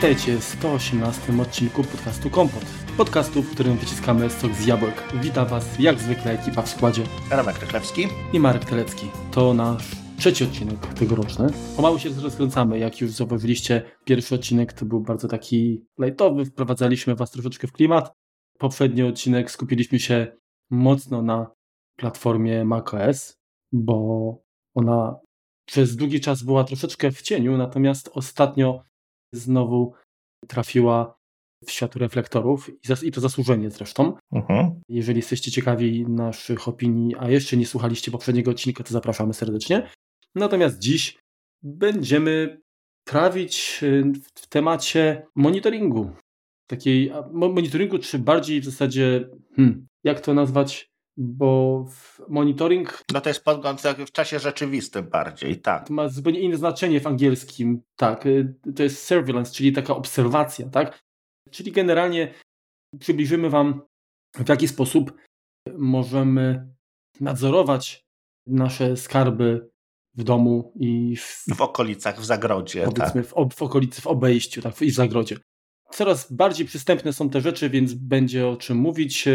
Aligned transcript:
Witajcie 0.00 0.38
w 0.38 0.44
118 0.44 1.42
odcinku 1.42 1.84
podcastu 1.84 2.30
Kompot. 2.30 2.64
Podcastu, 2.96 3.42
w 3.42 3.54
którym 3.54 3.76
wyciskamy 3.76 4.30
sok 4.30 4.52
z 4.54 4.66
jabłek. 4.66 4.94
Witam 5.22 5.48
Was 5.48 5.78
jak 5.78 5.98
zwykle 5.98 6.32
ekipa 6.32 6.62
w 6.62 6.68
składzie. 6.68 7.02
Ramek 7.30 7.60
Rychlewski 7.60 8.06
i 8.32 8.40
Marek 8.40 8.64
Telecki. 8.64 9.06
To 9.32 9.54
nasz 9.54 9.96
trzeci 10.18 10.44
odcinek 10.44 10.86
tegoroczny. 10.86 11.46
Pomału 11.76 11.98
się 11.98 12.08
rozkręcamy, 12.08 12.78
jak 12.78 13.00
już 13.00 13.10
zauważyliście. 13.10 13.82
Pierwszy 14.04 14.34
odcinek 14.34 14.72
to 14.72 14.84
był 14.84 15.00
bardzo 15.00 15.28
taki 15.28 15.84
lightowy, 15.98 16.44
wprowadzaliśmy 16.44 17.14
Was 17.14 17.30
troszeczkę 17.30 17.66
w 17.66 17.72
klimat. 17.72 18.12
Poprzedni 18.58 19.02
odcinek 19.02 19.50
skupiliśmy 19.50 19.98
się 19.98 20.26
mocno 20.70 21.22
na 21.22 21.50
platformie 21.96 22.64
macOS, 22.64 23.38
bo 23.72 24.36
ona 24.74 25.16
przez 25.64 25.96
długi 25.96 26.20
czas 26.20 26.42
była 26.42 26.64
troszeczkę 26.64 27.10
w 27.10 27.22
cieniu, 27.22 27.56
natomiast 27.56 28.10
ostatnio 28.14 28.89
znowu 29.32 29.94
trafiła 30.48 31.20
w 31.66 31.70
świat 31.70 31.96
reflektorów 31.96 32.70
i 33.02 33.12
to 33.12 33.20
zasłużenie 33.20 33.70
zresztą. 33.70 34.16
Mhm. 34.32 34.80
Jeżeli 34.88 35.18
jesteście 35.18 35.50
ciekawi 35.50 36.04
naszych 36.08 36.68
opinii, 36.68 37.14
a 37.18 37.30
jeszcze 37.30 37.56
nie 37.56 37.66
słuchaliście 37.66 38.10
poprzedniego 38.10 38.50
odcinka, 38.50 38.84
to 38.84 38.92
zapraszamy 38.92 39.34
serdecznie. 39.34 39.90
Natomiast 40.34 40.78
dziś 40.78 41.18
będziemy 41.62 42.60
trawić 43.04 43.80
y, 43.82 44.12
w 44.34 44.46
temacie 44.48 45.26
monitoringu. 45.36 46.10
Takiej 46.66 47.12
monitoringu, 47.32 47.98
czy 47.98 48.18
bardziej 48.18 48.60
w 48.60 48.64
zasadzie, 48.64 49.28
hmm, 49.56 49.86
jak 50.04 50.20
to 50.20 50.34
nazwać? 50.34 50.89
Bo 51.16 51.86
monitoring. 52.28 53.04
No 53.12 53.20
to 53.20 53.30
jest 53.30 53.44
podgląd 53.44 53.82
w 54.06 54.12
czasie 54.12 54.38
rzeczywistym 54.38 55.10
bardziej, 55.10 55.60
tak. 55.60 55.90
Ma 55.90 56.08
zupełnie 56.08 56.40
inne 56.40 56.56
znaczenie 56.56 57.00
w 57.00 57.06
angielskim, 57.06 57.82
tak. 57.96 58.26
Y, 58.26 58.54
to 58.76 58.82
jest 58.82 59.06
surveillance, 59.06 59.52
czyli 59.52 59.72
taka 59.72 59.96
obserwacja, 59.96 60.68
tak. 60.68 61.00
Czyli 61.50 61.72
generalnie 61.72 62.34
przybliżymy 62.98 63.50
Wam, 63.50 63.82
w 64.36 64.48
jaki 64.48 64.68
sposób 64.68 65.12
możemy 65.78 66.74
nadzorować 67.20 68.04
nasze 68.46 68.96
skarby 68.96 69.70
w 70.14 70.24
domu 70.24 70.72
i 70.80 71.16
w, 71.16 71.44
w 71.56 71.60
okolicach, 71.60 72.20
w 72.20 72.24
zagrodzie. 72.24 72.84
Powiedzmy, 72.84 73.22
tak. 73.22 73.30
w, 73.30 73.54
w 73.54 73.62
okolicy, 73.62 74.02
w 74.02 74.06
obejściu 74.06 74.62
tak, 74.62 74.82
i 74.82 74.90
w 74.90 74.94
zagrodzie. 74.94 75.36
Coraz 75.90 76.32
bardziej 76.32 76.66
przystępne 76.66 77.12
są 77.12 77.30
te 77.30 77.40
rzeczy, 77.40 77.70
więc 77.70 77.94
będzie 77.94 78.48
o 78.48 78.56
czym 78.56 78.76
mówić. 78.76 79.28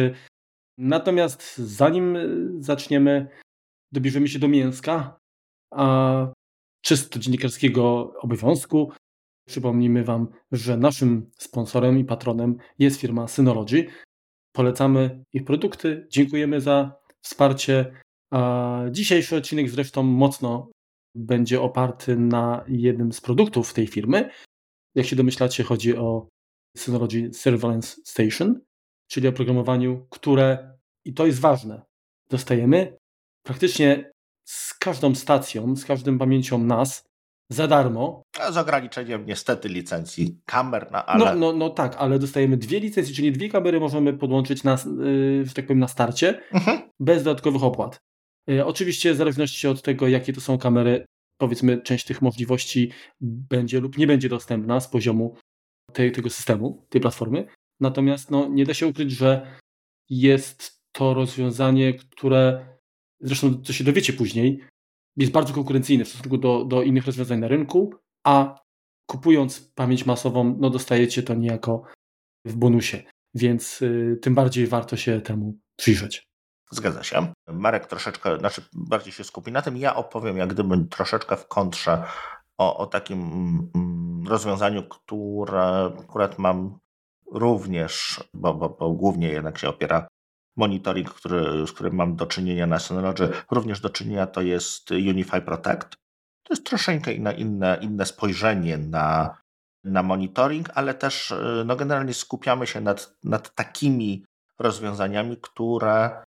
Natomiast 0.78 1.58
zanim 1.58 2.18
zaczniemy, 2.59 3.28
dobierzemy 3.92 4.28
się 4.28 4.40
do 4.40 4.48
mięska, 4.48 5.20
a 5.72 6.28
czysto 6.82 7.20
dziennikarskiego 7.20 8.14
obowiązku, 8.20 8.92
przypomnijmy 9.48 10.04
Wam, 10.04 10.28
że 10.52 10.78
naszym 10.78 11.32
sponsorem 11.38 12.00
i 12.00 12.06
patronem 12.06 12.58
jest 12.80 13.02
firma 13.02 13.28
Synology. 13.28 13.88
Polecamy 14.56 15.23
ich 15.34 15.45
produkty, 15.45 16.08
dziękujemy 16.09 16.62
za 16.62 16.95
wsparcie. 17.22 18.02
A 18.32 18.82
dzisiejszy 18.92 19.36
odcinek 19.36 19.70
zresztą 19.70 20.04
mocno 20.04 20.72
będzie 21.16 21.62
oparty 21.62 22.16
na 22.16 22.66
jednym 22.67 23.14
z 23.14 23.22
produktów 23.22 23.73
tej 23.73 23.88
firmy. 23.88 24.30
Jak 24.95 25.06
się 25.06 25.16
domyślacie, 25.16 25.64
chodzi 25.64 25.98
o 25.98 26.28
Synology 26.78 27.34
Surveillance 27.34 28.02
Station 28.06 28.62
czyli 29.08 29.28
oprogramowaniu, 29.28 30.08
które, 30.09 30.78
i 31.06 31.14
to 31.14 31.25
jest 31.25 31.39
ważne, 31.39 31.81
dostajemy 32.30 32.98
praktycznie 33.44 34.11
z 34.45 34.73
każdą 34.73 35.16
stacją, 35.16 35.75
z 35.75 35.86
każdą 35.86 36.17
pamięcią 36.17 36.58
nas 36.58 37.06
za 37.50 37.67
darmo. 37.67 38.23
A 38.39 38.52
z 38.52 38.58
ograniczeniem 38.58 39.26
niestety 39.26 39.70
licencji 39.70 40.39
kamer, 40.45 40.89
no 40.92 41.05
ale... 41.05 41.26
No, 41.26 41.36
no, 41.36 41.54
no 41.58 41.70
tak, 41.70 41.95
ale 41.98 42.20
dostajemy 42.20 42.58
dwie 42.58 42.80
licencje, 42.80 43.16
czyli 43.16 43.32
dwie 43.32 43.49
kamery 43.49 43.80
możemy 43.80 44.14
podłączyć 44.14 44.64
na, 44.64 44.77
yy, 44.99 45.45
że 45.45 45.54
tak 45.54 45.66
powiem, 45.66 45.80
na 45.80 45.87
starcie, 45.87 46.42
mhm. 46.52 46.82
bez 46.99 47.23
dodatkowych 47.23 47.64
opłat. 47.64 47.99
Yy, 48.48 48.66
oczywiście 48.66 49.14
w 49.14 49.17
zależności 49.17 49.67
od 49.67 49.82
tego, 49.82 50.08
jakie 50.08 50.33
to 50.33 50.42
są 50.42 50.58
kamery, 50.58 51.05
powiedzmy, 51.37 51.82
część 51.82 52.05
tych 52.05 52.22
możliwości 52.22 52.92
będzie 53.22 53.80
lub 53.80 53.98
nie 53.98 54.08
będzie 54.08 54.30
dostępna 54.30 54.80
z 54.80 54.87
poziomu 54.87 55.36
tej, 55.93 56.11
tego 56.11 56.30
systemu, 56.30 56.86
tej 56.89 57.02
platformy. 57.02 57.48
Natomiast 57.80 58.31
no, 58.31 58.47
nie 58.47 58.65
da 58.65 58.73
się 58.73 58.87
ukryć, 58.87 59.11
że 59.11 59.59
jest 60.09 60.81
to 60.91 61.13
rozwiązanie, 61.13 61.93
które 61.93 62.75
zresztą 63.19 63.61
co 63.63 63.73
się 63.73 63.83
dowiecie 63.83 64.13
później, 64.13 64.59
jest 65.17 65.31
bardzo 65.31 65.53
konkurencyjne 65.53 66.05
w 66.05 66.09
stosunku 66.09 66.37
do, 66.37 66.65
do 66.65 66.81
innych 66.83 67.05
rozwiązań 67.05 67.39
na 67.39 67.47
rynku, 67.47 67.93
a 68.23 68.59
kupując 69.05 69.71
pamięć 69.75 70.05
masową, 70.05 70.58
no 70.59 70.69
dostajecie 70.69 71.23
to 71.23 71.33
niejako 71.33 71.83
w 72.45 72.55
bonusie, 72.55 73.03
więc 73.33 73.81
y, 73.81 74.19
tym 74.21 74.36
bardziej 74.36 74.67
warto 74.67 74.97
się 74.97 75.21
temu 75.21 75.57
przyjrzeć. 75.75 76.27
Zgadza 76.71 77.03
się. 77.03 77.33
Marek 77.47 77.87
troszeczkę, 77.87 78.37
znaczy 78.37 78.61
bardziej 78.73 79.13
się 79.13 79.23
skupi 79.23 79.52
na 79.52 79.61
tym. 79.61 79.77
Ja 79.77 79.95
opowiem 79.95 80.37
jak 80.37 80.53
gdyby 80.53 80.86
troszeczkę 80.89 81.37
w 81.37 81.47
kontrze 81.47 82.03
o, 82.57 82.77
o 82.77 82.86
takim 82.86 83.19
mm, 83.75 84.27
rozwiązaniu, 84.27 84.83
które 84.83 85.93
akurat 85.99 86.39
mam 86.39 86.80
również, 87.31 88.23
bo, 88.33 88.53
bo, 88.53 88.69
bo 88.69 88.91
głównie 88.91 89.27
jednak 89.27 89.58
się 89.58 89.69
opiera 89.69 90.08
monitoring, 90.58 91.13
który, 91.13 91.67
z 91.67 91.71
którym 91.71 91.95
mam 91.95 92.15
do 92.15 92.25
czynienia 92.25 92.67
na 92.67 92.80
Synology, 92.80 93.30
również 93.52 93.80
do 93.80 93.89
czynienia 93.89 94.27
to 94.27 94.41
jest 94.41 94.91
Unify 94.91 95.41
Protect. 95.41 95.95
To 96.43 96.53
jest 96.53 96.65
troszeczkę 96.65 97.13
inne, 97.13 97.33
inne, 97.33 97.77
inne 97.81 98.05
spojrzenie 98.05 98.77
na, 98.77 99.37
na 99.83 100.03
monitoring, 100.03 100.69
ale 100.73 100.93
też 100.93 101.33
no 101.65 101.75
generalnie 101.75 102.13
skupiamy 102.13 102.67
się 102.67 102.81
nad, 102.81 103.17
nad 103.23 103.55
takimi 103.55 104.25
rozwiązaniami, 104.59 105.37
które 105.42 106.23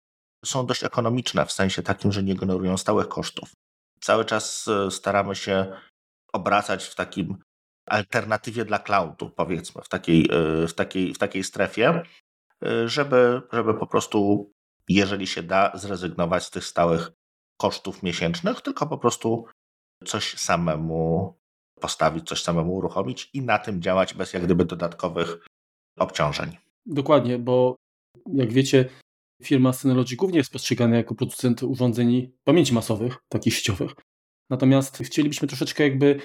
są 0.44 0.66
dość 0.66 0.84
ekonomiczne 0.84 1.46
w 1.46 1.52
sensie 1.52 1.82
takim, 1.82 2.12
że 2.12 2.22
nie 2.22 2.34
generują 2.34 2.76
stałych 2.76 3.08
kosztów. 3.08 3.52
Cały 4.00 4.24
czas 4.24 4.68
e, 4.68 4.90
staramy 4.90 5.34
się 5.34 5.66
obracać 6.32 6.84
w 6.84 6.94
takim 6.94 7.38
alternatywie 7.86 8.64
dla 8.64 8.78
cloudu, 8.78 9.30
powiedzmy, 9.30 9.82
w 9.82 9.88
takiej, 9.88 10.28
e, 10.30 10.66
w 10.66 10.74
takiej, 10.74 11.14
w 11.14 11.18
takiej 11.18 11.44
strefie, 11.44 12.02
e, 12.64 12.88
żeby, 12.88 13.42
żeby 13.52 13.74
po 13.74 13.86
prostu, 13.86 14.50
jeżeli 14.88 15.26
się 15.26 15.42
da, 15.42 15.72
zrezygnować 15.74 16.44
z 16.44 16.50
tych 16.50 16.64
stałych 16.64 17.12
kosztów 17.60 18.02
miesięcznych, 18.02 18.60
tylko 18.60 18.86
po 18.86 18.98
prostu 18.98 19.46
coś 20.04 20.38
samemu 20.38 21.34
postawić, 21.80 22.28
coś 22.28 22.42
samemu 22.42 22.74
uruchomić 22.74 23.30
i 23.32 23.42
na 23.42 23.58
tym 23.58 23.82
działać 23.82 24.14
bez 24.14 24.32
jak 24.32 24.44
gdyby 24.44 24.64
dodatkowych 24.64 25.46
obciążeń. 25.98 26.56
Dokładnie, 26.86 27.38
bo 27.38 27.76
jak 28.34 28.52
wiecie, 28.52 28.88
firma 29.42 29.72
Synology 29.72 30.16
głównie 30.16 30.38
jest 30.38 30.52
postrzegana 30.52 30.96
jako 30.96 31.14
producent 31.14 31.62
urządzeń 31.62 32.32
pamięci 32.44 32.74
masowych, 32.74 33.16
takich 33.28 33.54
sieciowych. 33.54 33.94
Natomiast 34.50 34.98
chcielibyśmy 34.98 35.48
troszeczkę 35.48 35.84
jakby 35.84 36.20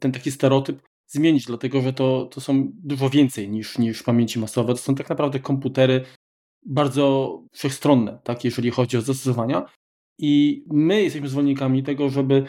ten 0.00 0.12
taki 0.12 0.30
stereotyp 0.30 0.82
zmienić, 1.06 1.44
dlatego 1.44 1.80
że 1.80 1.92
to, 1.92 2.28
to 2.32 2.40
są 2.40 2.70
dużo 2.74 3.10
więcej 3.10 3.50
niż, 3.50 3.78
niż 3.78 4.02
pamięci 4.02 4.38
masowe. 4.38 4.72
To 4.72 4.80
są 4.80 4.94
tak 4.94 5.08
naprawdę 5.08 5.40
komputery 5.40 6.04
bardzo 6.66 7.38
wszechstronne, 7.52 8.18
tak, 8.24 8.44
jeżeli 8.44 8.70
chodzi 8.70 8.96
o 8.96 9.00
zastosowania. 9.00 9.64
I 10.18 10.64
my 10.70 11.02
jesteśmy 11.02 11.28
zwolennikami 11.28 11.82
tego, 11.82 12.08
żeby 12.08 12.44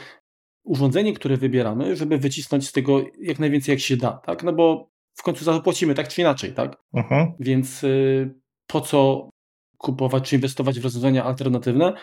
urządzenie, 0.64 1.14
które 1.14 1.38
wybieramy, 1.38 1.96
żeby 1.96 2.18
wycisnąć 2.18 2.68
z 2.68 2.72
tego 2.72 3.02
jak 3.22 3.40
najwięcej 3.40 3.74
jak 3.74 3.80
się 3.80 3.98
da, 3.98 4.12
tak? 4.12 4.44
No 4.44 4.54
bo 4.54 4.90
w 5.18 5.24
końcu 5.24 5.44
zapłacimy 5.46 5.96
tak 5.96 6.08
czy 6.08 6.22
inaczej, 6.22 6.54
tak? 6.54 6.84
Uh-huh. 6.94 7.32
Więc 7.40 7.84
y, 7.84 8.34
po 8.68 8.82
co 8.82 9.30
kupować 9.78 10.30
czy 10.30 10.36
inwestować 10.36 10.80
w 10.80 10.84
rozwiązania 10.84 11.24
alternatywne? 11.24 11.94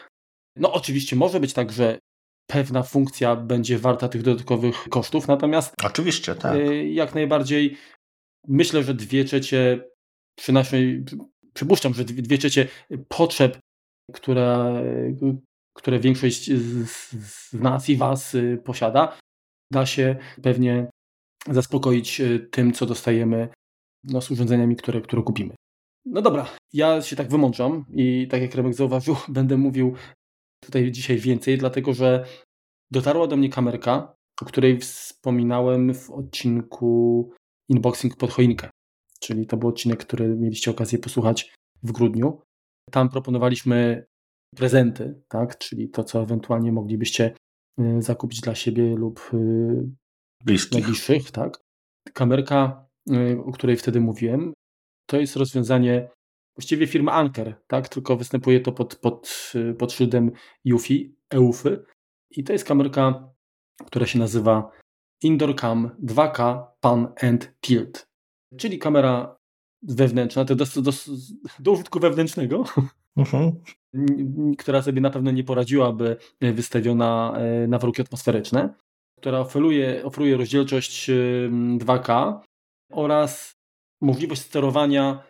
No 0.57 0.73
oczywiście 0.73 1.17
może 1.17 1.41
być 1.41 1.53
tak, 1.53 1.73
że 1.73 1.99
pewna 2.47 2.83
funkcja 2.83 3.37
będzie 3.37 3.79
warta 3.79 4.09
tych 4.09 4.23
dodatkowych 4.23 4.89
kosztów, 4.89 5.29
natomiast 5.29 5.75
oczywiście 5.85 6.35
tak. 6.35 6.57
Y, 6.57 6.89
jak 6.89 7.15
najbardziej 7.15 7.77
myślę, 8.49 8.83
że 8.83 8.95
dwie 8.95 9.25
trzecie 9.25 9.85
przy 10.39 10.53
naszej, 10.53 11.05
przypuszczam, 11.55 11.95
że 11.95 12.05
dwie 12.05 12.39
trzecie 12.39 12.69
potrzeb, 13.09 13.59
które, 14.13 14.83
które 15.77 15.99
większość 15.99 16.51
z 16.53 17.53
nas 17.53 17.89
i 17.89 17.97
Was 17.97 18.35
y, 18.35 18.63
posiada, 18.65 19.19
da 19.73 19.87
się 19.87 20.17
pewnie 20.43 20.91
zaspokoić 21.51 22.21
y, 22.21 22.49
tym, 22.51 22.73
co 22.73 22.87
dostajemy 22.87 23.49
no, 24.05 24.21
z 24.21 24.31
urządzeniami, 24.31 24.77
które, 24.77 25.01
które 25.01 25.23
kupimy. 25.23 25.55
No 26.07 26.23
dobra, 26.23 26.47
ja 26.73 27.03
się 27.03 27.17
tak 27.17 27.29
wymądrzam 27.29 27.85
i 27.95 28.29
tak 28.31 28.43
jak 28.43 28.55
Remek 28.55 28.75
zauważył, 28.75 29.17
będę 29.29 29.57
mówił 29.57 29.95
tutaj 30.65 30.91
dzisiaj 30.91 31.19
więcej, 31.19 31.59
dlatego 31.59 31.95
że 31.95 32.25
dotarła 32.91 33.27
do 33.27 33.37
mnie 33.37 33.49
kamerka, 33.49 34.15
o 34.43 34.45
której 34.45 34.79
wspominałem 34.79 35.95
w 35.95 36.11
odcinku 36.11 37.31
Unboxing 37.69 38.17
pod 38.17 38.31
choinkę. 38.31 38.71
Czyli 39.21 39.47
to 39.47 39.57
był 39.57 39.69
odcinek, 39.69 40.05
który 40.05 40.37
mieliście 40.37 40.71
okazję 40.71 40.99
posłuchać 40.99 41.55
w 41.83 41.93
grudniu. 41.93 42.41
Tam 42.91 43.09
proponowaliśmy 43.09 44.07
prezenty, 44.57 45.23
tak? 45.29 45.59
czyli 45.59 45.89
to, 45.89 46.05
co 46.05 46.23
ewentualnie 46.23 46.73
moglibyście 46.73 47.35
y, 47.81 48.03
zakupić 48.03 48.41
dla 48.41 48.55
siebie 48.55 48.97
lub 48.97 49.31
y, 49.35 49.89
bliskich. 50.45 50.73
najbliższych. 50.73 51.31
Tak? 51.31 51.61
Kamerka 52.13 52.85
o 53.45 53.53
której 53.53 53.77
wtedy 53.77 54.01
mówiłem, 54.01 54.53
to 55.07 55.21
jest 55.21 55.37
rozwiązanie 55.37 56.09
właściwie 56.57 56.87
firmy 56.87 57.11
Anker, 57.11 57.55
tak? 57.67 57.89
tylko 57.89 58.17
występuje 58.17 58.61
to 58.61 58.73
pod, 58.73 58.97
pod, 58.97 59.53
pod 59.79 59.93
szyldem 59.93 60.31
UFI, 60.75 61.17
EUFY 61.31 61.85
i 62.31 62.45
to 62.45 62.53
jest 62.53 62.65
kamerka, 62.65 63.31
która 63.87 64.07
się 64.07 64.19
nazywa 64.19 64.71
Indoor 65.23 65.57
Cam 65.57 65.91
2K 66.05 66.65
Pan 66.81 67.13
and 67.23 67.53
Tilt, 67.61 68.09
czyli 68.57 68.79
kamera 68.79 69.37
wewnętrzna, 69.83 70.45
to 70.45 70.55
do, 70.55 70.65
do, 70.83 70.93
do 71.59 71.73
użytku 71.73 72.01
wewnętrznego, 72.01 72.65
uh-huh. 73.17 73.53
która 74.59 74.83
sobie 74.83 75.01
na 75.01 75.11
pewno 75.11 75.31
nie 75.31 75.45
poradziłaby 75.45 76.17
wystawiona 76.41 77.35
e, 77.37 77.67
na 77.69 77.79
warunki 77.79 78.03
atmosferyczne, 78.03 78.75
która 79.21 79.39
oferuje, 79.39 80.05
oferuje 80.05 80.37
rozdzielczość 80.37 81.11
2K 81.79 82.39
oraz 82.93 83.57
możliwość 84.01 84.43
sterowania 84.43 85.25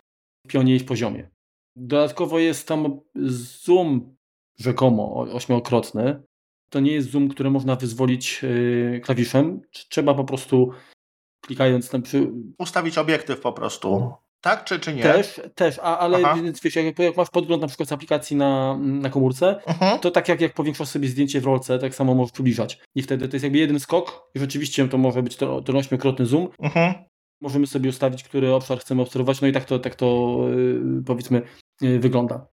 pionie 0.47 0.75
i 0.75 0.79
w 0.79 0.85
poziomie. 0.85 1.29
Dodatkowo 1.75 2.39
jest 2.39 2.67
tam 2.67 2.99
zoom 3.65 4.15
rzekomo 4.57 5.13
ośmiokrotny. 5.13 6.23
To 6.69 6.79
nie 6.79 6.91
jest 6.91 7.11
zoom, 7.11 7.29
który 7.29 7.49
można 7.49 7.75
wyzwolić 7.75 8.41
e, 8.43 8.99
klawiszem. 8.99 9.61
Trzeba 9.89 10.13
po 10.13 10.23
prostu 10.23 10.71
klikając 11.41 11.89
tam 11.89 12.01
przy... 12.01 12.31
Ustawić 12.57 12.97
obiektyw 12.97 13.39
po 13.39 13.53
prostu. 13.53 14.13
Tak, 14.41 14.63
czy, 14.63 14.79
czy 14.79 14.93
nie? 14.93 15.03
Też, 15.03 15.41
też, 15.55 15.79
a, 15.79 15.97
ale 15.97 16.35
więc 16.35 16.61
wiesz, 16.61 16.75
jak, 16.75 16.99
jak, 16.99 17.17
masz 17.17 17.29
podgląd 17.29 17.61
na 17.61 17.67
przykład 17.67 17.89
z 17.89 17.91
aplikacji 17.91 18.35
na, 18.35 18.77
na 18.77 19.09
komórce, 19.09 19.59
uh-huh. 19.67 19.99
to 19.99 20.11
tak 20.11 20.29
jak, 20.29 20.41
jak 20.41 20.53
powiększasz 20.53 20.87
sobie 20.87 21.07
zdjęcie 21.07 21.41
w 21.41 21.45
rolce, 21.45 21.79
tak 21.79 21.95
samo 21.95 22.15
możesz 22.15 22.31
przybliżać. 22.31 22.79
I 22.95 23.01
wtedy 23.01 23.27
to 23.27 23.35
jest 23.35 23.43
jakby 23.43 23.57
jeden 23.59 23.79
skok 23.79 24.29
i 24.35 24.39
rzeczywiście 24.39 24.87
to 24.87 24.97
może 24.97 25.23
być 25.23 25.35
ten 25.65 25.75
ośmiokrotny 25.75 26.25
zoom. 26.25 26.47
Uh-huh. 26.47 26.93
Możemy 27.45 27.67
sobie 27.67 27.89
ustawić, 27.89 28.23
który 28.23 28.53
obszar 28.53 28.79
chcemy 28.79 29.01
obserwować, 29.01 29.41
no 29.41 29.47
i 29.47 29.51
tak 29.51 29.65
to, 29.65 29.79
tak 29.79 29.95
to 29.95 30.37
yy, 30.49 31.03
powiedzmy 31.05 31.41
yy, 31.81 31.99
wygląda. 31.99 32.47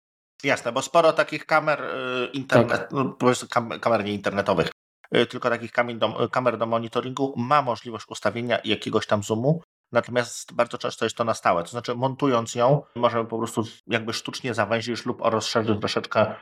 Jasne, 0.44 0.72
bo 0.72 0.82
sporo 0.82 1.12
takich 1.12 1.46
kamer 1.46 1.80
yy, 1.80 2.26
internet, 2.26 2.80
tak. 2.80 2.92
no, 2.92 3.16
kam, 3.50 3.80
kamer 3.80 4.04
nie 4.04 4.12
internetowych, 4.12 4.70
y, 5.16 5.26
tylko 5.26 5.50
takich 5.50 5.70
do, 5.94 6.28
kamer 6.28 6.58
do 6.58 6.66
monitoringu 6.66 7.34
ma 7.36 7.62
możliwość 7.62 8.06
ustawienia 8.08 8.58
jakiegoś 8.64 9.06
tam 9.06 9.22
zoomu, 9.22 9.62
Natomiast 9.92 10.54
bardzo 10.54 10.78
często 10.78 11.04
jest 11.04 11.16
to 11.16 11.24
na 11.24 11.34
stałe. 11.34 11.62
To 11.62 11.68
znaczy, 11.68 11.94
montując 11.94 12.54
ją, 12.54 12.82
możemy 12.94 13.24
po 13.24 13.38
prostu 13.38 13.64
jakby 13.86 14.12
sztucznie 14.12 14.54
zawęzić 14.54 15.06
lub 15.06 15.20
rozszerzyć 15.20 15.80
troszeczkę 15.80 16.34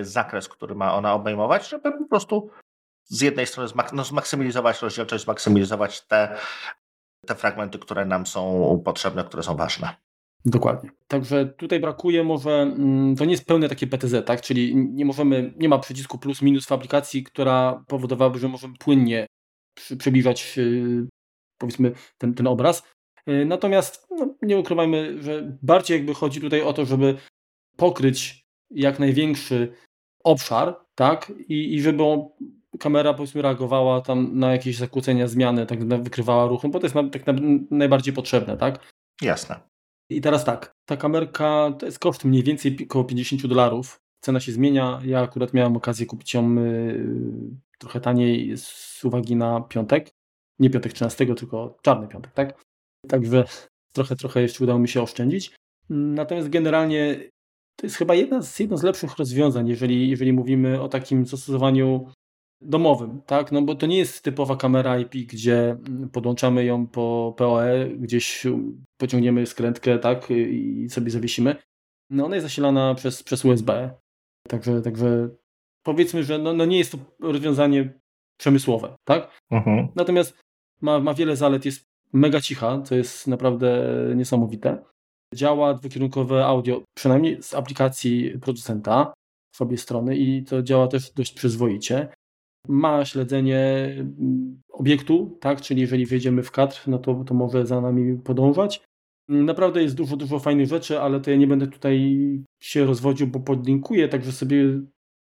zakres, 0.00 0.48
który 0.48 0.74
ma 0.74 0.94
ona 0.94 1.14
obejmować, 1.14 1.68
żeby 1.68 1.92
po 1.92 2.08
prostu 2.08 2.50
z 3.04 3.20
jednej 3.20 3.46
strony 3.46 3.68
zmak 3.68 3.92
no, 3.92 4.04
zmaksymalizować 4.04 4.82
rozdzielczość, 4.82 5.24
zmaksymalizować 5.24 6.06
te, 6.06 6.38
te 7.26 7.34
fragmenty, 7.34 7.78
które 7.78 8.04
nam 8.04 8.26
są 8.26 8.82
potrzebne, 8.84 9.24
które 9.24 9.42
są 9.42 9.56
ważne. 9.56 9.96
Dokładnie. 10.44 10.90
Także 11.08 11.46
tutaj 11.46 11.80
brakuje 11.80 12.24
może, 12.24 12.50
mm, 12.50 13.16
to 13.16 13.24
nie 13.24 13.30
jest 13.30 13.46
pełne 13.46 13.68
takie 13.68 13.86
PTZ, 13.86 14.26
tak? 14.26 14.40
Czyli 14.40 14.76
nie 14.76 15.04
możemy, 15.04 15.54
nie 15.56 15.68
ma 15.68 15.78
przycisku 15.78 16.18
plus 16.18 16.42
minus 16.42 16.66
w 16.66 16.72
aplikacji, 16.72 17.24
która 17.24 17.84
powodowałaby, 17.88 18.38
że 18.38 18.48
możemy 18.48 18.74
płynnie 18.78 19.26
przybliżać 19.98 20.54
y, 20.58 21.08
powiedzmy 21.58 21.92
ten, 22.18 22.34
ten 22.34 22.46
obraz. 22.46 22.82
E, 23.26 23.44
natomiast 23.44 24.06
no, 24.10 24.34
nie 24.42 24.58
ukrywajmy, 24.58 25.22
że 25.22 25.58
bardziej 25.62 25.96
jakby 25.96 26.14
chodzi 26.14 26.40
tutaj 26.40 26.62
o 26.62 26.72
to, 26.72 26.84
żeby 26.84 27.16
pokryć 27.76 28.46
jak 28.70 28.98
największy 28.98 29.72
obszar, 30.24 30.80
tak? 30.94 31.32
I, 31.48 31.74
i 31.74 31.80
żeby 31.80 32.02
kamera 32.78 33.14
powiedzmy 33.14 33.42
reagowała 33.42 34.00
tam 34.00 34.38
na 34.38 34.52
jakieś 34.52 34.76
zakłócenia, 34.76 35.28
zmiany, 35.28 35.66
tak 35.66 36.02
wykrywała 36.02 36.46
ruchem, 36.46 36.70
bo 36.70 36.78
to 36.78 36.86
jest 36.86 36.94
na, 36.94 37.10
tak 37.10 37.26
na, 37.26 37.32
najbardziej 37.70 38.14
potrzebne, 38.14 38.56
tak? 38.56 38.92
Jasne. 39.22 39.60
I 40.10 40.20
teraz 40.20 40.44
tak, 40.44 40.72
ta 40.84 40.96
kamerka 40.96 41.72
to 41.78 41.86
jest 41.86 41.98
koszt 41.98 42.24
mniej 42.24 42.42
więcej 42.42 42.78
około 42.84 43.04
50 43.04 43.46
dolarów. 43.46 44.00
Cena 44.20 44.40
się 44.40 44.52
zmienia. 44.52 45.00
Ja 45.04 45.20
akurat 45.20 45.54
miałem 45.54 45.76
okazję 45.76 46.06
kupić 46.06 46.34
ją 46.34 46.58
y, 46.58 47.04
trochę 47.78 48.00
taniej 48.00 48.56
z 48.56 49.04
uwagi 49.04 49.36
na 49.36 49.60
piątek 49.60 50.10
nie 50.58 50.70
piątek 50.70 50.92
13, 50.92 51.34
tylko 51.34 51.78
czarny 51.82 52.08
piątek, 52.08 52.32
tak? 52.32 52.64
Także 53.08 53.44
trochę, 53.92 54.16
trochę 54.16 54.42
jeszcze 54.42 54.64
udało 54.64 54.78
mi 54.78 54.88
się 54.88 55.02
oszczędzić. 55.02 55.54
Natomiast 55.90 56.48
generalnie 56.48 57.30
to 57.76 57.86
jest 57.86 57.96
chyba 57.96 58.14
jedna 58.14 58.42
z, 58.42 58.58
jedno 58.58 58.76
z 58.76 58.82
lepszych 58.82 59.16
rozwiązań, 59.16 59.68
jeżeli, 59.68 60.10
jeżeli 60.10 60.32
mówimy 60.32 60.80
o 60.80 60.88
takim 60.88 61.26
zastosowaniu 61.26 62.12
domowym, 62.60 63.20
tak? 63.26 63.52
No 63.52 63.62
bo 63.62 63.74
to 63.74 63.86
nie 63.86 63.98
jest 63.98 64.22
typowa 64.22 64.56
kamera 64.56 64.98
IP, 64.98 65.14
gdzie 65.14 65.76
podłączamy 66.12 66.64
ją 66.64 66.86
po 66.86 67.34
PoE, 67.36 67.86
gdzieś 67.98 68.46
pociągniemy 68.96 69.46
skrętkę, 69.46 69.98
tak? 69.98 70.30
I 70.30 70.86
sobie 70.90 71.10
zawiesimy. 71.10 71.56
No 72.10 72.24
ona 72.24 72.36
jest 72.36 72.46
zasilana 72.46 72.94
przez, 72.94 73.22
przez 73.22 73.44
USB. 73.44 73.90
Także, 74.48 74.82
także 74.82 75.28
powiedzmy, 75.82 76.24
że 76.24 76.38
no, 76.38 76.52
no 76.52 76.64
nie 76.64 76.78
jest 76.78 76.92
to 76.92 76.98
rozwiązanie 77.20 78.00
przemysłowe, 78.38 78.96
tak? 79.04 79.40
Mhm. 79.50 79.88
Natomiast 79.94 80.38
ma, 80.80 81.00
ma 81.00 81.14
wiele 81.14 81.36
zalet, 81.36 81.64
jest 81.64 81.84
mega 82.12 82.40
cicha, 82.40 82.82
co 82.82 82.94
jest 82.94 83.26
naprawdę 83.26 83.86
niesamowite. 84.16 84.84
Działa 85.34 85.74
dwukierunkowe 85.74 86.46
audio, 86.46 86.82
przynajmniej 86.96 87.42
z 87.42 87.54
aplikacji 87.54 88.38
producenta 88.40 89.14
w 89.56 89.62
obie 89.62 89.78
strony 89.78 90.16
i 90.16 90.44
to 90.44 90.62
działa 90.62 90.88
też 90.88 91.12
dość 91.12 91.32
przyzwoicie. 91.32 92.08
Ma 92.68 93.04
śledzenie 93.04 93.86
mm, 93.98 94.62
obiektu, 94.72 95.38
tak, 95.40 95.60
czyli 95.60 95.80
jeżeli 95.80 96.06
wejdziemy 96.06 96.42
w 96.42 96.50
kadr, 96.50 96.80
no 96.86 96.98
to, 96.98 97.24
to 97.24 97.34
może 97.34 97.66
za 97.66 97.80
nami 97.80 98.18
podążać. 98.18 98.82
Naprawdę 99.28 99.82
jest 99.82 99.94
dużo, 99.94 100.16
dużo 100.16 100.38
fajnych 100.38 100.68
rzeczy, 100.68 101.00
ale 101.00 101.20
to 101.20 101.30
ja 101.30 101.36
nie 101.36 101.46
będę 101.46 101.66
tutaj 101.66 102.18
się 102.60 102.84
rozwodził, 102.84 103.26
bo 103.26 103.40
podlinkuję, 103.40 104.08
także 104.08 104.32
sobie 104.32 104.80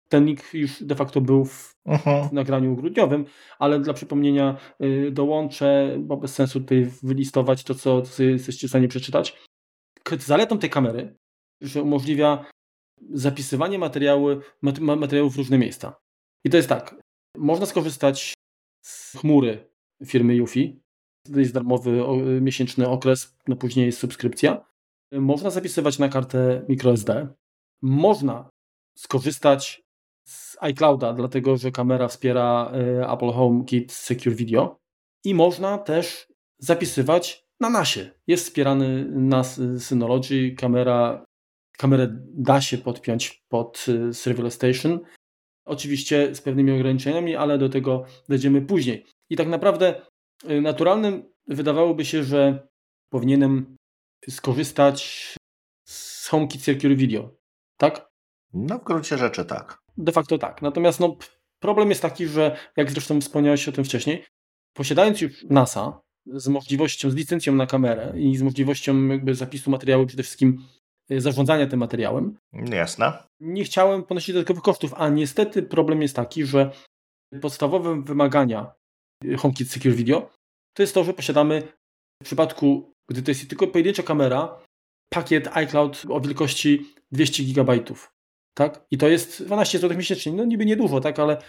ten 0.08 0.26
link 0.26 0.54
już 0.54 0.82
de 0.82 0.94
facto 0.94 1.20
był 1.20 1.44
w, 1.44 1.76
uh-huh. 1.86 2.28
w 2.28 2.32
nagraniu 2.32 2.76
grudniowym, 2.76 3.24
ale 3.58 3.80
dla 3.80 3.94
przypomnienia 3.94 4.56
y, 4.82 5.10
dołączę, 5.10 5.96
bo 6.00 6.16
bez 6.16 6.34
sensu 6.34 6.60
tutaj 6.60 6.90
wylistować 7.02 7.64
to, 7.64 7.74
co, 7.74 8.02
jesteście 8.18 8.66
w 8.66 8.70
stanie 8.70 8.88
przeczytać. 8.88 9.36
Zaletą 10.18 10.58
tej 10.58 10.70
kamery, 10.70 11.16
że 11.60 11.82
umożliwia 11.82 12.44
zapisywanie 13.10 13.78
materiału, 13.78 14.28
materiałów 14.78 15.34
w 15.34 15.38
różne 15.38 15.58
miejsca. 15.58 15.96
I 16.44 16.50
to 16.50 16.56
jest 16.56 16.68
tak, 16.68 16.94
można 17.36 17.66
skorzystać 17.66 18.34
z 18.84 19.18
chmury 19.18 19.70
firmy 20.06 20.34
Yufi, 20.34 20.82
to 21.32 21.40
jest 21.40 21.54
darmowy 21.54 22.04
miesięczny 22.40 22.88
okres, 22.88 23.36
no 23.48 23.56
później 23.56 23.86
jest 23.86 23.98
subskrypcja. 23.98 24.64
Można 25.12 25.50
zapisywać 25.50 25.98
na 25.98 26.08
kartę 26.08 26.64
microSD. 26.68 27.28
Można 27.82 28.50
skorzystać 28.98 29.82
z 30.24 30.56
iClouda, 30.60 31.12
dlatego 31.12 31.56
że 31.56 31.70
kamera 31.70 32.08
wspiera 32.08 32.72
e, 32.74 33.12
Apple 33.12 33.30
HomeKit 33.30 33.92
Secure 33.92 34.34
Video 34.34 34.76
i 35.24 35.34
można 35.34 35.78
też 35.78 36.26
zapisywać 36.58 37.46
na 37.60 37.70
NASie. 37.70 38.10
Jest 38.26 38.44
wspierany 38.44 39.04
NAS 39.04 39.60
Synology, 39.78 40.54
kamera, 40.58 41.24
kamerę 41.78 42.08
da 42.34 42.60
się 42.60 42.78
podpiąć 42.78 43.44
pod 43.48 43.86
e, 43.88 44.14
Serverless 44.14 44.54
Station, 44.54 45.00
oczywiście 45.64 46.34
z 46.34 46.40
pewnymi 46.40 46.72
ograniczeniami, 46.72 47.36
ale 47.36 47.58
do 47.58 47.68
tego 47.68 48.04
dojdziemy 48.28 48.62
później. 48.62 49.04
I 49.30 49.36
tak 49.36 49.48
naprawdę 49.48 50.02
e, 50.44 50.60
naturalnym 50.60 51.22
wydawałoby 51.46 52.04
się, 52.04 52.24
że 52.24 52.68
powinienem 53.10 53.76
skorzystać 54.28 55.34
z 55.84 56.26
HomeKit 56.26 56.62
Secure 56.62 56.96
Video, 56.96 57.30
tak? 57.76 58.10
No 58.52 58.78
w 58.78 58.84
gruncie 58.84 59.18
rzeczy 59.18 59.44
tak. 59.44 59.78
De 59.96 60.12
facto 60.12 60.38
tak. 60.38 60.62
Natomiast 60.62 61.00
no, 61.00 61.16
problem 61.58 61.88
jest 61.88 62.02
taki, 62.02 62.26
że 62.26 62.56
jak 62.76 62.90
zresztą 62.90 63.20
wspomniałeś 63.20 63.68
o 63.68 63.72
tym 63.72 63.84
wcześniej, 63.84 64.24
posiadając 64.74 65.20
już 65.20 65.44
NASA 65.50 66.00
z 66.26 66.48
możliwością, 66.48 67.10
z 67.10 67.14
licencją 67.14 67.54
na 67.54 67.66
kamerę 67.66 68.12
i 68.16 68.36
z 68.36 68.42
możliwością 68.42 69.06
jakby 69.06 69.34
zapisu 69.34 69.70
materiału, 69.70 70.06
przede 70.06 70.22
wszystkim 70.22 70.58
y, 70.58 70.79
zarządzania 71.18 71.66
tym 71.66 71.80
materiałem. 71.80 72.36
Jasne. 72.52 73.12
Nie 73.40 73.64
chciałem 73.64 74.02
ponosić 74.02 74.34
dodatkowych 74.34 74.62
kosztów, 74.62 74.94
a 74.96 75.08
niestety 75.08 75.62
problem 75.62 76.02
jest 76.02 76.16
taki, 76.16 76.46
że 76.46 76.70
podstawowe 77.40 78.02
wymagania 78.02 78.72
HomeKit 79.38 79.70
Secure 79.70 79.94
Video 79.94 80.30
to 80.76 80.82
jest 80.82 80.94
to, 80.94 81.04
że 81.04 81.14
posiadamy 81.14 81.62
w 82.22 82.24
przypadku, 82.24 82.92
gdy 83.10 83.22
to 83.22 83.30
jest 83.30 83.48
tylko 83.48 83.66
pojedyncza 83.66 84.02
kamera, 84.02 84.58
pakiet 85.12 85.56
iCloud 85.56 86.02
o 86.08 86.20
wielkości 86.20 86.86
200 87.12 87.42
GB 87.42 87.78
tak? 88.54 88.86
I 88.90 88.98
to 88.98 89.08
jest 89.08 89.42
12 89.44 89.78
zł 89.78 89.96
miesięcznie. 89.96 90.32
No 90.32 90.44
niby 90.44 90.66
niedużo, 90.66 91.00
tak? 91.00 91.18
Ale 91.18 91.42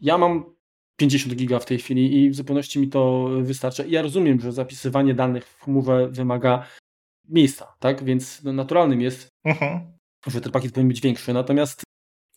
ja 0.00 0.18
mam 0.18 0.54
50 1.00 1.34
giga 1.34 1.58
w 1.58 1.66
tej 1.66 1.78
chwili 1.78 2.22
i 2.22 2.30
w 2.30 2.34
zupełności 2.34 2.78
mi 2.78 2.88
to 2.88 3.28
wystarcza. 3.42 3.84
I 3.84 3.90
ja 3.90 4.02
rozumiem, 4.02 4.40
że 4.40 4.52
zapisywanie 4.52 5.14
danych 5.14 5.46
w 5.46 5.64
chmurze 5.64 6.08
wymaga 6.08 6.66
miejsca, 7.28 7.74
tak? 7.80 8.04
Więc 8.04 8.42
no, 8.42 8.52
naturalnym 8.52 9.00
jest, 9.00 9.28
uh-huh. 9.46 9.80
że 10.26 10.40
ten 10.40 10.52
pakiet 10.52 10.72
powinien 10.72 10.88
być 10.88 11.00
większy. 11.00 11.32
Natomiast 11.32 11.82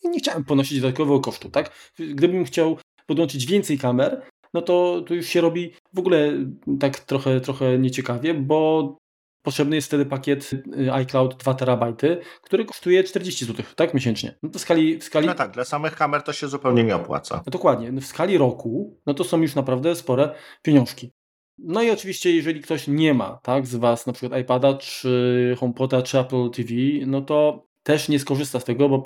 nie 0.04 0.18
chciałem 0.18 0.44
ponosić 0.44 0.80
dodatkowego 0.80 1.20
kosztu, 1.20 1.50
tak? 1.50 1.92
Gdybym 1.98 2.44
chciał 2.44 2.78
podłączyć 3.06 3.46
więcej 3.46 3.78
kamer, 3.78 4.22
no 4.54 4.62
to, 4.62 5.04
to 5.06 5.14
już 5.14 5.26
się 5.26 5.40
robi 5.40 5.74
w 5.92 5.98
ogóle 5.98 6.32
tak 6.80 7.00
trochę, 7.00 7.40
trochę 7.40 7.78
nieciekawie, 7.78 8.34
bo 8.34 8.96
potrzebny 9.42 9.76
jest 9.76 9.88
wtedy 9.88 10.06
pakiet 10.06 10.50
y, 10.52 10.92
iCloud 10.92 11.36
2 11.36 11.54
terabajty, 11.54 12.20
który 12.42 12.64
kosztuje 12.64 13.04
40 13.04 13.44
zł, 13.44 13.66
tak, 13.76 13.94
miesięcznie. 13.94 14.38
No 14.42 14.50
to 14.50 14.58
w 14.58 14.62
skali, 14.62 14.98
w 14.98 15.04
skali... 15.04 15.26
No 15.26 15.34
tak, 15.34 15.50
dla 15.50 15.64
samych 15.64 15.96
kamer 15.96 16.22
to 16.22 16.32
się 16.32 16.48
zupełnie 16.48 16.84
nie 16.84 16.96
opłaca. 16.96 17.42
No 17.46 17.50
dokładnie, 17.50 17.92
w 17.92 18.06
skali 18.06 18.38
roku, 18.38 19.00
no 19.06 19.14
to 19.14 19.24
są 19.24 19.42
już 19.42 19.54
naprawdę 19.54 19.96
spore 19.96 20.34
pieniążki. 20.62 21.12
No 21.62 21.82
i 21.82 21.90
oczywiście, 21.90 22.32
jeżeli 22.36 22.60
ktoś 22.60 22.88
nie 22.88 23.14
ma, 23.14 23.38
tak, 23.42 23.66
z 23.66 23.76
Was 23.76 24.06
na 24.06 24.12
przykład 24.12 24.40
iPada, 24.40 24.74
czy 24.74 25.56
HomePoda, 25.58 26.02
czy 26.02 26.18
Apple 26.18 26.50
TV, 26.50 26.70
no 27.06 27.22
to 27.22 27.66
też 27.82 28.08
nie 28.08 28.18
skorzysta 28.18 28.60
z 28.60 28.64
tego, 28.64 28.88
bo 28.88 29.02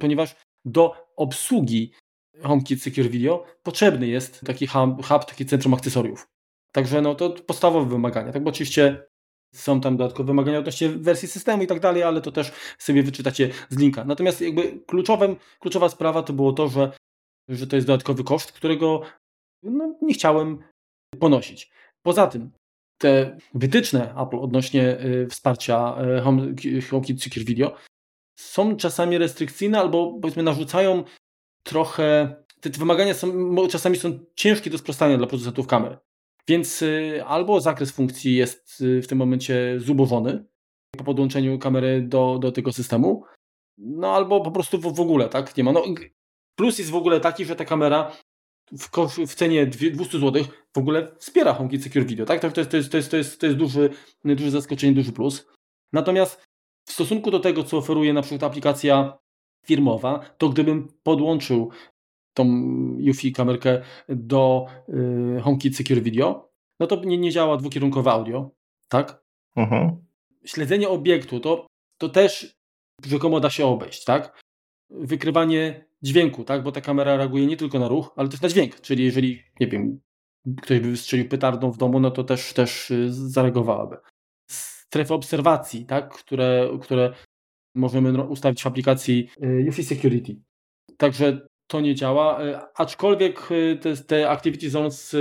ponieważ 0.00 0.36
do 0.64 0.94
obsługi 1.16 1.92
HomeKit 2.42 2.82
Secure 2.82 3.08
Video 3.08 3.44
potrzebny 3.62 4.06
jest 4.06 4.40
taki 4.40 4.66
hub, 4.66 5.06
hub 5.06 5.24
taki 5.24 5.46
centrum 5.46 5.74
akcesoriów. 5.74 6.28
Także 6.72 7.02
no 7.02 7.14
to 7.14 7.30
podstawowe 7.30 7.90
wymagania. 7.90 8.32
Tak, 8.32 8.42
bo 8.42 8.50
oczywiście 8.50 9.06
są 9.54 9.80
tam 9.80 9.96
dodatkowe 9.96 10.26
wymagania 10.26 10.58
odnośnie 10.58 10.88
wersji 10.88 11.28
systemu 11.28 11.62
i 11.62 11.66
tak 11.66 11.80
dalej, 11.80 12.02
ale 12.02 12.20
to 12.20 12.32
też 12.32 12.52
sobie 12.78 13.02
wyczytacie 13.02 13.50
z 13.68 13.78
linka. 13.78 14.04
Natomiast 14.04 14.40
jakby 14.40 14.80
kluczowym, 14.86 15.36
kluczowa 15.60 15.88
sprawa 15.88 16.22
to 16.22 16.32
było 16.32 16.52
to, 16.52 16.68
że, 16.68 16.92
że 17.48 17.66
to 17.66 17.76
jest 17.76 17.88
dodatkowy 17.88 18.24
koszt, 18.24 18.52
którego 18.52 19.02
no, 19.62 19.98
nie 20.02 20.14
chciałem 20.14 20.58
ponosić. 21.20 21.70
Poza 22.02 22.26
tym 22.26 22.50
te 22.98 23.38
wytyczne 23.54 24.14
Apple 24.16 24.36
odnośnie 24.36 25.00
y, 25.00 25.26
wsparcia 25.30 25.96
y, 26.64 26.80
HomeKit 26.82 27.22
Secure 27.22 27.44
Video 27.44 27.76
są 28.38 28.76
czasami 28.76 29.18
restrykcyjne 29.18 29.78
albo 29.78 30.18
powiedzmy 30.22 30.42
narzucają 30.42 31.04
trochę, 31.62 32.36
te, 32.60 32.70
wymagania 32.70 33.14
są, 33.14 33.56
czasami 33.70 33.96
są 33.96 34.18
ciężkie 34.34 34.70
do 34.70 34.78
sprostania 34.78 35.18
dla 35.18 35.26
producentów 35.26 35.66
kamer. 35.66 35.98
Więc 36.48 36.82
y, 36.82 37.22
albo 37.26 37.60
zakres 37.60 37.90
funkcji 37.90 38.36
jest 38.36 38.84
w 39.02 39.06
tym 39.06 39.18
momencie 39.18 39.80
zubożony 39.80 40.44
po 40.96 41.04
podłączeniu 41.04 41.58
kamery 41.58 42.02
do, 42.02 42.38
do 42.38 42.52
tego 42.52 42.72
systemu, 42.72 43.24
no 43.78 44.14
albo 44.14 44.40
po 44.40 44.50
prostu 44.50 44.78
w, 44.78 44.94
w 44.94 45.00
ogóle 45.00 45.28
tak 45.28 45.56
nie 45.56 45.64
ma. 45.64 45.72
No, 45.72 45.84
plus 46.58 46.78
jest 46.78 46.90
w 46.90 46.94
ogóle 46.94 47.20
taki, 47.20 47.44
że 47.44 47.56
ta 47.56 47.64
kamera 47.64 48.12
w, 48.78 48.90
kosz, 48.90 49.16
w 49.16 49.34
cenie 49.34 49.66
200 49.66 50.18
zł 50.18 50.44
w 50.74 50.78
ogóle 50.78 51.16
wspiera 51.18 51.54
HomeKit 51.54 51.82
Secure 51.82 52.04
Video, 52.04 52.26
tak? 52.26 52.40
To, 52.40 52.50
to, 52.50 52.60
jest, 52.60 52.70
to, 52.70 52.76
jest, 52.76 52.90
to, 52.90 52.96
jest, 52.96 53.10
to, 53.10 53.16
jest, 53.16 53.40
to 53.40 53.46
jest 53.46 53.58
duży, 53.58 53.90
duże 54.24 54.50
zaskoczenie, 54.50 54.92
duży 54.92 55.12
plus. 55.12 55.48
Natomiast 55.92 56.48
w 56.88 56.92
stosunku 56.92 57.30
do 57.30 57.40
tego, 57.40 57.64
co 57.64 57.76
oferuje 57.76 58.12
na 58.12 58.22
przykład 58.22 58.42
aplikacja 58.42 59.18
firmowa, 59.66 60.34
to 60.38 60.48
gdybym 60.48 60.88
podłączył 61.02 61.70
tą 62.34 62.44
UFI 63.10 63.32
kamerkę 63.32 63.82
do 64.08 64.66
y, 65.38 65.40
HomeKit 65.40 65.76
Secure 65.76 66.00
Video, 66.00 66.50
no 66.80 66.86
to 66.86 67.04
nie, 67.04 67.18
nie 67.18 67.30
działa 67.30 67.56
dwukierunkowe 67.56 68.10
audio, 68.10 68.50
tak? 68.88 69.22
Mhm. 69.56 69.96
Śledzenie 70.44 70.88
obiektu 70.88 71.40
to, 71.40 71.66
to 71.98 72.08
też 72.08 72.58
rzekomo 73.06 73.40
da 73.40 73.50
się 73.50 73.66
obejść, 73.66 74.04
tak? 74.04 74.42
Wykrywanie 74.90 75.87
dźwięku, 76.02 76.44
tak? 76.44 76.62
Bo 76.62 76.72
ta 76.72 76.80
kamera 76.80 77.16
reaguje 77.16 77.46
nie 77.46 77.56
tylko 77.56 77.78
na 77.78 77.88
ruch, 77.88 78.12
ale 78.16 78.28
też 78.28 78.40
na 78.40 78.48
dźwięk. 78.48 78.80
Czyli 78.80 79.04
jeżeli, 79.04 79.42
nie 79.60 79.66
wiem, 79.66 80.00
ktoś 80.62 80.80
by 80.80 80.90
wystrzelił 80.90 81.28
petardą 81.28 81.70
w 81.70 81.78
domu, 81.78 82.00
no 82.00 82.10
to 82.10 82.24
też, 82.24 82.52
też 82.52 82.90
y, 82.90 83.12
zareagowałaby. 83.12 83.96
Strefy 84.50 85.14
obserwacji, 85.14 85.86
tak? 85.86 86.14
Które, 86.14 86.68
które 86.82 87.12
możemy 87.74 88.22
ustawić 88.22 88.62
w 88.62 88.66
aplikacji 88.66 89.28
UFI 89.68 89.80
y, 89.80 89.84
Security. 89.84 90.36
Także 90.96 91.46
to 91.66 91.80
nie 91.80 91.94
działa, 91.94 92.44
y, 92.44 92.58
aczkolwiek 92.74 93.48
te, 93.80 93.96
te 93.96 94.30
Activity 94.30 94.70
Zones 94.70 95.16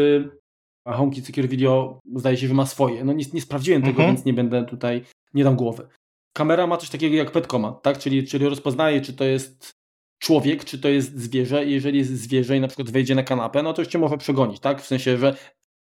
HomeKit 0.88 1.26
Secure 1.26 1.48
Video 1.48 2.00
zdaje 2.16 2.38
się, 2.38 2.48
że 2.48 2.54
ma 2.54 2.66
swoje. 2.66 3.04
No 3.04 3.14
nie, 3.14 3.26
nie 3.34 3.42
sprawdziłem 3.42 3.82
tego, 3.82 3.98
mhm. 3.98 4.10
więc 4.16 4.26
nie 4.26 4.34
będę 4.34 4.66
tutaj, 4.66 5.04
nie 5.34 5.44
dam 5.44 5.56
głowy. 5.56 5.88
Kamera 6.34 6.68
ma 6.68 6.78
coś 6.78 6.90
takiego 6.90 7.16
jak 7.16 7.32
Petcoma, 7.32 7.72
tak? 7.72 7.98
Czyli, 7.98 8.28
czyli 8.28 8.50
rozpoznaje, 8.50 9.02
czy 9.02 9.14
to 9.14 9.24
jest 9.24 9.77
człowiek, 10.20 10.66
czy 10.66 10.80
to 10.80 10.90
jest 10.90 11.20
zwierzę 11.20 11.66
jeżeli 11.66 11.98
jest 11.98 12.12
zwierzę 12.12 12.58
i 12.58 12.62
na 12.62 12.68
przykład 12.68 12.92
wejdzie 12.92 13.16
na 13.16 13.24
kanapę, 13.24 13.64
no 13.64 13.74
to 13.74 13.82
już 13.82 13.90
cię 13.90 14.00
może 14.00 14.18
przegonić, 14.18 14.60
tak? 14.60 14.82
W 14.82 14.88
sensie, 14.88 15.18
że 15.18 15.36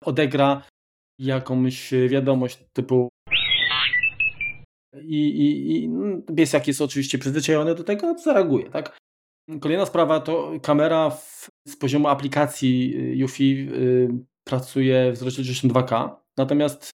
odegra 0.05 0.61
jakąś 1.19 1.93
wiadomość 2.09 2.59
typu 2.73 3.09
i, 5.01 5.27
i, 5.27 5.75
i 5.75 5.89
no, 5.89 6.21
pies 6.35 6.53
jak 6.53 6.67
jest 6.67 6.81
oczywiście 6.81 7.17
przyzwyczajony 7.17 7.75
do 7.75 7.83
tego, 7.83 8.07
no 8.07 8.19
zareaguje, 8.19 8.69
tak? 8.69 8.97
Kolejna 9.61 9.85
sprawa 9.85 10.19
to 10.19 10.51
kamera 10.61 11.09
w, 11.09 11.49
z 11.67 11.75
poziomu 11.75 12.07
aplikacji 12.07 12.95
UFI 13.23 13.67
y, 13.73 14.09
pracuje 14.43 15.13
w 15.13 15.21
rozdzielczości 15.21 15.67
2K, 15.67 16.09
natomiast 16.37 16.91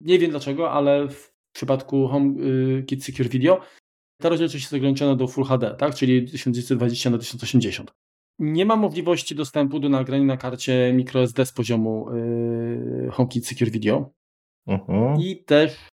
nie 0.00 0.18
wiem 0.18 0.30
dlaczego, 0.30 0.72
ale 0.72 1.08
w 1.08 1.32
przypadku 1.54 2.08
HomeKit 2.08 3.00
y, 3.00 3.04
Secure 3.04 3.28
Video 3.28 3.60
ta 4.22 4.28
rozdzielczość 4.28 4.64
jest 4.64 4.74
ograniczona 4.74 5.16
do 5.16 5.26
Full 5.26 5.44
HD, 5.44 5.74
tak? 5.78 5.94
czyli 5.94 6.28
1920 6.30 7.10
na 7.10 7.18
1080. 7.18 7.92
Nie 8.38 8.66
ma 8.66 8.76
możliwości 8.76 9.34
dostępu 9.34 9.80
do 9.80 9.88
nagrań 9.88 10.24
na 10.24 10.36
karcie 10.36 10.92
microSD 10.94 11.46
z 11.46 11.52
poziomu 11.52 12.06
yy, 12.14 13.10
HomeKit 13.10 13.46
Secure 13.46 13.70
Video. 13.70 13.96
Uh 14.66 14.74
mhm. 14.74 15.14
-huh. 15.14 15.22
I 15.22 15.44
też 15.44 15.88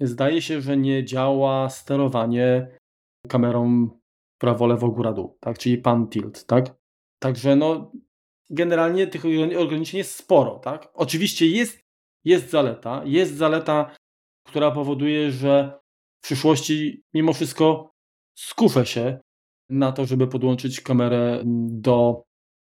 zdaje 0.00 0.42
się, 0.42 0.60
że 0.60 0.76
nie 0.76 1.04
działa 1.04 1.70
sterowanie 1.70 2.68
kamerą 3.28 3.88
prawo, 4.38 4.66
lewo, 4.66 4.88
góra, 4.88 5.12
dół, 5.12 5.36
tak? 5.40 5.58
czyli 5.58 5.78
pan 5.78 6.08
tilt, 6.08 6.46
tak? 6.46 6.74
Także 7.18 7.56
no, 7.56 7.92
generalnie 8.50 9.06
tych 9.06 9.22
ograniczeń 9.58 9.98
jest 9.98 10.16
sporo, 10.16 10.58
tak? 10.58 10.88
Oczywiście 10.94 11.46
jest, 11.46 11.80
jest 12.24 12.50
zaleta, 12.50 13.02
jest 13.04 13.36
zaleta, 13.36 13.96
która 14.46 14.70
powoduje, 14.70 15.30
że 15.30 15.81
w 16.22 16.24
przyszłości 16.24 17.02
mimo 17.14 17.32
wszystko 17.32 17.90
skuszę 18.38 18.86
się 18.86 19.20
na 19.70 19.92
to, 19.92 20.06
żeby 20.06 20.26
podłączyć 20.26 20.80
kamerę 20.80 21.42
do 21.68 22.22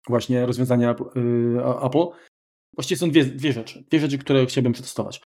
właśnie 0.07 0.45
rozwiązania 0.45 0.91
y, 0.91 1.85
Apple. 1.85 2.05
Właściwie 2.75 2.99
są 2.99 3.09
dwie, 3.09 3.25
dwie 3.25 3.53
rzeczy. 3.53 3.83
Dwie 3.89 3.99
rzeczy, 3.99 4.17
które 4.17 4.45
chciałbym 4.45 4.73
przetestować. 4.73 5.21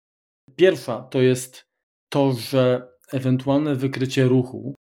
Pierwsza 0.55 1.03
to 1.03 1.21
jest 1.21 1.63
to, 2.09 2.33
że 2.33 2.87
ewentualne 3.11 3.75
wykrycie 3.75 4.23
ruchu 4.23 4.75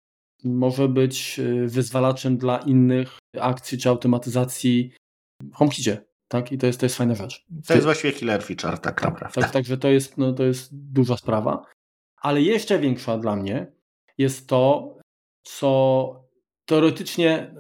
może 0.44 0.88
być 0.90 1.40
y, 1.40 1.68
wyzwalaczem 1.68 2.38
dla 2.38 2.58
innych 2.58 3.18
akcji 3.40 3.78
czy 3.78 3.90
automatyzacji 3.90 4.92
w 5.44 5.56
HomeKitie. 5.56 6.06
Tak? 6.28 6.52
I 6.52 6.58
to 6.58 6.68
jest, 6.68 6.80
to 6.80 6.86
jest 6.86 6.98
fajna 6.98 7.16
rzecz. 7.16 7.46
To 7.68 7.74
jest 7.74 7.86
właściwie 7.86 8.14
killer 8.14 8.44
feature, 8.44 8.78
tak 8.78 9.04
naprawdę. 9.04 9.42
Tak, 9.42 9.52
także 9.52 9.78
to 9.78 9.88
jest, 9.88 10.18
no, 10.18 10.34
to 10.34 10.44
jest 10.44 10.70
duża 10.72 11.18
sprawa. 11.18 11.66
Ale 12.22 12.42
jeszcze 12.42 12.80
większa 12.80 13.18
dla 13.18 13.36
mnie 13.36 13.72
jest 14.18 14.50
to, 14.50 14.94
co 15.44 16.28
teoretycznie, 16.66 17.56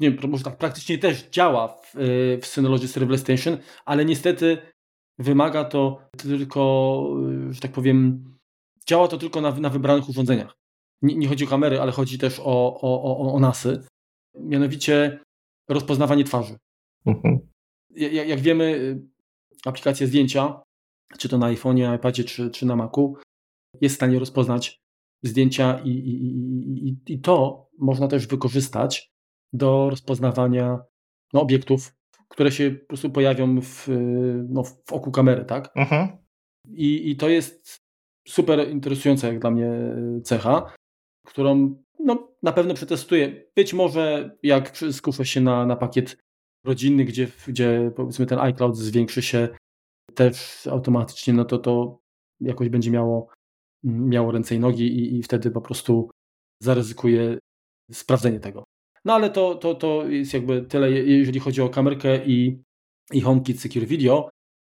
nie, 0.00 0.16
może 0.28 0.44
tak 0.44 0.58
praktycznie 0.58 0.98
też 0.98 1.22
działa 1.22 1.68
w, 1.68 1.96
y, 1.96 2.38
w 2.42 2.46
Synology 2.46 2.88
Serverless 2.88 3.20
Station, 3.20 3.58
ale 3.84 4.04
niestety 4.04 4.58
wymaga 5.18 5.64
to 5.64 6.08
tylko, 6.16 7.04
że 7.50 7.60
tak 7.60 7.72
powiem, 7.72 8.24
działa 8.86 9.08
to 9.08 9.18
tylko 9.18 9.40
na, 9.40 9.50
na 9.50 9.70
wybranych 9.70 10.08
urządzeniach. 10.08 10.56
Nie, 11.02 11.14
nie, 11.14 11.28
chodzi 11.28 11.44
o 11.44 11.48
kamery, 11.48 11.80
ale 11.80 11.92
chodzi 11.92 12.18
też 12.18 12.40
o, 12.40 12.80
o, 12.80 13.02
o, 13.02 13.34
o 13.34 13.40
NASy. 13.40 13.82
Mianowicie 14.34 15.18
rozpoznawanie 15.68 16.24
twarzy. 16.24 16.56
Mhm. 17.06 17.38
Jak, 17.90 18.28
jak 18.28 18.40
wiemy, 18.40 18.98
aplikacja 19.64 20.06
zdjęcia, 20.06 20.62
czy 21.18 21.28
to 21.28 21.38
na 21.38 21.46
iPhone'ie, 21.46 21.96
iPadzie, 21.96 22.24
czy, 22.24 22.50
czy 22.50 22.66
na 22.66 22.76
Macu, 22.76 23.16
jest 23.80 23.94
w 23.94 23.96
stanie 23.96 24.18
rozpoznać 24.18 24.82
zdjęcia 25.22 25.80
i, 25.84 25.90
i, 25.90 26.88
i, 26.88 26.96
i 27.06 27.20
to 27.20 27.66
można 27.78 28.08
też 28.08 28.26
wykorzystać 28.26 29.12
do 29.52 29.90
rozpoznawania 29.90 30.78
no, 31.32 31.40
obiektów, 31.40 31.94
które 32.28 32.52
się 32.52 32.70
po 32.70 32.86
prostu 32.86 33.10
pojawią 33.10 33.60
w, 33.60 33.88
no, 34.48 34.64
w 34.64 34.92
oku 34.92 35.10
kamery, 35.10 35.44
tak? 35.44 35.70
Mhm. 35.76 36.08
I, 36.68 37.10
I 37.10 37.16
to 37.16 37.28
jest 37.28 37.76
super 38.28 38.70
interesująca 38.70 39.26
jak 39.28 39.38
dla 39.38 39.50
mnie 39.50 39.70
cecha, 40.24 40.74
którą 41.26 41.82
no, 41.98 42.28
na 42.42 42.52
pewno 42.52 42.74
przetestuję. 42.74 43.44
Być 43.56 43.74
może 43.74 44.36
jak 44.42 44.76
skuszę 44.92 45.26
się 45.26 45.40
na, 45.40 45.66
na 45.66 45.76
pakiet 45.76 46.18
rodzinny, 46.64 47.04
gdzie, 47.04 47.28
gdzie 47.48 47.92
powiedzmy 47.96 48.26
ten 48.26 48.38
iCloud 48.38 48.76
zwiększy 48.76 49.22
się 49.22 49.48
też 50.14 50.66
automatycznie, 50.66 51.34
no 51.34 51.44
to 51.44 51.58
to 51.58 51.98
jakoś 52.40 52.68
będzie 52.68 52.90
miało 52.90 53.28
miało 53.84 54.32
ręce 54.32 54.54
i 54.54 54.58
nogi 54.58 54.86
i, 54.86 55.18
i 55.18 55.22
wtedy 55.22 55.50
po 55.50 55.60
prostu 55.60 56.10
zaryzykuję 56.62 57.38
sprawdzenie 57.92 58.40
tego. 58.40 58.64
No 59.04 59.14
ale 59.14 59.30
to, 59.30 59.54
to, 59.54 59.74
to 59.74 60.08
jest 60.08 60.34
jakby 60.34 60.62
tyle, 60.62 60.90
jeżeli 60.90 61.40
chodzi 61.40 61.62
o 61.62 61.68
kamerkę 61.68 62.24
i, 62.26 62.62
i 63.12 63.20
HomeKit 63.20 63.60
Secure 63.60 63.86
Video. 63.86 64.30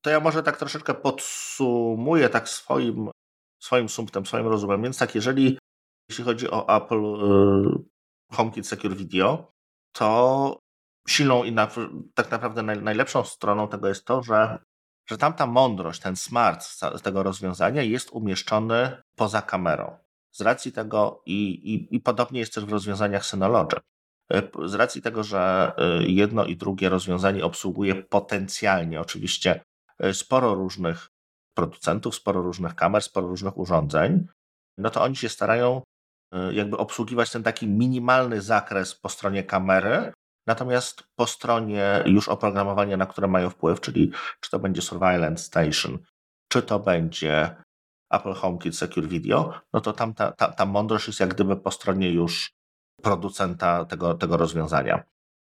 To 0.05 0.11
ja 0.11 0.21
może 0.21 0.43
tak 0.43 0.57
troszeczkę 0.57 0.95
podsumuję 0.95 2.29
tak 2.29 2.49
swoim, 2.49 3.11
swoim 3.63 3.89
sumptem, 3.89 4.27
swoim 4.27 4.47
rozumem. 4.47 4.83
Więc 4.83 4.99
tak, 4.99 5.15
jeżeli 5.15 5.59
jeśli 6.11 6.25
chodzi 6.25 6.51
o 6.51 6.77
Apple 6.77 7.05
y, 7.05 7.85
HomeKit 8.33 8.67
Secure 8.67 8.97
Video, 8.97 9.53
to 9.93 10.59
silną 11.09 11.45
i 11.45 11.53
na, 11.53 11.69
tak 12.15 12.31
naprawdę 12.31 12.63
naj, 12.63 12.83
najlepszą 12.83 13.25
stroną 13.25 13.69
tego 13.69 13.89
jest 13.89 14.05
to, 14.05 14.23
że, 14.23 14.59
że 15.07 15.19
tamta 15.19 15.47
mądrość, 15.47 16.01
ten 16.01 16.17
smart 16.17 16.65
z 16.65 17.03
tego 17.03 17.23
rozwiązania 17.23 17.83
jest 17.83 18.11
umieszczony 18.11 19.03
poza 19.15 19.43
kamerą. 19.43 19.97
Z 20.33 20.41
racji 20.41 20.73
tego 20.73 21.23
i, 21.27 21.53
i, 21.75 21.97
i 21.97 22.01
podobnie 22.01 22.41
jest 22.41 22.55
też 22.55 22.65
w 22.65 22.73
rozwiązaniach 22.73 23.27
Synology. 23.27 23.77
Z 24.65 24.75
racji 24.75 25.03
tego, 25.03 25.23
że 25.23 25.73
y, 26.03 26.11
jedno 26.11 26.45
i 26.45 26.57
drugie 26.57 26.89
rozwiązanie 26.89 27.45
obsługuje 27.45 27.95
potencjalnie 27.95 29.01
oczywiście 29.01 29.61
y, 30.05 30.15
sporo 30.15 30.55
różnych 30.55 31.09
producentów, 31.55 32.15
sporo 32.15 32.43
różnych 32.43 32.75
kamer, 32.75 33.03
sporo 33.03 33.27
różnych 33.27 33.59
urządzeń, 33.59 34.27
no 34.79 34.91
to 34.91 35.03
oni 35.03 35.17
się 35.17 35.29
starają 35.29 35.83
jakby 36.53 36.77
obsługiwać 36.77 37.31
ten 37.31 37.43
taki 37.43 37.69
minimalny 37.69 38.41
zakres 38.41 38.95
po 38.95 39.09
stronie 39.09 39.43
kamery, 39.45 40.13
natomiast 40.47 41.05
po 41.17 41.27
stronie 41.27 42.03
już 42.07 42.29
oprogramowania, 42.29 42.97
na 42.97 43.07
które 43.07 43.29
mają 43.29 43.51
wpływ, 43.51 43.81
czyli 43.81 44.13
czy 44.41 44.51
to 44.51 44.59
będzie 44.59 44.83
Surveillance 44.83 45.45
Station, 45.45 45.99
czy 46.49 46.63
to 46.63 46.79
będzie 46.79 47.57
Apple 48.11 48.33
HomeKit 48.33 48.77
Secure 48.77 49.09
Video, 49.09 49.61
no 49.73 49.81
to 49.81 49.93
tam 49.93 50.15
ta, 50.15 50.33
ta, 50.33 50.49
ta 50.49 50.67
mądrość 50.67 51.07
jest 51.07 51.21
jak 51.21 51.35
gdyby 51.35 51.57
po 51.57 51.71
stronie 51.71 52.11
już 52.11 52.53
producenta 53.03 53.85
tego, 53.85 54.15
tego 54.15 54.37
rozwiązania. 54.37 55.03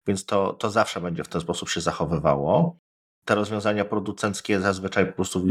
Więc 0.07 0.26
to, 0.26 0.52
to 0.52 0.71
zawsze 0.71 1.00
będzie 1.00 1.25
w 1.25 1.28
ten 1.28 1.40
sposób 1.40 1.69
się 1.69 1.80
zachowywało. 1.80 2.78
Te 3.25 3.35
rozwiązania 3.35 3.85
producenckie 3.85 4.61
zazwyczaj 4.61 5.07
po 5.07 5.12
prostu 5.12 5.47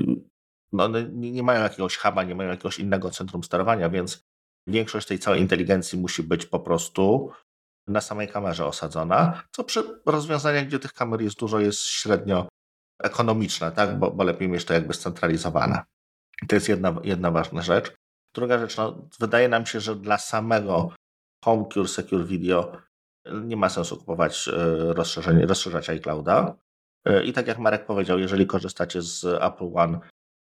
no, 0.71 0.87
nie, 0.87 1.31
nie 1.31 1.43
mają 1.43 1.63
jakiegoś 1.63 1.97
huba, 1.97 2.23
nie 2.23 2.35
mają 2.35 2.49
jakiegoś 2.49 2.79
innego 2.79 3.09
centrum 3.09 3.43
sterowania, 3.43 3.89
więc 3.89 4.25
większość 4.67 5.07
tej 5.07 5.19
całej 5.19 5.41
inteligencji 5.41 5.99
musi 5.99 6.23
być 6.23 6.45
po 6.45 6.59
prostu 6.59 7.31
na 7.89 8.01
samej 8.01 8.27
kamerze 8.27 8.65
osadzona, 8.65 9.43
co 9.51 9.63
przy 9.63 10.01
rozwiązaniach, 10.05 10.65
gdzie 10.65 10.79
tych 10.79 10.93
kamer 10.93 11.21
jest 11.21 11.39
dużo, 11.39 11.59
jest 11.59 11.85
średnio 11.85 12.47
ekonomiczne, 13.03 13.71
tak? 13.71 13.99
bo, 13.99 14.11
bo 14.11 14.23
lepiej 14.23 14.49
mieć 14.49 14.65
to 14.65 14.73
jakby 14.73 14.93
scentralizowane. 14.93 15.83
To 16.47 16.55
jest 16.55 16.69
jedna, 16.69 16.95
jedna 17.03 17.31
ważna 17.31 17.61
rzecz. 17.61 17.93
Druga 18.35 18.59
rzecz, 18.59 18.77
no, 18.77 19.07
wydaje 19.19 19.49
nam 19.49 19.65
się, 19.65 19.79
że 19.79 19.95
dla 19.95 20.17
samego 20.17 20.93
HomeCure 21.45 21.87
Secure 21.87 22.25
Video 22.25 22.71
nie 23.43 23.57
ma 23.57 23.69
sensu 23.69 23.97
kupować 23.97 24.47
e, 24.47 24.51
rozszerzenie, 24.93 25.45
rozszerzać 25.45 25.89
iClouda. 25.89 26.55
E, 27.05 27.23
I 27.23 27.33
tak 27.33 27.47
jak 27.47 27.59
Marek 27.59 27.85
powiedział, 27.85 28.19
jeżeli 28.19 28.47
korzystacie 28.47 29.01
z 29.01 29.23
Apple 29.25 29.69
One 29.73 29.99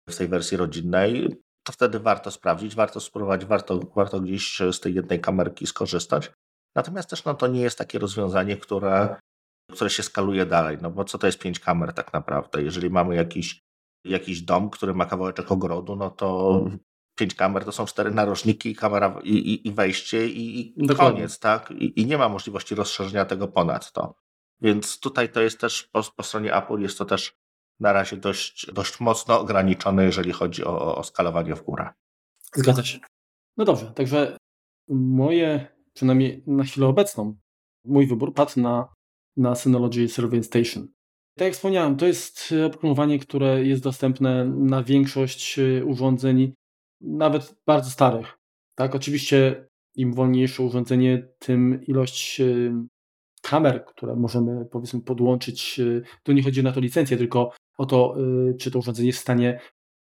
w 0.09 0.17
tej 0.17 0.27
wersji 0.27 0.57
rodzinnej, 0.57 1.41
to 1.63 1.73
wtedy 1.73 1.99
warto 1.99 2.31
sprawdzić, 2.31 2.75
warto 2.75 2.99
spróbować, 2.99 3.45
warto, 3.45 3.79
warto 3.95 4.19
gdzieś 4.19 4.59
z 4.71 4.79
tej 4.79 4.93
jednej 4.93 5.21
kamerki 5.21 5.67
skorzystać. 5.67 6.31
Natomiast 6.75 7.09
też 7.09 7.25
no, 7.25 7.33
to 7.33 7.47
nie 7.47 7.61
jest 7.61 7.77
takie 7.77 7.99
rozwiązanie, 7.99 8.57
które, 8.57 9.15
które 9.71 9.89
się 9.89 10.03
skaluje 10.03 10.45
dalej, 10.45 10.77
no 10.81 10.91
bo 10.91 11.03
co 11.03 11.17
to 11.17 11.27
jest 11.27 11.39
pięć 11.39 11.59
kamer 11.59 11.93
tak 11.93 12.13
naprawdę? 12.13 12.63
Jeżeli 12.63 12.89
mamy 12.89 13.15
jakiś, 13.15 13.61
jakiś 14.05 14.41
dom, 14.41 14.69
który 14.69 14.93
ma 14.93 15.05
kawałeczek 15.05 15.51
ogrodu, 15.51 15.95
no 15.95 16.09
to 16.09 16.59
pięć 17.19 17.35
kamer 17.35 17.65
to 17.65 17.71
są 17.71 17.85
cztery 17.85 18.11
narożniki, 18.11 18.75
kamera 18.75 19.19
i, 19.23 19.33
i, 19.33 19.67
i 19.67 19.71
wejście 19.71 20.27
i, 20.27 20.73
i 20.83 20.87
koniec, 20.87 21.39
tak? 21.39 21.71
I, 21.71 22.01
I, 22.01 22.05
nie 22.05 22.17
ma 22.17 22.29
możliwości 22.29 22.75
rozszerzenia 22.75 23.25
tego 23.25 23.47
ponad 23.47 23.91
to. 23.91 24.15
Więc 24.61 24.99
tutaj 24.99 25.31
to 25.31 25.41
jest 25.41 25.59
też 25.59 25.83
po, 25.83 26.03
po 26.15 26.23
stronie 26.23 26.55
Apple 26.55 26.79
jest 26.79 26.97
to 26.97 27.05
też 27.05 27.33
na 27.79 27.93
razie 27.93 28.17
dość, 28.17 28.71
dość 28.73 28.99
mocno 28.99 29.39
ograniczone, 29.39 30.05
jeżeli 30.05 30.31
chodzi 30.31 30.65
o, 30.65 30.95
o 30.95 31.03
skalowanie 31.03 31.55
w 31.55 31.63
górę. 31.63 31.89
Zgadza 32.55 32.83
się. 32.83 32.99
No 33.57 33.65
dobrze, 33.65 33.85
także 33.85 34.37
moje, 34.89 35.67
przynajmniej 35.99 36.43
na 36.47 36.63
chwilę 36.63 36.87
obecną, 36.87 37.37
mój 37.85 38.07
wybór 38.07 38.33
padł 38.33 38.59
na, 38.61 38.93
na 39.37 39.55
Synology 39.55 40.07
Survey 40.07 40.43
Station. 40.43 40.87
Tak 41.37 41.45
jak 41.45 41.53
wspomniałem, 41.53 41.97
to 41.97 42.07
jest 42.07 42.53
oprogramowanie, 42.65 43.19
które 43.19 43.65
jest 43.65 43.83
dostępne 43.83 44.45
na 44.45 44.83
większość 44.83 45.59
y, 45.59 45.85
urządzeń, 45.85 46.53
nawet 47.01 47.55
bardzo 47.65 47.89
starych. 47.89 48.37
Tak, 48.75 48.95
oczywiście 48.95 49.67
im 49.95 50.13
wolniejsze 50.13 50.63
urządzenie, 50.63 51.27
tym 51.39 51.83
ilość 51.87 52.41
y, 52.41 52.71
kamer, 53.41 53.85
które 53.85 54.15
możemy 54.15 54.65
powiedzmy 54.65 55.01
podłączyć, 55.01 55.81
tu 56.23 56.31
nie 56.31 56.43
chodzi 56.43 56.63
na 56.63 56.71
to 56.71 56.79
licencję, 56.79 57.17
tylko 57.17 57.51
o 57.77 57.85
to, 57.85 58.15
czy 58.59 58.71
to 58.71 58.79
urządzenie 58.79 59.07
jest 59.07 59.19
w 59.19 59.21
stanie 59.21 59.59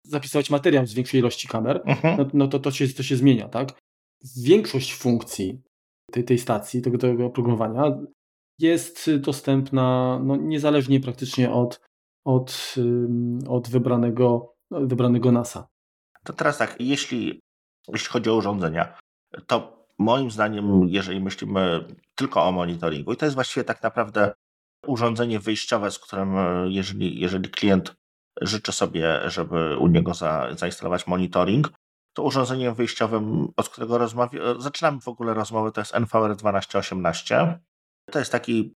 zapisywać 0.03 0.49
materiał 0.49 0.86
z 0.86 0.93
większej 0.93 1.19
ilości 1.19 1.47
kamer, 1.47 1.81
mhm. 1.86 2.17
no, 2.17 2.25
no, 2.33 2.47
to, 2.47 2.60
to, 2.60 2.71
się, 2.71 2.88
to 2.88 3.03
się 3.03 3.15
zmienia, 3.15 3.49
tak? 3.49 3.79
Większość 4.43 4.93
funkcji 4.93 5.64
tej, 6.15 6.23
tej 6.23 6.39
stacji, 6.39 6.82
tego, 6.82 6.97
tego 6.97 7.25
oprogramowania 7.25 7.84
jest 8.60 9.12
dostępna 9.19 10.19
no, 10.23 10.36
niezależnie 10.36 10.99
praktycznie 10.99 11.51
od, 11.51 11.82
od, 12.25 12.75
od 13.47 13.69
wybranego, 13.69 14.56
wybranego 14.71 15.32
NASA. 15.32 15.67
To 16.23 16.34
teraz 16.34 16.58
tak, 16.58 16.75
jeśli, 16.80 17.39
jeśli 17.88 18.10
chodzi 18.10 18.30
o 18.30 18.36
urządzenia, 18.36 18.97
to 19.47 19.86
moim 19.97 20.32
zdaniem, 20.32 20.88
jeżeli 20.88 21.21
myślimy 21.21 21.86
tylko 22.15 22.43
o 22.43 22.51
monitoringu, 22.51 23.13
i 23.13 23.17
to 23.17 23.25
jest 23.25 23.36
właściwie 23.36 23.63
tak 23.63 23.84
naprawdę 23.84 24.34
urządzenie 24.88 25.39
wyjściowe, 25.39 25.91
z 25.91 25.99
którym, 25.99 26.38
e, 26.38 26.69
jeżeli, 26.69 27.19
jeżeli 27.19 27.49
klient 27.49 27.95
życzy 28.41 28.71
sobie, 28.71 29.30
żeby 29.30 29.78
u 29.78 29.88
niego 29.88 30.13
za, 30.13 30.47
zainstalować 30.51 31.08
monitoring, 31.08 31.71
to 32.15 32.23
urządzeniem 32.23 32.75
wyjściowym, 32.75 33.47
od 33.58 33.69
którego 33.69 33.97
rozmawia, 33.97 34.41
zaczynamy 34.60 35.01
w 35.01 35.08
ogóle 35.08 35.34
rozmowę, 35.34 35.71
to 35.71 35.82
jest 35.82 35.95
NVR 35.95 36.36
1218. 36.36 37.60
To 38.12 38.19
jest 38.19 38.32
taki 38.32 38.73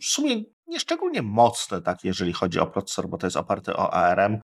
w 0.00 0.04
sumie 0.04 0.44
nieszczególnie 0.66 1.22
mocny, 1.22 1.82
tak, 1.82 2.04
jeżeli 2.04 2.32
chodzi 2.32 2.60
o 2.60 2.66
procesor, 2.66 3.08
bo 3.08 3.18
to 3.18 3.26
jest 3.26 3.36
oparty 3.36 3.76
o 3.76 3.94
ARM 3.94 4.40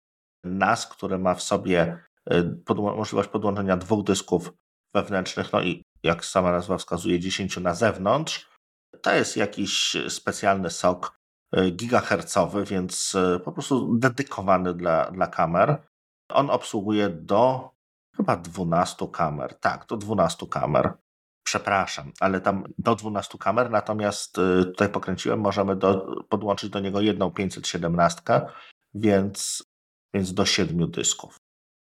NAS, 0.45 0.87
który 0.87 1.19
ma 1.19 1.35
w 1.35 1.43
sobie 1.43 1.99
e, 2.31 2.43
podło 2.43 2.97
możliwość 2.97 3.29
podłączenia 3.29 3.77
dwóch 3.77 4.05
dysków 4.05 4.53
wewnętrznych, 4.95 5.53
no 5.53 5.63
i 5.63 5.83
jak 6.03 6.25
sama 6.25 6.53
nazwa 6.53 6.79
wskazuje, 6.79 7.21
10 7.21 7.57
na 7.57 7.75
zewnątrz. 7.75 8.49
To 9.03 9.15
jest 9.15 9.37
jakiś 9.37 9.97
specjalny 10.09 10.71
sok 10.71 11.19
e, 11.53 11.71
gigahercowy, 11.71 12.65
więc 12.65 13.15
e, 13.15 13.41
po 13.41 13.53
prostu 13.53 13.99
dedykowany 13.99 14.75
dla, 14.75 15.11
dla 15.11 15.27
kamer. 15.27 15.83
On 16.33 16.51
obsługuje 16.51 17.09
do 17.09 17.74
chyba 18.17 18.37
12 18.37 19.09
kamer. 19.13 19.55
Tak, 19.55 19.87
do 19.87 19.97
12 19.97 20.47
kamer. 20.47 20.93
Przepraszam, 21.47 22.13
ale 22.21 22.41
tam 22.41 22.65
do 22.79 22.95
12 22.95 23.39
kamer, 23.39 23.71
natomiast 23.71 24.39
e, 24.39 24.65
tutaj 24.65 24.89
pokręciłem, 24.89 25.41
możemy 25.41 25.77
do, 25.77 26.23
podłączyć 26.29 26.71
do 26.71 26.81
niego 26.81 27.01
jedną 27.01 27.31
517, 27.31 28.23
więc, 28.95 29.65
więc 30.15 30.35
do 30.35 30.47
7 30.47 30.91
dysków. 30.91 31.37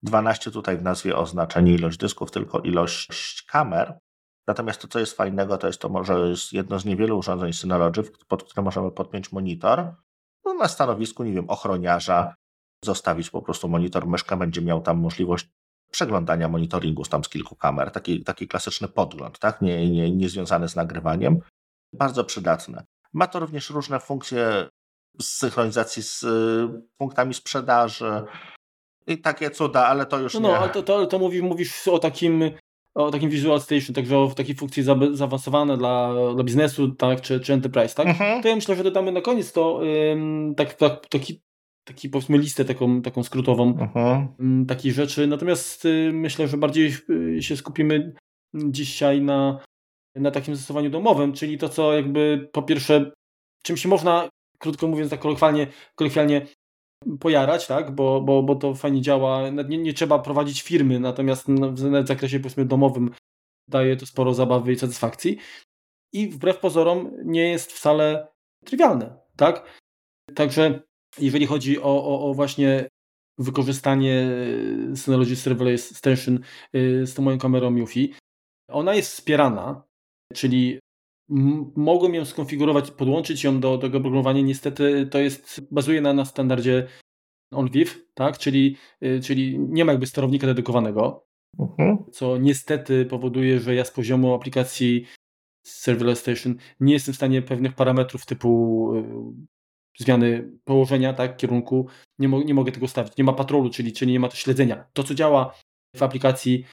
12 0.03 0.51
tutaj 0.51 0.79
w 0.79 0.83
nazwie 0.83 1.16
oznacza 1.16 1.61
nie 1.61 1.75
ilość 1.75 1.99
dysków, 1.99 2.31
tylko 2.31 2.61
ilość 2.61 3.43
kamer. 3.43 3.99
Natomiast 4.47 4.83
to, 4.83 4.88
co 4.88 4.99
jest 4.99 5.16
fajnego, 5.16 5.59
to 5.59 5.66
jest 5.66 5.81
to 5.81 5.88
może 5.88 6.29
jest 6.29 6.53
jedno 6.53 6.79
z 6.79 6.85
niewielu 6.85 7.19
urządzeń 7.19 7.53
Synology, 7.53 8.03
pod 8.29 8.45
które 8.45 8.62
możemy 8.62 8.90
podpiąć 8.90 9.33
monitor. 9.33 9.95
No, 10.45 10.55
na 10.55 10.69
stanowisku, 10.69 11.25
nie 11.25 11.33
wiem, 11.33 11.51
ochroniarza, 11.51 12.35
zostawić 12.85 13.31
po 13.31 13.43
prostu 13.43 13.69
monitor, 13.69 14.07
myszka 14.07 14.37
będzie 14.37 14.62
miał 14.62 14.81
tam 14.81 14.99
możliwość 14.99 15.49
przeglądania 15.90 16.48
monitoringu 16.48 17.05
z 17.05 17.09
tam 17.09 17.24
z 17.24 17.29
kilku 17.29 17.57
kamer. 17.57 17.90
Taki, 17.90 18.24
taki 18.24 18.48
klasyczny 18.48 18.88
podgląd, 18.88 19.38
tak? 19.38 19.62
Nie, 19.62 19.90
nie, 19.90 20.11
nie 20.11 20.29
związany 20.29 20.68
z 20.68 20.76
nagrywaniem. 20.76 21.38
Bardzo 21.92 22.24
przydatne. 22.24 22.85
Ma 23.12 23.26
to 23.26 23.40
również 23.40 23.70
różne 23.70 24.00
funkcje 24.00 24.68
synchronizacji 25.20 26.03
z 26.03 26.22
y, 26.22 26.83
punktami 26.98 27.35
sprzedaży 27.35 28.22
i 29.07 29.18
takie 29.18 29.50
cuda, 29.50 29.87
ale 29.87 30.07
to 30.07 30.18
już 30.18 30.35
no, 30.35 30.40
nie... 30.40 30.48
No, 30.48 30.57
ale 30.57 30.68
to, 30.68 30.83
to, 30.83 31.07
to 31.07 31.18
mówisz, 31.18 31.42
mówisz 31.42 31.88
o 31.88 31.98
takim 31.98 32.50
o 32.94 33.11
takim 33.11 33.31
Visual 33.31 33.61
Station, 33.61 33.94
także 33.94 34.18
o 34.18 34.31
takiej 34.37 34.55
funkcji 34.55 34.83
zaawansowane 35.12 35.76
dla, 35.76 36.14
dla 36.35 36.44
biznesu, 36.44 36.88
tak, 36.88 37.20
czy, 37.20 37.40
czy 37.40 37.53
enterprise, 37.53 37.94
tak? 37.94 38.07
Mhm. 38.07 38.42
To 38.42 38.48
ja 38.48 38.57
myślę, 38.57 38.76
że 38.76 38.85
dodamy 38.85 39.12
na 39.12 39.20
koniec 39.20 39.53
to 39.53 39.81
ym, 40.12 40.55
tak, 40.57 40.74
tak, 40.74 41.07
taki, 41.07 41.40
taki 41.90 42.11
powiedzmy 42.11 42.38
listę 42.38 42.64
taką, 42.64 43.03
taką 43.03 43.22
skrótową 43.22 43.88
ym, 44.40 44.66
takich 44.66 44.92
rzeczy. 44.92 45.26
Natomiast 45.26 45.85
y, 45.85 46.11
myślę, 46.12 46.48
że 46.48 46.57
bardziej 46.57 46.94
y, 47.11 47.42
się 47.42 47.57
skupimy 47.57 48.12
dzisiaj 48.55 49.22
na, 49.22 49.59
na 50.16 50.31
takim 50.31 50.55
zastosowaniu 50.55 50.90
domowym, 50.90 51.33
czyli 51.33 51.59
to, 51.59 51.68
co 51.68 51.92
jakby 51.92 52.48
po 52.53 52.62
pierwsze, 52.62 53.11
czym 53.62 53.76
się 53.76 53.88
można, 53.88 54.29
krótko 54.59 54.88
mówiąc 54.88 55.11
tak 55.11 55.20
kolokwialnie, 55.20 55.66
kolokwialnie 55.94 56.46
pojarać, 57.20 57.66
tak? 57.66 57.94
bo, 57.94 58.20
bo, 58.20 58.42
bo 58.42 58.55
to 58.55 58.74
fajnie 58.74 59.03
działa. 59.03 59.50
Nie, 59.50 59.79
nie 59.79 59.92
trzeba 59.92 60.18
prowadzić 60.18 60.62
firmy, 60.62 61.00
natomiast 61.00 61.46
w 61.72 62.07
zakresie 62.07 62.40
powiedzmy 62.40 62.64
domowym 62.64 63.11
daje 63.68 63.96
to 63.96 64.07
sporo 64.07 64.35
zabawy 64.35 64.72
i 64.72 64.79
satysfakcji. 64.79 65.38
I 66.12 66.29
wbrew 66.29 66.59
pozorom 66.59 67.11
nie 67.24 67.50
jest 67.50 67.72
wcale 67.72 68.29
trywialne. 68.64 69.18
Tak? 69.37 69.79
Także 70.35 70.83
jeżeli 71.18 71.46
chodzi 71.46 71.79
o, 71.79 72.05
o, 72.05 72.31
o 72.31 72.35
właśnie 72.35 72.88
wykorzystanie 73.38 74.31
Synology 74.94 75.37
Serverless 75.37 75.92
Extension 75.92 76.38
y, 76.75 77.07
z 77.07 77.14
tą 77.14 77.23
moją 77.23 77.38
kamerą 77.38 77.77
Yufi, 77.77 78.14
ona 78.68 78.94
jest 78.94 79.12
wspierana, 79.12 79.83
czyli 80.35 80.79
mogłem 81.77 82.14
ją 82.14 82.25
skonfigurować, 82.25 82.90
podłączyć 82.90 83.44
ją 83.44 83.61
do, 83.61 83.79
do 83.79 83.87
oprogramowania. 83.87 84.42
Niestety 84.42 85.07
to 85.07 85.18
jest, 85.18 85.61
bazuje 85.70 86.01
na, 86.01 86.12
na 86.12 86.25
standardzie 86.25 86.87
OnVIF, 87.53 88.07
tak? 88.14 88.38
czyli, 88.38 88.77
y, 89.05 89.20
czyli 89.20 89.59
nie 89.59 89.85
ma 89.85 89.92
jakby 89.92 90.07
sterownika 90.07 90.46
dedykowanego, 90.46 91.25
mhm. 91.59 91.99
co 92.12 92.38
niestety 92.38 93.07
powoduje, 93.07 93.61
że 93.61 93.75
ja 93.75 93.85
z 93.85 93.90
poziomu 93.90 94.35
aplikacji 94.35 95.07
Serverless 95.66 96.20
Station 96.20 96.55
nie 96.81 96.92
jestem 96.92 97.14
w 97.14 97.16
stanie 97.16 97.42
pewnych 97.42 97.75
parametrów 97.75 98.27
typu 98.27 98.92
zmiany 99.98 100.50
położenia, 100.64 101.12
tak, 101.12 101.37
kierunku, 101.37 101.87
nie, 102.18 102.29
mo 102.29 102.42
nie 102.42 102.55
mogę 102.55 102.72
tego 102.72 102.88
stawić. 102.88 103.16
Nie 103.16 103.24
ma 103.24 103.33
patrolu, 103.33 103.70
czyli, 103.70 103.92
czyli 103.92 104.12
nie 104.12 104.20
ma 104.20 104.29
to 104.29 104.37
śledzenia. 104.37 104.85
To, 104.92 105.05
co 105.05 105.14
działa 105.14 105.55
w 105.96 106.03
aplikacji 106.03 106.64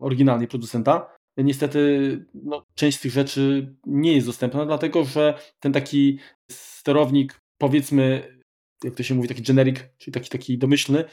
oryginalnej 0.00 0.48
producenta, 0.48 1.16
niestety 1.38 2.24
no, 2.34 2.66
część 2.74 2.98
z 2.98 3.00
tych 3.00 3.12
rzeczy 3.12 3.74
nie 3.86 4.12
jest 4.12 4.26
dostępna, 4.26 4.66
dlatego 4.66 5.04
że 5.04 5.38
ten 5.60 5.72
taki 5.72 6.18
sterownik, 6.50 7.40
powiedzmy, 7.58 8.36
jak 8.84 8.94
to 8.94 9.02
się 9.02 9.14
mówi, 9.14 9.28
taki 9.28 9.42
generic, 9.42 9.78
czyli 9.98 10.12
taki, 10.14 10.30
taki 10.30 10.58
domyślny, 10.58 11.04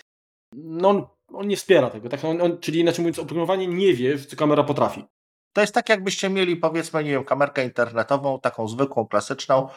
no 0.56 0.90
on, 0.90 1.06
on 1.34 1.48
nie 1.48 1.58
wspiera 1.58 1.90
tego. 1.90 2.10
Tak? 2.10 2.26
On, 2.26 2.42
on, 2.42 2.58
czyli 2.60 2.80
inaczej 2.80 3.04
mówiąc, 3.04 3.20
oprogramowanie 3.20 3.68
nie 3.68 3.94
wie, 3.94 4.20
co 4.20 4.36
kamera 4.36 4.64
potrafi. 4.64 5.06
To 5.54 5.62
jest 5.62 5.74
tak, 5.74 5.90
jakbyście 5.90 6.30
mieli, 6.30 6.56
powiedzmy, 6.56 7.04
nie 7.04 7.12
wiem, 7.12 7.24
kamerkę 7.24 7.66
internetową, 7.66 8.40
taką 8.40 8.68
zwykłą, 8.68 9.08
klasyczną, 9.08 9.70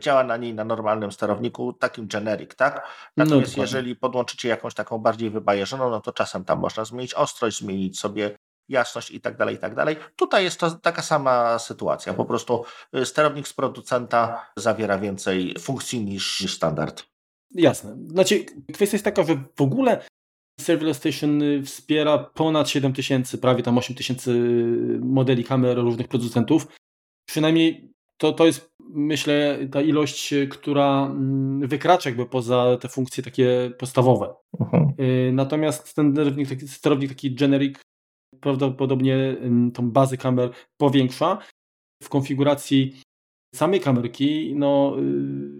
działa 0.00 0.24
na 0.24 0.36
niej 0.36 0.54
na 0.54 0.64
normalnym 0.64 1.12
sterowniku, 1.12 1.72
takim 1.72 2.06
generic, 2.06 2.54
tak? 2.54 2.88
Natomiast 3.16 3.56
no, 3.56 3.62
jeżeli 3.62 3.96
podłączycie 3.96 4.48
jakąś 4.48 4.74
taką 4.74 4.98
bardziej 4.98 5.30
wybajeżoną, 5.30 5.90
no 5.90 6.00
to 6.00 6.12
czasem 6.12 6.44
tam 6.44 6.58
można 6.58 6.84
zmienić 6.84 7.14
ostrość, 7.14 7.58
zmienić 7.58 8.00
sobie 8.00 8.36
jasność 8.68 9.10
i 9.10 9.20
tak 9.20 9.36
dalej, 9.36 9.54
i 9.54 9.58
tak 9.58 9.74
dalej. 9.74 9.96
Tutaj 10.16 10.44
jest 10.44 10.60
to 10.60 10.70
taka 10.70 11.02
sama 11.02 11.58
sytuacja. 11.58 12.14
Po 12.14 12.24
prostu 12.24 12.64
y, 12.96 13.06
sterownik 13.06 13.48
z 13.48 13.52
producenta 13.52 14.46
zawiera 14.56 14.98
więcej 14.98 15.54
funkcji 15.60 16.04
niż, 16.04 16.40
niż 16.40 16.54
standard. 16.54 17.04
Jasne. 17.54 17.96
Znaczy, 18.08 18.44
kwestia 18.72 18.94
jest 18.94 19.04
taka, 19.04 19.24
że 19.24 19.42
w 19.56 19.62
ogóle 19.62 20.04
Serverless 20.60 20.96
Station 20.96 21.42
y, 21.42 21.62
wspiera 21.62 22.18
ponad 22.18 22.68
7000, 22.68 23.38
prawie 23.38 23.62
tam 23.62 23.78
8000 23.78 24.30
modeli 25.00 25.44
kamer 25.44 25.76
różnych 25.76 26.08
producentów. 26.08 26.66
Przynajmniej 27.28 27.92
to, 28.20 28.32
to 28.32 28.46
jest, 28.46 28.74
myślę, 28.80 29.58
ta 29.72 29.82
ilość, 29.82 30.32
y, 30.32 30.48
która 30.48 31.06
mm, 31.06 31.68
wykracza 31.68 32.08
jakby 32.10 32.26
poza 32.26 32.76
te 32.80 32.88
funkcje 32.88 33.24
takie 33.24 33.72
podstawowe. 33.78 34.34
Uh-huh. 34.58 34.92
Natomiast 35.32 35.94
ten 35.94 36.12
sterownik 36.12 36.48
taki, 36.48 36.68
sterownik 36.68 37.10
taki 37.10 37.34
generic 37.34 37.78
prawdopodobnie 38.40 39.36
tą 39.74 39.90
bazę 39.90 40.16
kamer 40.16 40.50
powiększa. 40.80 41.38
W 42.02 42.08
konfiguracji 42.08 43.00
samej 43.54 43.80
kamerki 43.80 44.54
no, 44.56 44.96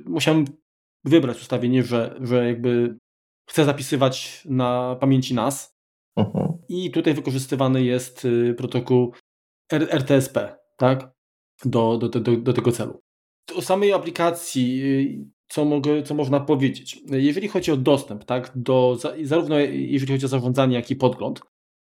musiałem 0.05 0.44
wybrać 1.05 1.40
ustawienie, 1.40 1.83
że, 1.83 2.18
że 2.20 2.46
jakby 2.46 2.96
chcę 3.51 3.64
zapisywać 3.64 4.42
na 4.44 4.96
pamięci 5.01 5.35
NAS 5.35 5.75
uh-huh. 6.18 6.53
i 6.68 6.90
tutaj 6.90 7.14
wykorzystywany 7.14 7.85
jest 7.85 8.25
y, 8.25 8.55
protokół 8.55 9.14
RTSP, 9.73 10.57
tak? 10.77 11.19
Do, 11.64 11.99
do, 11.99 12.09
do, 12.09 12.37
do 12.37 12.53
tego 12.53 12.73
celu. 12.73 13.01
O 13.57 13.62
samej 13.62 13.92
aplikacji, 13.92 14.83
y, 14.83 15.27
co, 15.49 15.64
mogę, 15.64 16.03
co 16.03 16.14
można 16.14 16.40
powiedzieć? 16.40 17.03
Jeżeli 17.07 17.49
chodzi 17.49 17.73
o 17.73 17.77
dostęp, 17.77 18.25
tak, 18.25 18.53
do, 18.55 18.99
zarówno 19.23 19.59
jeżeli 19.59 20.12
chodzi 20.12 20.27
o 20.27 20.29
zarządzanie, 20.29 20.75
jak 20.75 20.90
i 20.90 20.96
podgląd, 20.96 21.40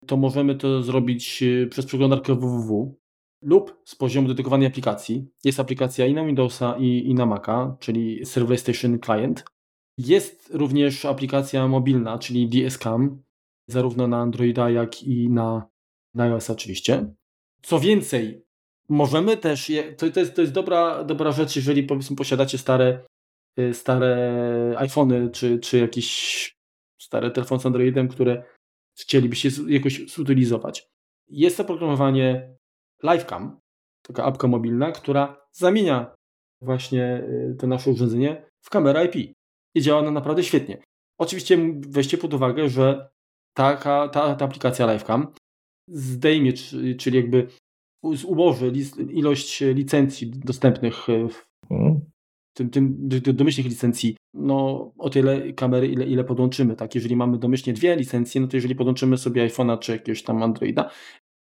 to 0.07 0.17
możemy 0.17 0.55
to 0.55 0.83
zrobić 0.83 1.43
y, 1.43 1.67
przez 1.71 1.85
przeglądarkę 1.85 2.35
www 2.35 2.99
lub 3.41 3.81
z 3.85 3.95
poziomu 3.95 4.27
dedykowanej 4.27 4.67
aplikacji. 4.67 5.27
Jest 5.43 5.59
aplikacja 5.59 6.05
i 6.05 6.13
na 6.13 6.25
Windowsa, 6.25 6.75
i, 6.79 7.09
i 7.09 7.13
na 7.13 7.25
Maca, 7.25 7.77
czyli 7.79 8.25
Server 8.25 8.57
Station 8.57 8.99
Client. 8.99 9.43
Jest 9.97 10.49
również 10.53 11.05
aplikacja 11.05 11.67
mobilna, 11.67 12.19
czyli 12.19 12.49
DSCAM, 12.49 13.23
zarówno 13.67 14.07
na 14.07 14.17
Androida, 14.17 14.69
jak 14.69 15.03
i 15.03 15.29
na, 15.29 15.69
na 16.13 16.23
iOS 16.23 16.49
oczywiście. 16.49 17.13
Co 17.61 17.79
więcej, 17.79 18.45
możemy 18.89 19.37
też, 19.37 19.71
to, 19.97 20.11
to, 20.11 20.19
jest, 20.19 20.35
to 20.35 20.41
jest 20.41 20.53
dobra, 20.53 21.03
dobra 21.03 21.31
rzecz, 21.31 21.55
jeżeli 21.55 21.83
powiedzmy 21.83 22.15
posiadacie 22.15 22.57
stare, 22.57 23.05
y, 23.59 23.73
stare 23.73 24.75
iPhony, 24.77 25.29
czy, 25.29 25.59
czy 25.59 25.77
jakieś 25.77 26.09
stare 27.01 27.31
telefony 27.31 27.61
z 27.61 27.65
Androidem, 27.65 28.07
które 28.07 28.43
chcielibyście 28.99 29.49
jakoś 29.67 30.11
zutylizować. 30.11 30.89
Jest 31.27 31.59
oprogramowanie 31.59 32.55
Livecam, 33.03 33.59
taka 34.01 34.23
apka 34.23 34.47
mobilna, 34.47 34.91
która 34.91 35.47
zamienia 35.51 36.15
właśnie 36.61 37.23
y, 37.51 37.55
to 37.59 37.67
nasze 37.67 37.91
urządzenie 37.91 38.49
w 38.61 38.69
kamerę 38.69 39.05
IP. 39.05 39.35
I 39.75 39.81
działa 39.81 39.99
ona 39.99 40.11
naprawdę 40.11 40.43
świetnie. 40.43 40.81
Oczywiście 41.17 41.57
weźcie 41.79 42.17
pod 42.17 42.33
uwagę, 42.33 42.69
że 42.69 43.09
taka, 43.53 44.07
ta, 44.07 44.35
ta 44.35 44.45
aplikacja 44.45 44.93
Livecam 44.93 45.33
zdejmie, 45.87 46.53
czyli 46.99 47.17
jakby 47.17 47.47
ułoży 48.01 48.71
ilość 49.09 49.61
licencji 49.61 50.29
dostępnych 50.29 51.07
w 51.07 51.71
mhm. 51.71 51.99
tym, 52.53 52.69
tym 52.69 53.35
domyślnych 53.35 53.67
licencji, 53.67 54.15
no 54.33 54.91
o 54.97 55.09
tyle 55.09 55.53
kamery, 55.53 55.87
ile, 55.87 56.05
ile 56.05 56.23
podłączymy. 56.23 56.75
Tak? 56.75 56.95
Jeżeli 56.95 57.15
mamy 57.15 57.37
domyślnie 57.37 57.73
dwie 57.73 57.95
licencje, 57.95 58.41
no 58.41 58.47
to 58.47 58.57
jeżeli 58.57 58.75
podłączymy 58.75 59.17
sobie 59.17 59.47
iPhone'a 59.47 59.79
czy 59.79 59.91
jakiegoś 59.91 60.23
tam 60.23 60.43
Androida, 60.43 60.89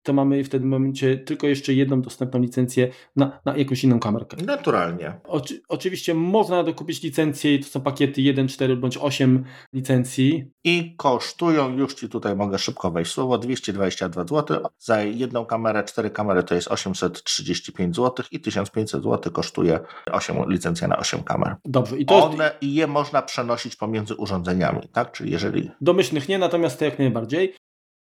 to 0.07 0.13
mamy 0.13 0.45
w 0.45 0.49
tym 0.49 0.69
momencie 0.69 1.17
tylko 1.17 1.47
jeszcze 1.47 1.75
jedną 1.75 2.03
dostępną 2.03 2.41
licencję 2.41 2.89
na, 3.17 3.41
na 3.45 3.57
jakąś 3.57 3.85
inną 3.85 4.01
kamerkę. 4.01 4.37
Naturalnie. 4.45 5.13
Oczy, 5.25 5.61
oczywiście 5.69 6.15
można 6.15 6.63
dokupić 6.63 7.03
licencję 7.03 7.55
i 7.55 7.61
to 7.61 7.67
są 7.69 7.81
pakiety 7.81 8.23
1, 8.23 8.49
4 8.49 8.77
bądź 8.77 8.99
8 9.01 9.45
licencji. 9.73 10.51
I 10.65 10.95
kosztują, 10.97 11.77
już 11.77 11.95
Ci 11.95 12.09
tutaj 12.09 12.37
mogę 12.37 12.59
szybko 12.59 12.91
wejść 12.91 13.13
słowo, 13.13 13.39
222 13.39 14.25
zł. 14.25 14.61
Za 14.79 15.03
jedną 15.03 15.47
kamerę, 15.47 15.85
cztery 15.85 16.11
kamery 16.11 16.43
to 16.43 16.55
jest 16.55 16.69
835 16.69 17.97
zł 17.97 18.27
i 18.33 18.41
1500 18.41 19.03
zł 19.03 19.33
kosztuje 19.33 19.81
8, 20.13 20.37
licencja 20.49 20.89
na 20.89 20.97
8 20.97 21.23
kamer. 21.23 21.57
Dobrze. 21.65 21.99
I 21.99 22.07
to 22.07 22.25
One 22.25 22.45
jest... 22.45 22.57
i 22.63 22.75
je 22.75 22.87
można 22.87 23.23
przenosić 23.23 23.77
pomiędzy 23.77 24.15
urządzeniami, 24.15 24.89
tak? 24.93 25.13
Czyli 25.13 25.31
jeżeli... 25.31 25.71
Domyślnych 25.81 26.29
nie, 26.29 26.39
natomiast 26.39 26.79
to 26.79 26.85
jak 26.85 26.99
najbardziej. 26.99 27.55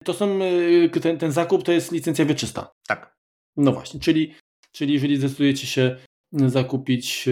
To 0.03 0.13
są, 0.13 0.39
y, 0.41 0.89
ten, 1.01 1.17
ten 1.17 1.31
zakup 1.31 1.63
to 1.63 1.71
jest 1.71 1.91
licencja 1.91 2.25
wieczysta. 2.25 2.71
Tak. 2.87 3.15
No 3.57 3.71
właśnie, 3.71 3.99
czyli, 3.99 4.35
czyli 4.71 4.93
jeżeli 4.93 5.17
zdecydujecie 5.17 5.67
się 5.67 5.97
zakupić 6.31 7.29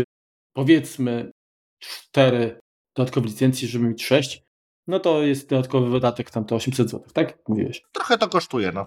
powiedzmy 0.56 1.32
cztery 1.80 2.60
dodatkowe 2.95 3.27
licencje, 3.27 3.67
żeby 3.67 3.88
mieć 3.88 4.06
sześć, 4.06 4.43
no 4.88 4.99
to 4.99 5.23
jest 5.23 5.49
dodatkowy 5.49 5.89
wydatek 5.89 6.32
tam 6.32 6.45
to 6.45 6.56
800 6.56 6.89
zł, 6.89 7.08
tak? 7.13 7.38
Mówiłeś. 7.47 7.84
Trochę 7.91 8.17
to 8.17 8.30
kosztuje, 8.30 8.71
no. 8.71 8.86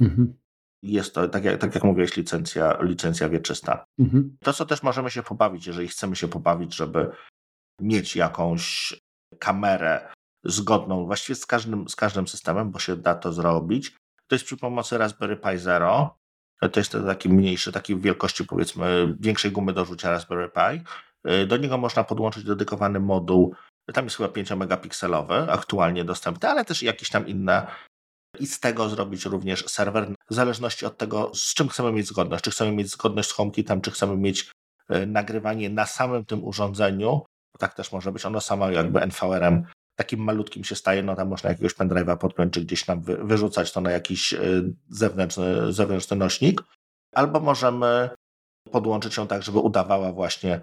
Mhm. 0.00 0.36
Jest 0.82 1.14
to, 1.14 1.28
tak 1.28 1.44
jak, 1.44 1.60
tak 1.60 1.74
jak 1.74 1.84
mówiłeś, 1.84 2.16
licencja, 2.16 2.78
licencja 2.82 3.28
wieczysta. 3.28 3.84
Mhm. 3.98 4.36
To, 4.40 4.52
co 4.52 4.66
też 4.66 4.82
możemy 4.82 5.10
się 5.10 5.22
pobawić, 5.22 5.66
jeżeli 5.66 5.88
chcemy 5.88 6.16
się 6.16 6.28
pobawić, 6.28 6.74
żeby 6.74 7.10
mieć 7.80 8.16
jakąś 8.16 8.94
kamerę 9.38 10.12
zgodną 10.48 11.06
właściwie 11.06 11.36
z 11.36 11.46
każdym, 11.46 11.88
z 11.88 11.96
każdym 11.96 12.28
systemem, 12.28 12.70
bo 12.70 12.78
się 12.78 12.96
da 12.96 13.14
to 13.14 13.32
zrobić. 13.32 13.96
To 14.26 14.34
jest 14.34 14.44
przy 14.44 14.56
pomocy 14.56 14.98
Raspberry 14.98 15.36
Pi 15.36 15.58
Zero. 15.58 16.18
To 16.72 16.80
jest 16.80 16.96
taki 17.06 17.28
mniejszy, 17.28 17.72
takiej 17.72 18.00
wielkości 18.00 18.44
powiedzmy 18.44 19.16
większej 19.20 19.52
gumy 19.52 19.72
do 19.72 19.84
rzucia 19.84 20.10
Raspberry 20.10 20.48
Pi. 20.48 20.82
Do 21.46 21.56
niego 21.56 21.78
można 21.78 22.04
podłączyć 22.04 22.44
dedykowany 22.44 23.00
moduł, 23.00 23.54
tam 23.92 24.04
jest 24.04 24.16
chyba 24.16 24.28
5 24.28 24.50
megapikselowy, 24.50 25.34
aktualnie 25.34 26.04
dostępny, 26.04 26.48
ale 26.48 26.64
też 26.64 26.82
jakieś 26.82 27.10
tam 27.10 27.26
inne 27.26 27.66
i 28.38 28.46
z 28.46 28.60
tego 28.60 28.88
zrobić 28.88 29.24
również 29.24 29.64
serwer, 29.66 30.14
w 30.30 30.34
zależności 30.34 30.86
od 30.86 30.98
tego, 30.98 31.30
z 31.34 31.54
czym 31.54 31.68
chcemy 31.68 31.92
mieć 31.92 32.06
zgodność. 32.06 32.44
Czy 32.44 32.50
chcemy 32.50 32.72
mieć 32.72 32.90
zgodność 32.90 33.28
z 33.28 33.32
HomeKitem, 33.32 33.80
czy 33.80 33.90
chcemy 33.90 34.16
mieć 34.16 34.50
e, 34.88 35.06
nagrywanie 35.06 35.70
na 35.70 35.86
samym 35.86 36.24
tym 36.24 36.44
urządzeniu, 36.44 37.22
tak 37.58 37.74
też 37.74 37.92
może 37.92 38.12
być, 38.12 38.26
ono 38.26 38.40
samo 38.40 38.70
jakby 38.70 39.00
NVR-em 39.00 39.66
takim 39.96 40.20
malutkim 40.20 40.64
się 40.64 40.74
staje, 40.74 41.02
no 41.02 41.16
tam 41.16 41.28
można 41.28 41.50
jakiegoś 41.50 41.74
pendrive'a 41.74 42.16
podpiąć, 42.16 42.54
czy 42.54 42.60
gdzieś 42.60 42.84
tam 42.84 43.02
wyrzucać 43.02 43.72
to 43.72 43.80
na 43.80 43.90
jakiś 43.90 44.32
y, 44.32 44.74
zewnętrzny, 44.90 45.72
zewnętrzny 45.72 46.16
nośnik, 46.16 46.62
albo 47.14 47.40
możemy 47.40 48.10
podłączyć 48.70 49.16
ją 49.16 49.26
tak, 49.26 49.42
żeby 49.42 49.58
udawała 49.58 50.12
właśnie 50.12 50.60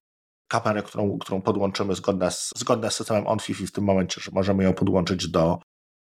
kamerę, 0.47 0.83
którą, 0.83 1.17
którą 1.17 1.41
podłączymy 1.41 1.95
zgodna 1.95 2.31
z, 2.31 2.51
zgodna 2.55 2.89
z 2.89 2.95
systemem 2.95 3.27
OnFiFi 3.27 3.67
w 3.67 3.71
tym 3.71 3.83
momencie, 3.83 4.21
że 4.21 4.31
możemy 4.31 4.63
ją 4.63 4.73
podłączyć 4.73 5.27
do, 5.27 5.59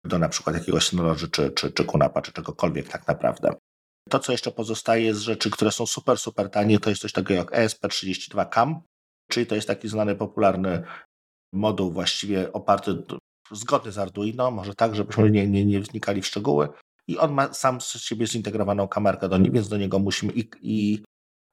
do 0.04 0.20
na 0.20 0.30
przykład 0.30 0.56
jakiegoś 0.56 0.88
Synology, 0.88 1.28
czy, 1.28 1.52
czy, 1.52 1.72
czy 1.72 1.86
Kunapa, 1.86 2.22
czy 2.22 2.32
czegokolwiek 2.32 2.90
tak 2.90 3.08
naprawdę. 3.08 3.50
To, 4.10 4.20
co 4.20 4.32
jeszcze 4.32 4.52
pozostaje 4.52 5.14
z 5.14 5.20
rzeczy, 5.20 5.50
które 5.50 5.72
są 5.72 5.86
super, 5.86 6.18
super 6.18 6.50
tanie, 6.50 6.80
to 6.80 6.90
jest 6.90 7.02
coś 7.02 7.12
takiego 7.12 7.34
jak 7.34 7.52
ESP32 7.52 8.50
CAM, 8.50 8.82
czyli 9.30 9.46
to 9.46 9.56
jest 9.56 9.68
taki 9.68 9.88
znany, 9.88 10.16
popularny 10.16 10.84
moduł 11.54 11.92
właściwie 11.92 12.54
oparty, 12.54 13.04
zgodny 13.52 13.92
z 13.92 13.98
Arduino, 13.98 14.52
może 14.52 14.76
tak, 14.76 14.96
żebyśmy 14.96 15.32
nie, 15.32 15.48
nie, 15.48 15.66
nie 15.66 15.80
wnikali 15.80 16.22
w 16.22 16.28
szczegóły. 16.28 16.70
I 17.08 17.18
on 17.18 17.34
ma 17.34 17.54
sam 17.54 17.82
z 17.82 17.94
siebie 17.94 18.28
zintegrowaną 18.28 18.88
kamerkę, 18.88 19.30
do, 19.30 19.40
więc 19.40 19.70
do 19.70 19.78
niego 19.78 20.00
musimy 20.00 20.34
i, 20.34 20.50
i 20.62 21.04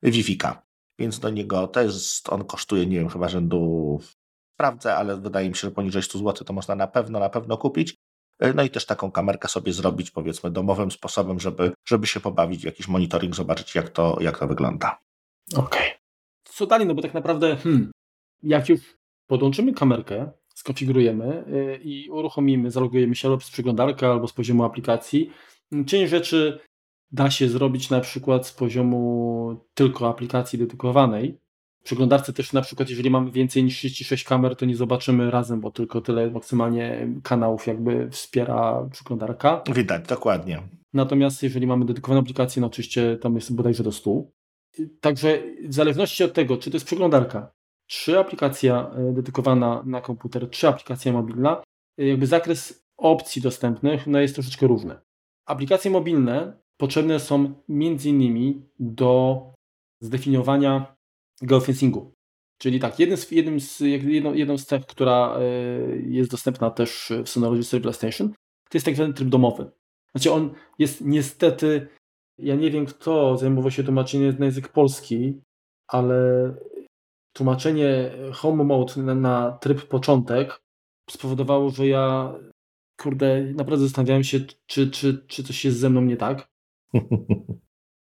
Vivika. 0.03 0.63
Więc 0.99 1.19
do 1.19 1.31
niego 1.31 1.67
to 1.67 1.83
jest, 1.83 2.29
on 2.29 2.45
kosztuje, 2.45 2.87
nie 2.87 2.99
wiem, 2.99 3.09
chyba 3.09 3.29
rzędu, 3.29 4.01
sprawdzę, 4.55 4.97
ale 4.97 5.17
wydaje 5.17 5.49
mi 5.49 5.55
się, 5.55 5.61
że 5.61 5.71
poniżej 5.71 6.03
100 6.03 6.19
zł 6.19 6.45
to 6.47 6.53
można 6.53 6.75
na 6.75 6.87
pewno, 6.87 7.19
na 7.19 7.29
pewno 7.29 7.57
kupić. 7.57 7.95
No 8.55 8.63
i 8.63 8.71
też 8.71 8.87
taką 8.87 9.11
kamerkę 9.11 9.49
sobie 9.49 9.73
zrobić, 9.73 10.11
powiedzmy, 10.11 10.51
domowym 10.51 10.91
sposobem, 10.91 11.41
żeby, 11.41 11.73
żeby 11.89 12.07
się 12.07 12.21
pobawić 12.21 12.63
w 12.63 12.65
jakiś 12.65 12.89
monitoring, 12.89 13.35
zobaczyć, 13.35 13.75
jak 13.75 13.89
to, 13.89 14.19
jak 14.21 14.39
to 14.39 14.47
wygląda. 14.47 14.99
Okej. 15.53 15.65
Okay. 15.65 15.99
Co 16.45 16.67
dalej? 16.67 16.87
No 16.87 16.95
bo 16.95 17.03
tak 17.03 17.15
naprawdę, 17.15 17.57
hmm, 17.57 17.91
jak 18.43 18.69
już 18.69 18.97
podłączymy 19.27 19.73
kamerkę, 19.73 20.31
skonfigurujemy 20.55 21.45
yy, 21.47 21.77
i 21.77 22.11
uruchomimy, 22.11 22.71
zalogujemy 22.71 23.15
się 23.15 23.29
albo 23.29 23.41
z 23.41 23.51
przeglądarki, 23.51 24.05
albo 24.05 24.29
z 24.29 24.33
poziomu 24.33 24.65
aplikacji, 24.65 25.31
część 25.87 26.11
rzeczy 26.11 26.59
da 27.13 27.31
się 27.31 27.49
zrobić 27.49 27.91
na 27.91 28.01
przykład 28.01 28.47
z 28.47 28.53
poziomu 28.53 29.65
tylko 29.75 30.09
aplikacji 30.09 30.59
dedykowanej. 30.59 31.39
W 31.81 31.85
przeglądarce 31.85 32.33
też 32.33 32.53
na 32.53 32.63
przykład, 32.63 32.91
jeżeli 32.91 33.11
mamy 33.11 33.31
więcej 33.31 33.65
niż 33.65 33.77
36 33.77 34.25
kamer, 34.25 34.57
to 34.57 34.67
nie 34.67 34.77
zobaczymy 34.77 35.31
razem, 35.31 35.61
bo 35.61 35.71
tylko 35.71 36.01
tyle 36.01 36.31
maksymalnie 36.31 37.09
kanałów 37.23 37.67
jakby 37.67 38.11
wspiera 38.11 38.89
przeglądarka. 38.93 39.63
Widać, 39.75 40.07
dokładnie. 40.07 40.63
Natomiast 40.93 41.43
jeżeli 41.43 41.67
mamy 41.67 41.85
dedykowaną 41.85 42.21
aplikację, 42.21 42.61
no 42.61 42.67
oczywiście 42.67 43.17
tam 43.17 43.35
jest 43.35 43.55
bodajże 43.55 43.83
do 43.83 43.93
100. 43.93 44.25
Także 45.01 45.43
w 45.65 45.75
zależności 45.75 46.25
od 46.25 46.33
tego, 46.33 46.57
czy 46.57 46.71
to 46.71 46.77
jest 46.77 46.87
przeglądarka, 46.87 47.53
czy 47.87 48.19
aplikacja 48.19 48.91
e, 48.91 49.13
dedykowana 49.13 49.83
na 49.87 50.01
komputer, 50.01 50.51
czy 50.51 50.69
aplikacja 50.69 51.13
mobilna, 51.13 51.63
e, 51.99 52.07
jakby 52.07 52.27
zakres 52.27 52.85
opcji 52.97 53.43
dostępnych 53.43 54.07
no 54.07 54.21
jest 54.21 54.35
troszeczkę 54.35 54.67
różny. 54.67 54.99
Aplikacje 55.47 55.91
mobilne 55.91 56.59
potrzebne 56.77 57.21
są 57.21 57.55
między 57.69 58.09
innymi 58.09 58.63
do 58.79 59.43
zdefiniowania 60.01 60.97
geofencingu. 61.43 62.13
Czyli 62.59 62.81
tak, 62.81 63.01
jednym 63.01 63.19
z, 63.19 63.31
jednym 63.31 63.61
z, 63.61 63.81
jedną, 63.81 64.35
jedną 64.35 64.59
z 64.59 64.67
cech, 64.67 64.87
która 64.87 65.37
e, 65.37 65.43
jest 65.97 66.31
dostępna 66.31 66.71
też 66.71 67.13
w 67.25 67.29
Serverless 67.29 67.97
Station, 67.97 68.29
to 68.71 68.79
jest 68.79 68.85
tak 68.85 68.95
zwany 68.95 69.15
tryb 69.15 69.29
domowy. 69.29 69.71
Znaczy 70.15 70.33
on 70.33 70.55
jest 70.79 71.01
niestety, 71.01 71.89
ja 72.39 72.55
nie 72.55 72.71
wiem 72.71 72.87
kto 72.87 73.37
zajmował 73.37 73.71
się 73.71 73.85
tłumaczeniem 73.85 74.37
na 74.39 74.45
język 74.45 74.69
polski, 74.69 75.41
ale 75.89 76.55
tłumaczenie 77.37 78.11
home 78.33 78.65
mode 78.65 79.03
na, 79.03 79.15
na 79.15 79.53
tryb 79.53 79.89
początek 79.89 80.63
spowodowało, 81.11 81.71
że 81.71 81.87
ja 81.87 82.35
kurde, 83.01 83.43
naprawdę 83.43 83.85
zastanawiałem 83.85 84.25
się, 84.25 84.41
czy, 84.67 84.91
czy, 84.91 85.25
czy 85.27 85.45
coś 85.45 85.65
jest 85.65 85.79
ze 85.79 85.91
mną 85.91 86.01
nie 86.01 86.17
tak. 86.17 86.49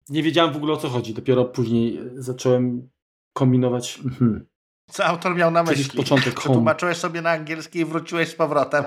Nie 0.10 0.24
wiedziałem 0.24 0.54
w 0.54 0.58
ogóle 0.58 0.74
o 0.74 0.78
co 0.78 0.90
chodzi. 0.90 1.14
Dopiero 1.14 1.46
później 1.46 2.00
zacząłem 2.16 2.90
kombinować. 3.34 4.00
Hmm. 4.20 4.46
Co 4.90 5.06
autor 5.06 5.36
miał 5.36 5.52
na 5.52 5.64
myśli? 5.64 5.98
Początek 5.98 6.34
Przetłumaczyłeś 6.34 6.98
sobie 6.98 7.22
na 7.22 7.30
angielski 7.30 7.80
i 7.80 7.86
wróciłeś 7.86 8.30
z 8.30 8.36
powrotem. 8.36 8.84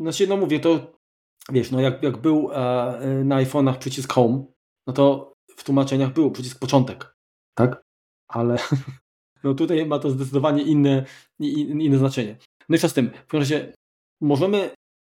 Znaczy, 0.00 0.26
no 0.26 0.36
mówię, 0.36 0.60
to 0.60 0.98
wiesz, 1.52 1.70
no 1.70 1.80
jak, 1.80 2.02
jak 2.02 2.16
był 2.16 2.50
e, 2.52 3.24
na 3.24 3.44
iPhone'ach 3.44 3.78
przycisk 3.78 4.12
home, 4.12 4.44
no 4.86 4.92
to 4.92 5.34
w 5.56 5.64
tłumaczeniach 5.64 6.12
był 6.12 6.30
przycisk 6.30 6.58
początek, 6.58 7.16
tak? 7.54 7.84
Ale 8.28 8.56
no 9.46 9.54
tutaj 9.54 9.86
ma 9.86 9.98
to 9.98 10.10
zdecydowanie 10.10 10.62
inne, 10.62 11.04
inne 11.38 11.98
znaczenie. 11.98 12.36
No 12.68 12.76
i 12.76 12.78
co 12.78 12.88
z 12.88 12.94
tym? 12.94 13.10
W 13.10 13.26
każdym 13.26 13.40
razie 13.40 13.72
możemy 14.20 14.70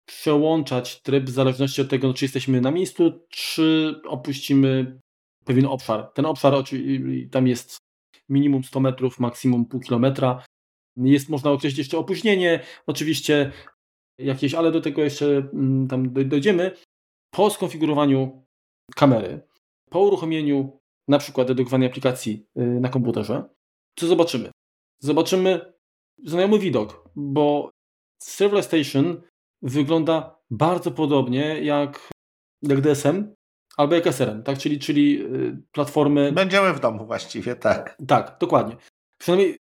przełączać 0.06 1.02
tryb 1.02 1.26
w 1.26 1.30
zależności 1.30 1.82
od 1.82 1.90
tego, 1.90 2.14
czy 2.14 2.26
jesteśmy 2.26 2.62
na 2.62 2.72
miejscu, 2.72 3.12
czy 3.30 3.96
opuścimy 4.08 5.00
pewien 5.46 5.66
obszar. 5.66 6.12
Ten 6.14 6.26
obszar 6.26 6.54
tam 7.32 7.48
jest 7.48 7.78
minimum 8.30 8.64
100 8.64 8.80
metrów, 8.80 9.20
maksimum 9.20 9.66
pół 9.66 9.80
kilometra. 9.80 10.46
Jest, 10.98 11.30
można 11.30 11.52
określić 11.52 11.78
jeszcze 11.78 11.98
opóźnienie, 11.98 12.60
oczywiście 12.88 13.52
jakieś, 14.18 14.54
ale 14.54 14.72
do 14.72 14.82
tego 14.82 15.02
jeszcze 15.02 15.26
mm, 15.54 15.88
tam 15.88 16.14
dojdziemy. 16.14 16.72
Po 17.32 17.50
skonfigurowaniu 17.50 18.46
kamery, 18.96 19.42
po 19.90 20.00
uruchomieniu 20.00 20.80
na 21.08 21.18
przykład 21.18 21.48
dedykowanej 21.48 21.88
aplikacji 21.88 22.46
y, 22.58 22.62
na 22.62 22.90
komputerze, 22.90 23.44
co 24.00 24.08
zobaczymy? 24.08 24.52
Zobaczymy 25.00 25.74
znajomy 26.26 26.60
widok, 26.60 27.10
bo 27.16 27.70
Serverless 28.22 28.66
Station 28.66 29.22
wygląda 29.62 30.40
bardzo 30.50 30.92
podobnie 30.92 31.64
jak, 31.64 32.10
jak 32.62 32.82
DSM 32.82 33.34
albo 33.78 33.96
jak 33.96 34.08
SRM, 34.08 34.44
tak? 34.44 34.58
czyli, 34.58 34.80
czyli 34.80 35.22
y, 35.22 35.62
platformy. 35.72 36.32
Będziemy 36.32 36.74
w 36.74 36.80
domu 36.80 37.06
właściwie, 37.06 37.56
tak. 37.56 37.98
Tak, 38.08 38.38
dokładnie. 38.40 38.76
Przynajmniej 39.18 39.58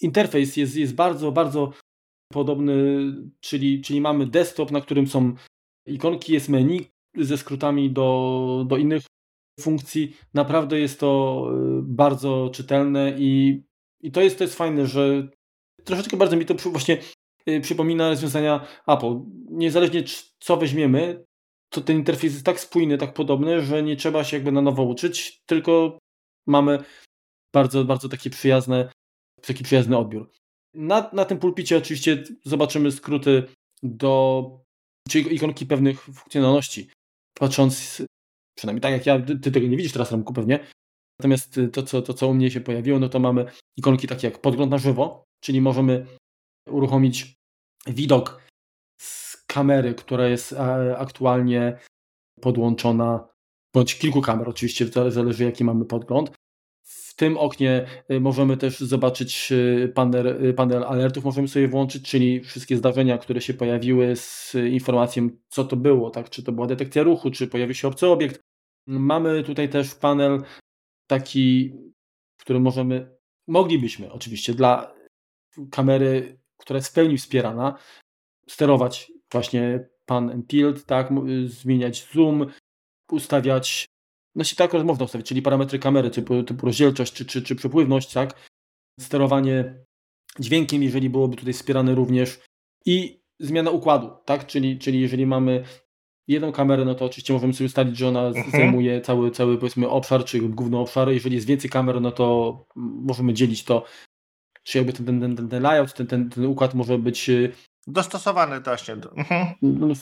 interfejs 0.00 0.56
jest, 0.56 0.76
jest 0.76 0.94
bardzo, 0.94 1.32
bardzo 1.32 1.72
podobny, 2.32 2.74
czyli, 3.40 3.82
czyli 3.82 4.00
mamy 4.00 4.26
desktop, 4.26 4.70
na 4.70 4.80
którym 4.80 5.06
są 5.06 5.34
ikonki, 5.86 6.32
jest 6.32 6.48
menu 6.48 6.86
ze 7.16 7.38
skrótami 7.38 7.90
do, 7.90 8.64
do 8.68 8.76
innych 8.76 9.02
funkcji. 9.60 10.16
Naprawdę 10.34 10.80
jest 10.80 11.00
to 11.00 11.44
y, 11.78 11.82
bardzo 11.82 12.50
czytelne 12.54 13.14
i, 13.18 13.62
i 14.02 14.12
to, 14.12 14.20
jest, 14.20 14.38
to 14.38 14.44
jest 14.44 14.56
fajne, 14.56 14.86
że 14.86 15.28
troszeczkę 15.84 16.16
bardzo 16.16 16.36
mi 16.36 16.46
to 16.46 16.54
właśnie 16.54 16.98
Y, 17.48 17.60
przypomina 17.60 18.08
rozwiązania 18.08 18.66
Apple. 18.86 19.20
Niezależnie 19.50 20.04
co 20.40 20.56
weźmiemy, 20.56 21.24
to 21.68 21.80
ten 21.80 21.96
interfejs 21.96 22.32
jest 22.32 22.46
tak 22.46 22.60
spójny, 22.60 22.98
tak 22.98 23.14
podobny, 23.14 23.62
że 23.62 23.82
nie 23.82 23.96
trzeba 23.96 24.24
się 24.24 24.36
jakby 24.36 24.52
na 24.52 24.62
nowo 24.62 24.82
uczyć, 24.82 25.42
tylko 25.46 25.98
mamy 26.46 26.78
bardzo, 27.54 27.84
bardzo 27.84 28.08
taki 28.08 28.30
przyjazny, 28.30 28.88
taki 29.42 29.64
przyjazny 29.64 29.98
odbiór. 29.98 30.30
Na, 30.74 31.10
na 31.12 31.24
tym 31.24 31.38
pulpicie 31.38 31.76
oczywiście 31.76 32.24
zobaczymy 32.44 32.92
skróty 32.92 33.42
do, 33.82 34.44
czyli 35.08 35.34
ikonki 35.34 35.66
pewnych 35.66 36.02
funkcjonalności. 36.02 36.90
Patrząc, 37.34 38.02
przynajmniej 38.54 38.80
tak 38.80 38.92
jak 38.92 39.06
ja, 39.06 39.20
ty 39.42 39.50
tego 39.50 39.66
nie 39.66 39.76
widzisz 39.76 39.92
teraz 39.92 40.12
Ramku 40.12 40.32
pewnie, 40.32 40.66
natomiast 41.20 41.60
to 41.72 41.82
co, 41.82 42.02
to, 42.02 42.14
co 42.14 42.28
u 42.28 42.34
mnie 42.34 42.50
się 42.50 42.60
pojawiło, 42.60 42.98
no 42.98 43.08
to 43.08 43.18
mamy 43.18 43.44
ikonki 43.76 44.08
takie 44.08 44.26
jak 44.28 44.40
podgląd 44.40 44.70
na 44.70 44.78
żywo, 44.78 45.24
czyli 45.40 45.60
możemy 45.60 46.06
uruchomić 46.66 47.40
widok 47.86 48.42
z 49.00 49.36
kamery, 49.46 49.94
która 49.94 50.28
jest 50.28 50.54
aktualnie 50.96 51.78
podłączona, 52.40 53.28
bądź 53.74 53.98
kilku 53.98 54.20
kamer 54.20 54.48
oczywiście, 54.48 54.86
zależy 55.08 55.44
jaki 55.44 55.64
mamy 55.64 55.84
podgląd. 55.84 56.32
W 56.82 57.14
tym 57.14 57.38
oknie 57.38 57.86
e, 58.08 58.20
możemy 58.20 58.56
też 58.56 58.80
zobaczyć 58.80 59.52
e, 59.52 59.88
panel, 59.88 60.54
panel 60.54 60.84
alertów, 60.84 61.24
możemy 61.24 61.48
sobie 61.48 61.68
włączyć, 61.68 62.10
czyli 62.10 62.40
wszystkie 62.40 62.76
zdarzenia, 62.76 63.18
które 63.18 63.40
się 63.40 63.54
pojawiły 63.54 64.16
z 64.16 64.54
informacją, 64.70 65.30
co 65.48 65.64
to 65.64 65.76
było, 65.76 66.10
tak? 66.10 66.30
czy 66.30 66.42
to 66.42 66.52
była 66.52 66.66
detekcja 66.66 67.02
ruchu, 67.02 67.30
czy 67.30 67.46
pojawił 67.46 67.74
się 67.74 67.88
obcy 67.88 68.06
obiekt. 68.06 68.40
Mamy 68.86 69.42
tutaj 69.42 69.68
też 69.68 69.94
panel 69.94 70.42
taki, 71.10 71.72
w 72.38 72.42
którym 72.42 72.62
możemy, 72.62 73.16
moglibyśmy 73.46 74.12
oczywiście 74.12 74.54
dla 74.54 74.94
kamery 75.70 76.40
która 76.60 76.76
jest 76.76 76.88
w 76.88 76.92
pełni 76.92 77.18
wspierana, 77.18 77.78
sterować 78.48 79.12
właśnie 79.32 79.88
pan 80.06 80.30
and 80.30 80.46
tilt, 80.46 80.86
tak, 80.86 81.10
zmieniać 81.46 82.06
zoom, 82.14 82.46
ustawiać, 83.10 83.86
no 84.34 84.44
się 84.44 84.56
tak 84.56 84.72
można 84.72 85.04
ustawić, 85.04 85.26
czyli 85.26 85.42
parametry 85.42 85.78
kamery 85.78 86.10
typu, 86.10 86.42
typu 86.42 86.66
rozdzielczość 86.66 87.12
czy, 87.12 87.24
czy, 87.24 87.42
czy 87.42 87.56
przepływność, 87.56 88.12
tak, 88.12 88.48
sterowanie 89.00 89.84
dźwiękiem, 90.38 90.82
jeżeli 90.82 91.10
byłoby 91.10 91.36
tutaj 91.36 91.52
wspierane 91.52 91.94
również 91.94 92.40
i 92.86 93.20
zmiana 93.40 93.70
układu, 93.70 94.10
tak, 94.24 94.46
czyli, 94.46 94.78
czyli 94.78 95.00
jeżeli 95.00 95.26
mamy 95.26 95.64
jedną 96.30 96.52
kamerę, 96.52 96.84
no 96.84 96.94
to 96.94 97.04
oczywiście 97.04 97.32
możemy 97.32 97.54
sobie 97.54 97.66
ustalić, 97.66 97.96
że 97.96 98.08
ona 98.08 98.26
mhm. 98.26 98.50
zajmuje 98.50 99.00
cały, 99.00 99.30
cały 99.30 99.58
powiedzmy 99.58 99.88
obszar, 99.88 100.24
czy 100.24 100.40
główny 100.40 100.78
obszar. 100.78 101.08
Jeżeli 101.08 101.34
jest 101.34 101.46
więcej 101.46 101.70
kamer, 101.70 102.00
no 102.00 102.12
to 102.12 102.56
możemy 102.76 103.34
dzielić 103.34 103.64
to 103.64 103.84
czy 104.62 104.78
jakby 104.78 104.92
ten, 104.92 105.20
ten, 105.20 105.36
ten, 105.36 105.48
ten 105.48 105.62
layout, 105.62 105.94
ten, 105.94 106.06
ten, 106.06 106.30
ten 106.30 106.44
układ 106.44 106.74
może 106.74 106.98
być 106.98 107.28
y, 107.28 107.52
dostosowany 107.86 108.60
właśnie. 108.60 108.94
Mhm. 108.94 109.54
No, 109.62 109.86
no, 109.86 109.94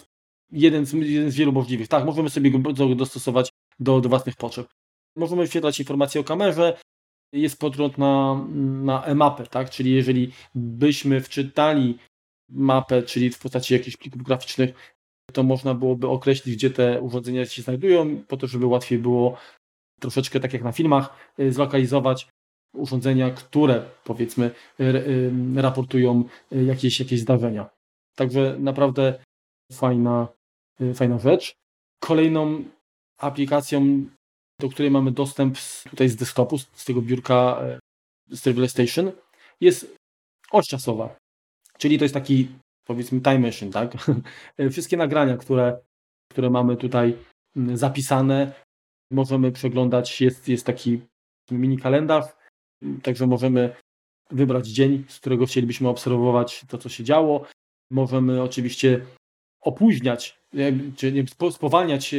jeden, 0.52 0.86
z, 0.86 0.92
jeden 0.92 1.30
z 1.30 1.36
wielu 1.36 1.52
możliwych. 1.52 1.88
Tak, 1.88 2.04
możemy 2.04 2.30
sobie 2.30 2.50
go 2.50 2.94
dostosować 2.94 3.50
do, 3.80 4.00
do 4.00 4.08
własnych 4.08 4.36
potrzeb. 4.36 4.68
Możemy 5.16 5.42
wyświetlać 5.42 5.78
informacje 5.78 6.20
o 6.20 6.24
kamerze. 6.24 6.78
Jest 7.32 7.58
podgląd 7.58 7.98
na, 7.98 8.44
na 8.82 9.04
e-mapę, 9.04 9.46
tak? 9.46 9.70
Czyli 9.70 9.92
jeżeli 9.92 10.32
byśmy 10.54 11.20
wczytali 11.20 11.98
mapę, 12.48 13.02
czyli 13.02 13.30
w 13.30 13.38
postaci 13.38 13.74
jakichś 13.74 13.96
plików 13.96 14.22
graficznych, 14.22 14.97
to 15.32 15.42
można 15.42 15.74
byłoby 15.74 16.08
określić, 16.08 16.56
gdzie 16.56 16.70
te 16.70 17.00
urządzenia 17.00 17.46
się 17.46 17.62
znajdują, 17.62 18.22
po 18.28 18.36
to, 18.36 18.46
żeby 18.46 18.66
łatwiej 18.66 18.98
było 18.98 19.36
troszeczkę 20.00 20.40
tak 20.40 20.52
jak 20.52 20.62
na 20.62 20.72
filmach, 20.72 21.32
y, 21.40 21.52
zlokalizować 21.52 22.28
urządzenia, 22.74 23.30
które 23.30 23.84
powiedzmy 24.04 24.50
raportują 25.56 26.24
y, 26.52 26.64
jakieś, 26.64 27.00
jakieś 27.00 27.20
zdarzenia. 27.20 27.70
Także 28.14 28.56
naprawdę 28.58 29.24
fajna, 29.72 30.28
y, 30.80 30.94
fajna 30.94 31.18
rzecz. 31.18 31.54
Kolejną 32.00 32.64
aplikacją, 33.20 34.04
do 34.60 34.68
której 34.68 34.90
mamy 34.90 35.12
dostęp 35.12 35.58
z, 35.58 35.84
tutaj 35.90 36.08
z 36.08 36.16
desktopu, 36.16 36.58
z, 36.58 36.68
z 36.72 36.84
tego 36.84 37.02
biurka 37.02 37.60
z 38.30 38.70
Station, 38.70 39.12
jest 39.60 39.96
oś 40.50 40.68
czasowa. 40.68 41.16
Czyli 41.78 41.98
to 41.98 42.04
jest 42.04 42.14
taki, 42.14 42.48
powiedzmy, 42.88 43.20
time 43.20 43.38
machine, 43.38 43.72
tak? 43.72 43.92
Wszystkie 44.72 44.96
nagrania, 44.96 45.36
które, 45.36 45.78
które 46.30 46.50
mamy 46.50 46.76
tutaj 46.76 47.16
mm, 47.56 47.76
zapisane, 47.76 48.52
możemy 49.10 49.52
przeglądać, 49.52 50.20
jest, 50.20 50.48
jest 50.48 50.66
taki 50.66 51.00
mini 51.50 51.78
kalendarz, 51.78 52.24
także 53.02 53.26
możemy 53.26 53.76
wybrać 54.30 54.68
dzień, 54.68 55.04
z 55.08 55.20
którego 55.20 55.46
chcielibyśmy 55.46 55.88
obserwować 55.88 56.64
to, 56.68 56.78
co 56.78 56.88
się 56.88 57.04
działo. 57.04 57.46
Możemy 57.90 58.42
oczywiście 58.42 59.06
opóźniać, 59.60 60.40
czy 60.96 61.24
spowalniać 61.50 62.14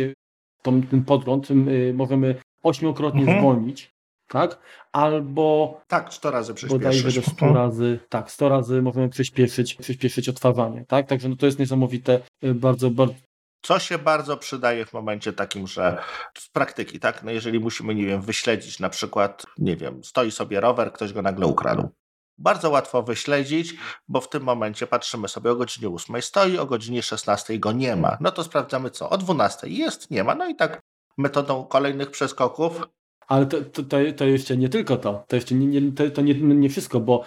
tą, 0.62 0.82
ten 0.82 1.04
podgląd, 1.06 1.52
y, 1.52 1.94
możemy 1.94 2.36
ośmiokrotnie 2.64 3.22
mhm. 3.22 3.40
zwolnić, 3.40 3.92
tak? 4.30 4.60
Albo 4.92 5.82
tak, 5.88 6.14
100 6.14 6.32
razy 6.32 6.54
przyspieszyć. 6.54 7.16
Do 7.16 7.22
100 7.22 7.32
mhm. 7.32 7.56
razy, 7.56 8.00
tak, 8.10 8.32
100 8.32 8.50
razy 8.50 8.82
możemy 8.82 9.10
przyspieszyć, 9.10 9.76
przyspieszyć 9.76 10.30
odtwarzanie, 10.30 10.86
tak? 10.88 11.08
Także 11.08 11.30
no 11.30 11.36
to 11.36 11.46
jest 11.46 11.60
niesamowite, 11.60 12.20
y, 12.44 12.54
bardzo, 12.54 12.90
bardzo 12.90 13.14
co 13.62 13.80
się 13.80 13.98
bardzo 13.98 14.38
przydaje 14.38 14.86
w 14.86 14.94
momencie 14.94 15.34
takim, 15.34 15.68
że 15.68 16.04
z 16.38 16.50
praktyki, 16.50 17.00
tak? 17.00 17.24
No 17.24 17.32
jeżeli 17.32 17.60
musimy, 17.60 17.96
nie 17.96 18.06
wiem, 18.06 18.22
wyśledzić 18.22 18.80
na 18.80 18.90
przykład, 18.90 19.46
nie 19.58 19.76
wiem, 19.76 20.04
stoi 20.04 20.32
sobie 20.32 20.60
rower, 20.60 20.94
ktoś 20.94 21.14
go 21.14 21.22
nagle 21.22 21.48
ukradł. 21.48 21.90
Bardzo 22.38 22.70
łatwo 22.70 23.04
wyśledzić, 23.04 23.76
bo 24.08 24.22
w 24.22 24.30
tym 24.30 24.44
momencie 24.44 24.88
patrzymy 24.88 25.28
sobie 25.28 25.52
o 25.52 25.56
godzinie 25.56 25.90
8 25.90 26.22
stoi, 26.22 26.58
o 26.58 26.66
godzinie 26.66 27.04
16 27.04 27.60
go 27.60 27.72
nie 27.72 27.96
ma. 27.96 28.18
No 28.22 28.32
to 28.32 28.44
sprawdzamy 28.44 28.90
co? 28.90 29.10
O 29.10 29.18
12 29.18 29.68
jest, 29.68 30.12
nie 30.12 30.24
ma. 30.24 30.36
No 30.36 30.48
i 30.48 30.56
tak 30.56 30.80
metodą 31.18 31.66
kolejnych 31.66 32.12
przeskoków. 32.12 32.82
Ale 33.30 33.46
to, 33.46 33.62
to, 33.62 33.98
to 34.16 34.26
jeszcze 34.26 34.58
nie 34.58 34.70
tylko 34.70 34.98
to. 34.98 35.24
To 35.28 35.36
jeszcze 35.36 35.56
nie, 35.56 35.82
nie, 35.82 35.92
to, 35.92 36.10
to 36.10 36.22
nie, 36.22 36.34
nie 36.34 36.70
wszystko, 36.70 37.00
bo 37.00 37.26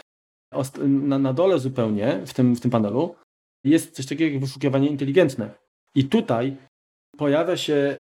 na, 0.85 1.19
na 1.19 1.33
dole 1.33 1.59
zupełnie 1.59 2.21
w 2.27 2.35
tym, 2.35 2.57
w 2.57 2.61
tym 2.61 2.71
panelu 2.71 3.15
jest 3.65 3.95
coś 3.95 4.07
takiego 4.07 4.33
jak 4.33 4.41
wyszukiwanie 4.41 4.89
inteligentne. 4.89 5.51
I 5.95 6.05
tutaj 6.05 6.57
pojawia 7.17 7.57
się 7.57 7.97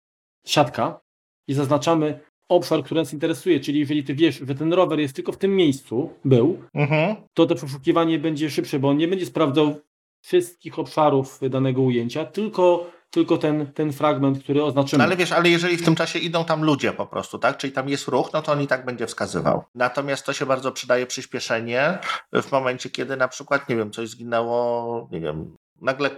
siatka 0.46 1.00
i 1.48 1.54
zaznaczamy 1.54 2.20
obszar, 2.48 2.84
który 2.84 3.00
nas 3.00 3.12
interesuje, 3.12 3.60
czyli 3.60 3.80
jeżeli 3.80 4.04
ty 4.04 4.14
wiesz, 4.14 4.42
że 4.48 4.54
ten 4.54 4.72
rower 4.72 5.00
jest 5.00 5.16
tylko 5.16 5.32
w 5.32 5.38
tym 5.38 5.56
miejscu, 5.56 6.10
był, 6.24 6.62
mhm. 6.74 7.16
to 7.34 7.46
to 7.46 7.54
przeszukiwanie 7.54 8.18
będzie 8.18 8.50
szybsze, 8.50 8.78
bo 8.78 8.88
on 8.88 8.96
nie 8.96 9.08
będzie 9.08 9.26
sprawdzał 9.26 9.80
wszystkich 10.24 10.78
obszarów 10.78 11.40
danego 11.50 11.82
ujęcia, 11.82 12.24
tylko, 12.24 12.90
tylko 13.10 13.38
ten, 13.38 13.72
ten 13.72 13.92
fragment, 13.92 14.42
który 14.44 14.64
oznaczymy. 14.64 14.98
No 14.98 15.04
ale 15.04 15.16
wiesz, 15.16 15.32
ale 15.32 15.48
jeżeli 15.48 15.76
w 15.76 15.84
tym 15.84 15.96
czasie 15.96 16.18
idą 16.18 16.44
tam 16.44 16.64
ludzie 16.64 16.92
po 16.92 17.06
prostu, 17.06 17.38
tak? 17.38 17.56
Czyli 17.56 17.72
tam 17.72 17.88
jest 17.88 18.08
ruch, 18.08 18.32
no 18.32 18.42
to 18.42 18.52
on 18.52 18.62
i 18.62 18.66
tak 18.66 18.84
będzie 18.84 19.06
wskazywał. 19.06 19.64
Natomiast 19.74 20.26
to 20.26 20.32
się 20.32 20.46
bardzo 20.46 20.72
przydaje 20.72 21.06
przyspieszenie 21.06 21.98
w 22.32 22.52
momencie, 22.52 22.90
kiedy 22.90 23.16
na 23.16 23.28
przykład, 23.28 23.68
nie 23.68 23.76
wiem, 23.76 23.90
coś 23.90 24.08
zginęło, 24.08 25.08
nie 25.12 25.20
wiem, 25.20 25.56
nagle 25.80 26.10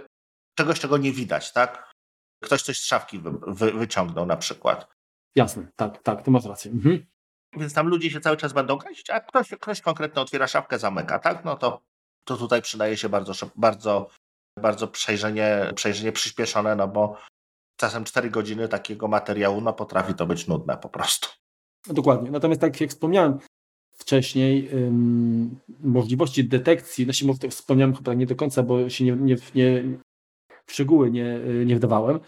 czegoś, 0.55 0.79
czego 0.79 0.97
nie 0.97 1.11
widać, 1.11 1.53
tak? 1.53 1.93
Ktoś 2.43 2.61
coś 2.61 2.79
z 2.79 2.85
szafki 2.85 3.19
wy, 3.19 3.31
wy, 3.47 3.71
wyciągnął 3.71 4.25
na 4.25 4.37
przykład. 4.37 4.87
Jasne, 5.35 5.67
tak, 5.75 6.03
tak, 6.03 6.21
to 6.21 6.31
masz 6.31 6.45
rację. 6.45 6.71
Mhm. 6.71 7.05
Więc 7.57 7.73
tam 7.73 7.87
ludzie 7.87 8.11
się 8.11 8.21
cały 8.21 8.37
czas 8.37 8.53
będą 8.53 8.77
kręcić, 8.77 9.09
a 9.09 9.19
ktoś, 9.19 9.49
ktoś 9.49 9.81
konkretnie 9.81 10.21
otwiera 10.21 10.47
szafkę, 10.47 10.79
zamyka, 10.79 11.19
tak? 11.19 11.45
No 11.45 11.55
to, 11.55 11.81
to 12.23 12.37
tutaj 12.37 12.61
przydaje 12.61 12.97
się 12.97 13.09
bardzo, 13.09 13.33
bardzo, 13.55 14.09
bardzo 14.61 14.87
przejrzenie, 14.87 15.71
przejrzenie 15.75 16.11
przyspieszone, 16.11 16.75
no 16.75 16.87
bo 16.87 17.17
czasem 17.77 18.03
4 18.03 18.29
godziny 18.29 18.67
takiego 18.67 19.07
materiału, 19.07 19.61
no 19.61 19.73
potrafi 19.73 20.13
to 20.13 20.25
być 20.25 20.47
nudne 20.47 20.77
po 20.77 20.89
prostu. 20.89 21.29
Dokładnie. 21.87 22.31
Natomiast 22.31 22.61
tak 22.61 22.81
jak 22.81 22.89
wspomniałem 22.89 23.39
wcześniej, 23.97 24.69
ym, 24.73 25.59
możliwości 25.79 26.43
detekcji, 26.43 27.07
no 27.07 27.13
się 27.13 27.25
może 27.25 27.49
wspomniałem 27.49 27.95
chyba 27.95 28.13
nie 28.13 28.25
do 28.25 28.35
końca, 28.35 28.63
bo 28.63 28.89
się 28.89 29.05
nie, 29.05 29.11
nie, 29.11 29.35
nie 29.55 29.83
w 30.65 30.71
szczegóły 30.71 31.11
nie, 31.11 31.39
nie 31.65 31.75
wdawałem, 31.75 32.19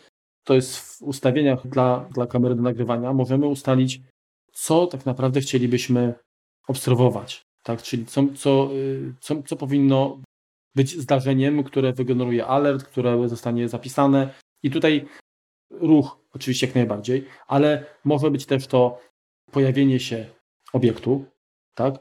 to 0.43 0.53
jest 0.53 0.77
w 0.77 1.01
ustawieniach 1.01 1.67
dla, 1.67 2.09
dla 2.13 2.27
kamery 2.27 2.55
do 2.55 2.61
nagrywania, 2.61 3.13
możemy 3.13 3.47
ustalić, 3.47 4.01
co 4.51 4.87
tak 4.87 5.05
naprawdę 5.05 5.41
chcielibyśmy 5.41 6.13
obserwować. 6.67 7.41
Tak? 7.63 7.81
Czyli 7.81 8.05
co, 8.05 8.23
co, 8.35 8.69
co, 9.19 9.43
co 9.43 9.55
powinno 9.55 10.17
być 10.75 10.99
zdarzeniem, 10.99 11.63
które 11.63 11.93
wygeneruje 11.93 12.45
alert, 12.45 12.83
które 12.83 13.29
zostanie 13.29 13.69
zapisane. 13.69 14.33
I 14.63 14.71
tutaj 14.71 15.05
ruch 15.71 16.17
oczywiście 16.33 16.67
jak 16.67 16.75
najbardziej, 16.75 17.25
ale 17.47 17.85
może 18.03 18.31
być 18.31 18.45
też 18.45 18.67
to 18.67 18.99
pojawienie 19.51 19.99
się 19.99 20.25
obiektu, 20.73 21.25
tak, 21.73 21.95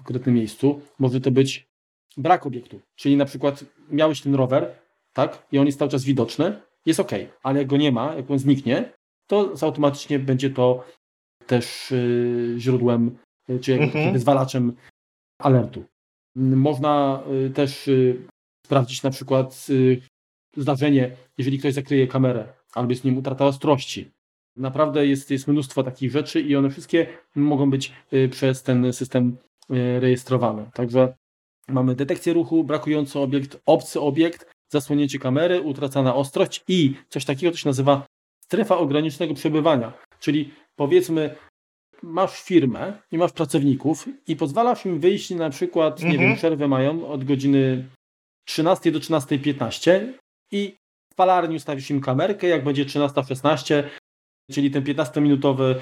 w 0.00 0.04
konkretnym 0.04 0.34
miejscu. 0.34 0.80
Może 0.98 1.20
to 1.20 1.30
być 1.30 1.66
brak 2.16 2.46
obiektu, 2.46 2.80
czyli 2.96 3.16
na 3.16 3.24
przykład 3.24 3.64
miałeś 3.90 4.20
ten 4.20 4.34
rower, 4.34 4.78
tak, 5.12 5.46
i 5.52 5.58
on 5.58 5.66
jest 5.66 5.78
cały 5.78 5.90
czas 5.90 6.04
widoczny, 6.04 6.60
jest 6.86 7.00
ok, 7.00 7.10
ale 7.42 7.58
jak 7.58 7.68
go 7.68 7.76
nie 7.76 7.92
ma, 7.92 8.14
jak 8.14 8.30
on 8.30 8.38
zniknie, 8.38 8.92
to 9.26 9.54
automatycznie 9.62 10.18
będzie 10.18 10.50
to 10.50 10.84
też 11.46 11.92
y, 11.92 12.54
źródłem, 12.58 13.18
y, 13.50 13.58
czy 13.60 13.74
mhm. 13.74 14.12
wyzwalaczem 14.12 14.76
alertu. 15.38 15.84
Można 16.36 17.22
y, 17.46 17.50
też 17.50 17.90
sprawdzić 18.66 19.02
na 19.02 19.10
przykład 19.10 19.66
zdarzenie, 20.56 21.16
jeżeli 21.38 21.58
ktoś 21.58 21.74
zakryje 21.74 22.06
kamerę, 22.06 22.52
albo 22.74 22.92
jest 22.92 23.04
nim 23.04 23.18
utrata 23.18 23.46
ostrości. 23.46 24.10
Naprawdę 24.56 25.06
jest, 25.06 25.30
jest 25.30 25.48
mnóstwo 25.48 25.82
takich 25.82 26.10
rzeczy 26.10 26.40
i 26.40 26.56
one 26.56 26.70
wszystkie 26.70 27.06
mogą 27.34 27.70
być 27.70 27.92
przez 28.30 28.62
ten 28.62 28.92
system 28.92 29.36
rejestrowane. 30.00 30.70
Także 30.74 31.14
mamy 31.68 31.94
detekcję 31.94 32.32
ruchu, 32.32 32.64
brakujący 32.64 33.18
obiekt, 33.18 33.62
obcy 33.66 34.00
obiekt, 34.00 34.50
zasłonięcie 34.68 35.18
kamery, 35.18 35.60
utracana 35.60 36.14
ostrość 36.14 36.64
i 36.68 36.94
coś 37.08 37.24
takiego 37.24 37.50
to 37.52 37.58
się 37.58 37.68
nazywa 37.68 38.06
strefa 38.40 38.78
ograniczonego 38.78 39.34
przebywania. 39.34 39.92
Czyli 40.20 40.50
powiedzmy, 40.76 41.34
masz 42.02 42.42
firmę 42.42 43.02
i 43.10 43.18
masz 43.18 43.32
pracowników 43.32 44.08
i 44.26 44.36
pozwalasz 44.36 44.86
im 44.86 45.00
wyjść 45.00 45.30
na 45.30 45.50
przykład, 45.50 45.94
mhm. 45.94 46.12
nie 46.12 46.18
wiem, 46.18 46.36
przerwę 46.36 46.68
mają 46.68 47.08
od 47.08 47.24
godziny 47.24 47.88
13 48.44 48.92
do 48.92 48.98
13.15 48.98 50.12
i 50.50 50.76
w 51.12 51.14
palarni 51.14 51.56
ustawisz 51.56 51.90
im 51.90 52.00
kamerkę, 52.00 52.48
jak 52.48 52.64
będzie 52.64 52.84
13.16, 52.84 53.82
czyli 54.52 54.70
ten 54.70 54.84
15-minutowy 54.84 55.74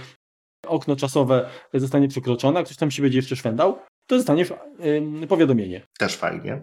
okno 0.66 0.96
czasowe 0.96 1.50
zostanie 1.74 2.08
przekroczone, 2.08 2.60
a 2.60 2.62
ktoś 2.62 2.76
tam 2.76 2.90
się 2.90 3.02
będzie 3.02 3.18
jeszcze 3.18 3.36
szwendał, 3.36 3.78
to 4.06 4.16
dostaniesz 4.16 4.52
yy, 5.20 5.26
powiadomienie. 5.26 5.86
Też 5.98 6.16
fajnie. 6.16 6.62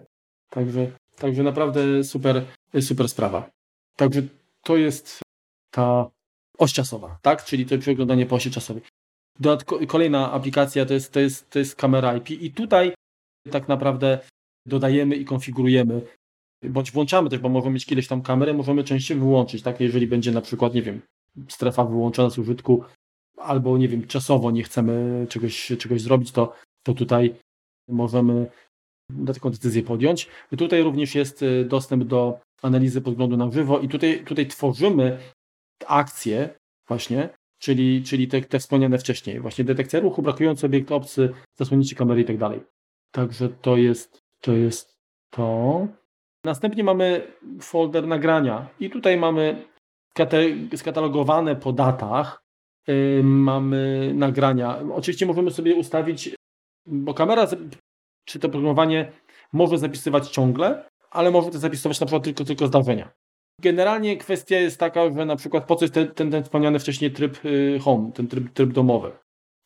Także 0.50 0.86
Także 1.16 1.42
naprawdę 1.42 2.04
super, 2.04 2.44
super 2.80 3.08
sprawa. 3.08 3.50
Także 3.96 4.22
to 4.62 4.76
jest 4.76 5.20
ta 5.70 6.10
oś 6.58 6.72
czasowa, 6.72 7.18
tak? 7.22 7.44
Czyli 7.44 7.66
to 7.66 7.78
przeglądanie 7.78 8.26
po 8.26 8.36
osi 8.36 8.50
czasowej. 8.50 8.82
Dodatko, 9.40 9.86
kolejna 9.86 10.32
aplikacja 10.32 10.86
to 10.86 10.94
jest, 10.94 11.12
to, 11.12 11.20
jest, 11.20 11.50
to 11.50 11.58
jest 11.58 11.76
kamera 11.76 12.16
IP 12.16 12.30
i 12.30 12.50
tutaj 12.50 12.92
tak 13.50 13.68
naprawdę 13.68 14.18
dodajemy 14.66 15.16
i 15.16 15.24
konfigurujemy, 15.24 16.02
bądź 16.64 16.90
włączamy 16.90 17.30
też, 17.30 17.40
bo 17.40 17.48
możemy 17.48 17.74
mieć 17.74 17.86
kiedyś 17.86 18.08
tam 18.08 18.22
kamerę, 18.22 18.54
możemy 18.54 18.84
częściej 18.84 19.18
wyłączyć, 19.18 19.62
tak? 19.62 19.80
Jeżeli 19.80 20.06
będzie 20.06 20.32
na 20.32 20.40
przykład, 20.40 20.74
nie 20.74 20.82
wiem, 20.82 21.00
strefa 21.48 21.84
wyłączona 21.84 22.30
z 22.30 22.38
użytku, 22.38 22.84
albo 23.36 23.78
nie 23.78 23.88
wiem, 23.88 24.06
czasowo 24.06 24.50
nie 24.50 24.62
chcemy 24.62 25.26
czegoś, 25.28 25.72
czegoś 25.78 26.00
zrobić, 26.00 26.32
to, 26.32 26.52
to 26.82 26.94
tutaj 26.94 27.34
możemy 27.88 28.50
taką 29.26 29.50
decyzję 29.50 29.82
podjąć. 29.82 30.28
Tutaj 30.58 30.82
również 30.82 31.14
jest 31.14 31.42
y, 31.42 31.64
dostęp 31.64 32.04
do 32.04 32.40
analizy 32.62 33.00
podglądu 33.00 33.36
na 33.36 33.50
żywo 33.50 33.78
i 33.78 33.88
tutaj, 33.88 34.24
tutaj 34.24 34.46
tworzymy 34.46 35.18
akcje 35.86 36.54
właśnie, 36.88 37.28
czyli, 37.62 38.02
czyli 38.02 38.28
te, 38.28 38.40
te 38.40 38.58
wspomniane 38.58 38.98
wcześniej, 38.98 39.40
właśnie 39.40 39.64
detekcja 39.64 40.00
ruchu, 40.00 40.22
brakujący 40.22 40.66
obiekt 40.66 40.92
obcy, 40.92 41.32
zasłonięcie 41.54 41.96
kamery 41.96 42.20
i 42.20 42.24
tak 42.24 42.38
dalej. 42.38 42.60
Także 43.10 43.48
to 43.48 43.76
jest, 43.76 44.22
to 44.40 44.52
jest 44.52 44.98
to. 45.30 45.86
Następnie 46.44 46.84
mamy 46.84 47.32
folder 47.60 48.06
nagrania 48.06 48.68
i 48.80 48.90
tutaj 48.90 49.16
mamy 49.16 49.64
skatalogowane 50.76 51.56
po 51.56 51.72
datach, 51.72 52.42
yy, 52.86 53.20
mamy 53.24 54.12
nagrania. 54.14 54.78
Oczywiście 54.94 55.26
możemy 55.26 55.50
sobie 55.50 55.74
ustawić, 55.74 56.30
bo 56.86 57.14
kamera 57.14 57.46
czy 58.24 58.38
to 58.38 58.48
programowanie 58.48 59.12
może 59.52 59.78
zapisywać 59.78 60.28
ciągle, 60.28 60.88
ale 61.10 61.30
może 61.30 61.50
to 61.50 61.58
zapisywać 61.58 62.00
na 62.00 62.06
przykład 62.06 62.24
tylko, 62.24 62.44
tylko 62.44 62.66
zdarzenia. 62.66 63.21
Generalnie 63.62 64.16
kwestia 64.16 64.56
jest 64.56 64.78
taka, 64.78 65.12
że 65.12 65.24
na 65.24 65.36
przykład 65.36 65.64
po 65.64 65.76
co 65.76 65.84
jest 65.84 65.94
ten, 65.94 66.08
ten, 66.14 66.30
ten 66.30 66.42
wspomniany 66.42 66.78
wcześniej 66.78 67.10
tryb 67.12 67.44
y, 67.44 67.78
home, 67.82 68.12
ten 68.12 68.28
tryb, 68.28 68.52
tryb 68.52 68.72
domowy. 68.72 69.12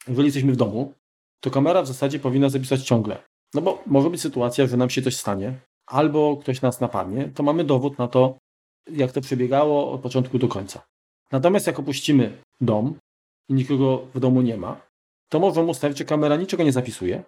Jeżeli 0.09 0.27
jesteśmy 0.27 0.53
w 0.53 0.57
domu, 0.57 0.93
to 1.41 1.51
kamera 1.51 1.83
w 1.83 1.87
zasadzie 1.87 2.19
powinna 2.19 2.49
zapisać 2.49 2.83
ciągle. 2.83 3.23
No 3.55 3.61
bo 3.61 3.83
może 3.87 4.11
być 4.11 4.21
sytuacja, 4.21 4.67
że 4.67 4.77
nam 4.77 4.91
się 4.91 5.03
coś 5.03 5.17
stanie, 5.17 5.61
albo 5.87 6.37
ktoś 6.37 6.63
nas 6.63 6.81
napadnie, 6.81 7.29
to 7.29 7.43
mamy 7.43 7.65
dowód 7.65 7.99
na 7.99 8.09
to, 8.09 8.39
jak 8.91 9.13
to 9.13 9.21
przebiegało 9.21 9.93
od 9.93 10.01
początku 10.01 10.39
do 10.39 10.49
końca. 10.49 10.83
Natomiast 11.33 11.67
jak 11.67 11.79
opuścimy 11.79 12.43
dom, 12.61 12.99
i 13.49 13.55
nikogo 13.55 14.07
w 14.15 14.21
domu 14.21 14.43
nie 14.43 14.57
ma, 14.57 14.81
to 15.29 15.39
możemy 15.39 15.71
ustawić, 15.71 15.99
że 15.99 16.05
kamera 16.05 16.37
niczego 16.37 16.63
nie 16.63 16.73
zapisuje, 16.73 17.23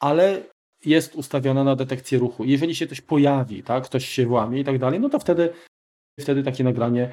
ale 0.00 0.42
jest 0.84 1.14
ustawiona 1.14 1.64
na 1.64 1.76
detekcję 1.76 2.18
ruchu. 2.18 2.44
Jeżeli 2.44 2.74
się 2.74 2.86
coś 2.86 3.00
pojawi, 3.00 3.62
tak, 3.62 3.84
ktoś 3.84 4.08
się 4.08 4.26
włamie 4.26 4.60
i 4.60 4.64
tak 4.64 4.78
dalej, 4.78 5.00
no 5.00 5.08
to 5.08 5.18
wtedy, 5.18 5.52
wtedy 6.20 6.42
takie 6.42 6.64
nagranie 6.64 7.12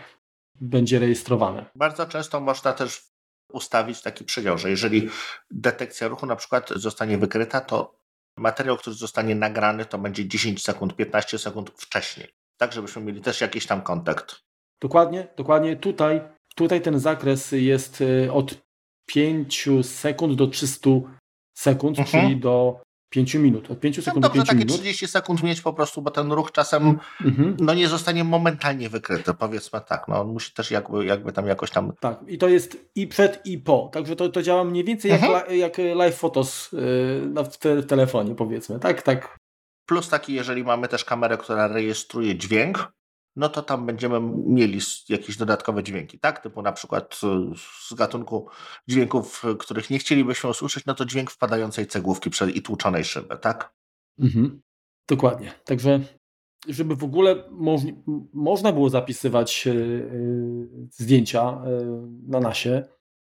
będzie 0.62 1.00
rejestrowane. 1.00 1.66
Bardzo 1.76 2.06
często 2.06 2.40
można 2.40 2.74
też 2.74 3.10
ustawić 3.52 4.02
taki 4.02 4.24
przydział, 4.24 4.58
że 4.58 4.70
jeżeli 4.70 5.10
detekcja 5.52 6.08
ruchu 6.08 6.26
na 6.26 6.36
przykład 6.36 6.70
zostanie 6.70 7.18
wykryta, 7.18 7.62
to 7.62 8.00
materiał, 8.38 8.78
który 8.78 8.96
zostanie 8.96 9.36
nagrany, 9.36 9.86
to 9.86 9.98
będzie 9.98 10.28
10 10.28 10.64
sekund, 10.64 10.96
15 10.96 11.38
sekund 11.38 11.72
wcześniej. 11.78 12.28
Tak, 12.58 12.74
żebyśmy 12.74 13.02
mieli 13.02 13.22
też 13.22 13.42
jakiś 13.42 13.66
tam 13.66 13.82
kontakt. 13.82 14.42
Dokładnie, 14.82 15.28
dokładnie. 15.38 15.76
Tutaj, 15.76 16.22
tutaj 16.56 16.82
ten 16.82 17.00
zakres 17.00 17.52
jest 17.52 18.02
y, 18.02 18.34
od 18.34 18.56
5 19.06 19.70
sekund 19.84 20.36
do 20.36 20.48
300 20.48 20.90
sekund, 21.58 22.00
mhm. 22.00 22.28
czyli 22.28 22.40
do 22.40 22.82
5 23.10 23.36
minut. 23.36 23.72
Od 23.72 23.80
5 23.80 23.98
no 23.98 24.04
sekund 24.04 24.24
no 24.24 24.30
dobrze, 24.30 24.40
do 24.40 24.46
5 24.46 24.48
takie 24.48 24.66
minut. 24.66 24.82
30 24.82 25.08
sekund 25.08 25.44
mieć 25.44 25.62
po 25.62 25.74
prostu, 25.74 26.02
bo 26.02 26.12
ten 26.12 26.32
ruch 26.32 26.52
czasem 26.52 27.00
mhm. 27.26 27.58
no, 27.60 27.74
nie 27.74 27.88
zostanie 27.88 28.24
momentalnie 28.24 28.90
wykryty, 28.90 29.34
powiedzmy 29.34 29.82
tak. 29.88 30.08
No, 30.08 30.22
on 30.22 30.28
musi 30.28 30.54
też 30.54 30.72
jakby, 30.72 31.06
jakby 31.06 31.32
tam 31.32 31.48
jakoś 31.48 31.72
tam... 31.72 31.94
Tak, 32.00 32.20
i 32.28 32.38
to 32.38 32.48
jest 32.48 32.78
i 32.96 33.08
przed, 33.08 33.46
i 33.46 33.58
po. 33.58 33.90
Także 33.94 34.16
to, 34.16 34.30
to 34.30 34.42
działa 34.42 34.64
mniej 34.64 34.84
więcej 34.84 35.12
mhm. 35.12 35.32
jak, 35.32 35.52
jak 35.52 35.78
live 35.96 36.16
photos 36.16 36.72
yy, 36.72 37.44
w, 37.52 37.58
te, 37.58 37.76
w 37.76 37.86
telefonie, 37.86 38.36
powiedzmy. 38.36 38.80
Tak, 38.80 39.02
tak. 39.02 39.38
Plus 39.86 40.10
taki, 40.10 40.34
jeżeli 40.34 40.64
mamy 40.64 40.88
też 40.88 41.06
kamerę, 41.06 41.38
która 41.38 41.68
rejestruje 41.68 42.36
dźwięk, 42.36 42.92
no 43.40 43.50
to 43.50 43.62
tam 43.62 43.86
będziemy 43.86 44.20
mieli 44.46 44.80
jakieś 45.10 45.38
dodatkowe 45.38 45.84
dźwięki, 45.84 46.20
tak? 46.20 46.44
Typu 46.44 46.62
na 46.62 46.72
przykład 46.72 47.22
y, 47.24 47.58
z 47.90 47.94
gatunku 47.94 48.48
dźwięków, 48.88 49.44
których 49.60 49.90
nie 49.90 50.00
chcielibyśmy 50.00 50.50
usłyszeć, 50.50 50.86
no 50.86 50.94
to 50.94 51.06
dźwięk 51.06 51.32
wpadającej 51.32 51.88
cegłówki 51.88 52.30
i 52.54 52.62
tłuczonej 52.62 53.04
szyby, 53.04 53.38
tak? 53.38 53.74
Mhm. 54.20 54.62
Dokładnie. 55.10 55.54
Także 55.66 56.00
żeby 56.68 56.96
w 56.96 57.04
ogóle 57.04 57.44
moż 57.52 57.82
można 58.34 58.72
było 58.72 58.90
zapisywać 58.90 59.66
yy, 59.66 60.68
zdjęcia 60.92 61.62
yy, 61.66 62.08
na 62.28 62.40
nasie, 62.40 62.84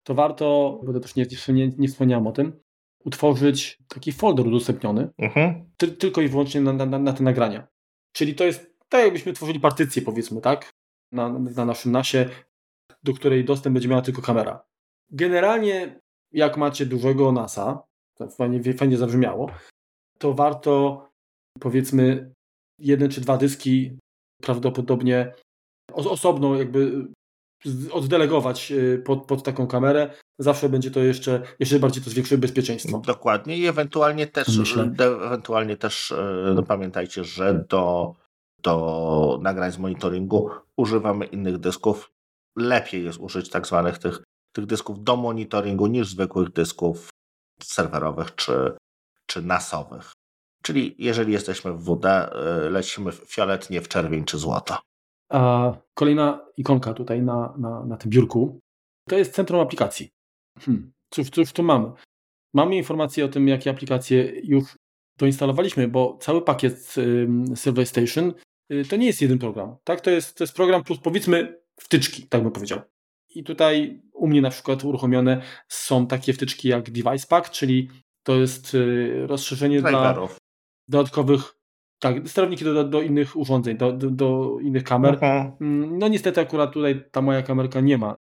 to 0.03 0.15
warto, 0.15 0.81
bo 0.85 0.93
to 0.93 1.01
też 1.01 1.15
nie, 1.17 1.27
nie, 1.49 1.69
nie 1.79 1.89
wspomniałem 1.89 2.27
o 2.27 2.33
tym, 2.33 2.61
utworzyć 3.05 3.79
taki 3.89 4.13
folder 4.13 4.47
udostępniony 4.47 5.09
mhm. 5.19 5.71
ty, 5.77 5.89
tylko 5.89 6.21
i 6.21 6.29
wyłącznie 6.29 6.61
na, 6.61 6.73
na, 6.73 6.99
na 6.99 7.13
te 7.13 7.25
nagrania. 7.25 7.67
Czyli 8.13 8.35
to 8.35 8.45
jest 8.45 8.78
tak 8.89 9.05
jakbyśmy 9.05 9.33
tworzyli 9.33 9.61
partycję, 9.61 10.03
powiedzmy, 10.03 10.41
tak? 10.41 10.71
Na, 11.13 11.29
na 11.39 11.65
naszym 11.65 11.93
nasie, 11.93 12.29
do 13.03 13.15
której 13.15 13.45
dostęp 13.45 13.75
będzie 13.75 13.89
miała 13.89 14.03
tylko 14.03 14.23
kamera. 14.23 14.65
Generalnie, 15.11 16.01
jak 16.33 16.57
macie 16.57 16.87
dużego 16.87 17.33
NASA, 17.33 17.83
to 18.15 18.29
fajnie, 18.29 18.75
fajnie 18.75 18.97
zabrzmiało, 18.97 19.51
to 20.19 20.35
warto, 20.35 21.09
powiedzmy, 21.61 22.33
jeden 22.79 23.11
czy 23.11 23.21
dwa 23.21 23.37
dyski 23.37 23.99
prawdopodobnie 24.43 25.35
osobno 25.93 26.57
jakby 26.57 27.09
oddelegować 27.93 28.73
y, 28.73 29.03
pod, 29.07 29.27
pod 29.27 29.43
taką 29.43 29.67
kamerę, 29.67 30.11
zawsze 30.39 30.69
będzie 30.69 30.91
to 30.91 31.01
jeszcze, 31.01 31.43
jeszcze 31.59 31.79
bardziej 31.79 32.05
to 32.05 32.11
zwiększyło 32.11 32.41
bezpieczeństwo. 32.41 33.03
Dokładnie 33.07 33.59
i 33.59 33.67
ewentualnie 33.67 34.27
też, 34.27 34.59
Myślę. 34.59 34.91
ewentualnie 35.27 35.77
też 35.77 36.11
y, 36.11 36.53
no 36.55 36.63
pamiętajcie, 36.63 37.25
że 37.25 37.65
do 37.69 38.15
do 38.69 39.39
nagrań 39.43 39.73
z 39.73 39.79
monitoringu 39.79 40.51
używamy 40.77 41.25
innych 41.27 41.59
dysków. 41.59 42.11
Lepiej 42.57 43.05
jest 43.05 43.19
użyć 43.19 43.51
tak 43.51 43.67
zwanych 43.67 43.99
tych, 43.99 44.23
tych 44.53 44.67
dysków 44.67 45.05
do 45.05 45.17
monitoringu 45.17 45.87
niż 45.87 46.09
zwykłych 46.09 46.53
dysków 46.53 47.09
serwerowych 47.63 48.35
czy, 48.35 48.77
czy 49.27 49.43
nasowych. 49.43 50.13
Czyli 50.63 50.95
jeżeli 50.99 51.33
jesteśmy 51.33 51.73
w 51.73 51.85
WD, 51.85 52.05
y, 52.07 52.71
lecimy 52.71 53.13
fiolet, 53.13 53.71
nie 53.71 53.81
w 53.81 53.89
czerwień 53.89 54.25
czy 54.25 54.39
złoto. 54.39 54.79
A 55.33 55.73
kolejna 55.95 56.47
ikonka 56.57 56.95
tutaj 56.95 57.23
na, 57.23 57.55
na, 57.59 57.85
na 57.85 57.97
tym 57.97 58.11
biurku 58.11 58.59
to 59.09 59.19
jest 59.19 59.35
centrum 59.35 59.61
aplikacji. 59.61 60.09
Hmm. 60.61 60.93
Cóż, 61.11 61.31
cóż 61.31 61.53
tu 61.53 61.63
mamy? 61.63 61.93
Mamy 62.55 62.77
informacje 62.77 63.25
o 63.25 63.29
tym, 63.29 63.49
jakie 63.49 63.71
aplikacje 63.71 64.41
już 64.45 64.65
doinstalowaliśmy, 65.19 65.89
bo 65.89 66.19
cały 66.21 66.43
pakiet 66.43 66.95
Survey 67.55 67.87
Station 67.87 68.33
to 68.89 68.97
nie 68.97 69.07
jest 69.07 69.23
jeden 69.23 69.39
program. 69.39 69.77
Tak? 69.85 70.01
To, 70.01 70.11
jest, 70.11 70.39
to 70.39 70.45
jest 70.45 70.55
program 70.55 70.85
plus 70.85 70.99
powiedzmy 70.99 71.61
wtyczki, 71.81 72.27
tak 72.27 72.43
bym 72.43 72.53
powiedział. 72.53 72.81
I 73.35 73.45
tutaj 73.45 74.03
u 74.13 74.29
mnie 74.29 74.43
na 74.43 74.51
przykład 74.51 74.85
uruchomione 74.85 75.43
są 75.69 76.07
takie 76.07 76.33
wtyczki 76.33 76.69
jak 76.69 76.91
Device 76.91 77.27
Pack, 77.29 77.51
czyli 77.51 77.89
to 78.23 78.37
jest 78.37 78.75
y, 78.75 79.27
rozszerzenie 79.27 79.83
Driverów. 79.83 80.31
dla 80.31 80.39
dodatkowych 80.89 81.55
tak, 81.99 82.29
sterowniki 82.29 82.65
do, 82.65 82.85
do 82.85 83.03
innych 83.03 83.37
urządzeń, 83.37 83.77
do, 83.77 83.93
do, 83.93 84.11
do 84.11 84.59
innych 84.63 84.85
kamer. 84.85 85.15
Okay. 85.15 85.53
Mm, 85.61 85.99
no 85.99 86.09
niestety 86.09 86.41
akurat 86.41 86.73
tutaj 86.73 87.05
ta 87.11 87.23
moja 87.23 87.43
kamerka 87.43 87.81
nie 87.81 87.99
ma 87.99 88.17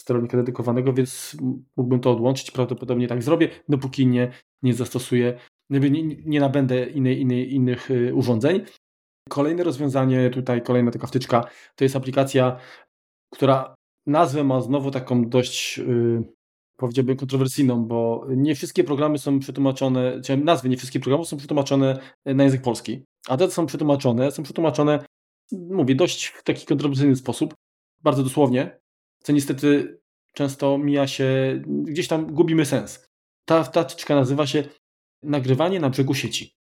sterownika 0.00 0.36
dedykowanego, 0.36 0.92
więc 0.92 1.36
mógłbym 1.76 2.00
to 2.00 2.10
odłączyć. 2.10 2.50
Prawdopodobnie 2.50 3.08
tak 3.08 3.22
zrobię, 3.22 3.48
dopóki 3.68 4.06
nie, 4.06 4.32
nie 4.62 4.74
zastosuję 4.74 5.38
nie, 5.70 6.02
nie 6.02 6.40
nabędę 6.40 6.86
innej, 6.86 7.20
innej, 7.20 7.54
innych 7.54 7.90
y, 7.90 8.14
urządzeń. 8.14 8.60
Kolejne 9.28 9.64
rozwiązanie, 9.64 10.30
tutaj 10.30 10.62
kolejna 10.62 10.90
taka 10.90 11.06
wtyczka, 11.06 11.44
to 11.76 11.84
jest 11.84 11.96
aplikacja, 11.96 12.56
która 13.30 13.74
nazwę 14.06 14.44
ma 14.44 14.60
znowu 14.60 14.90
taką 14.90 15.28
dość, 15.28 15.78
yy, 15.78 16.22
powiedziałbym, 16.76 17.16
kontrowersyjną, 17.16 17.84
bo 17.84 18.26
nie 18.28 18.54
wszystkie 18.54 18.84
programy 18.84 19.18
są 19.18 19.38
przetłumaczone, 19.38 20.20
czy 20.20 20.36
nazwy 20.36 20.68
nie 20.68 20.76
wszystkich 20.76 21.02
programów 21.02 21.28
są 21.28 21.36
przetłumaczone 21.36 21.98
na 22.24 22.44
język 22.44 22.62
polski, 22.62 23.04
a 23.28 23.36
te 23.36 23.50
są 23.50 23.66
przetłumaczone, 23.66 24.30
są 24.30 24.42
przetłumaczone, 24.42 25.04
mówię, 25.52 25.94
dość 25.94 26.26
w 26.26 26.42
taki 26.42 26.66
kontrowersyjny 26.66 27.16
sposób, 27.16 27.54
bardzo 28.00 28.22
dosłownie, 28.22 28.80
co 29.22 29.32
niestety 29.32 29.98
często 30.32 30.78
mija 30.78 31.06
się, 31.06 31.60
gdzieś 31.66 32.08
tam 32.08 32.26
gubimy 32.34 32.66
sens. 32.66 33.06
Ta 33.44 33.64
wtyczka 33.64 34.14
nazywa 34.14 34.46
się 34.46 34.64
nagrywanie 35.22 35.80
na 35.80 35.90
brzegu 35.90 36.14
sieci. 36.14 36.54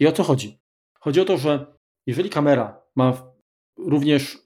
I 0.00 0.06
o 0.06 0.12
co 0.12 0.22
chodzi? 0.22 0.58
Chodzi 1.00 1.20
o 1.20 1.24
to, 1.24 1.38
że 1.38 1.73
jeżeli 2.06 2.30
kamera 2.30 2.82
ma 2.96 3.32
również 3.78 4.38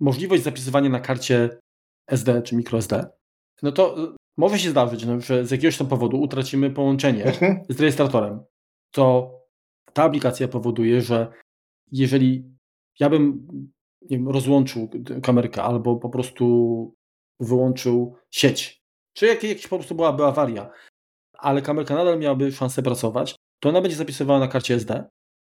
możliwość 0.00 0.42
zapisywania 0.42 0.90
na 0.90 1.00
karcie 1.00 1.58
SD 2.06 2.42
czy 2.42 2.56
microSD, 2.56 3.10
no 3.62 3.72
to 3.72 4.04
y, 4.04 4.16
może 4.36 4.58
się 4.58 4.70
zdarzyć, 4.70 5.06
no, 5.06 5.20
że 5.20 5.46
z 5.46 5.50
jakiegoś 5.50 5.78
tam 5.78 5.86
powodu 5.86 6.20
utracimy 6.20 6.70
połączenie 6.70 7.24
mhm. 7.24 7.60
z 7.68 7.80
rejestratorem. 7.80 8.40
To 8.90 9.36
ta 9.92 10.04
aplikacja 10.04 10.48
powoduje, 10.48 11.00
że 11.00 11.32
jeżeli 11.92 12.56
ja 13.00 13.10
bym 13.10 13.48
wiem, 14.02 14.28
rozłączył 14.28 14.90
kamerkę 15.22 15.62
albo 15.62 15.96
po 15.96 16.08
prostu 16.08 16.94
wyłączył 17.40 18.16
sieć, 18.30 18.82
czy 19.12 19.26
jak, 19.26 19.42
jakiś 19.42 19.68
po 19.68 19.76
prostu 19.76 19.94
byłaby 19.94 20.24
awaria, 20.24 20.70
ale 21.32 21.62
kamerka 21.62 21.94
nadal 21.94 22.18
miałaby 22.18 22.52
szansę 22.52 22.82
pracować, 22.82 23.36
to 23.60 23.68
ona 23.68 23.80
będzie 23.80 23.96
zapisywała 23.96 24.38
na 24.40 24.48
karcie 24.48 24.74
SD. 24.74 25.04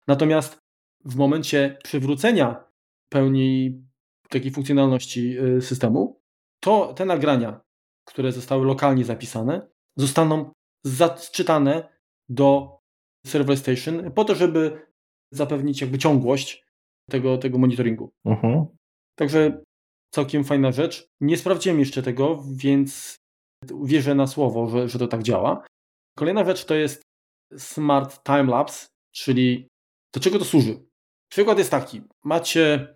Natomiast 0.08 0.60
w 1.06 1.16
momencie 1.16 1.78
przywrócenia 1.84 2.64
pełni 3.10 3.82
takiej 4.30 4.52
funkcjonalności 4.52 5.40
y, 5.40 5.62
systemu, 5.62 6.22
to 6.60 6.94
te 6.94 7.06
nagrania, 7.06 7.62
które 8.08 8.32
zostały 8.32 8.66
lokalnie 8.66 9.06
zapisane, 9.06 9.68
zostaną 9.98 10.52
zaczytane 10.86 12.00
do 12.30 12.78
Server 13.26 13.58
Station 13.58 14.12
po 14.12 14.26
to, 14.26 14.36
żeby 14.36 14.88
zapewnić 15.32 15.82
jakby 15.82 15.98
ciągłość 15.98 16.66
tego, 17.10 17.38
tego 17.38 17.58
monitoringu. 17.58 18.12
Uh 18.26 18.32
mhm. 18.32 18.54
-huh. 18.54 18.66
Także 19.16 19.62
całkiem 20.14 20.44
fajna 20.44 20.72
rzecz. 20.72 21.08
Nie 21.22 21.38
sprawdziłem 21.38 21.80
jeszcze 21.80 22.04
tego, 22.04 22.44
więc 22.52 23.16
wierzę 23.84 24.16
na 24.16 24.28
słowo, 24.28 24.68
że, 24.68 24.90
że 24.90 25.00
to 25.00 25.08
tak 25.08 25.24
działa. 25.24 25.66
Kolejna 26.18 26.46
rzecz 26.46 26.66
to 26.66 26.76
jest 26.76 27.02
Smart 27.58 28.24
Timelapse, 28.24 28.88
czyli 29.12 29.68
do 30.14 30.20
czego 30.20 30.40
to 30.40 30.46
służy? 30.46 30.89
Przykład 31.30 31.58
jest 31.58 31.72
taki. 31.72 32.02
Macie, 32.24 32.96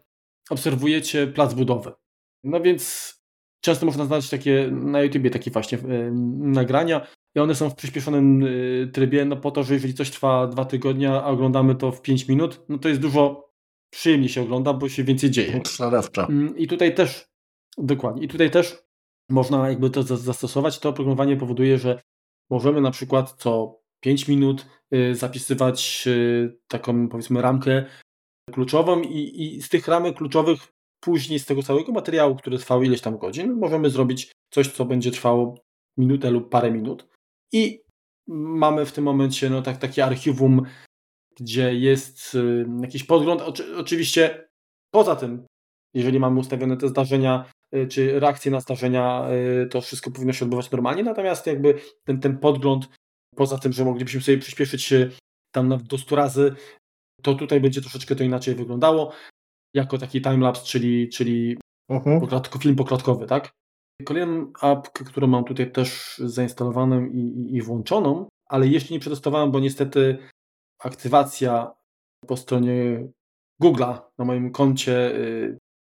obserwujecie 0.50 1.28
plac 1.28 1.54
budowy. 1.54 1.92
No 2.44 2.62
więc 2.62 3.14
często 3.62 3.86
można 3.86 4.06
znaleźć 4.06 4.30
takie 4.30 4.70
na 4.72 5.02
YouTubie 5.02 5.30
takie 5.30 5.52
właśnie 5.52 5.78
yy, 5.78 6.12
nagrania 6.40 7.08
i 7.36 7.40
one 7.40 7.56
są 7.56 7.70
w 7.70 7.76
przyspieszonym 7.76 8.42
yy, 8.42 8.90
trybie, 8.94 9.26
no 9.26 9.38
po 9.38 9.52
to, 9.52 9.64
że 9.64 9.74
jeżeli 9.74 9.94
coś 9.94 10.12
trwa 10.12 10.48
dwa 10.48 10.66
tygodnie, 10.66 11.12
a 11.12 11.26
oglądamy 11.26 11.76
to 11.76 11.92
w 11.92 12.02
5 12.02 12.28
minut, 12.28 12.62
no 12.70 12.78
to 12.78 12.90
jest 12.90 13.02
dużo 13.02 13.50
przyjemniej 13.90 14.30
się 14.30 14.42
ogląda, 14.42 14.74
bo 14.74 14.90
się 14.90 15.04
więcej 15.04 15.32
dzieje. 15.32 15.62
Szarewcza. 15.78 16.28
Yy, 16.30 16.50
I 16.58 16.68
tutaj 16.68 16.96
też, 16.96 17.26
dokładnie, 17.78 18.24
i 18.24 18.28
tutaj 18.28 18.52
też 18.52 18.84
można 19.30 19.70
jakby 19.70 19.90
to 19.90 20.04
zastosować. 20.04 20.80
To 20.80 20.90
oprogramowanie 20.90 21.38
powoduje, 21.38 21.78
że 21.78 22.02
możemy 22.50 22.82
na 22.82 22.92
przykład 22.92 23.34
co 23.38 23.80
5 24.00 24.28
minut 24.28 24.66
y, 24.94 25.16
zapisywać 25.16 26.08
taką 26.68 27.10
powiedzmy 27.10 27.42
ramkę 27.42 27.86
kluczową 28.52 29.02
i, 29.02 29.44
i 29.44 29.62
z 29.62 29.70
tych 29.70 29.88
ramek 29.88 30.18
kluczowych 30.18 30.68
później 31.00 31.40
z 31.40 31.46
tego 31.46 31.64
całego 31.64 31.92
materiału, 31.92 32.36
który 32.36 32.58
trwał 32.58 32.84
ileś 32.84 33.02
tam 33.02 33.18
godzin, 33.18 33.54
możemy 33.54 33.90
zrobić 33.90 34.32
coś, 34.50 34.68
co 34.68 34.86
będzie 34.86 35.12
trwało 35.12 35.56
minutę 35.98 36.32
lub 36.32 36.50
parę 36.50 36.72
minut. 36.72 37.08
I 37.52 37.82
mamy 38.28 38.86
w 38.86 38.92
tym 38.92 39.04
momencie 39.04 39.50
no, 39.50 39.62
tak, 39.62 39.78
takie 39.78 40.06
archiwum, 40.06 40.62
gdzie 41.40 41.74
jest 41.74 42.36
y, 42.36 42.66
jakiś 42.82 43.04
podgląd. 43.04 43.42
Oczy, 43.42 43.78
oczywiście 43.78 44.48
poza 44.92 45.16
tym, 45.16 45.46
jeżeli 45.94 46.20
mamy 46.20 46.40
ustawione 46.40 46.78
te 46.78 46.88
zdarzenia, 46.88 47.46
y, 47.76 47.88
czy 47.88 48.20
reakcje 48.20 48.52
na 48.52 48.60
zdarzenia, 48.60 49.28
y, 49.64 49.68
to 49.68 49.82
wszystko 49.82 50.12
powinno 50.12 50.34
się 50.34 50.46
odbywać 50.46 50.72
normalnie, 50.72 51.04
natomiast 51.04 51.48
jakby 51.48 51.80
ten, 52.04 52.20
ten 52.20 52.38
podgląd, 52.38 52.90
poza 53.36 53.58
tym, 53.58 53.74
że 53.74 53.86
moglibyśmy 53.86 54.22
sobie 54.22 54.38
przyspieszyć 54.38 54.94
tam 55.52 55.78
do 55.78 55.98
100 55.98 56.16
razy, 56.16 56.56
to 57.22 57.34
tutaj 57.34 57.62
będzie 57.62 57.82
troszeczkę 57.82 58.16
to 58.16 58.24
inaczej 58.24 58.56
wyglądało, 58.56 59.12
jako 59.74 59.98
taki 59.98 60.22
timelapse, 60.22 60.66
czyli, 60.66 61.10
czyli 61.10 61.58
uh-huh. 61.92 62.20
poklatko, 62.20 62.60
film 62.60 62.76
poklatkowy, 62.76 63.28
tak? 63.28 63.52
Kolejną 64.06 64.52
apkę, 64.62 65.06
którą 65.06 65.28
mam 65.28 65.44
tutaj 65.44 65.72
też 65.72 66.18
zainstalowaną 66.18 67.06
i, 67.06 67.20
i, 67.20 67.56
i 67.56 67.62
włączoną, 67.62 68.28
ale 68.46 68.68
jeszcze 68.68 68.94
nie 68.94 69.00
przetestowałem, 69.00 69.52
bo 69.52 69.60
niestety 69.60 70.18
aktywacja 70.80 71.72
po 72.28 72.38
stronie 72.38 73.08
Google'a 73.62 74.00
na 74.18 74.26
moim 74.26 74.52
koncie 74.52 75.16
y, 75.16 75.58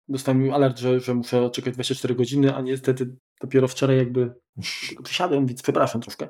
dostałem 0.08 0.54
alert, 0.54 0.80
że, 0.80 1.00
że 1.00 1.14
muszę 1.14 1.50
czekać 1.50 1.74
24 1.74 2.16
godziny, 2.16 2.56
a 2.56 2.62
niestety 2.62 3.16
dopiero 3.42 3.68
wczoraj 3.68 3.98
jakby 3.98 4.34
przysiadłem, 5.04 5.48
więc 5.48 5.64
przepraszam 5.64 6.02
troszkę. 6.02 6.30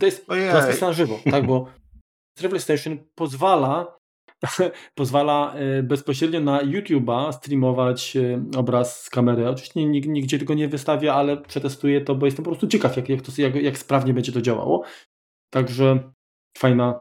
To 0.00 0.06
jest 0.06 0.26
transmisja 0.26 0.86
na 0.86 0.92
żywo, 0.92 1.18
tak, 1.30 1.46
bo 1.46 1.66
Travel 2.34 2.60
Station 2.60 2.98
pozwala 3.14 3.98
pozwala 4.94 5.54
e, 5.54 5.82
bezpośrednio 5.82 6.40
na 6.40 6.62
YouTube'a 6.62 7.32
streamować 7.32 8.16
e, 8.16 8.44
obraz 8.56 9.02
z 9.02 9.10
kamery. 9.10 9.48
Oczywiście 9.48 9.86
nigdzie 9.86 10.38
tego 10.38 10.54
nie 10.54 10.68
wystawia, 10.68 11.14
ale 11.14 11.36
przetestuję 11.36 12.00
to, 12.00 12.14
bo 12.14 12.26
jestem 12.26 12.44
po 12.44 12.50
prostu 12.50 12.66
ciekaw, 12.66 12.96
jak, 12.96 13.08
jak, 13.08 13.22
to, 13.22 13.32
jak, 13.38 13.54
jak 13.54 13.78
sprawnie 13.78 14.14
będzie 14.14 14.32
to 14.32 14.40
działało. 14.40 14.84
Także 15.50 16.12
fajna, 16.58 17.00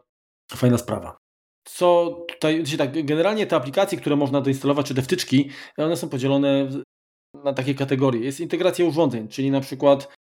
fajna 0.51 0.77
sprawa. 0.77 1.17
Co 1.65 2.17
tutaj, 2.29 2.63
tak, 2.77 3.05
generalnie 3.05 3.47
te 3.47 3.55
aplikacje, 3.55 3.97
które 3.97 4.15
można 4.15 4.41
doinstalować, 4.41 4.87
czy 4.87 4.95
te 4.95 5.01
wtyczki, 5.01 5.49
one 5.77 5.97
są 5.97 6.09
podzielone 6.09 6.69
na 7.43 7.53
takie 7.53 7.75
kategorie. 7.75 8.21
Jest 8.21 8.39
integracja 8.39 8.85
urządzeń, 8.85 9.27
czyli 9.27 9.51
na 9.51 9.61
przykład 9.61 10.15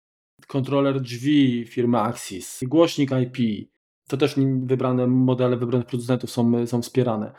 kontroler 0.46 1.00
drzwi 1.00 1.64
firmy 1.66 1.98
Axis, 1.98 2.60
głośnik 2.64 3.10
IP, 3.10 3.68
to 4.10 4.16
też 4.16 4.34
wybrane 4.62 5.06
modele 5.06 5.56
wybranych 5.56 5.86
producentów 5.86 6.30
są, 6.30 6.66
są 6.66 6.82
wspierane. 6.82 7.32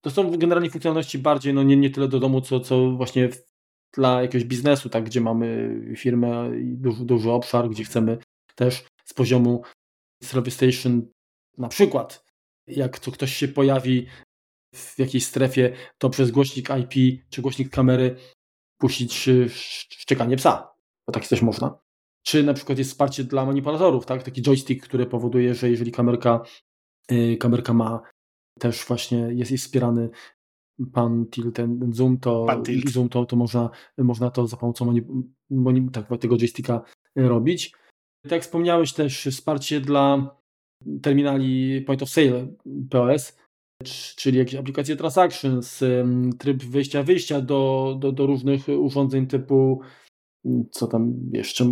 To 0.00 0.10
są 0.10 0.38
generalnie 0.38 0.70
funkcjonalności 0.70 1.18
bardziej, 1.18 1.54
no 1.54 1.62
nie, 1.62 1.76
nie 1.76 1.90
tyle 1.90 2.08
do 2.08 2.20
domu, 2.20 2.40
co, 2.40 2.60
co 2.60 2.90
właśnie 2.90 3.28
dla 3.94 4.22
jakiegoś 4.22 4.44
biznesu, 4.44 4.88
tak, 4.88 5.04
gdzie 5.04 5.20
mamy 5.20 5.74
firmę 5.96 6.50
i 6.60 6.76
duży, 6.76 7.04
duży 7.04 7.30
obszar, 7.30 7.70
gdzie 7.70 7.84
chcemy 7.84 8.18
też 8.54 8.84
z 9.04 9.14
poziomu 9.14 9.62
Service 10.22 10.56
Station 10.56 11.06
na 11.58 11.68
przykład, 11.68 12.24
jak 12.66 12.98
to 12.98 13.12
ktoś 13.12 13.36
się 13.36 13.48
pojawi 13.48 14.06
w 14.74 14.98
jakiejś 14.98 15.26
strefie, 15.26 15.76
to 15.98 16.10
przez 16.10 16.30
głośnik 16.30 16.68
IP 16.70 17.22
czy 17.30 17.42
głośnik 17.42 17.70
kamery 17.70 18.16
puścić 18.78 19.28
szczekanie 19.48 20.36
psa, 20.36 20.72
bo 21.06 21.12
tak 21.12 21.28
też 21.28 21.42
można. 21.42 21.78
Czy 22.22 22.42
na 22.42 22.54
przykład 22.54 22.78
jest 22.78 22.90
wsparcie 22.90 23.24
dla 23.24 23.46
manipulatorów, 23.46 24.06
tak? 24.06 24.22
Taki 24.22 24.42
joystick, 24.42 24.84
który 24.84 25.06
powoduje, 25.06 25.54
że 25.54 25.70
jeżeli 25.70 25.92
kamerka, 25.92 26.42
yy, 27.10 27.36
kamerka 27.36 27.74
ma 27.74 28.02
też 28.58 28.84
właśnie, 28.84 29.18
jest, 29.18 29.50
jest 29.50 29.64
wspierany 29.64 30.10
pan 30.92 31.26
tilt, 31.26 31.56
ten 31.56 31.92
zoom, 31.92 32.18
to, 32.18 32.46
tilt. 32.64 32.90
zoom, 32.90 33.08
to, 33.08 33.26
to 33.26 33.36
można, 33.36 33.70
można 33.98 34.30
to 34.30 34.46
za 34.46 34.56
pomocą 34.56 34.84
mani, 34.84 35.02
mani, 35.50 35.90
tak, 35.90 36.20
tego 36.20 36.36
joysticka 36.36 36.82
robić. 37.16 37.72
Tak 38.22 38.32
jak 38.32 38.42
wspomniałeś 38.42 38.92
też 38.92 39.28
wsparcie 39.30 39.80
dla 39.80 40.36
terminali 41.02 41.82
point 41.82 42.02
of 42.02 42.08
sale 42.08 42.46
POS, 42.90 43.36
czyli 44.16 44.38
jakieś 44.38 44.54
aplikacje 44.54 44.96
transactions, 44.96 45.80
tryb 46.38 46.62
wejścia-wyjścia 46.62 47.40
do, 47.40 47.96
do, 48.00 48.12
do 48.12 48.26
różnych 48.26 48.68
urządzeń 48.68 49.26
typu 49.26 49.80
co 50.70 50.86
tam 50.86 51.14
jeszcze? 51.32 51.64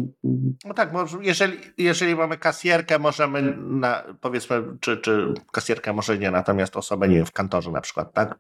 No 0.65 0.75
tak, 0.75 0.93
jeżeli, 1.21 1.59
jeżeli 1.79 2.17
mamy 2.17 2.39
kasjerkę, 2.39 2.99
możemy, 2.99 3.57
na, 3.57 4.05
powiedzmy, 4.21 4.65
czy, 4.81 4.97
czy 4.97 5.35
kasjerkę 5.53 5.93
może 5.93 6.19
nie, 6.19 6.31
natomiast 6.31 6.77
osobę, 6.77 7.09
nie 7.09 7.17
wiem, 7.17 7.27
w 7.27 7.33
kantorze 7.33 7.71
na 7.71 7.81
przykład, 7.81 8.13
tak? 8.13 8.39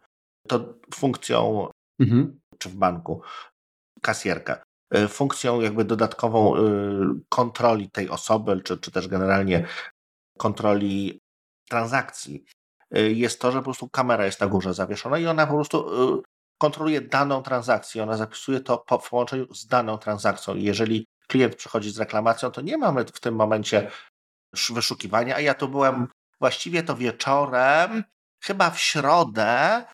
To 0.48 0.74
funkcją, 0.94 1.68
mhm. 2.00 2.40
czy 2.58 2.68
w 2.68 2.76
banku, 2.76 3.22
kasjerkę, 4.02 4.62
y, 4.96 5.08
funkcją 5.08 5.60
jakby 5.60 5.84
dodatkową 5.84 6.56
y, 6.56 6.60
kontroli 7.28 7.90
tej 7.90 8.08
osoby, 8.08 8.60
czy, 8.64 8.78
czy 8.78 8.90
też 8.90 9.08
generalnie 9.08 9.66
kontroli 10.38 11.20
transakcji 11.68 12.44
y, 12.96 13.12
jest 13.12 13.40
to, 13.40 13.52
że 13.52 13.58
po 13.58 13.64
prostu 13.64 13.88
kamera 13.88 14.26
jest 14.26 14.40
na 14.40 14.46
górze 14.46 14.74
zawieszona 14.74 15.18
i 15.18 15.26
ona 15.26 15.46
po 15.46 15.54
prostu 15.54 15.86
kontroluje 16.58 17.00
daną 17.00 17.42
transakcję, 17.42 18.02
ona 18.02 18.16
zapisuje 18.16 18.60
to 18.60 18.78
po, 18.78 18.98
w 18.98 19.10
połączeniu 19.10 19.54
z 19.54 19.66
daną 19.66 19.98
transakcją. 19.98 20.54
Jeżeli 20.54 21.06
klient 21.28 21.56
przychodzi 21.56 21.90
z 21.90 21.98
reklamacją, 21.98 22.50
to 22.50 22.60
nie 22.60 22.78
mamy 22.78 23.04
w 23.04 23.20
tym 23.20 23.34
momencie 23.34 23.90
wyszukiwania, 24.70 25.36
a 25.36 25.40
ja 25.40 25.54
tu 25.54 25.68
byłem 25.68 26.08
właściwie 26.40 26.82
to 26.82 26.96
wieczorem, 26.96 28.04
chyba 28.44 28.70
w 28.70 28.80
środę, 28.80 29.84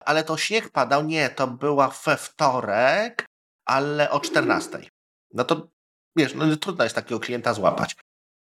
ale 0.00 0.24
to 0.24 0.36
śnieg 0.36 0.70
padał, 0.70 1.04
nie, 1.04 1.30
to 1.30 1.46
była 1.46 1.88
we 1.88 2.16
wtorek, 2.16 3.26
ale 3.64 4.10
o 4.10 4.20
14. 4.20 4.78
No 5.34 5.44
to 5.44 5.68
wiesz, 6.16 6.34
no, 6.34 6.56
trudno 6.56 6.84
jest 6.84 6.96
takiego 6.96 7.20
klienta 7.20 7.54
złapać. 7.54 7.96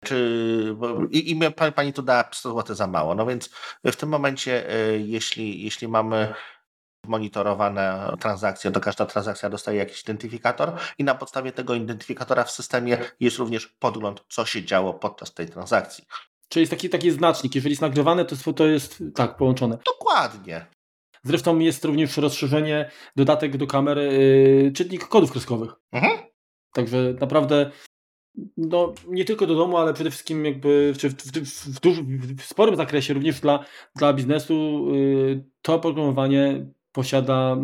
Czy, 0.05 0.75
I, 1.11 1.31
i 1.31 1.51
pani, 1.51 1.71
pani 1.73 1.93
tu 1.93 2.01
dała 2.01 2.29
100 2.31 2.53
zł 2.53 2.75
za 2.75 2.87
mało. 2.87 3.15
No 3.15 3.25
więc 3.25 3.49
w 3.85 3.95
tym 3.95 4.09
momencie, 4.09 4.75
y, 4.75 4.99
jeśli, 4.99 5.63
jeśli 5.63 5.87
mamy 5.87 6.33
monitorowane 7.07 8.13
transakcje, 8.19 8.71
to 8.71 8.79
każda 8.79 9.05
transakcja 9.05 9.49
dostaje 9.49 9.77
jakiś 9.77 10.01
identyfikator 10.01 10.71
i 10.97 11.03
na 11.03 11.15
podstawie 11.15 11.51
tego 11.51 11.75
identyfikatora 11.75 12.43
w 12.43 12.51
systemie 12.51 12.97
jest 13.19 13.37
również 13.37 13.67
podgląd, 13.67 14.23
co 14.29 14.45
się 14.45 14.65
działo 14.65 14.93
podczas 14.93 15.33
tej 15.33 15.49
transakcji. 15.49 16.03
Czyli 16.49 16.61
jest 16.61 16.71
taki, 16.71 16.89
taki 16.89 17.11
znacznik, 17.11 17.55
jeżeli 17.55 17.71
jest 17.71 17.81
nagrywane, 17.81 18.25
to, 18.25 18.53
to 18.53 18.67
jest 18.67 19.03
tak 19.15 19.37
połączone. 19.37 19.77
Dokładnie. 19.85 20.65
Zresztą 21.23 21.59
jest 21.59 21.85
również 21.85 22.17
rozszerzenie, 22.17 22.91
dodatek 23.15 23.57
do 23.57 23.67
kamery, 23.67 24.03
yy, 24.63 24.71
czytnik 24.71 25.07
kodów 25.07 25.31
kreskowych. 25.31 25.71
Mhm. 25.91 26.17
Także 26.73 27.13
naprawdę 27.19 27.71
no, 28.57 28.93
nie 29.07 29.25
tylko 29.25 29.47
do 29.47 29.55
domu, 29.55 29.77
ale 29.77 29.93
przede 29.93 30.11
wszystkim 30.11 30.45
jakby 30.45 30.93
w, 30.93 30.97
w, 30.97 31.03
w, 31.03 31.81
w, 31.81 32.41
w 32.41 32.45
sporym 32.45 32.75
zakresie 32.75 33.13
również 33.13 33.39
dla, 33.39 33.65
dla 33.95 34.13
biznesu 34.13 34.87
yy, 34.93 35.45
to 35.61 35.73
oprogramowanie 35.73 36.65
posiada 36.97 37.55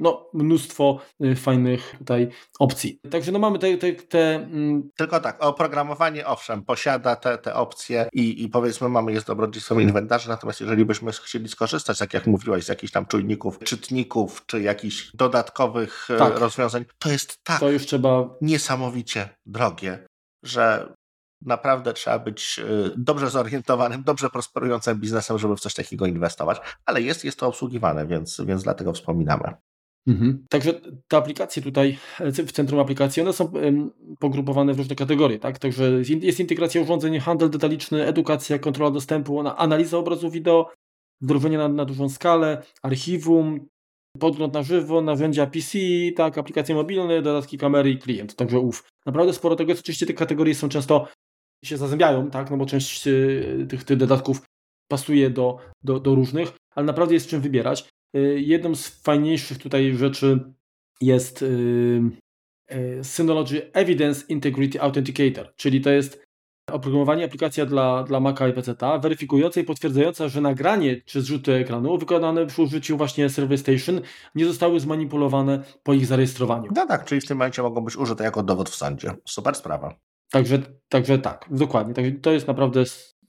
no, 0.00 0.30
mnóstwo 0.34 1.00
y, 1.24 1.36
fajnych 1.36 1.94
tutaj 1.98 2.28
opcji. 2.58 3.00
Także 3.10 3.32
no 3.32 3.38
mamy 3.38 3.58
te... 3.58 3.78
te, 3.78 3.92
te 3.92 4.34
mm, 4.34 4.90
Tylko 4.96 5.20
tak, 5.20 5.44
oprogramowanie 5.44 6.26
owszem, 6.26 6.62
posiada 6.64 7.16
te, 7.16 7.38
te 7.38 7.54
opcje 7.54 8.08
i, 8.12 8.44
i 8.44 8.48
powiedzmy 8.48 8.88
mamy 8.88 9.12
jest 9.12 9.26
dobrodziejstwem 9.26 9.80
inwentarzy, 9.80 10.28
natomiast 10.28 10.60
jeżeli 10.60 10.84
byśmy 10.84 11.12
chcieli 11.12 11.48
skorzystać, 11.48 11.98
tak 11.98 12.14
jak 12.14 12.26
mówiłaś, 12.26 12.64
z 12.64 12.68
jakichś 12.68 12.92
tam 12.92 13.06
czujników, 13.06 13.58
czytników, 13.58 14.46
czy 14.46 14.62
jakichś 14.62 15.16
dodatkowych 15.16 16.08
e, 16.10 16.16
tak. 16.16 16.38
rozwiązań, 16.38 16.84
to 16.98 17.10
jest 17.10 17.44
tak 17.44 17.60
to 17.60 17.70
już 17.70 17.86
trzeba... 17.86 18.36
niesamowicie 18.40 19.28
drogie, 19.46 20.06
że 20.42 20.94
naprawdę 21.42 21.92
trzeba 21.92 22.18
być 22.18 22.58
y, 22.58 22.90
dobrze 22.96 23.30
zorientowanym, 23.30 24.02
dobrze 24.02 24.30
prosperującym 24.30 25.00
biznesem, 25.00 25.38
żeby 25.38 25.56
w 25.56 25.60
coś 25.60 25.74
takiego 25.74 26.06
inwestować, 26.06 26.58
ale 26.86 27.02
jest, 27.02 27.24
jest 27.24 27.38
to 27.38 27.46
obsługiwane, 27.46 28.06
więc, 28.06 28.40
więc 28.46 28.62
dlatego 28.62 28.92
wspominamy. 28.92 29.54
Mhm. 30.06 30.44
Także 30.48 30.80
te 31.08 31.16
aplikacje 31.16 31.62
tutaj 31.62 31.98
w 32.20 32.52
centrum 32.52 32.80
aplikacji, 32.80 33.22
one 33.22 33.32
są 33.32 33.52
pogrupowane 34.18 34.74
w 34.74 34.78
różne 34.78 34.96
kategorie, 34.96 35.38
tak? 35.38 35.58
Także 35.58 35.90
jest 36.20 36.40
integracja 36.40 36.82
urządzeń, 36.82 37.18
handel 37.18 37.50
detaliczny, 37.50 38.06
edukacja, 38.06 38.58
kontrola 38.58 38.90
dostępu, 38.90 39.48
analiza 39.48 39.98
obrazu 39.98 40.30
wideo, 40.30 40.70
wdrożenie 41.20 41.58
na, 41.58 41.68
na 41.68 41.84
dużą 41.84 42.08
skalę, 42.08 42.62
archiwum, 42.82 43.68
podgląd 44.18 44.54
na 44.54 44.62
żywo, 44.62 45.00
narzędzia 45.00 45.46
PC, 45.46 45.78
tak, 46.16 46.38
aplikacje 46.38 46.74
mobilne, 46.74 47.22
dodatki 47.22 47.58
kamery 47.58 47.90
i 47.90 47.98
klient. 47.98 48.34
Także 48.34 48.58
ów. 48.58 48.84
Naprawdę 49.06 49.32
sporo 49.32 49.56
tego 49.56 49.70
jest. 49.70 49.80
Oczywiście 49.80 50.06
te 50.06 50.12
kategorie 50.12 50.54
są 50.54 50.68
często 50.68 51.08
się 51.64 51.76
zazębiają, 51.76 52.30
tak? 52.30 52.50
No 52.50 52.56
bo 52.56 52.66
część 52.66 53.06
y, 53.06 53.66
tych, 53.68 53.84
tych 53.84 53.96
dodatków 53.96 54.42
pasuje 54.88 55.30
do, 55.30 55.58
do, 55.84 56.00
do 56.00 56.14
różnych, 56.14 56.52
ale 56.74 56.86
naprawdę 56.86 57.14
jest 57.14 57.28
czym 57.28 57.40
wybierać. 57.40 57.88
Y, 58.16 58.40
jedną 58.40 58.74
z 58.74 58.88
fajniejszych 58.88 59.58
tutaj 59.58 59.96
rzeczy 59.96 60.52
jest 61.00 61.42
y, 61.42 62.02
Synology 63.02 63.72
Evidence 63.72 64.26
Integrity 64.28 64.80
Authenticator, 64.80 65.54
czyli 65.56 65.80
to 65.80 65.90
jest 65.90 66.28
oprogramowanie, 66.72 67.24
aplikacja 67.24 67.66
dla, 67.66 68.02
dla 68.02 68.20
Maca 68.20 68.48
i 68.48 68.52
PC, 68.52 68.74
weryfikująca 69.02 69.60
i 69.60 69.64
potwierdzająca, 69.64 70.28
że 70.28 70.40
nagranie 70.40 71.00
czy 71.04 71.22
zrzuty 71.22 71.54
ekranu 71.54 71.98
wykonane 71.98 72.46
przy 72.46 72.62
użyciu 72.62 72.96
właśnie 72.96 73.30
Server 73.30 73.58
Station 73.58 74.00
nie 74.34 74.46
zostały 74.46 74.80
zmanipulowane 74.80 75.62
po 75.82 75.94
ich 75.94 76.06
zarejestrowaniu. 76.06 76.70
No 76.74 76.86
tak, 76.86 77.04
czyli 77.04 77.20
w 77.20 77.26
tym 77.26 77.36
momencie 77.36 77.62
mogą 77.62 77.80
być 77.80 77.96
użyte 77.96 78.24
jako 78.24 78.42
dowód 78.42 78.70
w 78.70 78.74
sądzie. 78.74 79.14
Super 79.24 79.54
sprawa. 79.54 80.07
Także, 80.30 80.62
także 80.88 81.18
tak, 81.18 81.46
dokładnie. 81.50 81.94
Także 81.94 82.12
to 82.12 82.32
jest 82.32 82.46
naprawdę 82.46 82.84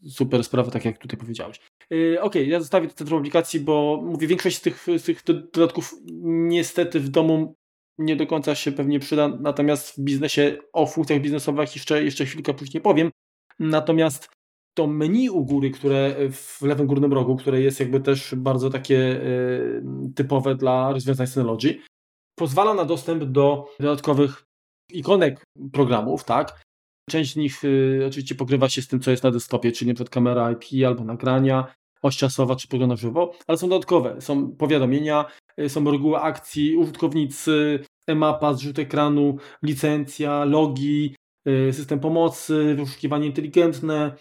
super 0.09 0.43
sprawa, 0.43 0.71
tak 0.71 0.85
jak 0.85 0.97
tutaj 0.97 1.19
powiedziałeś. 1.19 1.59
Yy, 1.89 2.21
ok, 2.21 2.35
ja 2.35 2.59
zostawię 2.59 2.87
to 2.87 2.93
centrum 2.93 3.19
aplikacji, 3.19 3.59
bo 3.59 4.01
mówię, 4.05 4.27
większość 4.27 4.57
z 4.57 4.61
tych, 4.61 4.85
z 4.97 5.03
tych 5.03 5.23
dodatków 5.53 5.95
niestety 6.23 6.99
w 6.99 7.09
domu 7.09 7.55
nie 7.97 8.15
do 8.15 8.27
końca 8.27 8.55
się 8.55 8.71
pewnie 8.71 8.99
przyda, 8.99 9.27
natomiast 9.27 9.95
w 9.95 9.99
biznesie 9.99 10.57
o 10.73 10.85
funkcjach 10.85 11.21
biznesowych 11.21 11.75
jeszcze, 11.75 12.03
jeszcze 12.03 12.25
chwilkę 12.25 12.53
później 12.53 12.81
powiem. 12.81 13.11
Natomiast 13.59 14.29
to 14.73 14.87
menu 14.87 15.29
u 15.29 15.45
góry, 15.45 15.71
które 15.71 16.15
w 16.31 16.61
lewym 16.61 16.87
górnym 16.87 17.13
rogu, 17.13 17.35
które 17.35 17.61
jest 17.61 17.79
jakby 17.79 17.99
też 17.99 18.35
bardzo 18.35 18.69
takie 18.69 18.97
y, 18.97 19.81
typowe 20.15 20.55
dla 20.55 20.91
rozwiązań 20.91 21.27
Synology, 21.27 21.79
pozwala 22.35 22.73
na 22.73 22.85
dostęp 22.85 23.23
do 23.23 23.67
dodatkowych 23.79 24.43
ikonek 24.91 25.43
programów, 25.71 26.23
tak? 26.23 26.61
Część 27.09 27.33
z 27.33 27.35
nich 27.35 27.63
y, 27.63 28.03
oczywiście 28.07 28.35
pokrywa 28.35 28.69
się 28.69 28.81
z 28.81 28.87
tym, 28.87 28.99
co 28.99 29.11
jest 29.11 29.23
na 29.23 29.31
desktopie, 29.31 29.71
czyli 29.71 29.91
np. 29.91 30.09
kamera 30.09 30.51
IP 30.51 30.85
albo 30.85 31.03
nagrania, 31.03 31.73
oś 32.01 32.17
czasowa 32.17 32.55
czy 32.55 32.67
pogląd 32.67 32.89
na 32.89 32.95
żywo, 32.95 33.33
ale 33.47 33.57
są 33.57 33.69
dodatkowe. 33.69 34.21
Są 34.21 34.51
powiadomienia, 34.51 35.25
y, 35.59 35.69
są 35.69 35.91
reguły 35.91 36.19
akcji, 36.19 36.77
użytkownicy, 36.77 37.79
e-mapa, 38.07 38.53
zrzut 38.53 38.79
ekranu, 38.79 39.37
licencja, 39.63 40.45
logi, 40.45 41.15
y, 41.47 41.73
system 41.73 41.99
pomocy, 41.99 42.75
wyszukiwanie 42.75 43.27
inteligentne, 43.27 44.15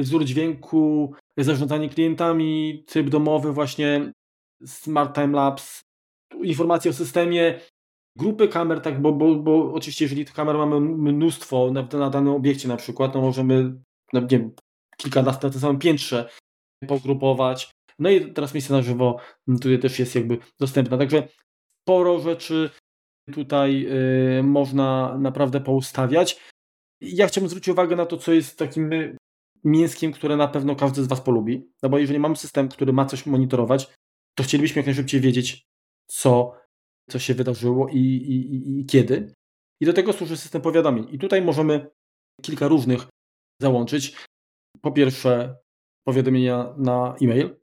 wzór 0.00 0.24
dźwięku, 0.24 1.14
zarządzanie 1.36 1.88
klientami, 1.88 2.84
tryb 2.86 3.08
domowy, 3.08 3.52
właśnie 3.52 4.12
Smart 4.66 5.14
Time 5.14 5.36
Lapse, 5.36 5.82
informacje 6.42 6.90
o 6.90 6.94
systemie, 6.94 7.60
grupy 8.16 8.48
kamer, 8.48 8.80
tak, 8.80 9.02
bo, 9.02 9.12
bo, 9.12 9.34
bo 9.34 9.74
oczywiście 9.74 10.04
jeżeli 10.04 10.24
tych 10.24 10.34
kamer 10.34 10.56
mamy 10.56 10.80
mnóstwo 10.80 11.70
na, 11.72 11.88
na 11.92 12.10
danym 12.10 12.32
obiekcie 12.32 12.68
na 12.68 12.76
przykład, 12.76 13.12
to 13.12 13.20
możemy 13.20 13.80
no, 14.12 14.20
nie 14.20 14.26
wiem, 14.26 14.54
kilkanaście 14.96 15.46
na 15.46 15.50
tym 15.50 15.60
samym 15.60 15.78
piętrze 15.78 16.30
pogrupować. 16.88 17.70
No 17.98 18.10
i 18.10 18.34
miejsce 18.54 18.74
na 18.74 18.82
żywo 18.82 19.16
tutaj 19.60 19.78
też 19.78 19.98
jest 19.98 20.14
jakby 20.14 20.38
dostępna. 20.60 20.98
Także 20.98 21.28
sporo 21.82 22.18
rzeczy 22.18 22.70
tutaj 23.32 23.86
y, 24.38 24.42
można 24.42 25.18
naprawdę 25.18 25.60
poustawiać. 25.60 26.40
Ja 27.00 27.26
chciałbym 27.26 27.48
zwrócić 27.48 27.68
uwagę 27.68 27.96
na 27.96 28.06
to, 28.06 28.16
co 28.16 28.32
jest 28.32 28.58
takim 28.58 28.90
mięskiem, 29.64 30.12
które 30.12 30.36
na 30.36 30.48
pewno 30.48 30.76
każdy 30.76 31.02
z 31.02 31.06
Was 31.06 31.20
polubi. 31.20 31.70
No 31.82 31.88
bo 31.88 31.98
jeżeli 31.98 32.18
mamy 32.18 32.36
system, 32.36 32.68
który 32.68 32.92
ma 32.92 33.04
coś 33.04 33.26
monitorować, 33.26 33.92
to 34.34 34.44
chcielibyśmy 34.44 34.78
jak 34.78 34.86
najszybciej 34.86 35.20
wiedzieć, 35.20 35.66
co 36.06 36.52
co 37.10 37.18
się 37.18 37.34
wydarzyło 37.34 37.88
i, 37.88 37.98
i, 37.98 38.80
i 38.80 38.86
kiedy. 38.86 39.32
I 39.80 39.86
do 39.86 39.92
tego 39.92 40.12
służy 40.12 40.36
system 40.36 40.62
powiadomień. 40.62 41.06
I 41.10 41.18
tutaj 41.18 41.42
możemy 41.42 41.90
kilka 42.42 42.68
różnych 42.68 43.06
załączyć. 43.62 44.16
Po 44.80 44.92
pierwsze, 44.92 45.56
powiadomienia 46.06 46.74
na 46.78 47.16
e-mail, 47.22 47.56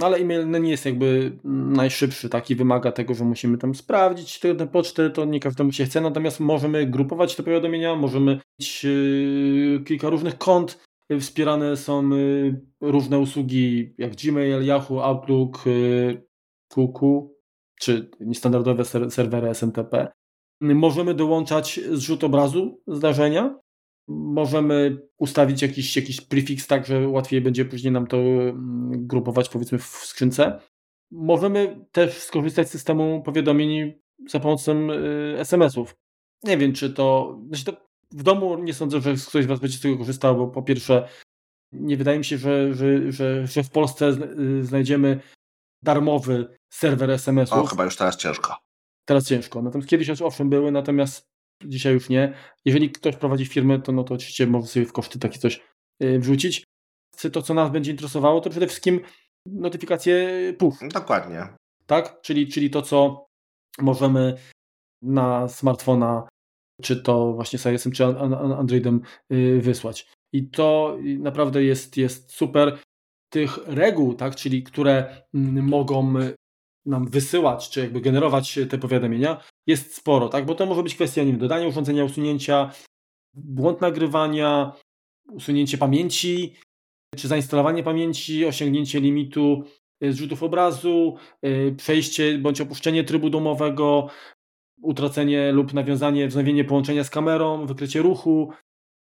no 0.00 0.06
ale 0.06 0.16
e-mail 0.16 0.50
no 0.50 0.58
nie 0.58 0.70
jest 0.70 0.86
jakby 0.86 1.38
najszybszy, 1.44 2.28
taki 2.28 2.54
wymaga 2.54 2.92
tego, 2.92 3.14
że 3.14 3.24
musimy 3.24 3.58
tam 3.58 3.74
sprawdzić 3.74 4.40
tę 4.40 4.68
pocztę, 4.68 5.10
to 5.10 5.24
nie 5.24 5.40
każdemu 5.40 5.72
się 5.72 5.84
chce, 5.84 6.00
natomiast 6.00 6.40
możemy 6.40 6.86
grupować 6.86 7.36
te 7.36 7.42
powiadomienia, 7.42 7.96
możemy 7.96 8.40
mieć 8.60 8.84
yy, 8.84 9.80
kilka 9.86 10.10
różnych 10.10 10.38
kont, 10.38 10.84
wspierane 11.20 11.76
są 11.76 12.10
yy, 12.10 12.60
różne 12.80 13.18
usługi 13.18 13.94
jak 13.98 14.16
Gmail, 14.16 14.66
Yahoo, 14.66 15.04
Outlook, 15.04 15.66
yy, 15.66 16.22
czy 17.80 18.10
niestandardowe 18.20 18.84
ser 18.84 19.10
serwery 19.10 19.48
SMTP. 19.48 20.12
Możemy 20.60 21.14
dołączać 21.14 21.80
zrzut 21.92 22.24
obrazu 22.24 22.80
zdarzenia, 22.86 23.58
możemy 24.08 24.98
ustawić 25.18 25.62
jakiś, 25.62 25.96
jakiś 25.96 26.20
prefix 26.20 26.66
tak, 26.66 26.86
że 26.86 27.08
łatwiej 27.08 27.40
będzie 27.40 27.64
później 27.64 27.92
nam 27.92 28.06
to 28.06 28.16
mm, 28.16 29.06
grupować 29.06 29.48
powiedzmy 29.48 29.78
w 29.78 29.84
skrzynce. 29.84 30.60
Możemy 31.10 31.86
też 31.92 32.18
skorzystać 32.18 32.68
z 32.68 32.70
systemu 32.70 33.22
powiadomień 33.22 33.92
za 34.28 34.40
pomocą 34.40 34.90
y, 34.90 35.38
SMS-ów. 35.38 35.96
Nie 36.42 36.58
wiem, 36.58 36.72
czy 36.72 36.90
to, 36.90 37.38
znaczy 37.48 37.64
to 37.64 37.86
w 38.10 38.22
domu 38.22 38.58
nie 38.58 38.74
sądzę, 38.74 39.00
że 39.00 39.14
ktoś 39.28 39.44
z 39.44 39.48
Was 39.48 39.60
będzie 39.60 39.78
z 39.78 39.80
tego 39.80 39.98
korzystał, 39.98 40.36
bo 40.36 40.48
po 40.48 40.62
pierwsze 40.62 41.08
nie 41.72 41.96
wydaje 41.96 42.18
mi 42.18 42.24
się, 42.24 42.38
że, 42.38 42.74
że, 42.74 43.12
że, 43.12 43.46
że 43.46 43.62
w 43.62 43.70
Polsce 43.70 44.08
y, 44.08 44.64
znajdziemy 44.64 45.20
darmowy 45.82 46.59
serwer 46.70 47.10
SMS-ów. 47.10 47.58
O, 47.58 47.66
chyba 47.66 47.84
już 47.84 47.96
teraz 47.96 48.16
ciężko. 48.16 48.56
Teraz 49.04 49.26
ciężko. 49.26 49.62
Natomiast 49.62 49.88
kiedyś 49.88 50.08
już 50.08 50.22
owszem 50.22 50.50
były, 50.50 50.72
natomiast 50.72 51.30
dzisiaj 51.64 51.92
już 51.92 52.08
nie. 52.08 52.34
Jeżeli 52.64 52.90
ktoś 52.90 53.16
prowadzi 53.16 53.46
firmę, 53.46 53.80
to 53.80 53.92
no 53.92 54.04
to 54.04 54.14
oczywiście 54.14 54.46
może 54.46 54.66
sobie 54.66 54.86
w 54.86 54.92
koszty 54.92 55.18
takie 55.18 55.38
coś 55.38 55.60
y, 56.02 56.18
wrzucić. 56.18 56.64
To, 57.32 57.42
co 57.42 57.54
nas 57.54 57.70
będzie 57.70 57.90
interesowało, 57.90 58.40
to 58.40 58.50
przede 58.50 58.66
wszystkim 58.66 59.00
notyfikacje 59.46 60.28
push. 60.58 60.74
Dokładnie. 60.92 61.48
Tak? 61.86 62.20
Czyli, 62.20 62.48
czyli 62.48 62.70
to, 62.70 62.82
co 62.82 63.26
możemy 63.78 64.36
na 65.02 65.48
smartfona, 65.48 66.28
czy 66.82 67.02
to 67.02 67.32
właśnie 67.32 67.58
z 67.58 67.66
iOS-em, 67.66 67.92
czy 67.92 68.04
Androidem 68.04 69.00
y, 69.32 69.60
wysłać. 69.60 70.06
I 70.32 70.50
to 70.50 70.96
naprawdę 71.18 71.64
jest, 71.64 71.96
jest 71.96 72.32
super 72.32 72.78
tych 73.32 73.58
reguł, 73.66 74.14
tak, 74.14 74.36
czyli 74.36 74.62
które 74.62 75.24
mm, 75.34 75.64
mogą 75.64 76.14
nam 76.86 77.06
wysyłać, 77.06 77.70
czy 77.70 77.80
jakby 77.80 78.00
generować 78.00 78.58
te 78.70 78.78
powiadomienia, 78.78 79.42
jest 79.66 79.94
sporo, 79.94 80.28
tak, 80.28 80.46
bo 80.46 80.54
to 80.54 80.66
może 80.66 80.82
być 80.82 80.94
kwestia 80.94 81.22
nie 81.22 81.30
wiem, 81.30 81.40
dodania 81.40 81.68
urządzenia, 81.68 82.04
usunięcia, 82.04 82.70
błąd 83.34 83.80
nagrywania, 83.80 84.72
usunięcie 85.30 85.78
pamięci, 85.78 86.54
czy 87.16 87.28
zainstalowanie 87.28 87.82
pamięci, 87.82 88.46
osiągnięcie 88.46 89.00
limitu 89.00 89.64
e, 90.00 90.12
zrzutów 90.12 90.42
obrazu, 90.42 91.16
e, 91.42 91.72
przejście 91.72 92.38
bądź 92.38 92.60
opuszczenie 92.60 93.04
trybu 93.04 93.30
domowego, 93.30 94.08
utracenie 94.82 95.52
lub 95.52 95.74
nawiązanie, 95.74 96.28
wznowienie 96.28 96.64
połączenia 96.64 97.04
z 97.04 97.10
kamerą, 97.10 97.66
wykrycie 97.66 98.02
ruchu, 98.02 98.52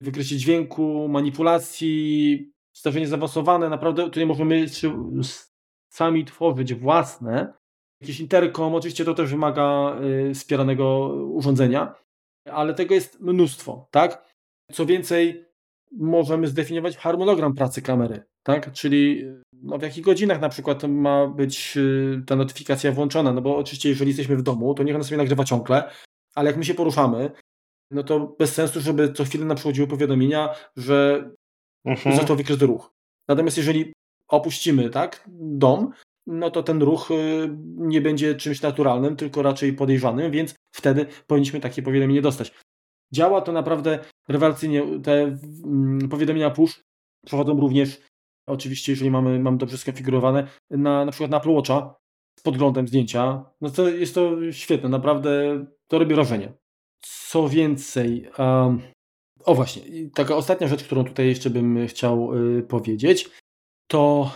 wykrycie 0.00 0.36
dźwięku, 0.36 1.08
manipulacji, 1.08 2.52
zdarzenie 2.76 3.08
zaawansowane, 3.08 3.68
naprawdę 3.68 4.04
tutaj 4.04 4.26
możemy 4.26 4.66
sami 5.88 6.24
tworzyć 6.24 6.74
własne. 6.74 7.54
Jakiś 8.05 8.20
interkom, 8.20 8.74
oczywiście 8.74 9.05
to 9.05 9.14
też 9.14 9.30
wymaga 9.30 9.96
y, 10.30 10.34
wspieranego 10.34 11.09
urządzenia, 11.09 11.94
ale 12.50 12.74
tego 12.74 12.94
jest 12.94 13.20
mnóstwo, 13.20 13.88
tak? 13.90 14.24
Co 14.72 14.86
więcej, 14.86 15.44
możemy 15.92 16.46
zdefiniować 16.46 16.96
harmonogram 16.96 17.55
pracy 17.55 17.82
kamery, 17.82 18.22
tak? 18.42 18.72
Czyli 18.72 19.24
no, 19.52 19.78
w 19.78 19.82
jakich 19.82 20.05
godzinach 20.05 20.40
na 20.40 20.48
przykład 20.48 20.82
ma 20.82 21.26
być 21.26 21.76
y, 21.76 22.22
ta 22.26 22.36
notyfikacja 22.36 22.92
włączona, 22.92 23.32
no 23.32 23.40
bo 23.42 23.57
oczywiście 23.57 23.88
jeżeli 23.88 24.11
jesteśmy 24.11 24.36
w 24.36 24.42
domu, 24.42 24.74
to 24.74 24.82
niech 24.82 24.94
ona 24.94 25.05
sobie 25.05 25.18
nagrywa 25.18 25.44
ciągle, 25.44 25.90
ale 26.34 26.50
jak 26.50 26.57
my 26.57 26.64
się 26.64 26.74
poruszamy, 26.74 27.30
no 27.90 28.02
to 28.02 28.36
bez 28.38 28.55
sensu, 28.55 28.80
żeby 28.80 29.12
co 29.12 29.24
chwilę 29.24 29.44
nam 29.44 29.57
przychodziły 29.57 29.86
powiadomienia, 29.86 30.55
że 30.76 31.30
mhm. 31.84 32.16
zaczął 32.16 32.36
wykres 32.36 32.62
ruch. 32.62 32.90
Natomiast 33.28 33.57
jeżeli 33.57 33.92
opuścimy 34.28 34.90
tak, 34.90 35.24
dom, 35.38 35.92
no 36.26 36.50
to 36.50 36.62
ten 36.62 36.82
ruch 36.82 37.10
y, 37.10 37.48
nie 37.76 38.00
będzie 38.00 38.34
czymś 38.34 38.62
naturalnym, 38.62 39.16
tylko 39.16 39.42
raczej 39.42 39.72
podejrzanym, 39.72 40.32
więc 40.32 40.54
wtedy 40.74 41.06
powinniśmy 41.26 41.60
takie 41.60 41.82
powiadomienie 41.82 42.22
dostać. 42.22 42.52
Działa 43.12 43.40
to 43.40 43.52
naprawdę 43.52 43.98
rewelacyjnie. 44.28 45.00
Te 45.02 45.38
mm, 45.64 46.08
powiadomienia 46.08 46.50
push 46.50 46.80
przechodzą 47.26 47.60
również, 47.60 48.00
oczywiście, 48.48 48.92
jeżeli 48.92 49.10
mamy, 49.10 49.38
mamy 49.38 49.58
dobrze 49.58 49.78
skonfigurowane, 49.78 50.48
na, 50.70 51.04
na 51.04 51.12
przykład 51.12 51.30
na 51.30 51.36
Apple 51.36 51.50
Watcha 51.50 51.94
z 52.38 52.42
podglądem 52.42 52.88
zdjęcia. 52.88 53.44
No 53.60 53.70
to 53.70 53.88
jest 53.88 54.14
to 54.14 54.52
świetne, 54.52 54.88
naprawdę 54.88 55.64
to 55.88 55.98
robi 55.98 56.14
wrażenie. 56.14 56.52
Co 57.00 57.48
więcej, 57.48 58.28
um, 58.38 58.80
o 59.44 59.54
właśnie, 59.54 59.82
taka 60.14 60.36
ostatnia 60.36 60.68
rzecz, 60.68 60.84
którą 60.84 61.04
tutaj 61.04 61.26
jeszcze 61.26 61.50
bym 61.50 61.86
chciał 61.86 62.34
y, 62.34 62.62
powiedzieć, 62.62 63.30
to 63.86 64.30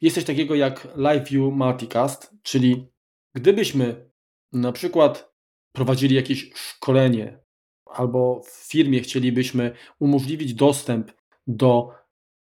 jest 0.00 0.14
coś 0.14 0.24
takiego 0.24 0.54
jak 0.54 0.88
Live 0.96 1.28
View 1.28 1.52
Multicast, 1.52 2.34
czyli 2.42 2.88
gdybyśmy 3.34 4.10
na 4.52 4.72
przykład 4.72 5.32
prowadzili 5.72 6.14
jakieś 6.14 6.50
szkolenie 6.54 7.40
albo 7.84 8.42
w 8.44 8.50
firmie 8.50 9.00
chcielibyśmy 9.00 9.72
umożliwić 9.98 10.54
dostęp 10.54 11.12
do 11.46 11.90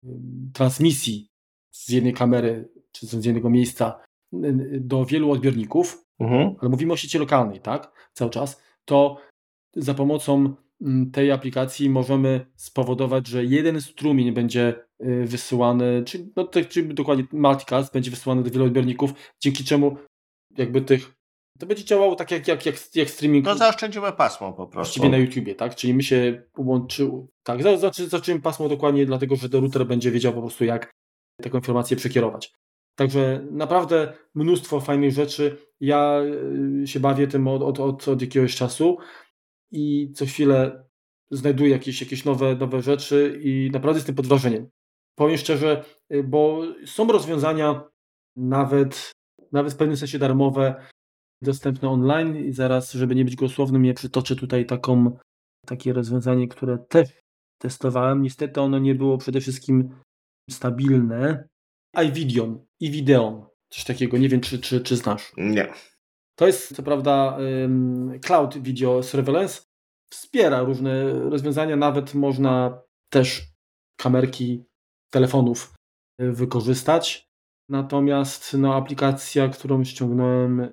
y, 0.04 0.08
transmisji 0.54 1.30
z 1.70 1.88
jednej 1.88 2.12
kamery 2.12 2.68
czy 2.92 3.06
z 3.06 3.24
jednego 3.24 3.50
miejsca 3.50 4.00
y, 4.34 4.80
do 4.80 5.04
wielu 5.04 5.30
odbiorników, 5.30 6.04
mhm. 6.18 6.54
ale 6.60 6.70
mówimy 6.70 6.92
o 6.92 6.96
sieci 6.96 7.18
lokalnej, 7.18 7.60
tak, 7.60 8.10
cały 8.12 8.30
czas, 8.30 8.62
to 8.84 9.16
za 9.76 9.94
pomocą 9.94 10.34
mm, 10.34 10.56
tej 11.12 11.32
aplikacji 11.32 11.90
możemy 11.90 12.46
spowodować, 12.56 13.26
że 13.26 13.44
jeden 13.44 13.80
strumień 13.80 14.32
będzie 14.32 14.74
y, 15.04 15.24
wysyłany, 15.26 16.02
czyli, 16.06 16.32
no, 16.36 16.48
czyli 16.68 16.94
dokładnie 16.94 17.24
multicast 17.32 17.92
będzie 17.92 18.10
wysyłany 18.10 18.42
do 18.42 18.50
wielu 18.50 18.64
odbiorników, 18.64 19.12
dzięki 19.40 19.64
czemu 19.64 19.96
jakby 20.58 20.80
tych 20.80 21.16
to 21.58 21.66
będzie 21.66 21.84
działało 21.84 22.16
tak 22.16 22.30
jak, 22.30 22.48
jak, 22.48 22.66
jak, 22.66 22.96
jak 22.96 23.10
streaming. 23.10 23.44
No 23.44 23.54
zaoszczędzimy 23.54 24.12
pasmo 24.12 24.52
po 24.52 24.66
prostu. 24.66 24.72
Właściwie 24.74 25.08
na 25.08 25.16
YouTubie, 25.16 25.54
tak? 25.54 25.74
Czyli 25.74 25.94
my 25.94 26.02
się 26.02 26.42
łączył. 26.58 27.28
Tak, 27.42 27.62
znaczy 27.62 28.08
zaczęliśmy 28.08 28.42
pasmo 28.42 28.68
dokładnie 28.68 29.06
dlatego, 29.06 29.36
że 29.36 29.48
router 29.52 29.86
będzie 29.86 30.10
wiedział 30.10 30.32
po 30.32 30.40
prostu 30.40 30.64
jak 30.64 30.90
taką 31.42 31.58
informację 31.58 31.96
przekierować. 31.96 32.52
Także 32.96 33.46
naprawdę 33.50 34.12
mnóstwo 34.34 34.80
fajnych 34.80 35.12
rzeczy. 35.12 35.56
Ja 35.80 36.20
y, 36.82 36.86
się 36.86 37.00
bawię 37.00 37.26
tym 37.26 37.48
od, 37.48 37.62
od, 37.62 37.80
od, 37.80 38.08
od 38.08 38.20
jakiegoś 38.20 38.56
czasu 38.56 38.98
i 39.70 40.12
co 40.14 40.26
chwilę 40.26 40.84
znajduję 41.30 41.70
jakieś, 41.70 42.00
jakieś 42.00 42.24
nowe, 42.24 42.56
nowe 42.56 42.82
rzeczy 42.82 43.40
i 43.42 43.70
naprawdę 43.72 43.98
jestem 43.98 44.14
pod 44.14 44.26
wrażeniem. 44.26 44.68
Powiem 45.18 45.38
szczerze, 45.38 45.84
y, 46.12 46.22
bo 46.22 46.62
są 46.86 47.06
rozwiązania 47.06 47.88
nawet, 48.36 49.12
nawet 49.52 49.72
w 49.72 49.76
pewnym 49.76 49.96
sensie 49.96 50.18
darmowe, 50.18 50.86
dostępne 51.42 51.88
online 51.88 52.36
i 52.36 52.52
zaraz, 52.52 52.92
żeby 52.92 53.14
nie 53.14 53.24
być 53.24 53.36
głosownym, 53.36 53.84
ja 53.84 53.94
przytoczę 53.94 54.36
tutaj 54.36 54.66
taką, 54.66 55.18
takie 55.66 55.92
rozwiązanie, 55.92 56.48
które 56.48 56.78
też 56.78 57.08
testowałem. 57.58 58.22
Niestety 58.22 58.60
ono 58.60 58.78
nie 58.78 58.94
było 58.94 59.18
przede 59.18 59.40
wszystkim 59.40 59.90
stabilne. 60.50 61.48
iVideon, 62.04 62.66
i 62.80 62.90
Videon, 62.90 63.46
coś 63.68 63.84
takiego, 63.84 64.18
nie 64.18 64.28
wiem 64.28 64.40
czy, 64.40 64.58
czy, 64.58 64.80
czy 64.80 64.96
znasz. 64.96 65.32
Nie. 65.36 65.72
To 66.38 66.46
jest 66.46 66.76
co 66.76 66.82
prawda 66.82 67.38
Cloud 68.22 68.58
Video 68.58 69.02
Surveillance, 69.02 69.62
wspiera 70.10 70.62
różne 70.62 71.12
rozwiązania, 71.30 71.76
nawet 71.76 72.14
można 72.14 72.82
też 73.10 73.42
kamerki 73.96 74.64
telefonów 75.10 75.74
y, 76.20 76.32
wykorzystać. 76.32 77.26
Natomiast 77.68 78.54
no, 78.58 78.74
aplikacja, 78.74 79.48
którą 79.48 79.84
ściągnąłem 79.84 80.68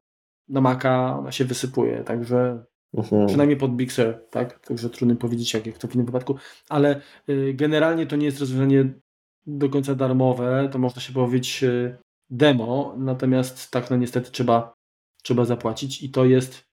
na 0.49 0.61
Maca, 0.61 1.19
ona 1.19 1.31
się 1.31 1.45
wysypuje, 1.45 2.03
także 2.03 2.65
uh-huh. 2.95 3.27
przynajmniej 3.27 3.57
pod 3.57 3.75
Big 3.75 3.91
Sur, 3.91 4.15
tak? 4.29 4.59
Także 4.59 4.89
trudno 4.89 5.15
powiedzieć, 5.15 5.53
jak, 5.53 5.65
jak 5.65 5.77
to 5.77 5.87
w 5.87 5.95
innym 5.95 6.05
wypadku, 6.05 6.35
ale 6.69 7.01
y, 7.29 7.53
generalnie 7.53 8.07
to 8.07 8.15
nie 8.15 8.25
jest 8.25 8.39
rozwiązanie 8.39 8.93
do 9.45 9.69
końca 9.69 9.95
darmowe, 9.95 10.69
to 10.71 10.79
można 10.79 11.01
się 11.01 11.13
powiedzieć 11.13 11.63
y, 11.63 11.97
demo, 12.29 12.95
natomiast 12.97 13.71
tak, 13.71 13.89
no 13.89 13.97
niestety 13.97 14.31
trzeba, 14.31 14.72
trzeba 15.23 15.45
zapłacić 15.45 16.03
i 16.03 16.09
to 16.09 16.25
jest, 16.25 16.63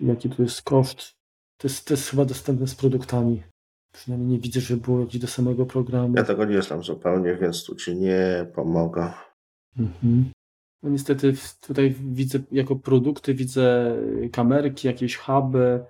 jaki 0.00 0.30
tu 0.30 0.42
jest 0.42 0.62
koszt, 0.62 1.14
to 1.56 1.68
jest, 1.68 1.88
to 1.88 1.94
jest 1.94 2.10
chyba 2.10 2.24
dostępne 2.24 2.66
z 2.66 2.74
produktami. 2.74 3.42
Przynajmniej 3.92 4.30
nie 4.30 4.38
widzę, 4.38 4.60
że 4.60 4.76
było 4.76 5.06
gdzieś 5.06 5.20
do 5.20 5.26
samego 5.26 5.66
programu. 5.66 6.14
Ja 6.16 6.24
tego 6.24 6.44
nie 6.44 6.62
znam 6.62 6.82
zupełnie, 6.82 7.36
więc 7.36 7.64
tu 7.64 7.74
Ci 7.74 7.96
nie 7.96 8.46
pomogę. 8.54 9.12
Mhm. 9.78 10.30
No 10.82 10.90
niestety 10.90 11.34
tutaj 11.60 11.94
widzę 12.00 12.38
jako 12.52 12.76
produkty, 12.76 13.34
widzę 13.34 13.96
kamerki, 14.32 14.86
jakieś 14.86 15.16
huby, 15.16 15.84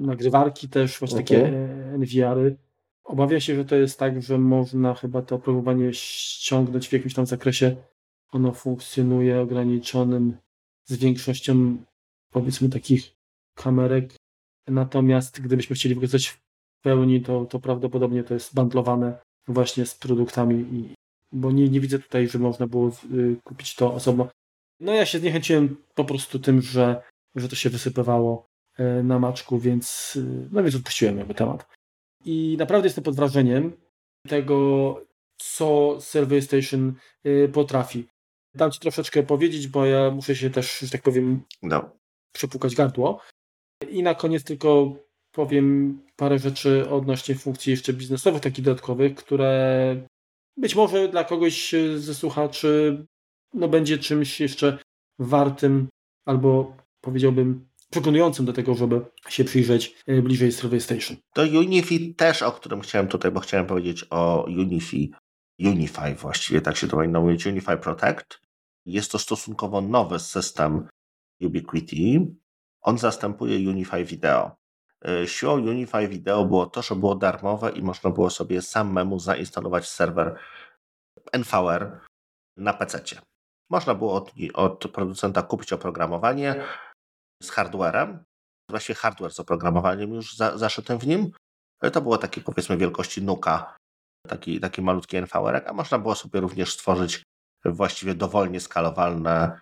nagrywarki 0.00 0.68
też, 0.68 0.98
właśnie 0.98 1.20
okay. 1.20 1.26
takie 1.26 1.48
NVR-y. 1.94 2.56
Obawiam 3.04 3.40
się, 3.40 3.54
że 3.54 3.64
to 3.64 3.76
jest 3.76 3.98
tak, 3.98 4.22
że 4.22 4.38
można 4.38 4.94
chyba 4.94 5.22
to 5.22 5.36
oprogramowanie 5.36 5.92
ściągnąć 5.92 6.88
w 6.88 6.92
jakimś 6.92 7.14
tam 7.14 7.26
zakresie. 7.26 7.76
Ono 8.32 8.52
funkcjonuje 8.52 9.40
ograniczonym 9.40 10.36
z 10.86 10.96
większością 10.96 11.76
powiedzmy 12.32 12.68
takich 12.68 13.12
kamerek. 13.54 14.14
Natomiast 14.68 15.40
gdybyśmy 15.40 15.76
chcieli 15.76 15.94
wykorzystać 15.94 16.28
w 16.28 16.40
pełni, 16.82 17.20
to, 17.20 17.44
to 17.44 17.60
prawdopodobnie 17.60 18.24
to 18.24 18.34
jest 18.34 18.54
bandlowane 18.54 19.18
właśnie 19.48 19.86
z 19.86 19.94
produktami 19.94 20.94
bo 21.32 21.52
nie, 21.52 21.68
nie 21.68 21.80
widzę 21.80 21.98
tutaj, 21.98 22.28
że 22.28 22.38
można 22.38 22.66
było 22.66 22.90
y, 23.12 23.36
kupić 23.44 23.74
to 23.74 23.94
osobno. 23.94 24.28
No 24.80 24.92
ja 24.92 25.06
się 25.06 25.18
zniechęciłem 25.18 25.76
po 25.94 26.04
prostu 26.04 26.38
tym, 26.38 26.62
że, 26.62 27.02
że 27.34 27.48
to 27.48 27.56
się 27.56 27.70
wysypywało 27.70 28.46
y, 28.80 29.02
na 29.02 29.18
maczku, 29.18 29.58
więc 29.58 30.16
y, 30.16 30.48
no 30.52 30.62
więc 30.62 30.74
odpuściłem 30.74 31.18
jakby 31.18 31.34
temat. 31.34 31.66
I 32.24 32.56
naprawdę 32.58 32.86
jestem 32.86 33.04
pod 33.04 33.16
wrażeniem 33.16 33.72
tego, 34.28 35.00
co 35.38 35.96
Survey 36.00 36.42
Station 36.42 36.94
potrafi. 37.52 38.06
Dam 38.56 38.70
Ci 38.70 38.80
troszeczkę 38.80 39.22
powiedzieć, 39.22 39.68
bo 39.68 39.86
ja 39.86 40.10
muszę 40.10 40.36
się 40.36 40.50
też, 40.50 40.78
że 40.78 40.90
tak 40.90 41.02
powiem, 41.02 41.42
no. 41.62 41.90
przepukać 42.32 42.74
gardło. 42.74 43.20
I 43.90 44.02
na 44.02 44.14
koniec 44.14 44.44
tylko 44.44 44.96
powiem 45.32 45.98
parę 46.16 46.38
rzeczy 46.38 46.90
odnośnie 46.90 47.34
funkcji 47.34 47.70
jeszcze 47.70 47.92
biznesowych, 47.92 48.42
takich 48.42 48.64
dodatkowych, 48.64 49.14
które 49.14 49.96
być 50.56 50.74
może 50.74 51.08
dla 51.08 51.24
kogoś 51.24 51.74
ze 51.96 52.14
słuchaczy 52.14 53.04
no, 53.54 53.68
będzie 53.68 53.98
czymś 53.98 54.40
jeszcze 54.40 54.78
wartym 55.18 55.88
albo 56.24 56.76
powiedziałbym 57.00 57.68
przekonującym 57.90 58.46
do 58.46 58.52
tego, 58.52 58.74
żeby 58.74 59.00
się 59.28 59.44
przyjrzeć 59.44 59.94
e, 60.06 60.22
bliżej 60.22 60.52
Survey 60.52 60.80
Station. 60.80 61.16
To 61.34 61.42
Unify 61.42 62.14
też, 62.16 62.42
o 62.42 62.52
którym 62.52 62.80
chciałem 62.80 63.08
tutaj, 63.08 63.30
bo 63.30 63.40
chciałem 63.40 63.66
powiedzieć 63.66 64.06
o 64.10 64.44
Unify, 64.48 65.08
Unify 65.60 66.14
właściwie, 66.14 66.60
tak 66.60 66.76
się 66.76 66.88
to 66.88 66.96
powinno 66.96 67.20
mówić, 67.20 67.46
Unify 67.46 67.76
Protect. 67.76 68.45
Jest 68.86 69.12
to 69.12 69.18
stosunkowo 69.18 69.80
nowy 69.80 70.18
system 70.18 70.88
Ubiquiti. 71.40 72.36
On 72.82 72.98
zastępuje 72.98 73.70
Unify 73.70 74.04
Video. 74.04 74.56
E, 75.04 75.28
siłą 75.28 75.52
Unify 75.52 76.08
Video 76.08 76.44
było 76.44 76.66
to, 76.66 76.82
że 76.82 76.94
było 76.94 77.14
darmowe 77.14 77.70
i 77.70 77.82
można 77.82 78.10
było 78.10 78.30
sobie 78.30 78.62
samemu 78.62 79.18
zainstalować 79.18 79.88
serwer 79.88 80.38
NVR 81.32 82.00
na 82.56 82.72
PC. 82.72 83.02
Można 83.70 83.94
było 83.94 84.14
od, 84.14 84.32
od 84.54 84.92
producenta 84.92 85.42
kupić 85.42 85.72
oprogramowanie 85.72 86.64
z 87.42 87.50
hardwarem, 87.50 88.24
właściwie 88.70 88.94
hardware 88.94 89.32
z 89.32 89.40
oprogramowaniem 89.40 90.14
już 90.14 90.36
za, 90.36 90.58
zaszytym 90.58 90.98
w 90.98 91.06
nim. 91.06 91.30
E, 91.82 91.90
to 91.90 92.00
było 92.00 92.18
takie 92.18 92.40
powiedzmy 92.40 92.76
wielkości 92.76 93.22
nuka, 93.22 93.76
taki, 94.28 94.60
taki 94.60 94.82
malutki 94.82 95.16
NVR, 95.16 95.62
a 95.66 95.72
można 95.72 95.98
było 95.98 96.14
sobie 96.14 96.40
również 96.40 96.72
stworzyć 96.72 97.22
właściwie 97.70 98.14
dowolnie 98.14 98.60
skalowalne 98.60 99.60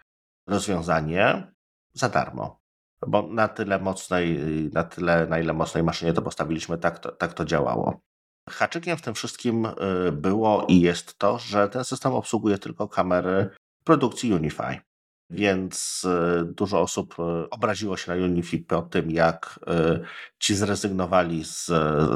rozwiązanie 0.48 1.52
za 1.94 2.09
darmo 2.09 2.64
bo 3.07 3.22
na 3.22 3.48
tyle 3.48 3.78
mocnej, 3.78 4.38
na 4.72 4.84
tyle, 4.84 5.26
na 5.26 5.38
ile 5.38 5.52
mocnej 5.52 5.82
maszynie 5.82 6.12
to 6.12 6.22
postawiliśmy, 6.22 6.78
tak 6.78 6.98
to, 6.98 7.12
tak 7.12 7.32
to 7.32 7.44
działało. 7.44 8.00
Haczykiem 8.48 8.96
w 8.96 9.02
tym 9.02 9.14
wszystkim 9.14 9.66
y, 9.66 10.12
było 10.12 10.66
i 10.68 10.80
jest 10.80 11.18
to, 11.18 11.38
że 11.38 11.68
ten 11.68 11.84
system 11.84 12.12
obsługuje 12.12 12.59
tylko 12.59 12.88
kamery 12.88 13.50
produkcji 13.84 14.34
Unify. 14.34 14.78
Więc 15.30 16.05
y, 16.05 16.44
dużo 16.44 16.80
osób 16.80 17.16
y, 17.18 17.50
obraziło 17.50 17.96
się 17.96 18.12
na 18.14 18.24
Unify 18.24 18.59
po 18.59 18.82
tym, 18.82 19.11
jak 19.11 19.61
ci 20.38 20.55
zrezygnowali 20.55 21.44
z, 21.44 21.66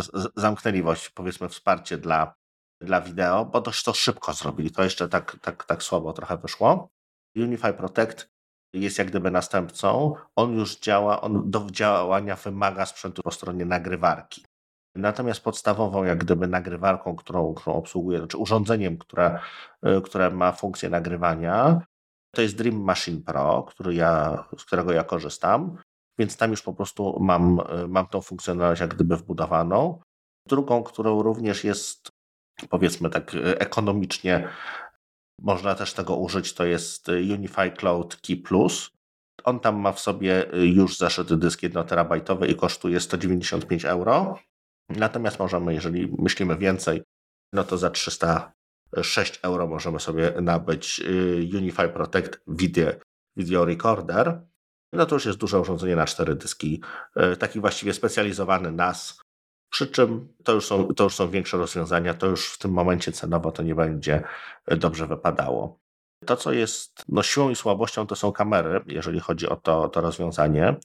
z 0.05 1.11
powiedzmy 1.15 1.49
wsparcie 1.49 1.99
dla, 1.99 2.35
dla 2.81 3.01
wideo, 3.01 3.45
bo 3.45 3.61
dość 3.61 3.85
to 3.85 3.93
szybko 3.93 4.33
zrobili. 4.33 4.71
To 4.71 4.85
jeszcze 4.85 5.09
tak, 5.09 5.37
tak, 5.43 5.65
tak 5.65 5.83
słabo 5.83 6.13
trochę 6.13 6.37
wyszło. 6.37 6.89
Unify 7.37 7.73
Protect 7.73 8.31
jest 8.73 8.99
jak 8.99 9.09
gdyby 9.09 9.31
następcą, 9.31 10.15
on 10.37 10.55
już 10.55 10.79
działa, 10.79 11.21
on 11.21 11.51
do 11.51 11.67
działania 11.71 12.37
wymaga 12.37 12.87
sprzętu 12.87 13.23
po 13.23 13.31
stronie 13.31 13.65
nagrywarki. 13.65 14.45
Natomiast 14.95 15.41
podstawową 15.41 16.05
jak 16.05 16.19
gdyby 16.19 16.49
nagrywarką, 16.49 17.17
którą, 17.17 17.55
którą 17.55 17.77
obsługuje, 17.77 18.19
znaczy 18.19 18.39
urządzeniem, 18.39 18.99
które, 18.99 19.41
e, 19.83 20.01
które 20.01 20.31
ma 20.31 20.53
funkcję 20.53 20.91
nagrywania, 20.91 21.81
to 22.35 22.43
jest 22.43 22.57
Dream 22.57 22.77
Machine 22.77 23.23
Pro, 23.23 23.63
który 23.63 23.95
ja, 23.95 24.45
z 24.59 24.65
którego 24.65 24.93
ja 24.93 25.05
korzystam, 25.05 25.79
więc 26.19 26.37
tam 26.37 26.51
już 26.51 26.63
po 26.63 26.73
prostu 26.73 27.19
mam, 27.21 27.61
e, 27.61 27.89
mam 27.89 28.07
tą 28.07 28.21
funkcjonalność 28.21 28.81
jak 28.81 28.95
gdyby 28.95 29.17
wbudowaną. 29.17 30.01
Drugą, 30.49 30.83
którą 30.83 31.23
również 31.23 31.65
jest 31.65 32.11
powiedzmy 32.69 33.11
tak 33.11 33.35
e, 33.35 33.61
ekonomicznie 33.61 34.49
można 35.43 35.75
też 35.75 35.93
tego 35.93 36.17
użyć, 36.17 36.55
to 36.55 36.65
jest 36.65 37.09
Unify 37.09 37.71
Cloud 37.71 38.17
Key 38.17 38.37
Plus. 38.37 38.91
On 39.45 39.61
tam 39.61 39.77
ma 39.77 39.93
w 39.93 40.01
sobie 40.01 40.47
już 40.53 40.97
zaszyty 40.97 41.37
dysk 41.37 41.63
1 41.63 41.87
terabajtowy 41.87 42.47
i 42.47 42.55
kosztuje 42.55 43.01
195 43.01 43.85
euro. 43.85 44.39
Natomiast 44.89 45.39
możemy, 45.39 45.75
jeżeli 45.75 46.13
myślimy 46.19 46.57
więcej, 46.57 47.03
no 47.53 47.65
to 47.65 47.79
za 47.79 47.91
306 47.91 49.41
euro 49.43 49.67
możemy 49.67 50.01
sobie 50.01 50.33
nabyć 50.41 51.03
Unify 51.55 51.89
Protect 51.89 52.41
Video, 52.47 52.93
Video 53.37 53.65
Recorder. 53.65 54.41
No 54.93 55.07
to 55.07 55.15
już 55.17 55.27
jest 55.27 55.39
duże 55.39 55.61
urządzenie 55.61 55.97
na 55.97 56.07
cztery 56.07 56.35
dyski, 56.35 56.83
taki 57.39 57.61
właściwie 57.61 57.95
specjalizowany 57.95 58.73
NAS, 58.73 59.21
przy 59.71 59.87
czym 59.87 60.35
to 60.45 60.53
już, 60.53 60.67
są, 60.67 60.95
to 60.95 61.05
już 61.05 61.15
są 61.15 61.31
większe 61.31 61.57
rozwiązania, 61.57 62.15
to 62.15 62.27
już 62.27 62.53
w 62.53 62.59
tym 62.59 62.71
momencie 62.71 63.13
cenowo 63.13 63.53
to 63.53 63.63
nie 63.63 63.75
będzie 63.75 64.23
dobrze 64.67 65.07
wypadało. 65.07 65.79
To, 66.27 66.37
co 66.37 66.53
jest 66.53 67.05
no, 67.09 67.23
siłą 67.23 67.51
i 67.51 67.57
słabością, 67.57 68.07
to 68.07 68.17
są 68.17 68.33
kamery, 68.33 68.81
jeżeli 68.87 69.21
chodzi 69.21 69.49
o 69.49 69.57
to, 69.57 69.89
to 69.89 70.01
rozwiązanie. 70.01 70.77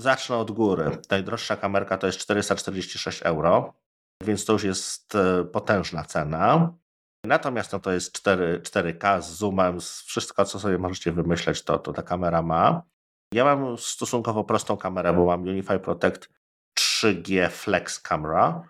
Zacznę 0.00 0.36
od 0.36 0.50
góry. 0.50 0.98
Najdroższa 1.10 1.56
kamerka 1.56 1.98
to 1.98 2.06
jest 2.06 2.18
446 2.18 3.22
euro, 3.22 3.74
więc 4.24 4.44
to 4.44 4.52
już 4.52 4.64
jest 4.64 5.14
e, 5.14 5.44
potężna 5.44 6.04
cena. 6.04 6.72
Natomiast 7.26 7.72
no, 7.72 7.80
to 7.80 7.92
jest 7.92 8.12
4, 8.12 8.60
4K 8.60 9.22
z 9.22 9.30
zoomem, 9.30 9.80
z 9.80 10.02
wszystko, 10.02 10.44
co 10.44 10.60
sobie 10.60 10.78
możecie 10.78 11.12
wymyśleć, 11.12 11.62
to, 11.62 11.78
to 11.78 11.92
ta 11.92 12.02
kamera 12.02 12.42
ma. 12.42 12.82
Ja 13.34 13.44
mam 13.44 13.78
stosunkowo 13.78 14.44
prostą 14.44 14.76
kamerę, 14.76 15.12
bo 15.12 15.26
mam 15.26 15.42
Unify 15.42 15.78
Protect 15.78 16.28
3G 17.02 17.50
Flex 17.50 18.00
Camera 18.00 18.68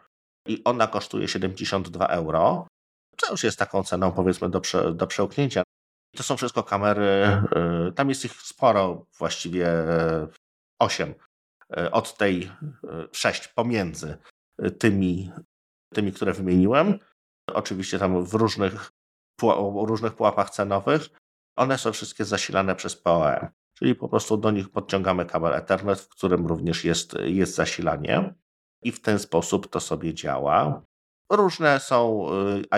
i 0.49 0.65
ona 0.65 0.87
kosztuje 0.87 1.29
72 1.29 2.07
euro. 2.07 2.67
To 3.17 3.31
już 3.31 3.45
jest 3.45 3.59
taką 3.59 3.85
ceną, 3.85 4.13
powiedzmy, 4.13 4.51
do, 4.51 4.61
prze, 4.61 4.95
do 4.95 5.07
przełknięcia. 5.07 5.63
To 6.17 6.23
są 6.23 6.37
wszystko 6.37 6.63
kamery, 6.63 7.27
y, 7.89 7.93
tam 7.93 8.09
jest 8.09 8.25
ich 8.25 8.33
sporo, 8.33 9.07
właściwie 9.19 9.69
8 10.81 11.15
y, 11.79 11.91
od 11.91 12.17
tej 12.17 12.53
6 13.13 13.47
y, 13.47 13.49
pomiędzy 13.55 14.19
tymi, 14.79 15.33
tymi, 15.95 16.13
które 16.13 16.33
wymieniłem. 16.33 16.99
Oczywiście 17.53 17.99
tam 17.99 18.25
w 18.25 18.35
różnych, 18.35 18.91
różnych 19.87 20.15
pułapach 20.15 20.51
cenowych. 20.51 21.03
One 21.57 21.79
są 21.79 21.93
wszystkie 21.93 22.25
zasilane 22.25 22.77
przez 22.77 22.97
POE, 22.97 23.49
czyli 23.83 23.95
po 23.95 24.09
prostu 24.09 24.37
do 24.37 24.51
nich 24.51 24.69
podciągamy 24.69 25.27
kabel 25.27 25.55
Ethernet, 25.55 26.01
w 26.01 26.09
którym 26.09 26.47
również 26.47 26.85
jest, 26.85 27.15
jest 27.25 27.55
zasilanie 27.55 28.35
i 28.83 28.93
w 28.93 29.01
ten 29.01 29.19
sposób 29.19 29.71
to 29.71 29.81
sobie 29.81 30.15
działa. 30.15 30.83
Różne 31.33 31.81
są 31.81 32.27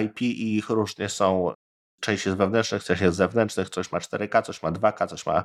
IP 0.04 0.22
i 0.22 0.56
ich 0.56 0.68
różnie 0.68 1.08
są 1.08 1.52
część 2.00 2.26
jest 2.26 2.38
wewnętrznych, 2.38 2.84
część 2.84 3.02
jest 3.02 3.16
zewnętrznych, 3.16 3.70
coś 3.70 3.92
ma 3.92 3.98
4K, 3.98 4.42
coś 4.42 4.62
ma 4.62 4.72
2K, 4.72 5.06
coś 5.06 5.26
ma 5.26 5.44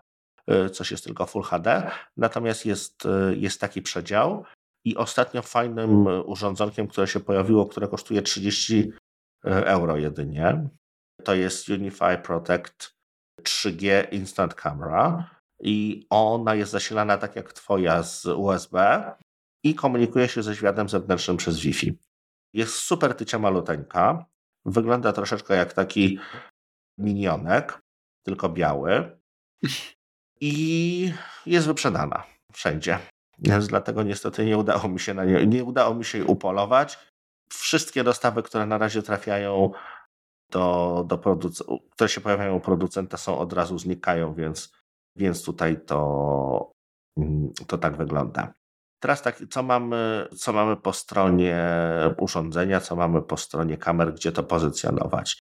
y, 0.52 0.70
coś 0.70 0.92
jest 0.92 1.04
tylko 1.04 1.26
Full 1.26 1.44
HD. 1.44 1.92
Natomiast 2.18 2.66
jest, 2.66 3.06
y, 3.06 3.38
jest 3.38 3.62
taki 3.62 3.82
przedział. 3.82 4.46
I 4.86 4.98
ostatnio 4.98 5.42
fajnym 5.42 6.08
urządzonkiem, 6.08 6.88
które 6.88 7.08
się 7.08 7.20
pojawiło, 7.20 7.66
które 7.66 7.88
kosztuje 7.88 8.22
30 8.22 8.80
y, 8.80 8.92
euro 9.44 9.98
jedynie, 9.98 10.70
to 11.24 11.36
jest 11.36 11.70
Unify 11.70 12.18
Protect 12.18 12.94
3G 13.44 14.14
Instant 14.14 14.54
Camera. 14.54 15.39
I 15.60 16.08
ona 16.10 16.56
jest 16.56 16.72
zasilana 16.72 17.18
tak 17.18 17.36
jak 17.36 17.54
twoja 17.54 18.04
z 18.04 18.26
USB 18.26 19.04
i 19.64 19.76
komunikuje 19.76 20.28
się 20.28 20.44
ze 20.44 20.56
światem 20.56 20.90
zewnętrznym 20.90 21.38
przez 21.38 21.60
Wi-Fi. 21.60 21.98
Jest 22.54 22.74
super 22.74 23.16
tycia 23.16 23.40
maluteńka. 23.40 24.26
Wygląda 24.66 25.14
troszeczkę 25.14 25.56
jak 25.56 25.74
taki 25.74 26.20
minionek, 26.98 27.82
tylko 28.24 28.50
biały. 28.50 29.20
I 30.42 31.14
jest 31.46 31.68
wyprzedana 31.68 32.24
wszędzie. 32.54 33.00
Więc 33.40 33.68
dlatego 33.68 34.04
niestety 34.04 34.46
nie 34.46 34.58
udało 34.58 34.90
mi 34.90 35.00
się 35.00 35.14
na 35.14 35.26
nie, 35.26 35.48
nie 35.48 35.64
udało 35.64 35.96
mi 35.96 36.06
się 36.06 36.18
jej 36.18 36.28
upolować. 36.28 37.00
Wszystkie 37.54 38.04
dostawy, 38.04 38.44
które 38.44 38.66
na 38.66 38.78
razie 38.78 39.02
trafiają 39.02 39.72
do, 40.52 41.06
do 41.08 41.18
produc- 41.18 41.80
które 41.92 42.10
się 42.10 42.22
pojawiają 42.22 42.56
u 42.56 42.60
producenta, 42.60 43.18
są 43.18 43.38
od 43.40 43.54
razu 43.54 43.78
znikają, 43.78 44.34
więc, 44.34 44.79
więc 45.20 45.44
tutaj 45.44 45.82
to, 45.86 46.72
mm, 47.18 47.54
to 47.68 47.78
tak 47.78 47.98
wygląda. 47.98 48.54
Teraz 49.00 49.22
tak, 49.22 49.44
co 49.50 49.64
mamy, 49.64 50.28
co 50.38 50.54
mamy 50.54 50.78
po 50.78 50.94
stronie 50.94 51.58
urządzenia, 52.18 52.80
co 52.80 52.96
mamy 52.96 53.22
po 53.22 53.38
stronie 53.38 53.78
kamer, 53.78 54.14
gdzie 54.14 54.32
to 54.32 54.44
pozycjonować. 54.44 55.40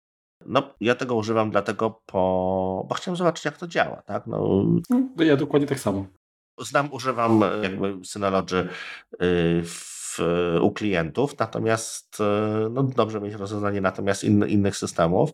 No, 0.45 0.74
ja 0.80 0.95
tego 0.95 1.15
używam 1.15 1.51
dlatego, 1.51 2.01
po, 2.05 2.86
bo 2.89 2.95
chciałem 2.95 3.15
zobaczyć, 3.15 3.45
jak 3.45 3.57
to 3.57 3.67
działa. 3.67 4.01
Tak? 4.01 4.28
No, 4.28 4.65
no 4.89 5.24
ja 5.24 5.38
dokładnie 5.38 5.67
tak 5.67 5.80
samo. 5.80 6.05
Znam, 6.59 6.93
używam 6.93 7.41
jakby 7.63 8.05
Synology 8.05 8.57
y, 8.57 8.67
w, 9.63 10.19
u 10.61 10.72
klientów, 10.72 11.39
natomiast 11.39 12.17
y, 12.19 12.69
no, 12.69 12.84
dobrze 12.84 13.22
mieć 13.22 13.34
rozwiązanie 13.34 13.82
natomiast 13.82 14.24
in, 14.24 14.47
innych 14.47 14.78
systemów. 14.78 15.32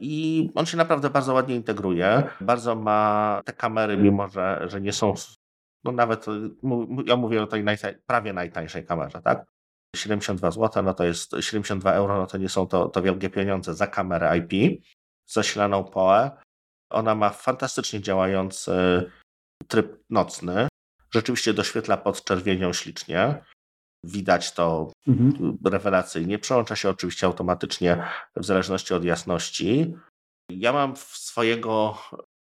I 0.00 0.50
on 0.54 0.66
się 0.66 0.76
naprawdę 0.76 1.10
bardzo 1.10 1.34
ładnie 1.34 1.54
integruje. 1.54 2.22
Bardzo 2.40 2.74
ma 2.74 3.40
te 3.44 3.52
kamery, 3.52 3.96
mimo 3.96 4.28
że, 4.28 4.64
że 4.66 4.80
nie 4.80 4.92
są 4.92 5.14
no 5.84 5.92
nawet, 5.92 6.26
ja 7.06 7.16
mówię 7.16 7.42
o 7.42 7.46
tej 7.46 7.64
najtań, 7.64 7.94
prawie 8.06 8.32
najtańszej 8.32 8.86
kamerze, 8.86 9.22
tak? 9.22 9.46
72 9.96 10.50
zł, 10.50 10.82
no 10.82 10.94
to 10.94 11.04
jest 11.04 11.36
72 11.40 11.92
euro, 11.92 12.18
no 12.18 12.26
to 12.26 12.38
nie 12.38 12.48
są 12.48 12.66
to, 12.66 12.88
to 12.88 13.02
wielkie 13.02 13.30
pieniądze 13.30 13.74
za 13.74 13.86
kamerę 13.86 14.38
IP 14.38 14.82
zasilaną 15.26 15.84
POE. 15.84 16.30
Ona 16.90 17.14
ma 17.14 17.30
fantastycznie 17.30 18.00
działający 18.00 18.72
tryb 19.68 20.04
nocny. 20.10 20.68
Rzeczywiście 21.14 21.54
doświetla 21.54 21.96
pod 21.96 22.24
czerwienią 22.24 22.72
ślicznie. 22.72 23.44
Widać 24.04 24.52
to 24.52 24.92
mhm. 25.08 25.58
rewelacyjnie. 25.64 26.38
Przełącza 26.38 26.76
się 26.76 26.88
oczywiście 26.88 27.26
automatycznie 27.26 28.04
w 28.36 28.44
zależności 28.44 28.94
od 28.94 29.04
jasności. 29.04 29.94
Ja 30.50 30.72
mam 30.72 30.96
w 30.96 31.00
swojego 31.00 31.98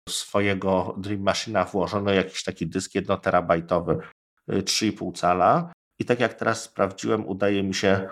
swojego 0.09 0.95
Dream 0.99 1.23
Machine'a 1.25 1.71
włożony 1.71 2.15
jakiś 2.15 2.45
taki 2.45 2.67
dysk 2.67 2.95
1 2.95 3.19
terabajtowy 3.19 3.99
3,5 4.49 5.09
y, 5.09 5.13
cala 5.13 5.73
i 6.01 6.05
tak 6.05 6.21
jak 6.21 6.35
teraz 6.35 6.63
sprawdziłem, 6.63 7.29
udaje 7.29 7.63
mi 7.63 7.75
się 7.75 8.09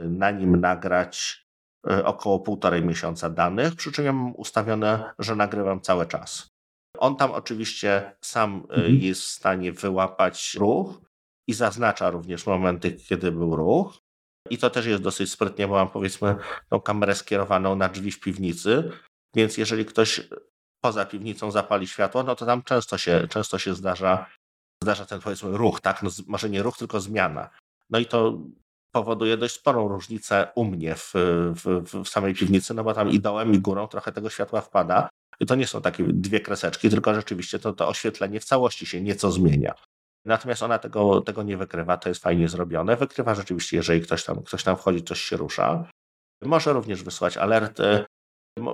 y, 0.00 0.08
na 0.08 0.30
nim 0.30 0.60
nagrać 0.60 1.44
y, 1.90 2.04
około 2.04 2.40
półtorej 2.40 2.84
miesiąca 2.84 3.30
danych, 3.30 3.74
przy 3.74 3.92
czym 3.92 4.04
ja 4.04 4.12
mam 4.12 4.34
ustawione, 4.36 5.14
że 5.18 5.36
nagrywam 5.36 5.80
cały 5.80 6.06
czas. 6.06 6.48
On 6.98 7.16
tam 7.16 7.32
oczywiście 7.32 8.12
sam 8.20 8.66
mhm. 8.70 8.96
jest 8.96 9.22
w 9.22 9.28
stanie 9.28 9.72
wyłapać 9.72 10.54
ruch 10.54 11.00
i 11.48 11.54
zaznacza 11.54 12.10
również 12.10 12.46
momenty, 12.46 12.92
kiedy 12.92 13.32
był 13.32 13.56
ruch. 13.56 13.98
I 14.50 14.58
to 14.58 14.70
też 14.70 14.86
jest 14.86 15.02
dosyć 15.02 15.30
sprytnie, 15.30 15.68
bo 15.68 15.74
mam 15.74 15.88
powiedzmy 15.88 16.36
tą 16.70 16.80
kamerę 16.80 17.14
skierowaną 17.14 17.76
na 17.76 17.88
drzwi 17.88 18.10
w 18.10 18.20
piwnicy, 18.20 18.90
więc 19.36 19.58
jeżeli 19.58 19.84
ktoś 19.84 20.28
poza 20.84 21.04
piwnicą 21.06 21.50
zapali 21.50 21.86
światło, 21.86 22.22
no 22.22 22.36
to 22.36 22.46
tam 22.46 22.62
często 22.62 22.98
się, 22.98 23.28
często 23.28 23.58
się 23.58 23.74
zdarza, 23.74 24.26
zdarza 24.82 25.06
ten 25.06 25.20
powiedzmy 25.20 25.56
ruch, 25.56 25.80
tak? 25.80 26.02
No, 26.02 26.10
może 26.26 26.50
nie 26.50 26.62
ruch, 26.62 26.78
tylko 26.78 27.00
zmiana. 27.00 27.50
No 27.90 27.98
i 27.98 28.06
to 28.06 28.38
powoduje 28.94 29.36
dość 29.36 29.54
sporą 29.54 29.88
różnicę 29.88 30.48
u 30.54 30.64
mnie 30.64 30.94
w, 30.94 31.12
w, 31.64 32.04
w 32.04 32.08
samej 32.08 32.34
piwnicy, 32.34 32.74
no 32.74 32.84
bo 32.84 32.94
tam 32.94 33.10
i 33.10 33.20
dołem, 33.20 33.54
i 33.54 33.58
górą 33.58 33.88
trochę 33.88 34.12
tego 34.12 34.30
światła 34.30 34.60
wpada. 34.60 35.08
I 35.40 35.46
to 35.46 35.54
nie 35.54 35.66
są 35.66 35.82
takie 35.82 36.04
dwie 36.04 36.40
kreseczki, 36.40 36.90
tylko 36.90 37.14
rzeczywiście 37.14 37.58
to, 37.58 37.72
to 37.72 37.88
oświetlenie 37.88 38.40
w 38.40 38.44
całości 38.44 38.86
się 38.86 39.00
nieco 39.00 39.32
zmienia. 39.32 39.74
Natomiast 40.24 40.62
ona 40.62 40.78
tego, 40.78 41.20
tego 41.20 41.42
nie 41.42 41.56
wykrywa, 41.56 41.96
to 41.96 42.08
jest 42.08 42.22
fajnie 42.22 42.48
zrobione. 42.48 42.96
Wykrywa 42.96 43.34
rzeczywiście, 43.34 43.76
jeżeli 43.76 44.00
ktoś 44.00 44.24
tam, 44.24 44.42
ktoś 44.42 44.64
tam 44.64 44.76
wchodzi, 44.76 45.02
coś 45.02 45.20
się 45.20 45.36
rusza. 45.36 45.88
Może 46.42 46.72
również 46.72 47.02
wysłać 47.02 47.36
alerty, 47.36 48.04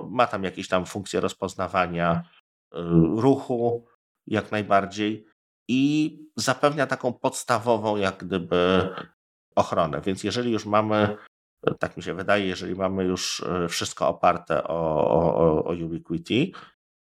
ma 0.09 0.27
tam 0.27 0.43
jakieś 0.43 0.67
tam 0.67 0.85
funkcje 0.85 1.19
rozpoznawania 1.19 2.23
y, 2.75 2.77
ruchu, 3.15 3.87
jak 4.27 4.51
najbardziej, 4.51 5.27
i 5.67 6.17
zapewnia 6.35 6.87
taką 6.87 7.13
podstawową, 7.13 7.97
jak 7.97 8.17
gdyby, 8.17 8.89
ochronę. 9.55 10.01
Więc 10.01 10.23
jeżeli 10.23 10.51
już 10.51 10.65
mamy, 10.65 11.17
tak 11.79 11.97
mi 11.97 12.03
się 12.03 12.13
wydaje, 12.13 12.45
jeżeli 12.45 12.75
mamy 12.75 13.03
już 13.03 13.39
y, 13.39 13.67
wszystko 13.69 14.07
oparte 14.07 14.63
o, 14.63 15.07
o, 15.11 15.63
o 15.63 15.73
Ubiquiti 15.73 16.53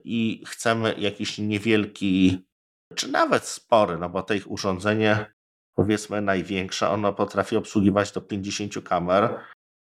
i 0.05 0.45
chcemy 0.47 0.95
jakiś 0.99 1.39
niewielki, 1.39 2.47
czy 2.95 3.09
nawet 3.09 3.45
spory, 3.45 3.99
no 3.99 4.09
bo 4.09 4.22
to 4.22 4.34
ich 4.34 4.51
urządzenie, 4.51 5.32
powiedzmy 5.74 6.20
największe, 6.20 6.89
ono 6.89 7.12
potrafi 7.12 7.57
obsługiwać 7.57 8.12
do 8.12 8.20
50 8.20 8.82
kamer 8.84 9.41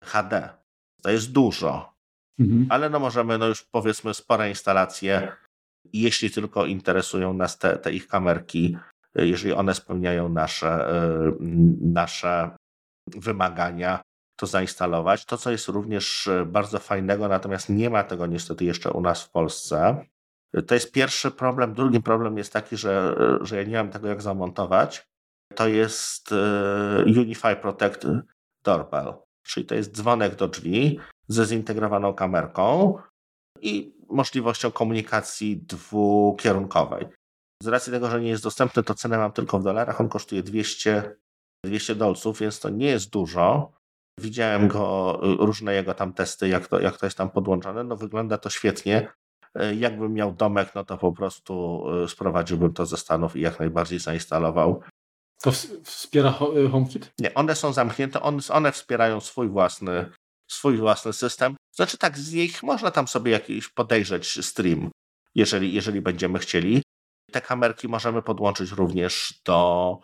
HD. 0.05 0.49
To 1.03 1.11
jest 1.11 1.33
dużo. 1.33 1.93
Mhm. 2.39 2.67
Ale 2.71 2.91
no 2.91 2.99
możemy, 3.01 3.39
no 3.39 3.47
już 3.47 3.63
powiedzmy, 3.63 4.15
spore 4.15 4.49
instalacje, 4.49 5.33
jeśli 5.93 6.31
tylko 6.31 6.67
interesują 6.67 7.35
nas 7.35 7.59
te, 7.59 7.79
te 7.79 7.93
ich 7.93 8.09
kamerki, 8.09 8.77
jeżeli 9.15 9.53
one 9.53 9.75
spełniają 9.75 10.29
nasze, 10.29 10.69
e, 10.69 11.33
nasze 11.81 12.57
wymagania, 13.07 14.03
to 14.37 14.47
zainstalować. 14.47 15.25
To, 15.25 15.37
co 15.37 15.51
jest 15.51 15.69
również 15.69 16.29
bardzo 16.47 16.79
fajnego, 16.79 17.29
natomiast 17.29 17.69
nie 17.69 17.91
ma 17.91 18.05
tego 18.05 18.27
niestety 18.27 18.65
jeszcze 18.65 18.91
u 18.91 19.01
nas 19.01 19.25
w 19.25 19.31
Polsce, 19.31 20.07
to 20.67 20.75
jest 20.75 20.93
pierwszy 20.93 21.31
problem. 21.31 21.75
Drugi 21.75 22.01
problem 22.01 22.39
jest 22.39 22.53
taki, 22.53 22.77
że, 22.77 23.17
że 23.41 23.57
ja 23.57 23.63
nie 23.63 23.77
mam 23.77 23.91
tego 23.91 24.09
jak 24.09 24.23
zamontować. 24.23 25.07
To 25.55 25.69
jest 25.69 26.33
e, 26.33 27.05
Unify 27.05 27.57
Protect 27.57 28.07
Doorbell, 28.65 29.15
czyli 29.43 29.67
to 29.67 29.75
jest 29.75 29.97
dzwonek 29.97 30.35
do 30.35 30.49
drzwi, 30.49 31.01
ze 31.29 31.47
zintegrowaną 31.47 32.15
kamerką 32.15 32.99
i 33.61 33.95
możliwością 34.09 34.71
komunikacji 34.71 35.57
dwukierunkowej. 35.57 37.07
Z 37.63 37.67
racji 37.67 37.93
tego, 37.93 38.11
że 38.11 38.21
nie 38.21 38.29
jest 38.29 38.43
dostępny, 38.43 38.83
to 38.83 38.95
cenę 38.95 39.19
mam 39.19 39.33
tylko 39.33 39.59
w 39.59 39.63
dolarach. 39.63 40.01
On 40.01 40.09
kosztuje 40.09 40.43
200, 40.43 41.17
200 41.65 41.95
dolców, 41.95 42.39
więc 42.39 42.61
to 42.61 42.71
nie 42.71 42.87
jest 42.87 43.11
dużo. 43.11 43.73
Widziałem 44.21 44.69
go, 44.69 45.19
różne 45.23 45.75
jego 45.75 45.95
tam 45.95 46.13
testy, 46.13 46.49
jak 46.49 46.69
to, 46.69 46.81
jak 46.81 46.97
to 46.97 47.07
jest 47.07 47.19
tam 47.19 47.31
podłączone. 47.31 47.85
No 47.85 47.97
wygląda 47.97 48.39
to 48.39 48.51
świetnie. 48.51 49.13
E, 49.55 49.75
jakbym 49.75 50.13
miał 50.13 50.33
domek, 50.33 50.75
no 50.75 50.85
to 50.85 50.99
po 50.99 51.13
prostu 51.13 51.85
e, 52.05 52.09
sprowadziłbym 52.09 52.73
to 52.73 52.87
ze 52.87 52.97
Stanów 52.97 53.37
i 53.37 53.41
jak 53.41 53.59
najbardziej 53.61 53.99
zainstalował. 53.99 54.83
To 55.43 55.53
wspiera 55.85 56.39
e, 56.67 56.69
HomeKit? 56.69 57.13
Nie, 57.19 57.35
one 57.35 57.55
są 57.55 57.73
zamknięte, 57.73 58.21
one 58.51 58.73
wspierają 58.73 59.21
swój 59.21 59.49
własny, 59.49 60.11
swój 60.51 60.77
własny 60.77 61.13
system. 61.13 61.57
Znaczy 61.77 61.99
tak, 61.99 62.19
z 62.19 62.33
nich 62.33 62.63
można 62.63 62.91
tam 62.91 63.09
sobie 63.09 63.33
jakiś 63.33 63.69
podejrzeć 63.69 64.47
stream, 64.47 64.91
jeżeli, 65.35 65.75
jeżeli 65.75 66.01
będziemy 66.01 66.39
chcieli. 66.39 66.83
Te 67.33 67.41
kamerki 67.41 67.89
możemy 67.89 68.23
podłączyć 68.23 68.71
również 68.71 69.41
do, 69.45 69.99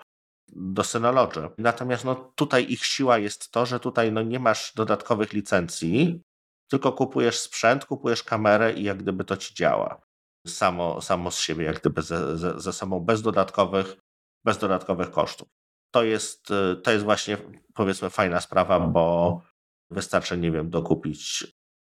do 0.48 0.84
Synology. 0.84 1.48
Natomiast 1.58 2.04
no, 2.04 2.32
tutaj 2.34 2.72
ich 2.72 2.84
siła 2.84 3.18
jest 3.18 3.50
to, 3.50 3.66
że 3.66 3.80
tutaj 3.80 4.12
no, 4.12 4.22
nie 4.22 4.38
masz 4.38 4.72
dodatkowych 4.74 5.32
licencji, 5.32 6.20
tylko 6.68 6.92
kupujesz 6.92 7.38
sprzęt, 7.38 7.84
kupujesz 7.84 8.22
kamerę 8.22 8.72
i 8.72 8.82
jak 8.82 8.98
gdyby 8.98 9.24
to 9.24 9.36
ci 9.36 9.54
działa. 9.54 10.00
Samo, 10.46 11.00
samo 11.00 11.30
z 11.30 11.38
siebie, 11.38 11.64
jak 11.64 11.80
gdyby 11.80 12.02
ze, 12.02 12.38
ze, 12.38 12.60
ze 12.60 12.72
sobą, 12.72 13.00
bez 13.00 13.22
dodatkowych, 13.22 13.96
bez 14.44 14.58
dodatkowych 14.58 15.10
kosztów. 15.10 15.48
To 15.90 16.04
jest, 16.04 16.48
to 16.82 16.90
jest 16.90 17.04
właśnie 17.04 17.38
powiedzmy 17.74 18.10
fajna 18.10 18.40
sprawa, 18.40 18.80
bo 18.80 19.40
wystarczy, 19.90 20.38
nie 20.38 20.50
wiem, 20.50 20.70
dokupić 20.70 21.46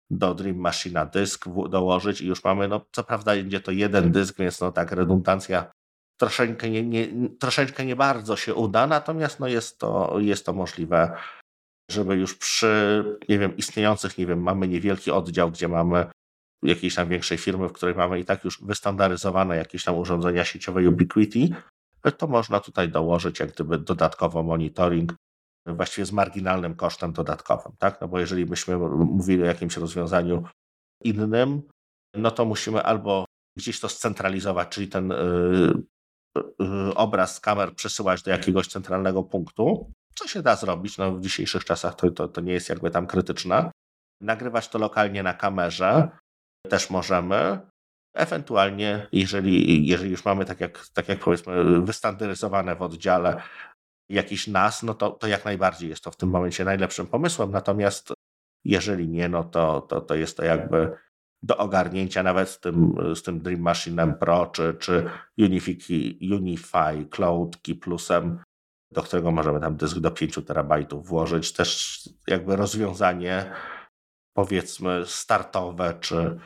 do 0.10 0.36
Dream 0.36 0.58
Machine 0.58 1.10
dysk, 1.14 1.46
dołożyć 1.70 2.22
i 2.22 2.28
już 2.28 2.44
mamy, 2.44 2.68
no 2.68 2.86
co 2.92 3.04
prawda 3.04 3.36
będzie 3.36 3.62
to 3.62 3.72
jeden 3.72 4.12
dysk, 4.12 4.38
więc 4.38 4.62
no 4.62 4.72
tak 4.72 4.92
redundancja 4.92 5.72
troszeczkę 6.20 6.70
nie, 6.70 6.84
nie, 6.84 7.08
troszeczkę 7.40 7.86
nie 7.86 7.96
bardzo 7.96 8.36
się 8.36 8.56
uda, 8.56 8.88
natomiast 8.88 9.40
no 9.40 9.48
jest, 9.48 9.80
to, 9.80 10.20
jest 10.20 10.46
to 10.46 10.54
możliwe 10.54 11.18
żeby 11.92 12.16
już 12.16 12.38
przy, 12.38 13.04
nie 13.30 13.40
wiem, 13.40 13.58
istniejących, 13.58 14.18
nie 14.18 14.26
wiem, 14.26 14.42
mamy 14.42 14.68
niewielki 14.68 15.12
oddział, 15.12 15.52
gdzie 15.52 15.68
mamy 15.68 16.06
jakiejś 16.64 16.96
tam 16.96 17.10
większej 17.10 17.38
firmy, 17.38 17.68
w 17.70 17.74
której 17.74 17.96
mamy 17.96 18.20
i 18.20 18.26
tak 18.26 18.44
już 18.44 18.62
wystandaryzowane 18.62 19.58
jakieś 19.58 19.84
tam 19.84 19.98
urządzenia 19.98 20.46
sieciowe 20.46 20.90
Ubiquiti, 20.90 21.54
to 22.18 22.28
można 22.28 22.60
tutaj 22.60 22.90
dołożyć 22.90 23.40
jak 23.40 23.52
gdyby 23.52 23.78
dodatkowo 23.78 24.44
monitoring, 24.44 25.16
właściwie 25.68 26.06
z 26.06 26.12
marginalnym 26.12 26.76
kosztem 26.76 27.14
dodatkowym, 27.14 27.72
tak? 27.80 28.02
No 28.02 28.08
bo 28.08 28.20
jeżeli 28.20 28.46
byśmy 28.46 28.78
mówili 28.78 29.44
o 29.44 29.46
jakimś 29.46 29.78
rozwiązaniu 29.78 30.44
innym, 31.04 31.62
no 32.16 32.32
to 32.32 32.46
musimy 32.46 32.84
albo 32.84 33.26
gdzieś 33.58 33.80
to 33.80 33.90
scentralizować, 33.90 34.70
czyli 34.70 34.88
ten 34.88 35.10
yy, 35.10 35.84
yy, 36.60 36.96
obraz 36.96 37.36
z 37.36 37.40
kamer 37.40 37.76
przesyłać 37.76 38.24
do 38.24 38.32
jakiegoś 38.32 38.68
centralnego 38.68 39.24
punktu, 39.24 39.92
co 40.16 40.28
się 40.28 40.42
da 40.42 40.56
zrobić, 40.56 40.98
no 40.98 41.12
w 41.16 41.22
dzisiejszych 41.22 41.66
czasach 41.66 41.96
to, 41.96 42.12
to, 42.12 42.28
to 42.28 42.42
nie 42.42 42.54
jest 42.54 42.70
jakby 42.70 42.92
tam 42.92 43.08
krytyczne. 43.08 43.72
Nagrywać 44.22 44.70
to 44.70 44.80
lokalnie 44.80 45.24
na 45.24 45.34
kamerze 45.34 46.10
też 46.70 46.90
możemy. 46.90 47.60
Ewentualnie, 48.16 49.08
jeżeli, 49.12 49.88
jeżeli 49.88 50.12
już 50.12 50.26
mamy 50.26 50.46
tak 50.46 50.60
jak, 50.60 50.88
tak 50.94 51.10
jak 51.10 51.20
powiedzmy 51.20 51.82
wystandaryzowane 51.82 52.76
w 52.76 52.82
oddziale 52.82 53.42
jakiś 54.10 54.48
NAS, 54.48 54.84
no 54.84 54.94
to, 54.94 55.10
to 55.10 55.28
jak 55.28 55.46
najbardziej 55.46 55.90
jest 55.90 56.04
to 56.04 56.12
w 56.12 56.18
tym 56.18 56.30
momencie 56.30 56.66
najlepszym 56.66 57.08
pomysłem. 57.08 57.52
Natomiast 57.52 58.14
jeżeli 58.66 59.08
nie, 59.10 59.30
no 59.30 59.44
to, 59.44 59.82
to, 59.82 60.02
to 60.02 60.16
jest 60.16 60.38
to 60.38 60.46
jakby 60.46 60.98
do 61.44 61.58
ogarnięcia 61.58 62.24
nawet 62.24 62.50
z 62.50 62.60
tym, 62.60 62.96
z 63.16 63.24
tym 63.24 63.40
Dream 63.40 63.62
Machine 63.62 64.14
Pro 64.20 64.46
czy, 64.46 64.74
czy 64.80 65.10
Unify 66.32 67.06
Cloud 67.12 67.58
Key 67.58 67.76
Plusem 67.76 68.40
do 68.92 69.04
którego 69.04 69.32
możemy 69.32 69.60
tam 69.60 69.76
dysk 69.76 70.00
do 70.00 70.12
5 70.12 70.40
terabajtów 70.48 71.08
włożyć. 71.08 71.54
Też 71.54 72.00
jakby 72.28 72.56
rozwiązanie 72.56 73.52
powiedzmy 74.34 75.04
startowe, 75.06 75.98
czy, 76.00 76.40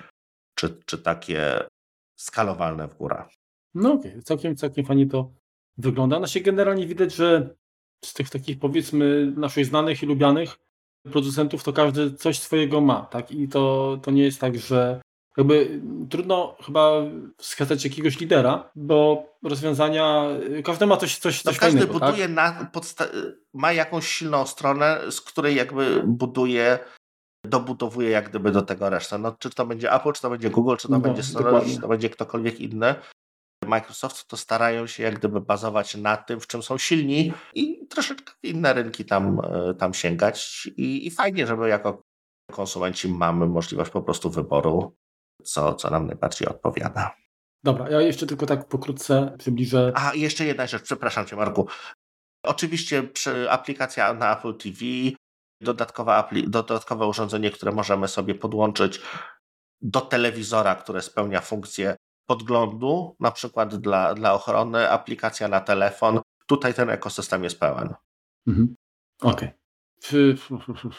czy, 0.56 0.80
czy 0.86 0.98
takie 0.98 1.68
skalowalne 2.16 2.88
w 2.88 2.96
górę. 2.96 3.26
No 3.74 3.94
okej, 3.94 4.12
okay. 4.12 4.22
całkiem, 4.22 4.56
całkiem 4.56 4.86
fajnie 4.86 5.08
to 5.08 5.32
wygląda. 5.78 6.20
No 6.20 6.28
się 6.28 6.42
generalnie 6.42 6.88
widać, 6.88 7.16
że 7.16 7.56
z 8.06 8.14
tych 8.14 8.30
takich 8.30 8.60
powiedzmy 8.60 9.34
naszych 9.38 9.66
znanych 9.66 10.04
i 10.04 10.06
lubianych 10.06 10.58
producentów 11.04 11.64
to 11.64 11.74
każdy 11.74 12.14
coś 12.14 12.40
swojego 12.40 12.82
ma, 12.82 13.02
tak? 13.06 13.32
I 13.32 13.48
to, 13.48 13.98
to 14.04 14.12
nie 14.12 14.24
jest 14.24 14.42
tak, 14.42 14.58
że 14.58 15.02
jakby 15.38 15.82
trudno 16.10 16.56
chyba 16.66 16.92
wskazać 17.38 17.84
jakiegoś 17.84 18.20
lidera, 18.20 18.70
bo 18.76 19.26
rozwiązania, 19.44 20.28
każdy 20.64 20.86
ma 20.86 20.98
coś, 20.98 21.18
coś, 21.18 21.44
no, 21.44 21.52
coś 21.52 21.60
Każdy 21.60 21.80
fajnego, 21.80 22.00
tak? 22.00 22.10
buduje 22.10 22.28
tak? 22.28 22.36
na 22.36 22.72
podsta- 22.74 23.10
ma 23.54 23.74
jakąś 23.74 24.08
silną 24.08 24.46
stronę, 24.46 25.02
z 25.10 25.22
której 25.22 25.56
jakby 25.56 26.04
buduje 26.06 26.80
dobudowuje 27.46 28.10
jak 28.10 28.30
gdyby 28.30 28.52
do 28.52 28.62
tego 28.62 28.90
resztę. 28.90 29.18
No, 29.18 29.36
czy 29.40 29.50
to 29.50 29.66
będzie 29.66 29.94
Apple, 29.94 30.12
czy 30.12 30.22
to 30.22 30.30
będzie 30.30 30.50
Google, 30.50 30.76
czy 30.76 30.88
to 30.88 30.94
no, 30.94 31.00
będzie 31.00 31.24
Sony, 31.24 31.62
czy 31.74 31.82
to 31.82 31.88
będzie 31.88 32.10
ktokolwiek 32.10 32.60
inny. 32.60 32.96
Microsoft 33.66 34.28
to 34.28 34.38
starają 34.38 34.88
się 34.88 35.04
jak 35.04 35.20
gdyby 35.20 35.42
bazować 35.42 35.96
na 35.96 36.18
tym, 36.18 36.40
w 36.40 36.48
czym 36.48 36.64
są 36.64 36.78
silni 36.78 37.34
i 37.54 37.88
troszeczkę 37.88 38.34
inne 38.44 38.74
rynki 38.74 39.06
tam, 39.06 39.42
e, 39.44 39.74
tam 39.74 39.94
sięgać 39.94 40.70
i, 40.78 41.08
i 41.08 41.12
fajnie, 41.12 41.48
żeby 41.48 41.70
jako 41.70 42.02
konsumenci 42.52 43.10
mamy 43.10 43.46
możliwość 43.46 43.92
po 43.92 44.02
prostu 44.02 44.30
wyboru 44.30 44.96
co, 45.46 45.74
co 45.74 45.90
nam 45.90 46.08
najbardziej 46.08 46.48
odpowiada. 46.48 47.16
Dobra, 47.64 47.90
ja 47.90 48.02
jeszcze 48.02 48.28
tylko 48.28 48.46
tak 48.46 48.68
pokrótce 48.68 49.36
przybliżę. 49.40 49.92
A, 49.96 50.14
jeszcze 50.14 50.46
jedna 50.46 50.68
rzecz, 50.68 50.84
przepraszam 50.84 51.26
Cię 51.26 51.36
Marku. 51.36 51.68
Oczywiście 52.44 53.10
aplikacja 53.50 54.14
na 54.14 54.38
Apple 54.38 54.58
TV, 54.58 54.78
dodatkowe, 55.62 56.24
dodatkowe 56.48 57.08
urządzenie, 57.08 57.52
które 57.52 57.72
możemy 57.72 58.08
sobie 58.08 58.36
podłączyć 58.36 59.02
do 59.82 60.02
telewizora, 60.02 60.76
które 60.76 61.02
spełnia 61.02 61.42
funkcję 61.42 61.96
podglądu, 62.26 63.16
na 63.20 63.32
przykład 63.32 63.76
dla, 63.76 64.14
dla 64.14 64.34
ochrony, 64.34 64.92
aplikacja 64.92 65.48
na 65.48 65.62
telefon. 65.62 66.20
Tutaj 66.48 66.74
ten 66.74 66.90
ekosystem 66.90 67.44
jest 67.44 67.60
pełen. 67.60 67.94
Mhm. 68.48 68.76
Okej. 69.22 69.50
Okay. 70.10 70.36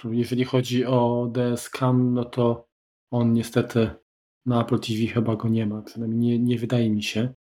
Jeżeli 0.05 0.44
chodzi 0.44 0.86
o 0.86 1.30
DSCAM, 1.32 2.14
no 2.14 2.24
to 2.24 2.68
on 3.11 3.32
niestety 3.32 3.90
na 4.47 4.62
Apple 4.62 4.78
TV 4.78 5.07
chyba 5.14 5.36
go 5.36 5.49
nie 5.49 5.66
ma, 5.66 5.82
przynajmniej 5.82 6.20
nie, 6.20 6.44
nie 6.44 6.59
wydaje 6.59 6.90
mi 6.90 7.03
się, 7.03 7.34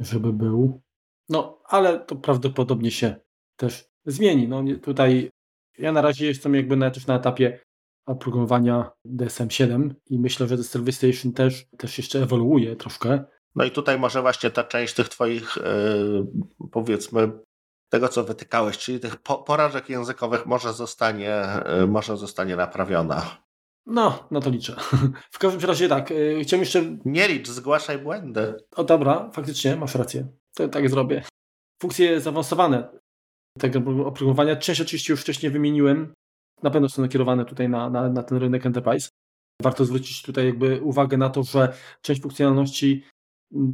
żeby 0.00 0.32
był. 0.32 0.80
No, 1.28 1.62
ale 1.64 2.00
to 2.00 2.16
prawdopodobnie 2.16 2.90
się 2.90 3.16
też 3.56 3.88
zmieni. 4.06 4.48
No, 4.48 4.62
tutaj 4.82 5.30
ja 5.78 5.92
na 5.92 6.02
razie 6.02 6.26
jestem 6.26 6.54
jakby 6.54 6.76
na, 6.76 6.90
też 6.90 7.06
na 7.06 7.16
etapie 7.16 7.60
oprogramowania 8.06 8.90
DSM-7 9.06 9.90
i 10.10 10.18
myślę, 10.18 10.46
że 10.46 10.64
Service 10.64 10.96
Station 10.98 11.32
też, 11.32 11.66
też 11.78 11.98
jeszcze 11.98 12.22
ewoluuje 12.22 12.76
troszkę. 12.76 13.24
No 13.54 13.64
i 13.64 13.70
tutaj 13.70 13.98
może 13.98 14.22
właśnie 14.22 14.50
ta 14.50 14.64
część 14.64 14.94
tych 14.94 15.08
twoich 15.08 15.56
yy, 15.56 16.26
powiedzmy 16.70 17.32
tego, 17.88 18.08
co 18.08 18.24
wytykałeś, 18.24 18.78
czyli 18.78 19.00
tych 19.00 19.16
porażek 19.22 19.88
językowych 19.88 20.46
może 20.46 20.72
zostanie, 20.72 21.42
yy, 21.78 21.86
może 21.86 22.16
zostanie 22.16 22.56
naprawiona. 22.56 23.42
No, 23.86 24.28
no 24.30 24.40
to 24.40 24.50
liczę. 24.50 24.76
W 25.34 25.38
każdym 25.38 25.68
razie 25.68 25.88
tak, 25.88 26.10
yy, 26.10 26.40
chciałem 26.42 26.60
jeszcze... 26.60 26.96
Nie 27.04 27.28
licz, 27.28 27.48
zgłaszaj 27.48 27.98
błędy. 27.98 28.54
O 28.76 28.84
dobra, 28.84 29.30
faktycznie, 29.32 29.76
masz 29.76 29.94
rację. 29.94 30.28
To 30.54 30.68
tak 30.68 30.90
zrobię. 30.90 31.22
Funkcje 31.82 32.20
zaawansowane 32.20 32.88
tego 33.58 33.78
oprogramowania, 34.06 34.56
część 34.56 34.80
oczywiście 34.80 35.12
już 35.12 35.20
wcześniej 35.20 35.52
wymieniłem. 35.52 36.14
Na 36.62 36.70
pewno 36.70 36.88
są 36.88 37.02
nakierowane 37.02 37.44
tutaj 37.44 37.68
na, 37.68 37.90
na, 37.90 38.08
na 38.08 38.22
ten 38.22 38.38
rynek 38.38 38.66
enterprise. 38.66 39.08
Warto 39.62 39.84
zwrócić 39.84 40.22
tutaj 40.22 40.46
jakby 40.46 40.80
uwagę 40.82 41.16
na 41.16 41.30
to, 41.30 41.42
że 41.42 41.74
część 42.02 42.22
funkcjonalności 42.22 43.04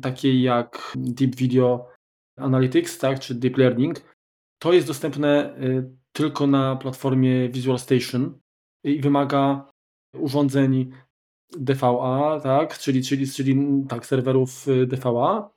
takiej 0.03 0.43
jak 0.43 0.93
Deep 0.97 1.37
Video 1.37 1.89
Analytics, 2.39 2.99
tak, 2.99 3.21
czy 3.21 3.35
Deep 3.35 3.57
Learning, 3.57 4.01
to 4.59 4.73
jest 4.73 4.87
dostępne 4.87 5.57
y, 5.63 5.91
tylko 6.13 6.47
na 6.47 6.77
platformie 6.77 7.49
Visual 7.49 7.79
Station 7.79 8.39
i 8.85 9.01
wymaga 9.01 9.71
urządzeń 10.15 10.93
DVA, 11.51 12.41
tak, 12.43 12.79
czyli, 12.79 13.03
czyli, 13.03 13.31
czyli 13.31 13.57
tak, 13.89 14.07
serwerów 14.07 14.69
y, 14.69 14.87
DVA, 14.87 15.51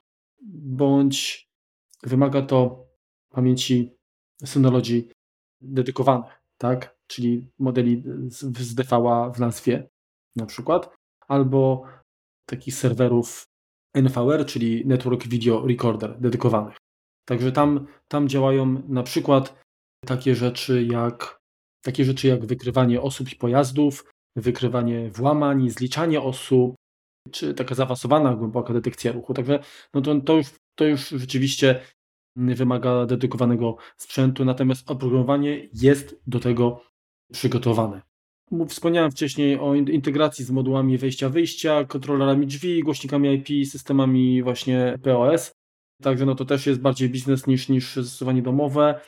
bądź 0.52 1.48
wymaga 2.02 2.42
to 2.42 2.86
pamięci 3.30 3.92
Synology 4.44 5.04
dedykowanych, 5.60 6.42
tak, 6.58 6.96
czyli 7.06 7.50
modeli 7.58 8.02
z, 8.26 8.58
z 8.58 8.74
DVA 8.74 9.30
w 9.30 9.40
nazwie 9.40 9.88
na 10.36 10.46
przykład, 10.46 10.94
albo 11.28 11.82
takich 12.46 12.74
serwerów 12.74 13.44
NVR, 13.94 14.46
czyli 14.46 14.86
Network 14.86 15.26
Video 15.26 15.66
Recorder 15.66 16.20
dedykowanych. 16.20 16.76
Także 17.24 17.52
tam, 17.52 17.86
tam 18.08 18.28
działają 18.28 18.82
na 18.88 19.02
przykład 19.02 19.62
takie 20.06 20.34
rzeczy 20.34 20.84
jak 20.84 21.42
takie 21.82 22.04
rzeczy 22.04 22.28
jak 22.28 22.46
wykrywanie 22.46 23.00
osób 23.00 23.32
i 23.32 23.36
pojazdów, 23.36 24.12
wykrywanie 24.36 25.10
włamań, 25.10 25.70
zliczanie 25.70 26.20
osób, 26.20 26.74
czy 27.30 27.54
taka 27.54 27.74
zaawansowana, 27.74 28.34
głęboka 28.34 28.72
detekcja 28.72 29.12
ruchu. 29.12 29.34
Także 29.34 29.62
no 29.94 30.00
to, 30.00 30.20
to, 30.20 30.36
już, 30.36 30.46
to 30.74 30.84
już 30.84 31.08
rzeczywiście 31.08 31.80
wymaga 32.36 33.06
dedykowanego 33.06 33.76
sprzętu, 33.96 34.44
natomiast 34.44 34.90
oprogramowanie 34.90 35.68
jest 35.74 36.20
do 36.26 36.40
tego 36.40 36.80
przygotowane. 37.32 38.02
Wspomniałem 38.68 39.10
wcześniej 39.10 39.58
o 39.58 39.74
integracji 39.74 40.44
z 40.44 40.50
modułami 40.50 40.98
wejścia-wyjścia, 40.98 41.84
kontrolerami 41.84 42.46
drzwi, 42.46 42.82
głośnikami 42.82 43.34
IP, 43.34 43.68
systemami 43.68 44.42
właśnie 44.42 44.98
POS. 45.02 45.52
Także 46.02 46.26
no 46.26 46.34
to 46.34 46.44
też 46.44 46.66
jest 46.66 46.80
bardziej 46.80 47.10
biznes 47.10 47.46
niż, 47.46 47.68
niż 47.68 47.94
zastosowanie 47.94 48.42
domowe. 48.42 49.00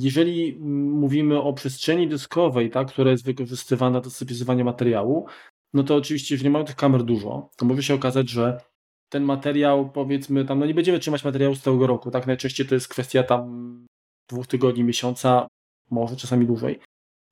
Jeżeli 0.00 0.58
mówimy 1.00 1.42
o 1.42 1.52
przestrzeni 1.52 2.08
dyskowej, 2.08 2.70
tak, 2.70 2.88
która 2.88 3.10
jest 3.10 3.24
wykorzystywana 3.24 4.00
do 4.00 4.10
zapisywania 4.10 4.64
materiału, 4.64 5.26
no 5.74 5.82
to 5.82 5.96
oczywiście, 5.96 6.34
jeżeli 6.34 6.50
mamy 6.50 6.64
tych 6.64 6.76
kamer 6.76 7.04
dużo, 7.04 7.50
to 7.56 7.64
może 7.66 7.82
się 7.82 7.94
okazać, 7.94 8.28
że 8.28 8.60
ten 9.08 9.24
materiał, 9.24 9.90
powiedzmy, 9.90 10.44
tam, 10.44 10.58
no 10.58 10.66
nie 10.66 10.74
będziemy 10.74 10.98
trzymać 10.98 11.24
materiału 11.24 11.54
z 11.54 11.60
całego 11.60 11.86
roku, 11.86 12.10
tak? 12.10 12.26
Najczęściej 12.26 12.66
to 12.66 12.74
jest 12.74 12.88
kwestia 12.88 13.22
tam 13.22 13.86
dwóch 14.28 14.46
tygodni, 14.46 14.84
miesiąca, 14.84 15.46
może 15.90 16.16
czasami 16.16 16.46
dłużej. 16.46 16.80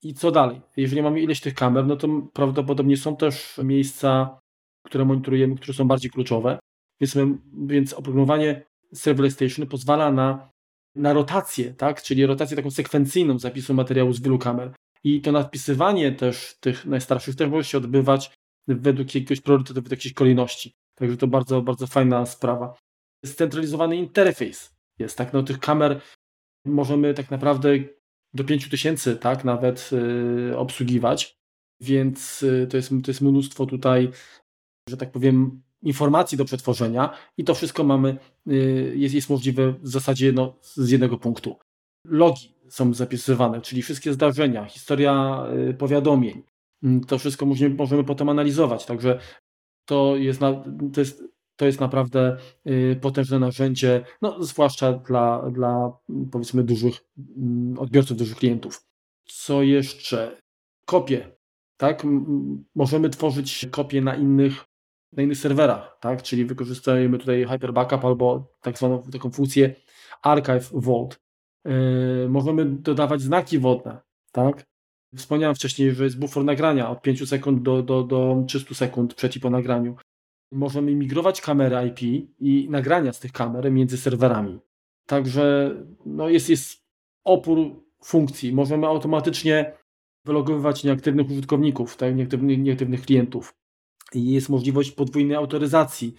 I 0.02 0.14
co 0.14 0.30
dalej? 0.30 0.60
Jeżeli 0.76 1.02
mamy 1.02 1.20
ileś 1.20 1.40
tych 1.40 1.54
kamer, 1.54 1.86
no 1.86 1.96
to 1.96 2.08
prawdopodobnie 2.32 2.96
są 2.96 3.16
też 3.16 3.60
miejsca, 3.64 4.40
które 4.86 5.04
monitorujemy, 5.04 5.56
które 5.56 5.74
są 5.74 5.88
bardziej 5.88 6.10
kluczowe. 6.10 6.58
Więc, 7.00 7.16
więc 7.66 7.92
oprogramowanie 7.92 8.66
Serverless 8.94 9.34
Station 9.34 9.66
pozwala 9.66 10.12
na, 10.12 10.50
na 10.94 11.12
rotację, 11.12 11.74
tak? 11.74 12.02
czyli 12.02 12.26
rotację 12.26 12.56
taką 12.56 12.70
sekwencyjną 12.70 13.38
zapisu 13.38 13.74
materiału 13.74 14.12
z 14.12 14.22
wielu 14.22 14.38
kamer. 14.38 14.72
I 15.04 15.20
to 15.20 15.32
nadpisywanie 15.32 16.12
też 16.12 16.56
tych 16.60 16.86
najstarszych 16.86 17.36
też 17.36 17.50
może 17.50 17.64
się 17.64 17.78
odbywać 17.78 18.30
według 18.68 19.14
jakiegoś 19.14 19.40
priorytetu, 19.40 19.74
według 19.74 19.90
jakiejś 19.90 20.14
kolejności. 20.14 20.72
Także 20.94 21.16
to 21.16 21.26
bardzo, 21.26 21.62
bardzo 21.62 21.86
fajna 21.86 22.26
sprawa. 22.26 22.74
Scentralizowany 23.26 23.96
interfejs 23.96 24.74
jest, 24.98 25.18
tak? 25.18 25.32
No 25.32 25.42
tych 25.42 25.58
kamer 25.58 26.00
możemy 26.64 27.14
tak 27.14 27.30
naprawdę 27.30 27.68
do 28.34 28.44
5000, 28.44 29.16
tak, 29.16 29.44
nawet 29.44 29.90
y, 30.52 30.58
obsługiwać, 30.58 31.36
więc 31.80 32.42
y, 32.42 32.66
to, 32.70 32.76
jest, 32.76 32.90
to 33.04 33.10
jest 33.10 33.20
mnóstwo 33.20 33.66
tutaj, 33.66 34.10
że 34.88 34.96
tak 34.96 35.12
powiem, 35.12 35.62
informacji 35.82 36.38
do 36.38 36.44
przetworzenia 36.44 37.16
i 37.36 37.44
to 37.44 37.54
wszystko 37.54 37.84
mamy, 37.84 38.18
jest, 38.94 39.14
jest 39.14 39.30
możliwe 39.30 39.72
w 39.72 39.88
zasadzie 39.88 40.32
no, 40.32 40.56
z 40.60 40.90
jednego 40.90 41.18
punktu. 41.18 41.56
Logi 42.06 42.54
są 42.68 42.94
zapisywane, 42.94 43.60
czyli 43.60 43.82
wszystkie 43.82 44.12
zdarzenia, 44.12 44.64
historia 44.64 45.44
powiadomień, 45.78 46.42
mm, 46.82 47.04
to 47.04 47.18
wszystko 47.18 47.46
możemy, 47.46 47.74
możemy 47.74 48.04
potem 48.04 48.28
analizować, 48.28 48.86
także 48.86 49.20
to 49.88 50.16
jest, 50.16 50.40
na, 50.40 50.64
to 50.92 51.00
jest 51.00 51.24
to 51.60 51.66
jest 51.66 51.80
naprawdę 51.80 52.36
y, 52.66 52.98
potężne 53.00 53.38
narzędzie, 53.38 54.04
no, 54.22 54.44
zwłaszcza 54.44 54.92
dla, 54.92 55.50
dla 55.50 55.92
powiedzmy 56.32 56.64
dużych 56.64 57.04
mm, 57.36 57.78
odbiorców, 57.78 58.16
dużych 58.16 58.36
klientów. 58.36 58.84
Co 59.24 59.62
jeszcze? 59.62 60.40
Kopie. 60.86 61.36
Tak? 61.76 62.06
Możemy 62.74 63.10
tworzyć 63.10 63.66
kopie 63.70 64.00
na 64.02 64.16
innych, 64.16 64.64
na 65.12 65.22
innych 65.22 65.38
serwerach, 65.38 65.98
tak? 66.00 66.22
czyli 66.22 66.44
wykorzystujemy 66.44 67.18
tutaj 67.18 67.46
Hyper 67.48 67.72
Backup 67.72 68.04
albo 68.04 68.52
tak 68.60 68.78
zwaną 68.78 69.02
taką 69.02 69.30
funkcję 69.30 69.74
Archive 70.22 70.70
Vault. 70.72 71.20
Yy, 71.64 72.28
możemy 72.28 72.64
dodawać 72.64 73.20
znaki 73.20 73.58
wodne. 73.58 74.00
Tak? 74.32 74.66
Wspomniałem 75.16 75.54
wcześniej, 75.54 75.94
że 75.94 76.04
jest 76.04 76.18
bufor 76.18 76.44
nagrania 76.44 76.90
od 76.90 77.02
5 77.02 77.28
sekund 77.28 77.62
do, 77.62 77.82
do, 77.82 78.02
do 78.02 78.44
300 78.46 78.74
sekund 78.74 79.14
przeciw 79.14 79.42
po 79.42 79.50
nagraniu 79.50 79.96
możemy 80.52 80.94
migrować 80.94 81.40
kamery 81.40 81.76
IP 81.88 82.28
i 82.38 82.66
nagrania 82.70 83.12
z 83.12 83.20
tych 83.20 83.32
kamer 83.32 83.72
między 83.72 83.96
serwerami. 83.96 84.60
Także 85.06 85.74
no 86.06 86.28
jest, 86.28 86.48
jest 86.48 86.84
opór 87.24 87.58
funkcji. 88.04 88.52
Możemy 88.52 88.86
automatycznie 88.86 89.72
wylogowywać 90.24 90.84
nieaktywnych 90.84 91.30
użytkowników, 91.30 91.96
tak, 91.96 92.16
nieaktywnych, 92.16 92.58
nieaktywnych 92.58 93.02
klientów. 93.02 93.54
Jest 94.14 94.48
możliwość 94.48 94.90
podwójnej 94.90 95.36
autoryzacji. 95.36 96.16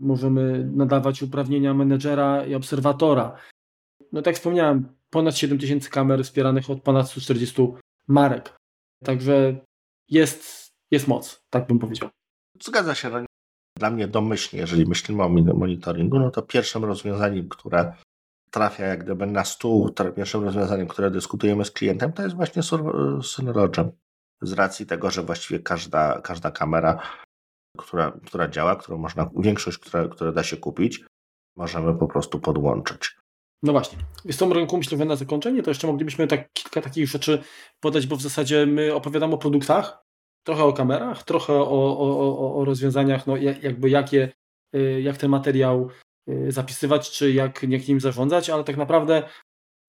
Możemy 0.00 0.70
nadawać 0.74 1.22
uprawnienia 1.22 1.74
menedżera 1.74 2.46
i 2.46 2.54
obserwatora. 2.54 3.36
No 4.12 4.22
tak 4.22 4.34
wspomniałem, 4.34 4.88
ponad 5.10 5.36
7000 5.36 5.90
kamer 5.90 6.24
wspieranych 6.24 6.70
od 6.70 6.82
ponad 6.82 7.10
140 7.10 7.62
marek. 8.08 8.56
Także 9.04 9.60
jest, 10.08 10.68
jest 10.90 11.08
moc, 11.08 11.40
tak 11.50 11.66
bym 11.66 11.78
powiedział. 11.78 12.08
Zgadza 12.62 12.94
się. 12.94 13.10
No 13.10 13.20
dla 13.78 13.90
mnie 13.90 14.08
domyślnie, 14.08 14.60
jeżeli 14.60 14.86
myślimy 14.86 15.22
o 15.22 15.28
monitoringu, 15.28 16.18
no 16.18 16.30
to 16.30 16.42
pierwszym 16.42 16.84
rozwiązaniem, 16.84 17.48
które 17.48 17.92
trafia 18.50 18.86
jak 18.86 19.04
gdyby 19.04 19.26
na 19.26 19.44
stół, 19.44 19.94
pierwszym 20.16 20.44
rozwiązaniem, 20.44 20.88
które 20.88 21.10
dyskutujemy 21.10 21.64
z 21.64 21.70
klientem, 21.70 22.12
to 22.12 22.22
jest 22.22 22.36
właśnie 22.36 22.62
Synology. 23.22 23.90
Z 24.42 24.52
racji 24.52 24.86
tego, 24.86 25.10
że 25.10 25.22
właściwie 25.22 25.60
każda, 25.60 26.20
każda 26.20 26.50
kamera, 26.50 27.02
która, 27.78 28.12
która 28.26 28.48
działa, 28.48 28.76
którą 28.76 28.98
można, 28.98 29.30
większość, 29.36 29.78
które, 29.78 30.08
które 30.08 30.32
da 30.32 30.42
się 30.42 30.56
kupić, 30.56 31.04
możemy 31.56 31.94
po 31.94 32.06
prostu 32.06 32.40
podłączyć. 32.40 33.16
No 33.62 33.72
właśnie. 33.72 33.98
Jest 34.24 34.38
tą 34.38 34.52
rynku, 34.52 34.76
myślę, 34.76 34.98
że 34.98 35.04
na 35.04 35.16
zakończenie 35.16 35.62
to 35.62 35.70
jeszcze 35.70 35.86
moglibyśmy 35.86 36.26
tak 36.26 36.52
kilka 36.52 36.80
takich 36.82 37.08
rzeczy 37.08 37.42
podać, 37.80 38.06
bo 38.06 38.16
w 38.16 38.22
zasadzie 38.22 38.66
my 38.66 38.94
opowiadamy 38.94 39.34
o 39.34 39.38
produktach, 39.38 40.04
trochę 40.46 40.64
o 40.64 40.72
kamerach, 40.72 41.22
trochę 41.22 41.52
o, 41.52 41.98
o, 41.98 42.54
o 42.60 42.64
rozwiązaniach, 42.64 43.26
no 43.26 43.36
jakby 43.36 43.90
jakie, 43.90 44.32
y, 44.76 45.00
jak 45.02 45.16
ten 45.16 45.30
materiał 45.30 45.88
y, 46.28 46.52
zapisywać, 46.52 47.10
czy 47.10 47.32
jak, 47.32 47.62
jak 47.62 47.88
nim 47.88 48.00
zarządzać, 48.00 48.50
ale 48.50 48.64
tak 48.64 48.76
naprawdę 48.76 49.22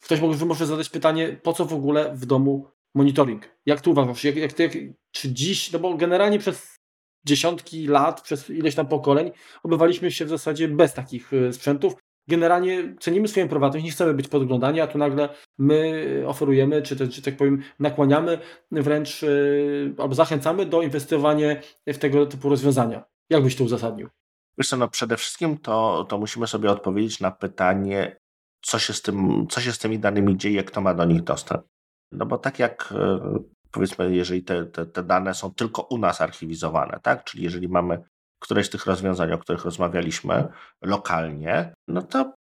ktoś 0.03 0.21
może, 0.21 0.45
może 0.45 0.65
zadać 0.65 0.89
pytanie, 0.89 1.39
po 1.43 1.53
co 1.53 1.65
w 1.65 1.73
ogóle 1.73 2.15
w 2.15 2.25
domu 2.25 2.67
monitoring? 2.95 3.49
Jak 3.65 3.81
tu 3.81 3.91
uważasz? 3.91 4.23
Jak, 4.23 4.35
jak, 4.35 4.59
jak, 4.59 4.71
czy 5.11 5.33
dziś, 5.33 5.71
no 5.71 5.79
bo 5.79 5.97
generalnie 5.97 6.39
przez 6.39 6.78
dziesiątki 7.25 7.87
lat, 7.87 8.21
przez 8.21 8.49
ileś 8.49 8.75
tam 8.75 8.87
pokoleń 8.87 9.31
obywaliśmy 9.63 10.11
się 10.11 10.25
w 10.25 10.29
zasadzie 10.29 10.67
bez 10.67 10.93
takich 10.93 11.33
y, 11.33 11.53
sprzętów 11.53 11.95
generalnie 12.29 12.95
cenimy 12.99 13.27
swoją 13.27 13.47
prywatność, 13.47 13.85
nie 13.85 13.91
chcemy 13.91 14.13
być 14.13 14.27
podglądani, 14.27 14.81
a 14.81 14.87
tu 14.87 14.97
nagle 14.97 15.29
my 15.57 16.23
oferujemy, 16.27 16.81
czy, 16.81 17.09
czy 17.09 17.21
tak 17.21 17.37
powiem, 17.37 17.61
nakłaniamy 17.79 18.39
wręcz 18.71 19.21
yy, 19.21 19.95
albo 19.97 20.15
zachęcamy 20.15 20.65
do 20.65 20.81
inwestowania 20.81 21.55
w 21.87 21.97
tego 21.97 22.25
typu 22.25 22.49
rozwiązania. 22.49 23.03
Jak 23.29 23.43
byś 23.43 23.55
to 23.55 23.63
uzasadnił? 23.63 24.09
Wiesz 24.57 24.69
co, 24.69 24.77
no 24.77 24.87
przede 24.87 25.17
wszystkim 25.17 25.57
to, 25.57 26.05
to 26.09 26.17
musimy 26.17 26.47
sobie 26.47 26.71
odpowiedzieć 26.71 27.19
na 27.19 27.31
pytanie, 27.31 28.19
co 28.61 28.79
się, 28.79 28.93
z 28.93 29.01
tym, 29.01 29.47
co 29.49 29.61
się 29.61 29.71
z 29.71 29.79
tymi 29.79 29.99
danymi 29.99 30.37
dzieje, 30.37 30.63
kto 30.63 30.81
ma 30.81 30.93
do 30.93 31.05
nich 31.05 31.23
dostęp. 31.23 31.63
No 32.11 32.25
bo 32.25 32.37
tak 32.37 32.59
jak 32.59 32.93
yy, 32.93 33.43
powiedzmy, 33.71 34.15
jeżeli 34.15 34.43
te, 34.43 34.65
te, 34.65 34.85
te 34.85 35.03
dane 35.03 35.33
są 35.33 35.53
tylko 35.53 35.81
u 35.81 35.97
nas 35.97 36.21
archiwizowane, 36.21 36.99
tak? 37.03 37.23
Czyli 37.23 37.43
jeżeli 37.43 37.67
mamy 37.67 38.03
któreś 38.39 38.67
z 38.67 38.69
tych 38.69 38.85
rozwiązań, 38.85 39.31
o 39.31 39.37
których 39.37 39.65
rozmawialiśmy 39.65 40.47
lokalnie, 40.81 41.73
no 41.87 42.01
to 42.01 42.33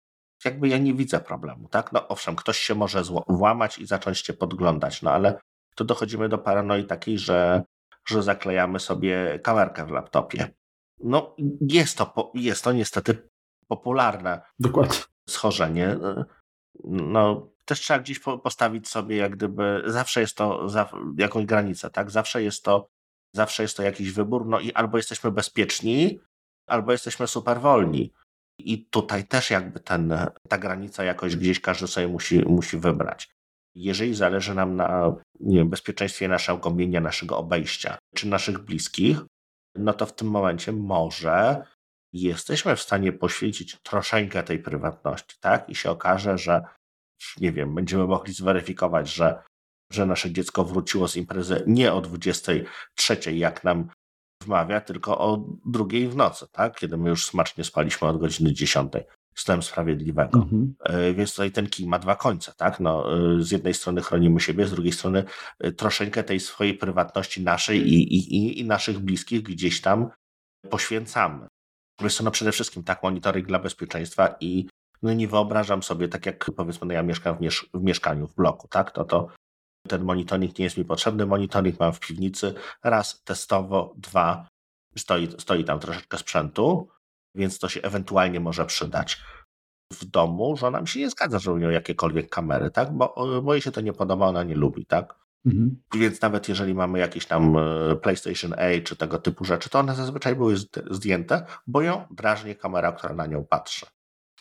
jakby 0.46 0.68
ja 0.68 0.78
nie 0.78 0.94
widzę 0.94 1.20
problemu, 1.20 1.68
tak? 1.68 1.94
No 1.94 2.08
owszem, 2.08 2.36
ktoś 2.36 2.58
się 2.58 2.76
może 2.76 3.02
włamać 3.28 3.80
i 3.80 3.86
zacząć 3.86 4.22
cię 4.22 4.34
podglądać, 4.34 5.02
no 5.02 5.12
ale 5.12 5.40
tu 5.76 5.84
dochodzimy 5.84 6.30
do 6.30 6.38
paranoi 6.38 6.86
takiej, 6.86 7.20
że, 7.20 7.64
że 8.08 8.24
zaklejamy 8.24 8.80
sobie 8.80 9.40
kamerkę 9.40 9.86
w 9.86 9.92
laptopie. 9.92 10.50
No 11.04 11.36
jest 11.62 11.98
to, 11.98 12.32
jest 12.34 12.64
to 12.64 12.72
niestety 12.72 13.30
popularne 13.68 14.42
Dokładnie. 14.60 14.98
schorzenie. 15.30 15.98
No 16.84 17.50
też 17.68 17.80
trzeba 17.80 18.00
gdzieś 18.00 18.20
postawić 18.20 18.88
sobie 18.88 19.18
jak 19.18 19.36
gdyby, 19.36 19.84
zawsze 19.86 20.22
jest 20.22 20.36
to 20.36 20.70
za, 20.70 20.90
jakąś 21.18 21.46
granicę, 21.46 21.90
tak? 21.90 22.12
Zawsze 22.12 22.44
jest 22.44 22.64
to 22.64 22.88
Zawsze 23.36 23.64
jest 23.64 23.78
to 23.78 23.84
jakiś 23.84 24.12
wybór, 24.12 24.46
no 24.46 24.60
i 24.60 24.74
albo 24.74 24.98
jesteśmy 24.98 25.32
bezpieczni, 25.32 26.20
albo 26.68 26.92
jesteśmy 26.92 27.28
super 27.28 27.60
wolni. 27.60 28.14
I 28.60 28.86
tutaj 28.86 29.28
też 29.28 29.50
jakby 29.50 29.80
ten, 29.80 30.14
ta 30.50 30.58
granica 30.58 31.04
jakoś 31.04 31.36
gdzieś 31.36 31.60
każdy 31.60 31.88
sobie 31.88 32.08
musi, 32.08 32.40
musi 32.46 32.78
wybrać. 32.78 33.30
Jeżeli 33.76 34.16
zależy 34.16 34.56
nam 34.56 34.76
na 34.76 35.16
wiem, 35.40 35.70
bezpieczeństwie 35.70 36.28
naszego 36.28 36.76
naszego 37.02 37.38
obejścia, 37.38 37.98
czy 38.16 38.28
naszych 38.28 38.60
bliskich, 38.60 39.18
no 39.76 39.94
to 39.94 40.06
w 40.06 40.16
tym 40.16 40.28
momencie 40.28 40.72
może 40.72 41.64
jesteśmy 42.14 42.76
w 42.76 42.82
stanie 42.82 43.14
poświęcić 43.14 43.78
troszeczkę 43.84 44.44
tej 44.44 44.60
prywatności, 44.60 45.38
tak? 45.40 45.70
I 45.70 45.76
się 45.76 45.92
okaże, 45.92 46.38
że 46.38 46.62
nie 47.42 47.52
wiem, 47.52 47.76
będziemy 47.76 48.08
mogli 48.08 48.34
zweryfikować, 48.34 49.14
że 49.14 49.44
że 49.94 50.06
nasze 50.06 50.32
dziecko 50.32 50.64
wróciło 50.64 51.08
z 51.08 51.16
imprezy 51.16 51.64
nie 51.68 51.94
o 51.94 52.02
23, 52.02 53.34
jak 53.34 53.64
nam 53.64 53.90
wmawia, 54.44 54.82
tylko 54.82 55.18
o 55.18 55.46
drugiej 55.66 56.08
w 56.08 56.16
nocy, 56.16 56.46
tak? 56.52 56.80
kiedy 56.80 56.98
my 56.98 57.10
już 57.10 57.26
smacznie 57.26 57.64
spaliśmy 57.64 58.08
od 58.08 58.20
godziny 58.20 58.54
10 58.54 58.94
system 59.36 59.64
sprawiedliwego. 59.64 60.40
Mhm. 60.40 60.76
E, 60.84 61.14
więc 61.14 61.32
tutaj 61.32 61.52
ten 61.52 61.70
kij 61.70 61.88
ma 61.88 62.00
dwa 62.00 62.16
końce, 62.16 62.54
tak? 62.58 62.80
No, 62.80 63.18
e, 63.18 63.42
z 63.44 63.52
jednej 63.52 63.74
strony 63.74 64.02
chronimy 64.02 64.40
siebie, 64.40 64.68
z 64.68 64.72
drugiej 64.72 64.94
strony 64.94 65.24
e, 65.60 65.72
troszeczkę 65.72 66.24
tej 66.24 66.40
swojej 66.40 66.74
prywatności 66.74 67.44
naszej 67.44 67.94
i, 67.94 68.16
i, 68.16 68.60
i 68.60 68.66
naszych 68.66 69.00
bliskich 69.00 69.44
gdzieś 69.44 69.82
tam 69.82 70.10
poświęcamy. 70.70 71.48
Więc 72.02 72.18
to 72.18 72.24
no 72.24 72.32
przede 72.32 72.52
wszystkim 72.52 72.84
tak 72.84 73.04
monitoring 73.04 73.48
dla 73.48 73.60
bezpieczeństwa 73.60 74.36
i 74.40 74.68
no 75.02 75.14
nie 75.14 75.28
wyobrażam 75.28 75.84
sobie, 75.84 76.08
tak 76.08 76.26
jak 76.26 76.52
powiedzmy, 76.56 76.88
no 76.88 76.94
ja 76.94 77.04
mieszkam 77.04 77.38
w, 77.38 77.42
miesz 77.42 77.70
w 77.74 77.82
mieszkaniu, 77.82 78.28
w 78.28 78.36
bloku, 78.36 78.68
tak? 78.68 78.92
To 78.92 79.04
to 79.04 79.28
ten 79.88 80.04
monitoring 80.04 80.60
nie 80.60 80.66
jest 80.66 80.78
mi 80.78 80.86
potrzebny, 80.86 81.26
monitoring 81.26 81.80
mam 81.80 81.94
w 81.94 82.00
piwnicy, 82.00 82.54
raz 82.84 83.24
testowo, 83.24 83.94
dwa, 83.98 84.48
stoi, 84.98 85.28
stoi 85.40 85.64
tam 85.64 85.80
troszeczkę 85.80 86.18
sprzętu, 86.18 86.90
więc 87.36 87.60
to 87.60 87.70
się 87.70 87.82
ewentualnie 87.82 88.40
może 88.40 88.66
przydać. 88.66 89.22
W 89.94 90.06
domu 90.06 90.58
żona 90.58 90.82
mi 90.82 90.88
się 90.88 91.00
nie 91.00 91.10
zgadza, 91.10 91.40
że 91.40 91.54
u 91.54 91.58
nią 91.58 91.70
jakiekolwiek 91.70 92.30
kamery, 92.30 92.72
tak? 92.72 92.94
Bo, 92.94 93.42
bo 93.44 93.54
jej 93.54 93.62
się 93.62 93.72
to 93.72 93.82
nie 93.82 93.94
podoba, 93.94 94.28
ona 94.28 94.44
nie 94.44 94.56
lubi, 94.56 94.86
tak? 94.86 95.16
Mhm. 95.46 95.82
Więc 95.94 96.22
nawet 96.22 96.50
jeżeli 96.50 96.74
mamy 96.74 97.00
jakieś 97.00 97.26
tam 97.26 97.58
e, 97.58 97.96
PlayStation 97.96 98.54
A 98.54 98.82
czy 98.84 98.96
tego 98.96 99.18
typu 99.18 99.46
rzeczy, 99.46 99.70
to 99.70 99.80
one 99.80 99.96
zazwyczaj 99.96 100.36
były 100.36 100.56
zdjęte, 100.92 101.46
bo 101.68 101.82
ją 101.82 102.06
drażni 102.12 102.56
kamera, 102.56 102.92
która 102.92 103.14
na 103.14 103.26
nią 103.26 103.46
patrzy. 103.46 103.86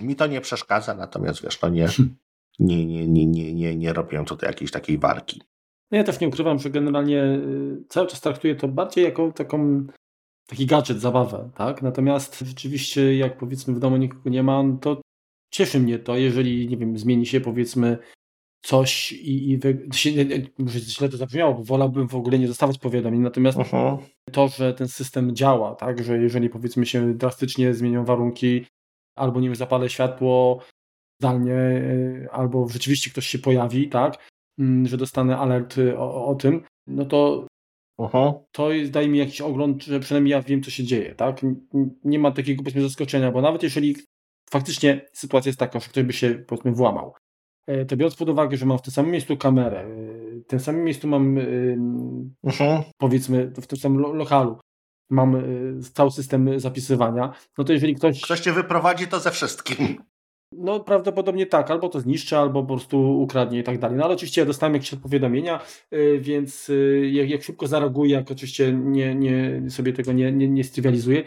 Mi 0.01 0.17
to 0.17 0.27
nie 0.27 0.41
przeszkadza, 0.41 0.95
natomiast 0.95 1.43
wiesz, 1.43 1.61
no 1.63 1.69
nie, 1.69 1.89
nie, 2.59 2.87
nie, 2.87 3.09
nie, 3.09 3.27
nie, 3.27 3.55
nie, 3.55 3.77
nie 3.77 3.93
robię 3.93 4.25
tutaj 4.25 4.49
jakiejś 4.49 4.71
takiej 4.71 4.99
walki. 4.99 5.43
No 5.91 5.99
ja 5.99 6.05
też 6.05 6.21
nie 6.21 6.29
ukrywam, 6.29 6.59
że 6.59 6.71
generalnie 6.71 7.23
y, 7.23 7.85
cały 7.89 8.07
czas 8.07 8.21
traktuję 8.21 8.57
to 8.57 8.69
bardziej 8.69 9.05
jako 9.05 9.33
taką 9.33 9.87
taki 10.47 10.67
gadżet, 10.67 11.01
zabawę, 11.01 11.51
tak? 11.55 11.83
Natomiast 11.83 12.41
rzeczywiście, 12.41 13.17
jak 13.17 13.39
powiedzmy 13.39 13.75
w 13.75 13.79
domu 13.79 13.97
nikogo 13.97 14.31
nie 14.31 14.43
ma, 14.43 14.63
no 14.63 14.77
to 14.77 15.01
cieszy 15.51 15.81
mnie 15.81 15.99
to, 15.99 16.17
jeżeli, 16.17 16.69
nie 16.69 16.77
wiem, 16.77 16.99
zmieni 16.99 17.27
się 17.27 17.41
powiedzmy 17.41 17.99
coś 18.63 19.13
i, 19.13 19.51
i 19.51 19.59
wy... 19.59 19.89
może 20.59 20.79
źle 20.79 21.09
to 21.09 21.17
zabrzmiało, 21.17 21.55
bo 21.55 21.65
wolałbym 21.65 22.09
w 22.09 22.15
ogóle 22.15 22.39
nie 22.39 22.47
dostawać 22.47 22.79
powiadomień, 22.79 23.21
natomiast 23.21 23.59
Aha. 23.61 23.99
to, 24.33 24.49
że 24.49 24.75
ten 24.75 24.89
system 24.89 25.37
działa, 25.37 25.75
tak, 25.75 26.05
że 26.05 26.19
jeżeli 26.19 26.49
powiedzmy 26.49 26.87
się 26.87 27.15
drastycznie 27.15 27.75
zmienią 27.75 28.05
warunki, 28.05 28.67
albo 29.17 29.41
nie 29.41 29.49
wiem, 29.49 29.57
zapalę 29.57 29.89
światło 29.89 30.61
zdalnie, 31.21 31.55
e, 31.55 32.29
albo 32.33 32.69
rzeczywiście 32.69 33.11
ktoś 33.11 33.27
się 33.27 33.39
pojawi, 33.39 33.89
tak, 33.89 34.31
mm, 34.59 34.87
że 34.87 34.97
dostanę 34.97 35.39
alert 35.39 35.77
o, 35.97 36.27
o 36.27 36.35
tym, 36.35 36.63
no 36.87 37.05
to 37.05 37.47
Aha. 37.99 38.35
to 38.53 38.69
daje 38.91 39.09
mi 39.09 39.19
jakiś 39.19 39.41
ogląd, 39.41 39.85
że 39.85 40.01
przynajmniej 40.01 40.33
ja 40.33 40.43
wiem, 40.43 40.63
co 40.63 40.71
się 40.71 40.85
dzieje, 40.85 41.15
tak? 41.15 41.41
Nie 42.05 42.19
ma 42.19 42.31
takiego 42.31 42.63
powiedzmy 42.63 42.83
zaskoczenia, 42.83 43.33
bo 43.33 43.41
nawet 43.41 43.63
jeżeli 43.63 43.97
faktycznie 44.51 45.07
sytuacja 45.13 45.49
jest 45.49 45.59
taka, 45.59 45.81
że 45.81 45.89
ktoś 45.89 46.05
by 46.05 46.13
się 46.13 46.45
powiedzmy 46.47 46.73
włamał, 46.73 47.15
e, 47.67 47.85
to 47.85 47.97
biorąc 47.97 48.17
pod 48.17 48.29
uwagę, 48.29 48.57
że 48.57 48.67
mam 48.67 48.79
w 48.79 48.83
tym 48.83 48.93
samym 48.93 49.13
miejscu 49.13 49.37
kamerę, 49.37 49.81
e, 49.81 50.41
w 50.41 50.47
tym 50.47 50.61
samym 50.61 50.85
miejscu 50.85 51.09
mam 51.09 51.39
Aha. 52.47 52.85
powiedzmy 52.99 53.47
w 53.47 53.67
tym 53.67 53.79
samym 53.79 54.01
lokalu, 54.01 54.59
mam 55.11 55.43
cały 55.95 56.11
system 56.11 56.61
zapisywania, 56.61 57.33
no 57.59 57.65
to 57.65 57.73
jeżeli 57.73 57.95
ktoś... 57.95 58.21
Ktoś 58.21 58.41
cię 58.41 58.53
wyprowadzi, 58.53 59.07
to 59.07 59.21
ze 59.21 59.31
wszystkim. 59.31 59.77
No 60.53 60.81
prawdopodobnie 60.81 61.47
tak, 61.47 61.71
albo 61.71 61.89
to 61.89 62.01
zniszczy, 62.01 62.37
albo 62.37 62.63
po 62.63 62.75
prostu 62.75 63.21
ukradnie 63.21 63.59
i 63.59 63.63
tak 63.63 63.79
dalej. 63.79 63.99
No 63.99 64.05
ale 64.05 64.15
oczywiście 64.15 64.41
ja 64.41 64.47
dostałem 64.47 64.75
jakieś 64.75 64.95
powiadomienia, 64.95 65.61
y, 65.93 66.19
więc 66.21 66.69
y, 66.69 67.11
jak, 67.13 67.31
jak 67.31 67.43
szybko 67.43 67.67
zareaguję, 67.67 68.15
jak 68.15 68.31
oczywiście 68.31 68.73
nie, 68.73 69.15
nie, 69.15 69.63
sobie 69.71 69.93
tego 69.93 70.13
nie, 70.13 70.33
nie, 70.33 70.49
nie 70.49 70.65
strywializuję, 70.65 71.25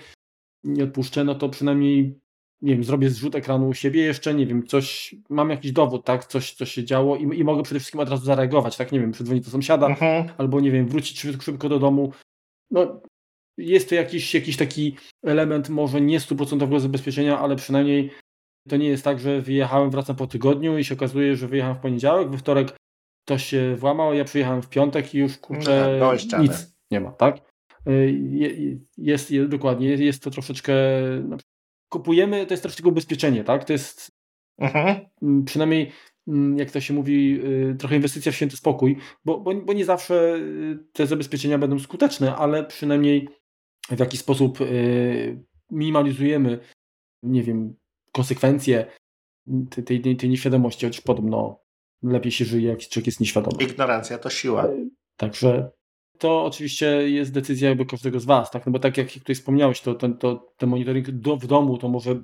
nie 0.63 0.83
odpuszczę, 0.83 1.23
no 1.23 1.35
to 1.35 1.49
przynajmniej 1.49 2.19
nie 2.61 2.73
wiem, 2.73 2.83
zrobię 2.83 3.09
zrzut 3.09 3.35
ekranu 3.35 3.67
u 3.67 3.73
siebie 3.73 4.01
jeszcze, 4.01 4.33
nie 4.33 4.45
wiem, 4.45 4.67
coś, 4.67 5.15
mam 5.29 5.49
jakiś 5.49 5.71
dowód, 5.71 6.05
tak, 6.05 6.25
coś, 6.25 6.53
co 6.53 6.65
się 6.65 6.83
działo 6.83 7.15
i, 7.15 7.39
i 7.39 7.43
mogę 7.43 7.63
przede 7.63 7.79
wszystkim 7.79 7.99
od 7.99 8.09
razu 8.09 8.25
zareagować, 8.25 8.77
tak, 8.77 8.91
nie 8.91 8.99
wiem, 8.99 9.11
przedzwonić 9.11 9.45
do 9.45 9.51
sąsiada, 9.51 9.87
mhm. 9.87 10.29
albo 10.37 10.59
nie 10.59 10.71
wiem, 10.71 10.87
wrócić 10.87 11.19
szybko, 11.19 11.41
szybko 11.41 11.69
do 11.69 11.79
domu. 11.79 12.11
No, 12.71 13.01
jest 13.59 13.89
to 13.89 13.95
jakiś, 13.95 14.33
jakiś 14.33 14.57
taki 14.57 14.95
element 15.23 15.69
może 15.69 16.01
nie 16.01 16.19
stuprocentowego 16.19 16.79
zabezpieczenia, 16.79 17.39
ale 17.39 17.55
przynajmniej 17.55 18.11
to 18.69 18.77
nie 18.77 18.87
jest 18.87 19.03
tak, 19.03 19.19
że 19.19 19.41
wyjechałem, 19.41 19.89
wracam 19.89 20.15
po 20.15 20.27
tygodniu 20.27 20.77
i 20.77 20.83
się 20.83 20.95
okazuje, 20.95 21.35
że 21.35 21.47
wyjechałem 21.47 21.77
w 21.77 21.81
poniedziałek, 21.81 22.29
we 22.29 22.37
wtorek 22.37 22.75
ktoś 23.25 23.45
się 23.45 23.75
włamał, 23.75 24.13
ja 24.13 24.23
przyjechałem 24.23 24.61
w 24.61 24.69
piątek 24.69 25.15
i 25.15 25.17
już 25.17 25.37
kurczę 25.37 25.97
no, 25.99 26.41
nic 26.41 26.75
nie 26.91 26.99
ma, 26.99 27.11
tak? 27.11 27.37
Y, 27.87 28.19
jest, 28.97 29.31
jest, 29.31 29.49
dokładnie, 29.49 29.87
jest 29.87 30.23
to 30.23 30.31
troszeczkę 30.31 30.73
no, 31.23 31.37
kupujemy, 31.89 32.45
to 32.45 32.53
jest 32.53 32.63
troszeczkę 32.63 32.89
ubezpieczenie, 32.89 33.43
tak? 33.43 33.65
To 33.65 33.73
jest 33.73 34.11
mhm. 34.57 34.99
Mm, 35.21 35.45
przynajmniej 35.45 35.91
mm, 36.27 36.57
jak 36.57 36.71
to 36.71 36.81
się 36.81 36.93
mówi, 36.93 37.41
y, 37.45 37.75
trochę 37.79 37.95
inwestycja 37.95 38.31
w 38.31 38.35
święty 38.35 38.57
spokój, 38.57 38.97
bo, 39.25 39.39
bo, 39.39 39.55
bo 39.55 39.73
nie 39.73 39.85
zawsze 39.85 40.35
y, 40.35 40.79
te 40.93 41.07
zabezpieczenia 41.07 41.57
będą 41.57 41.79
skuteczne, 41.79 42.35
ale 42.35 42.63
przynajmniej 42.63 43.29
w 43.89 43.99
jakiś 43.99 44.19
sposób 44.19 44.59
minimalizujemy, 45.71 46.59
nie 47.23 47.43
wiem, 47.43 47.75
konsekwencje 48.11 48.85
tej, 49.85 50.01
tej, 50.01 50.15
tej 50.15 50.29
nieświadomości, 50.29 50.85
chociaż 50.85 51.01
podobno 51.01 51.59
lepiej 52.03 52.31
się 52.31 52.45
żyje, 52.45 52.67
jak 52.69 52.79
człowiek 52.79 53.05
jest 53.05 53.19
nieświadomy. 53.19 53.63
Ignorancja 53.63 54.17
to 54.17 54.29
siła. 54.29 54.65
E, 54.65 54.89
także 55.17 55.71
to 56.17 56.43
oczywiście 56.43 57.09
jest 57.09 57.33
decyzja 57.33 57.69
jakby 57.69 57.85
każdego 57.85 58.19
z 58.19 58.25
Was, 58.25 58.51
tak? 58.51 58.65
No 58.65 58.71
bo 58.71 58.79
tak 58.79 58.97
jak 58.97 59.11
tutaj 59.11 59.35
wspomniałeś, 59.35 59.81
to, 59.81 59.95
to, 59.95 60.09
to 60.09 60.53
ten 60.57 60.69
monitoring 60.69 61.11
do, 61.11 61.37
w 61.37 61.47
domu 61.47 61.77
to 61.77 61.89
może 61.89 62.23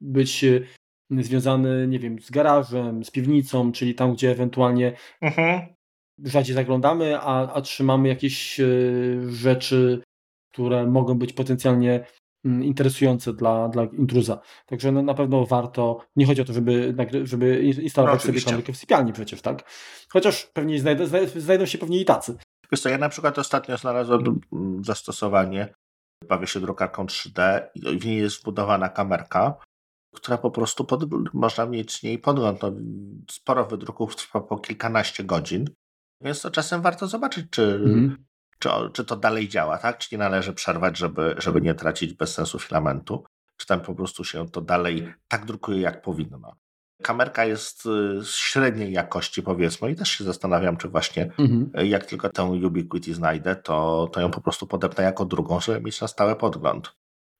być 0.00 0.44
e, 0.44 0.60
związany, 1.10 1.86
nie 1.88 1.98
wiem, 1.98 2.20
z 2.20 2.30
garażem, 2.30 3.04
z 3.04 3.10
piwnicą, 3.10 3.72
czyli 3.72 3.94
tam, 3.94 4.14
gdzie 4.14 4.30
ewentualnie 4.30 4.96
mhm. 5.20 5.74
rzadziej 6.24 6.54
zaglądamy, 6.54 7.18
a, 7.18 7.52
a 7.52 7.60
trzymamy 7.60 8.08
jakieś 8.08 8.60
e, 8.60 8.66
rzeczy, 9.28 10.02
które 10.54 10.86
mogą 10.86 11.14
być 11.14 11.32
potencjalnie 11.32 12.04
Mm, 12.44 12.64
interesujące 12.64 13.32
dla, 13.32 13.68
dla 13.68 13.84
intruza. 13.84 14.40
Także 14.66 14.92
no, 14.92 15.02
na 15.02 15.14
pewno 15.14 15.46
warto, 15.46 16.06
nie 16.16 16.26
chodzi 16.26 16.42
o 16.42 16.44
to, 16.44 16.52
żeby, 16.52 16.94
żeby 17.22 17.62
instalować 17.62 18.20
no, 18.20 18.26
sobie 18.26 18.40
kamerkę 18.40 18.72
w 18.72 18.76
sypialni 18.76 19.12
przecież, 19.12 19.42
tak? 19.42 19.70
Chociaż 20.08 20.46
pewnie 20.46 20.80
znajdą, 20.80 21.04
znajdą 21.36 21.66
się 21.66 21.78
pewnie 21.78 22.00
i 22.00 22.04
tacy. 22.04 22.36
Wiesz 22.72 22.80
co, 22.80 22.88
ja 22.88 22.98
na 22.98 23.08
przykład 23.08 23.38
ostatnio 23.38 23.76
znalazłem 23.76 24.40
zastosowanie, 24.80 25.74
bawię 26.28 26.46
się 26.46 26.60
drukarką 26.60 27.06
3D 27.06 27.60
i 27.74 27.98
w 27.98 28.06
niej 28.06 28.18
jest 28.18 28.40
wbudowana 28.40 28.88
kamerka, 28.88 29.54
która 30.14 30.38
po 30.38 30.50
prostu 30.50 30.84
pod, 30.84 31.04
można 31.34 31.66
mieć 31.66 32.02
niej 32.02 32.18
podgląd. 32.18 32.62
No, 32.62 32.72
sporo 33.30 33.66
wydruków 33.66 34.16
trwa 34.16 34.40
po 34.40 34.58
kilkanaście 34.58 35.24
godzin, 35.24 35.64
więc 36.20 36.40
to 36.40 36.50
czasem 36.50 36.82
warto 36.82 37.06
zobaczyć, 37.06 37.46
czy, 37.50 37.62
mhm 37.62 38.24
czy, 38.64 38.90
czy 38.92 39.04
to 39.04 39.16
dalej 39.16 39.48
działa, 39.48 39.78
tak? 39.78 39.98
Czy 39.98 40.08
nie 40.12 40.18
należy 40.18 40.52
przerwać, 40.52 40.98
żeby, 40.98 41.34
żeby 41.38 41.60
nie 41.60 41.74
tracić 41.74 42.14
bez 42.14 42.34
sensu 42.34 42.58
filamentu? 42.58 43.24
Czy 43.56 43.66
tam 43.66 43.80
po 43.80 43.94
prostu 43.94 44.24
się 44.24 44.48
to 44.48 44.60
dalej 44.60 45.14
tak 45.28 45.44
drukuje, 45.44 45.80
jak 45.80 46.02
powinno? 46.02 46.56
Kamerka 47.02 47.44
jest 47.44 47.86
y, 47.86 48.20
średniej 48.24 48.92
jakości, 48.92 49.42
powiedzmy, 49.42 49.90
i 49.90 49.96
też 49.96 50.10
się 50.10 50.24
zastanawiam, 50.24 50.76
czy 50.76 50.88
właśnie 50.88 51.24
mhm. 51.38 51.70
Y, 51.78 51.86
jak 51.86 52.06
tylko 52.06 52.28
tę 52.28 52.44
Ubiquity 52.44 53.14
znajdę, 53.14 53.56
to, 53.56 54.08
to 54.12 54.20
ją 54.20 54.30
po 54.30 54.40
prostu 54.40 54.66
podepnę 54.66 55.04
jako 55.04 55.24
drugą, 55.24 55.60
żeby 55.60 55.80
mieć 55.80 56.00
na 56.00 56.08
stałe 56.08 56.36
podgląd. 56.36 56.96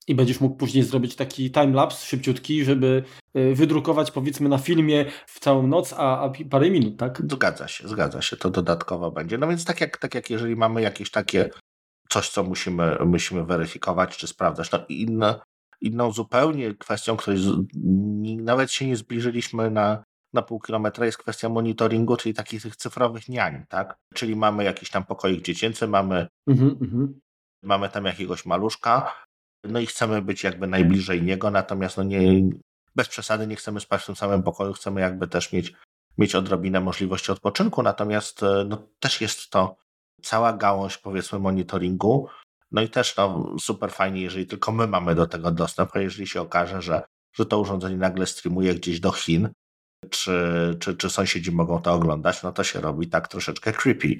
I 0.07 0.15
będziesz 0.15 0.39
mógł 0.39 0.55
później 0.55 0.83
zrobić 0.83 1.15
taki 1.15 1.51
timelapse 1.51 2.05
szybciutki, 2.05 2.65
żeby 2.65 3.03
y, 3.37 3.55
wydrukować 3.55 4.11
powiedzmy 4.11 4.49
na 4.49 4.57
filmie 4.57 5.05
w 5.27 5.39
całą 5.39 5.67
noc, 5.67 5.93
a, 5.97 6.21
a 6.21 6.31
parę 6.49 6.69
minut, 6.69 6.97
tak? 6.97 7.21
Zgadza 7.31 7.67
się, 7.67 7.87
zgadza 7.87 8.21
się, 8.21 8.37
to 8.37 8.49
dodatkowo 8.49 9.11
będzie. 9.11 9.37
No 9.37 9.47
więc 9.47 9.65
tak 9.65 9.81
jak, 9.81 9.97
tak 9.97 10.15
jak 10.15 10.29
jeżeli 10.29 10.55
mamy 10.55 10.81
jakieś 10.81 11.11
takie 11.11 11.49
coś, 12.09 12.29
co 12.29 12.43
musimy, 12.43 12.97
musimy 13.05 13.45
weryfikować 13.45 14.17
czy 14.17 14.27
sprawdzać, 14.27 14.71
no 14.71 14.79
inne, 14.89 15.39
inną 15.81 16.11
zupełnie 16.11 16.75
kwestią, 16.75 17.17
której 17.17 17.39
z, 17.39 17.51
nawet 18.43 18.71
się 18.71 18.87
nie 18.87 18.95
zbliżyliśmy 18.95 19.71
na, 19.71 20.03
na 20.33 20.41
pół 20.41 20.59
kilometra 20.59 21.05
jest 21.05 21.17
kwestia 21.17 21.49
monitoringu, 21.49 22.17
czyli 22.17 22.35
takich 22.35 22.61
tych 22.61 22.75
cyfrowych 22.75 23.29
niań, 23.29 23.65
tak? 23.69 23.95
Czyli 24.13 24.35
mamy 24.35 24.63
jakiś 24.63 24.89
tam 24.89 25.05
pokoik 25.05 25.45
dziecięcy, 25.45 25.87
mamy, 25.87 26.27
mhm, 26.47 26.77
mhm. 26.81 27.19
mamy 27.63 27.89
tam 27.89 28.05
jakiegoś 28.05 28.45
maluszka, 28.45 29.13
no 29.67 29.79
i 29.79 29.85
chcemy 29.85 30.21
być 30.21 30.43
jakby 30.43 30.67
najbliżej 30.67 31.23
niego, 31.23 31.51
natomiast 31.51 31.97
no 31.97 32.03
nie, 32.03 32.49
bez 32.95 33.07
przesady 33.07 33.47
nie 33.47 33.55
chcemy 33.55 33.79
spać 33.79 34.03
w 34.03 34.05
tym 34.05 34.15
samym 34.15 34.43
pokoju, 34.43 34.73
chcemy 34.73 35.01
jakby 35.01 35.27
też 35.27 35.53
mieć, 35.53 35.73
mieć 36.17 36.35
odrobinę 36.35 36.79
możliwości 36.81 37.31
odpoczynku, 37.31 37.83
natomiast 37.83 38.43
e, 38.43 38.65
no, 38.67 38.87
też 38.99 39.21
jest 39.21 39.49
to 39.49 39.75
cała 40.21 40.53
gałąź 40.53 40.97
powiedzmy 40.97 41.39
monitoringu, 41.39 42.27
no 42.71 42.81
i 42.81 42.89
też 42.89 43.17
no, 43.17 43.55
super 43.59 43.91
fajnie, 43.91 44.21
jeżeli 44.21 44.47
tylko 44.47 44.71
my 44.71 44.87
mamy 44.87 45.15
do 45.15 45.27
tego 45.27 45.51
dostęp, 45.51 45.95
a 45.95 45.99
jeżeli 45.99 46.27
się 46.27 46.41
okaże, 46.41 46.81
że, 46.81 47.03
że 47.33 47.45
to 47.45 47.59
urządzenie 47.59 47.97
nagle 47.97 48.25
streamuje 48.25 48.75
gdzieś 48.75 48.99
do 48.99 49.11
Chin, 49.11 49.49
czy, 50.09 50.77
czy, 50.79 50.97
czy 50.97 51.09
sąsiedzi 51.09 51.51
mogą 51.51 51.81
to 51.81 51.93
oglądać, 51.93 52.43
no 52.43 52.51
to 52.51 52.63
się 52.63 52.81
robi 52.81 53.07
tak 53.07 53.27
troszeczkę 53.27 53.73
creepy. 53.73 54.15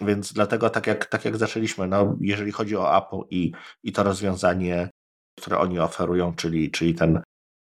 Więc 0.00 0.32
dlatego, 0.32 0.70
tak 0.70 0.86
jak, 0.86 1.06
tak 1.06 1.24
jak 1.24 1.36
zaczęliśmy, 1.36 1.88
no, 1.88 2.16
jeżeli 2.20 2.52
chodzi 2.52 2.76
o 2.76 2.98
Apple 2.98 3.20
i, 3.30 3.52
i 3.82 3.92
to 3.92 4.02
rozwiązanie, 4.02 4.90
które 5.38 5.58
oni 5.58 5.78
oferują, 5.78 6.34
czyli, 6.34 6.70
czyli 6.70 6.94
ten 6.94 7.22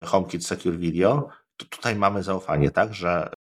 HomeKit 0.04 0.46
Secure 0.46 0.76
Video, 0.76 1.28
to 1.56 1.66
tutaj 1.66 1.96
mamy 1.96 2.22
zaufanie, 2.22 2.70
tak, 2.70 2.94
że, 2.94 3.32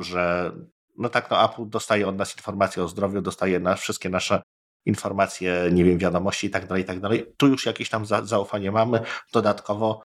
że 0.00 0.52
no 0.98 1.08
tak, 1.08 1.30
no 1.30 1.44
Apple 1.44 1.68
dostaje 1.68 2.08
od 2.08 2.16
nas 2.16 2.36
informacje 2.36 2.82
o 2.82 2.88
zdrowiu, 2.88 3.20
dostaje 3.20 3.60
nas, 3.60 3.80
wszystkie 3.80 4.08
nasze 4.10 4.42
informacje, 4.86 5.68
nie 5.72 5.84
wiem, 5.84 5.98
wiadomości 5.98 6.46
i 6.46 6.50
tak 6.50 6.66
dalej, 6.66 6.82
i 6.82 6.86
tak 6.86 7.00
dalej. 7.00 7.34
Tu 7.36 7.46
już 7.46 7.66
jakieś 7.66 7.90
tam 7.90 8.06
za, 8.06 8.24
zaufanie 8.24 8.72
mamy. 8.72 9.00
Dodatkowo 9.32 10.02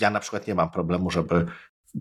ja 0.00 0.10
na 0.10 0.20
przykład 0.20 0.46
nie 0.46 0.54
mam 0.54 0.70
problemu, 0.70 1.10
żeby 1.10 1.46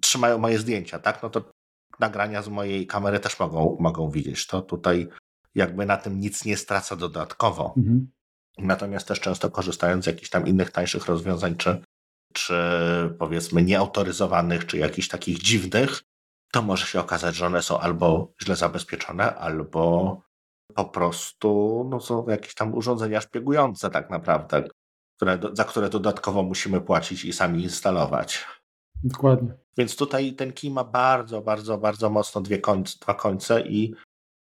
trzymają 0.01 0.37
moje 0.37 0.59
zdjęcia, 0.59 0.99
tak? 0.99 1.23
No 1.23 1.29
to 1.29 1.51
nagrania 1.99 2.41
z 2.41 2.49
mojej 2.49 2.87
kamery 2.87 3.19
też 3.19 3.39
mogą, 3.39 3.77
mogą 3.79 4.09
widzieć. 4.09 4.47
To 4.47 4.61
tutaj 4.61 5.07
jakby 5.55 5.85
na 5.85 5.97
tym 5.97 6.19
nic 6.19 6.45
nie 6.45 6.57
straca 6.57 6.95
dodatkowo. 6.95 7.73
Mhm. 7.77 8.11
Natomiast 8.57 9.07
też 9.07 9.19
często 9.19 9.51
korzystając 9.51 10.03
z 10.03 10.07
jakichś 10.07 10.29
tam 10.29 10.47
innych 10.47 10.71
tańszych 10.71 11.05
rozwiązań, 11.05 11.55
czy, 11.55 11.81
czy 12.33 12.55
powiedzmy 13.19 13.63
nieautoryzowanych, 13.63 14.65
czy 14.65 14.77
jakichś 14.77 15.07
takich 15.07 15.37
dziwnych, 15.37 16.01
to 16.51 16.61
może 16.61 16.85
się 16.85 16.99
okazać, 16.99 17.35
że 17.35 17.45
one 17.45 17.61
są 17.61 17.79
albo 17.79 18.33
źle 18.43 18.55
zabezpieczone, 18.55 19.35
albo 19.35 20.21
po 20.75 20.85
prostu 20.85 21.87
no, 21.89 21.99
są 21.99 22.29
jakieś 22.29 22.55
tam 22.55 22.73
urządzenia 22.73 23.21
szpiegujące 23.21 23.89
tak 23.89 24.09
naprawdę, 24.09 24.63
które, 25.15 25.39
za 25.53 25.63
które 25.63 25.89
dodatkowo 25.89 26.43
musimy 26.43 26.81
płacić 26.81 27.25
i 27.25 27.33
sami 27.33 27.63
instalować. 27.63 28.45
Dokładnie. 29.03 29.53
Więc 29.77 29.95
tutaj 29.95 30.33
ten 30.33 30.53
kij 30.53 30.71
ma 30.71 30.83
bardzo, 30.83 31.41
bardzo, 31.41 31.77
bardzo 31.77 32.09
mocno 32.09 32.41
dwie 32.41 32.59
końce, 32.59 32.97
dwa 33.01 33.13
końce 33.13 33.61
i 33.61 33.95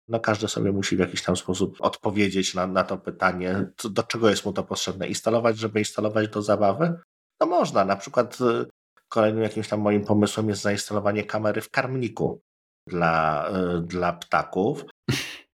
no 0.09 0.21
każdy 0.21 0.49
sobie 0.49 0.73
musi 0.73 0.97
w 0.97 0.99
jakiś 0.99 1.23
tam 1.23 1.37
sposób 1.37 1.77
odpowiedzieć 1.81 2.55
na, 2.55 2.67
na 2.67 2.85
to 2.85 2.99
pytanie, 2.99 3.71
co, 3.77 3.89
do 3.89 4.03
czego 4.03 4.31
jest 4.31 4.45
mu 4.45 4.53
to 4.53 4.65
potrzebne. 4.65 5.09
Instalować, 5.09 5.59
żeby 5.59 5.79
instalować 5.79 6.29
do 6.29 6.43
zabawy? 6.43 7.01
No 7.41 7.47
można. 7.47 7.85
Na 7.85 7.97
przykład 7.97 8.39
y, 8.41 8.67
kolejnym 9.09 9.43
jakimś 9.43 9.69
tam 9.69 9.81
moim 9.81 10.05
pomysłem 10.05 10.49
jest 10.49 10.63
zainstalowanie 10.63 11.25
kamery 11.25 11.61
w 11.61 11.71
karmniku 11.71 12.41
dla, 12.87 13.49
y, 13.79 13.81
dla 13.81 14.13
ptaków 14.13 14.85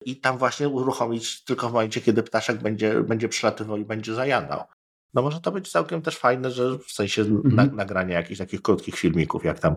i 0.05 0.19
tam 0.19 0.37
właśnie 0.37 0.69
uruchomić 0.69 1.43
tylko 1.43 1.69
w 1.69 1.73
momencie, 1.73 2.01
kiedy 2.01 2.23
ptaszek 2.23 2.61
będzie, 2.61 3.03
będzie 3.03 3.29
przylatywał 3.29 3.77
i 3.77 3.85
będzie 3.85 4.13
zajadał. 4.13 4.63
No 5.13 5.21
może 5.21 5.41
to 5.41 5.51
być 5.51 5.71
całkiem 5.71 6.01
też 6.01 6.17
fajne, 6.17 6.51
że 6.51 6.79
w 6.79 6.91
sensie 6.91 7.21
mhm. 7.21 7.55
na, 7.55 7.65
nagrania 7.65 8.15
jakichś 8.15 8.39
takich 8.39 8.61
krótkich 8.61 8.95
filmików, 8.95 9.45
jak 9.45 9.59
tam 9.59 9.75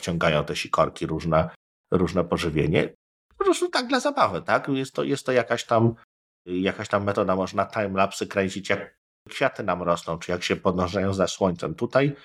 wciągają 0.00 0.44
te 0.44 0.56
sikorki 0.56 1.06
różne, 1.06 1.50
różne 1.92 2.24
pożywienie. 2.24 2.94
Po 3.42 3.46
prostu 3.46 3.68
tak 3.68 3.86
dla 3.86 4.00
zabawy, 4.00 4.42
tak? 4.42 4.68
Jest 4.68 4.94
to, 4.94 5.02
jest 5.02 5.26
to 5.26 5.32
jakaś 5.32 5.64
tam 5.64 5.94
jakaś 6.46 6.88
tam 6.88 7.04
metoda, 7.04 7.36
można 7.36 7.66
timelapsy 7.66 8.26
kręcić, 8.26 8.70
jak 8.70 8.94
kwiaty 9.28 9.62
nam 9.62 9.82
rosną, 9.82 10.18
czy 10.18 10.32
jak 10.32 10.42
się 10.42 10.56
podążają 10.56 11.14
za 11.14 11.26
słońcem. 11.26 11.74
Tutaj 11.74 12.16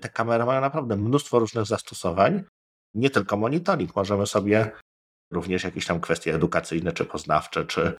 te 0.00 0.08
kamery 0.08 0.44
mają 0.44 0.60
naprawdę 0.60 0.96
mnóstwo 0.96 1.38
różnych 1.38 1.66
zastosowań, 1.66 2.44
nie 2.94 3.10
tylko 3.10 3.36
monitoring. 3.36 3.96
Możemy 3.96 4.26
sobie 4.26 4.70
również 5.32 5.64
jakieś 5.64 5.86
tam 5.86 6.00
kwestie 6.00 6.34
edukacyjne, 6.34 6.92
czy 6.92 7.04
poznawcze, 7.04 7.64
czy 7.64 7.96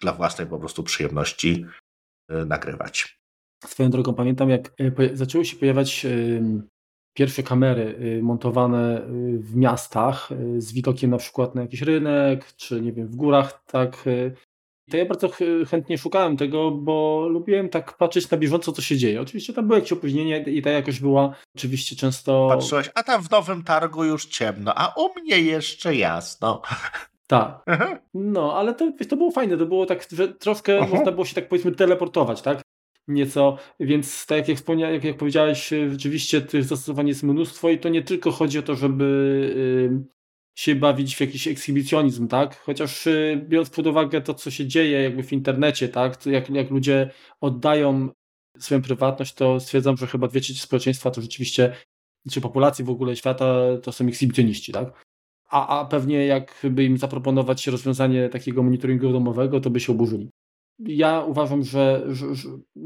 dla 0.00 0.12
własnej 0.12 0.46
po 0.46 0.58
prostu 0.58 0.82
przyjemności 0.82 1.66
y, 2.30 2.46
nagrywać. 2.46 3.18
Swoją 3.66 3.90
drogą 3.90 4.14
pamiętam, 4.14 4.50
jak 4.50 4.80
y, 4.80 5.16
zaczęły 5.16 5.44
się 5.44 5.56
pojawiać 5.56 6.06
pierwsze 7.18 7.42
kamery 7.42 7.98
y, 8.00 8.22
montowane 8.22 9.02
w 9.38 9.56
miastach 9.56 10.28
z 10.58 10.72
widokiem 10.72 11.10
na 11.10 11.16
przykład 11.16 11.54
na 11.54 11.62
jakiś 11.62 11.82
rynek, 11.82 12.52
czy 12.56 12.80
nie 12.80 12.92
wiem, 12.92 13.08
w 13.08 13.16
górach, 13.16 13.62
tak 13.66 14.04
to 14.90 14.96
ja 14.96 15.06
bardzo 15.06 15.28
chętnie 15.70 15.98
szukałem 15.98 16.36
tego, 16.36 16.70
bo 16.70 17.26
lubiłem 17.30 17.68
tak 17.68 17.96
patrzeć 17.96 18.30
na 18.30 18.38
bieżąco, 18.38 18.72
co 18.72 18.82
się 18.82 18.96
dzieje. 18.96 19.20
Oczywiście 19.20 19.52
tam 19.52 19.66
były 19.66 19.78
jakieś 19.78 19.92
opóźnienia 19.92 20.38
i 20.38 20.62
ta 20.62 20.70
jakość 20.70 21.00
była 21.00 21.34
oczywiście 21.56 21.96
często... 21.96 22.48
Patrzyłeś, 22.50 22.90
a 22.94 23.02
tam 23.02 23.22
w 23.22 23.30
Nowym 23.30 23.62
Targu 23.62 24.04
już 24.04 24.26
ciemno, 24.26 24.74
a 24.74 24.94
u 24.96 25.20
mnie 25.20 25.38
jeszcze 25.38 25.94
jasno. 25.94 26.62
Tak. 27.26 27.64
No, 28.14 28.56
ale 28.56 28.74
to, 28.74 28.92
to 29.08 29.16
było 29.16 29.30
fajne, 29.30 29.56
to 29.56 29.66
było 29.66 29.86
tak, 29.86 30.06
że 30.12 30.28
troszkę 30.28 30.78
Aha. 30.80 30.96
można 30.96 31.12
było 31.12 31.24
się 31.24 31.34
tak 31.34 31.48
powiedzmy 31.48 31.72
teleportować, 31.72 32.42
tak? 32.42 32.60
Nieco, 33.08 33.58
więc 33.80 34.26
tak 34.26 34.48
jak, 34.48 34.56
wspomniałem, 34.56 35.00
jak, 35.02 35.16
powiedziałeś, 35.16 35.68
rzeczywiście 35.90 36.40
tych 36.40 36.64
zastosowań 36.64 37.08
jest 37.08 37.22
mnóstwo 37.22 37.70
i 37.70 37.78
to 37.78 37.88
nie 37.88 38.02
tylko 38.02 38.30
chodzi 38.30 38.58
o 38.58 38.62
to, 38.62 38.74
żeby 38.74 38.98
się 40.58 40.74
bawić 40.74 41.16
w 41.16 41.20
jakiś 41.20 41.48
ekshibicjonizm, 41.48 42.28
tak? 42.28 42.56
Chociaż 42.60 43.06
y, 43.06 43.44
biorąc 43.48 43.70
pod 43.70 43.86
uwagę 43.86 44.20
to, 44.20 44.34
co 44.34 44.50
się 44.50 44.66
dzieje 44.66 45.02
jakby 45.02 45.22
w 45.22 45.32
internecie, 45.32 45.88
tak? 45.88 46.26
Jak, 46.26 46.50
jak 46.50 46.70
ludzie 46.70 47.10
oddają 47.40 48.08
swoją 48.58 48.82
prywatność, 48.82 49.34
to 49.34 49.60
stwierdzam, 49.60 49.96
że 49.96 50.06
chyba 50.06 50.28
dwie 50.28 50.40
trzecie 50.40 50.60
społeczeństwa 50.60 51.10
to 51.10 51.22
rzeczywiście, 51.22 51.74
czy 52.30 52.40
populacji 52.40 52.84
w 52.84 52.90
ogóle 52.90 53.16
świata, 53.16 53.54
to 53.82 53.92
są 53.92 54.06
ekshibicjoniści, 54.06 54.72
tak? 54.72 55.04
A, 55.50 55.80
a 55.80 55.84
pewnie 55.84 56.26
jakby 56.26 56.84
im 56.84 56.98
zaproponować 56.98 57.66
rozwiązanie 57.66 58.28
takiego 58.28 58.62
monitoringu 58.62 59.12
domowego, 59.12 59.60
to 59.60 59.70
by 59.70 59.80
się 59.80 59.92
oburzyli. 59.92 60.30
Ja 60.78 61.20
uważam, 61.20 61.62
że, 61.62 62.02
że, 62.08 62.26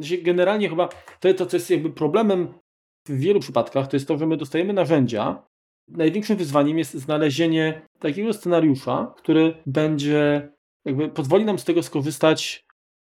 że 0.01 0.19
generalnie 0.19 0.69
chyba 0.69 0.89
to, 1.21 1.35
to, 1.35 1.47
co 1.47 1.57
jest 1.57 1.71
jakby 1.71 1.91
problemem 1.91 2.55
w 3.09 3.19
wielu 3.19 3.41
przypadkach, 3.41 3.89
to 3.89 3.97
jest 3.97 4.09
to, 4.09 4.19
że 4.19 4.27
my 4.27 4.37
dostajemy 4.37 4.73
narzędzia, 4.73 5.43
największym 5.89 6.37
wyzwaniem 6.37 6.79
jest 6.79 6.95
znalezienie 6.95 7.83
takiego 7.99 8.33
scenariusza, 8.33 9.15
który 9.17 9.55
będzie, 9.67 10.49
jakby 10.85 11.09
pozwoli 11.09 11.45
nam 11.45 11.59
z 11.59 11.65
tego 11.65 11.83
skorzystać 11.83 12.67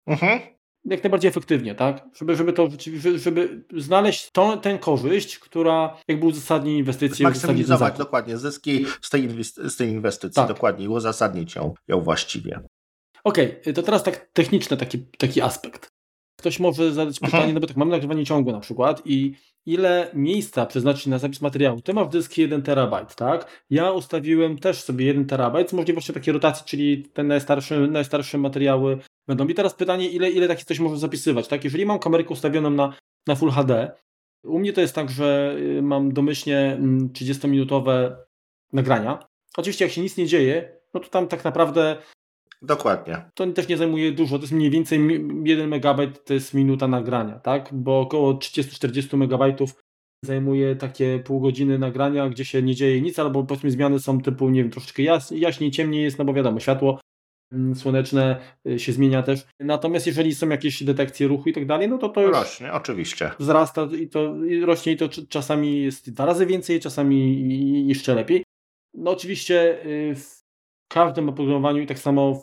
mhm. 0.07 0.41
jak 0.85 1.05
najbardziej 1.05 1.29
efektywnie, 1.29 1.75
tak? 1.75 2.09
Żeby, 2.15 2.37
żeby 2.37 2.53
to 2.53 2.69
żeby 3.15 3.65
znaleźć 3.77 4.31
tą, 4.33 4.61
tę 4.61 4.79
korzyść, 4.79 5.39
która 5.39 5.97
jakby 6.09 6.27
uzasadni 6.27 6.79
inwestycję. 6.79 7.25
Maksymalizować 7.25 7.99
dokładnie 7.99 8.39
zyski 8.39 8.87
z 9.01 9.11
tej, 9.11 9.45
z 9.45 9.77
tej 9.77 9.91
inwestycji, 9.91 10.35
tak. 10.35 10.49
dokładnie 10.49 10.85
i 10.85 10.89
uzasadnić 10.89 11.55
ją, 11.55 11.75
ją 11.89 12.01
właściwie. 12.01 12.61
Okej, 13.25 13.61
okay, 13.61 13.73
to 13.73 13.83
teraz 13.83 14.03
tak 14.03 14.29
techniczny 14.33 14.77
taki, 14.77 14.99
taki 14.99 15.41
aspekt. 15.41 15.89
Ktoś 16.39 16.61
może 16.61 16.93
zadać 16.93 17.21
pytanie, 17.21 17.45
Aha. 17.45 17.53
no 17.55 17.61
bo 17.61 17.67
tak, 17.67 17.77
mamy 17.77 17.91
nagrywanie 17.91 18.25
ciągu 18.25 18.53
na 18.53 18.61
przykład 18.61 19.03
i 19.05 19.35
ile 19.67 20.11
miejsca 20.15 20.67
przeznaczyć 20.67 21.07
na 21.07 21.19
zapis 21.19 21.41
materiału. 21.41 21.81
Ty 21.81 21.95
masz 21.95 22.09
dysk 22.09 22.39
1 22.39 22.63
terabajt, 22.63 23.15
tak? 23.15 23.65
Ja 23.71 23.93
ustawiłem 23.93 24.59
też 24.59 24.83
sobie 24.83 25.07
1 25.07 25.27
terabajt 25.27 25.71
z 25.71 25.73
możliwością 25.73 26.13
takiej 26.13 26.35
rotacji, 26.35 26.65
czyli 26.67 27.03
te 27.03 27.23
najstarsze, 27.23 27.81
najstarsze 27.81 28.39
materiały 28.39 28.99
będą. 29.27 29.49
I 29.49 29.55
teraz 29.55 29.75
pytanie, 29.75 30.09
ile, 30.09 30.31
ile 30.31 30.49
takich 30.49 30.65
coś 30.65 30.79
może 30.79 30.99
zapisywać, 30.99 31.49
tak? 31.49 31.65
Jeżeli 31.65 31.87
mam 31.87 31.99
kamerkę 31.99 32.29
ustawioną 32.29 32.71
na, 32.71 32.93
na 33.27 33.35
Full 33.35 33.51
HD, 33.51 33.91
u 34.45 34.59
mnie 34.59 34.73
to 34.73 34.81
jest 34.81 34.95
tak, 34.95 35.11
że 35.11 35.57
y, 35.79 35.83
mam 35.83 36.13
domyślnie 36.13 36.79
30-minutowe 37.13 38.07
mm, 38.07 38.17
nagrania. 38.73 39.19
Oczywiście 39.57 39.85
jak 39.85 39.93
się 39.93 40.01
nic 40.01 40.17
nie 40.17 40.27
dzieje, 40.27 40.79
no 40.95 41.01
to 41.01 41.09
tam 41.09 41.29
tak 41.29 41.45
naprawdę 41.45 41.97
Dokładnie. 42.63 43.31
To 43.35 43.47
też 43.47 43.69
nie 43.69 43.77
zajmuje 43.77 44.13
dużo, 44.13 44.39
to 44.39 44.43
jest 44.43 44.53
mniej 44.53 44.71
więcej 44.71 45.01
1 45.45 45.75
MB 45.75 46.19
to 46.25 46.35
jest 46.35 46.55
minuta 46.55 46.89
nagrania, 46.89 47.39
tak? 47.39 47.69
Bo 47.73 48.01
około 48.01 48.35
30-40 48.35 49.17
MB 49.17 49.57
zajmuje 50.25 50.77
takie 50.77 51.19
pół 51.19 51.41
godziny 51.41 51.79
nagrania, 51.79 52.29
gdzie 52.29 52.45
się 52.45 52.63
nie 52.63 52.75
dzieje 52.75 53.01
nic, 53.03 53.19
albo 53.19 53.45
powiedzmy 53.45 53.71
zmiany 53.71 54.01
są 54.01 54.21
typu, 54.21 54.49
nie 54.49 54.63
wiem, 54.63 54.71
troszeczkę 54.71 55.03
jas 55.03 55.31
jaśniej, 55.31 55.71
ciemniej 55.71 56.03
jest, 56.03 56.19
no 56.19 56.25
bo 56.25 56.33
wiadomo, 56.33 56.61
światło 56.61 57.01
mm, 57.53 57.75
słoneczne 57.75 58.41
y, 58.69 58.79
się 58.79 58.93
zmienia 58.93 59.23
też. 59.23 59.47
Natomiast 59.61 60.07
jeżeli 60.07 60.35
są 60.35 60.49
jakieś 60.49 60.83
detekcje 60.83 61.29
ruchu 61.29 61.49
i 61.49 61.53
tak 61.53 61.67
dalej, 61.67 61.89
no 61.89 61.99
to 61.99 62.09
to 62.09 62.21
już 62.21 62.37
rośnie, 62.37 62.73
oczywiście. 62.73 63.31
Wzrasta 63.39 63.89
i 64.01 64.09
to 64.09 64.45
i 64.45 64.61
rośnie 64.61 64.93
i 64.93 64.97
to 64.97 65.09
czasami 65.29 65.83
jest 65.83 66.11
dwa 66.13 66.27
razy 66.27 66.47
więcej, 66.47 66.81
czasami 66.81 67.89
jeszcze 67.89 68.15
lepiej. 68.15 68.45
No 68.95 69.11
oczywiście 69.11 69.87
y, 69.87 70.15
w 70.15 70.39
każdym 70.89 71.29
oprogramowaniu 71.29 71.83
i 71.83 71.87
tak 71.87 71.99
samo 71.99 72.43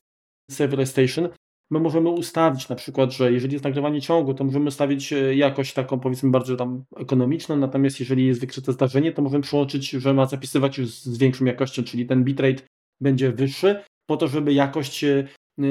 Server 0.52 0.88
Station, 0.88 1.30
my 1.72 1.80
możemy 1.80 2.10
ustawić 2.10 2.70
na 2.70 2.76
przykład, 2.76 3.12
że 3.12 3.32
jeżeli 3.32 3.54
jest 3.54 3.66
nagrywanie 3.66 4.02
ciągu, 4.02 4.34
to 4.34 4.44
możemy 4.44 4.68
ustawić 4.68 5.14
e, 5.14 5.36
jakość 5.36 5.74
taką 5.74 6.00
powiedzmy 6.00 6.32
bardziej 6.32 6.58
tam 6.58 6.84
ekonomiczną, 6.98 7.58
natomiast 7.58 8.00
jeżeli 8.00 8.26
jest 8.28 8.40
wykryte 8.40 8.74
zdarzenie, 8.74 9.12
to 9.12 9.22
możemy 9.22 9.42
przyłączyć, 9.42 9.90
że 9.90 10.14
ma 10.14 10.26
zapisywać 10.26 10.78
już 10.78 10.90
z 10.90 11.18
większą 11.18 11.46
jakością, 11.46 11.84
czyli 11.84 12.06
ten 12.06 12.24
bitrate 12.24 12.64
będzie 13.02 13.32
wyższy, 13.32 13.84
po 14.06 14.18
to, 14.18 14.28
żeby 14.28 14.54
jakość 14.54 15.04
e, 15.04 15.28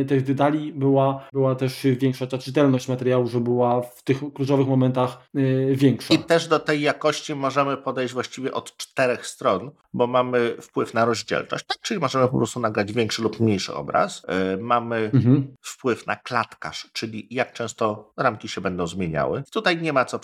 tych 0.08 0.24
detali 0.24 0.72
była, 0.72 1.28
była 1.32 1.54
też 1.54 1.86
większa, 2.00 2.26
ta 2.26 2.38
czytelność 2.38 2.88
materiału, 2.88 3.26
że 3.26 3.40
była 3.40 3.82
w 3.82 4.02
tych 4.02 4.32
kluczowych 4.34 4.66
momentach 4.66 5.18
y, 5.36 5.74
większa. 5.76 6.14
I 6.14 6.18
też 6.18 6.48
do 6.48 6.58
tej 6.58 6.80
jakości 6.80 7.34
możemy 7.34 7.76
podejść 7.76 8.14
właściwie 8.14 8.52
od 8.52 8.76
czterech 8.76 9.26
stron, 9.26 9.70
bo 9.92 10.06
mamy 10.06 10.56
wpływ 10.60 10.94
na 10.94 11.04
rozdzielczość, 11.04 11.64
tak? 11.66 11.78
czyli 11.80 12.00
możemy 12.00 12.28
po 12.28 12.36
prostu 12.36 12.60
nagrać 12.60 12.92
większy 12.92 13.22
lub 13.22 13.40
mniejszy 13.40 13.74
obraz. 13.74 14.22
Y, 14.54 14.56
mamy 14.62 15.10
mhm. 15.14 15.56
wpływ 15.60 16.06
na 16.06 16.16
klatkarz, 16.16 16.90
czyli 16.92 17.26
jak 17.30 17.52
często 17.52 18.12
ramki 18.16 18.48
się 18.48 18.60
będą 18.60 18.86
zmieniały. 18.86 19.42
Tutaj 19.52 19.82
nie 19.82 19.92
ma 19.92 20.04
co 20.04 20.20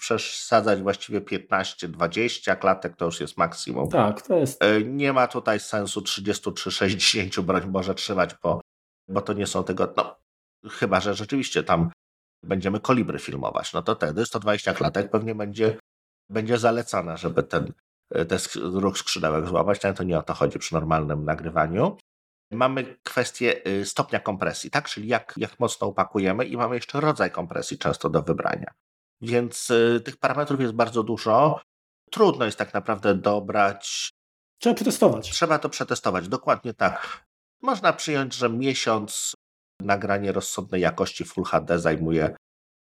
przesadzać 0.00 0.82
właściwie 0.82 1.20
15-20 1.20 2.58
klatek, 2.58 2.96
to 2.96 3.04
już 3.04 3.20
jest 3.20 3.36
maksimum. 3.36 3.88
Tak, 3.88 4.22
to 4.22 4.36
jest. 4.36 4.60
Nie 4.84 5.12
ma 5.12 5.28
tutaj 5.28 5.60
sensu 5.60 6.02
30 6.02 6.52
czy 6.52 6.70
60, 6.70 7.40
broń 7.40 7.62
Boże, 7.66 7.94
trzymać 7.94 8.34
po 8.34 8.60
bo 9.08 9.20
to 9.20 9.32
nie 9.32 9.46
są 9.46 9.64
tego, 9.64 9.94
no 9.96 10.16
chyba, 10.70 11.00
że 11.00 11.14
rzeczywiście 11.14 11.62
tam 11.62 11.90
będziemy 12.42 12.80
kolibry 12.80 13.18
filmować, 13.18 13.72
no 13.72 13.82
to 13.82 13.94
wtedy 13.94 14.26
120 14.26 14.74
klatek 14.74 15.10
pewnie 15.10 15.34
będzie, 15.34 15.78
będzie 16.30 16.58
zalecane, 16.58 17.16
żeby 17.16 17.42
ten, 17.42 17.72
ten 18.28 18.38
ruch 18.62 18.98
skrzydełek 18.98 19.46
złapać, 19.46 19.84
ale 19.84 19.94
to 19.94 20.02
nie 20.02 20.18
o 20.18 20.22
to 20.22 20.34
chodzi 20.34 20.58
przy 20.58 20.74
normalnym 20.74 21.24
nagrywaniu. 21.24 21.96
Mamy 22.52 22.96
kwestię 23.02 23.66
y, 23.66 23.86
stopnia 23.86 24.20
kompresji, 24.20 24.70
tak? 24.70 24.88
Czyli 24.88 25.08
jak, 25.08 25.34
jak 25.36 25.60
mocno 25.60 25.86
upakujemy 25.86 26.44
i 26.44 26.56
mamy 26.56 26.74
jeszcze 26.74 27.00
rodzaj 27.00 27.30
kompresji 27.30 27.78
często 27.78 28.10
do 28.10 28.22
wybrania. 28.22 28.72
Więc 29.20 29.70
y, 29.70 30.00
tych 30.04 30.16
parametrów 30.16 30.60
jest 30.60 30.74
bardzo 30.74 31.02
dużo. 31.02 31.60
Trudno 32.10 32.44
jest 32.44 32.58
tak 32.58 32.74
naprawdę 32.74 33.14
dobrać 33.14 34.12
Trzeba 34.58 34.74
przetestować. 34.74 35.30
Trzeba 35.30 35.58
to 35.58 35.68
przetestować, 35.68 36.28
dokładnie 36.28 36.74
tak. 36.74 37.26
Można 37.62 37.92
przyjąć, 37.92 38.34
że 38.34 38.50
miesiąc 38.50 39.34
nagranie 39.82 40.32
rozsądnej 40.32 40.80
jakości 40.80 41.24
Full 41.24 41.44
HD 41.44 41.78
zajmuje, 41.78 42.36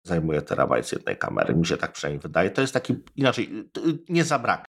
zajmuje 0.07 0.43
terabajt 0.43 0.87
z 0.87 0.93
jednej 0.93 1.17
kamery. 1.17 1.55
Mi 1.55 1.67
się 1.67 1.77
tak 1.77 1.93
przynajmniej 1.93 2.21
wydaje. 2.21 2.51
To 2.51 2.61
jest 2.61 2.75
taki, 2.75 2.95
inaczej, 3.17 3.51
nie 4.09 4.25
zabrak. 4.25 4.65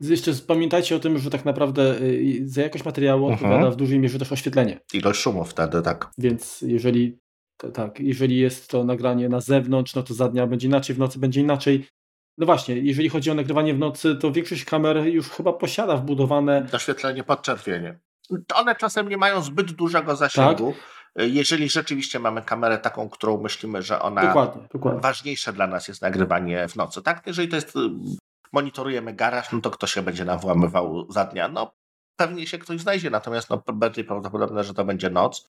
Jeszcze 0.00 0.32
pamiętajcie 0.46 0.96
o 0.96 0.98
tym, 0.98 1.18
że 1.18 1.30
tak 1.30 1.44
naprawdę 1.44 2.00
y, 2.00 2.48
za 2.48 2.62
jakość 2.62 2.84
materiału 2.84 3.28
mhm. 3.28 3.34
odpowiada 3.34 3.70
w 3.70 3.76
dużej 3.76 4.00
mierze 4.00 4.18
też 4.18 4.32
oświetlenie. 4.32 4.80
Ilość 4.92 5.20
szumu 5.20 5.44
wtedy, 5.44 5.82
tak. 5.82 6.10
Więc 6.18 6.62
jeżeli 6.62 7.18
tak, 7.74 8.00
jeżeli 8.00 8.38
jest 8.38 8.70
to 8.70 8.84
nagranie 8.84 9.28
na 9.28 9.40
zewnątrz, 9.40 9.94
no 9.94 10.02
to 10.02 10.14
za 10.14 10.28
dnia 10.28 10.46
będzie 10.46 10.66
inaczej, 10.66 10.96
w 10.96 10.98
nocy 10.98 11.18
będzie 11.18 11.40
inaczej. 11.40 11.86
No 12.38 12.46
właśnie, 12.46 12.78
jeżeli 12.78 13.08
chodzi 13.08 13.30
o 13.30 13.34
nagrywanie 13.34 13.74
w 13.74 13.78
nocy, 13.78 14.16
to 14.16 14.32
większość 14.32 14.64
kamer 14.64 14.96
już 15.06 15.28
chyba 15.28 15.52
posiada 15.52 15.96
wbudowane. 15.96 16.66
Doświetlenie 16.72 17.24
podczerwienie. 17.24 17.98
One 18.54 18.74
czasem 18.74 19.08
nie 19.08 19.16
mają 19.16 19.42
zbyt 19.42 19.72
dużego 19.72 20.16
zasięgu. 20.16 20.72
Tak? 20.72 20.98
Jeżeli 21.26 21.68
rzeczywiście 21.68 22.18
mamy 22.18 22.42
kamerę 22.42 22.78
taką, 22.78 23.08
którą 23.08 23.40
myślimy, 23.42 23.82
że 23.82 24.02
ona 24.02 24.26
dokładnie, 24.26 24.62
dokładnie. 24.72 25.00
ważniejsze 25.00 25.52
dla 25.52 25.66
nas 25.66 25.88
jest 25.88 26.02
nagrywanie 26.02 26.68
w 26.68 26.76
nocy, 26.76 27.02
tak? 27.02 27.26
Jeżeli 27.26 27.48
to 27.48 27.56
jest 27.56 27.76
y, 27.76 27.80
monitorujemy 28.52 29.14
garaż, 29.14 29.52
no 29.52 29.60
to 29.60 29.70
ktoś 29.70 29.92
się 29.92 30.02
będzie 30.02 30.24
nam 30.24 30.38
włamywał 30.38 31.12
za 31.12 31.24
dnia. 31.24 31.48
No 31.48 31.72
pewnie 32.16 32.46
się 32.46 32.58
ktoś 32.58 32.80
znajdzie, 32.80 33.10
natomiast 33.10 33.50
no, 33.50 33.62
bardziej 33.72 34.04
prawdopodobne, 34.04 34.64
że 34.64 34.74
to 34.74 34.84
będzie 34.84 35.10
noc 35.10 35.48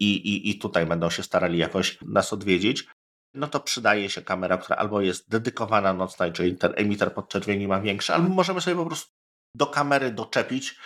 i, 0.00 0.16
i, 0.16 0.50
i 0.50 0.58
tutaj 0.58 0.86
będą 0.86 1.10
się 1.10 1.22
starali 1.22 1.58
jakoś 1.58 1.98
nas 2.02 2.32
odwiedzić 2.32 2.88
no 3.34 3.46
to 3.48 3.60
przydaje 3.60 4.10
się 4.10 4.22
kamera, 4.22 4.58
która 4.58 4.76
albo 4.76 5.00
jest 5.00 5.28
dedykowana 5.30 5.92
nocnej, 5.92 6.32
czyli 6.32 6.56
ten 6.56 6.72
emiter 6.76 7.14
podczerwieni 7.14 7.68
ma 7.68 7.80
większy, 7.80 8.14
albo 8.14 8.28
możemy 8.28 8.60
sobie 8.60 8.76
po 8.76 8.86
prostu 8.86 9.12
do 9.54 9.66
kamery 9.66 10.10
doczepić, 10.10 10.78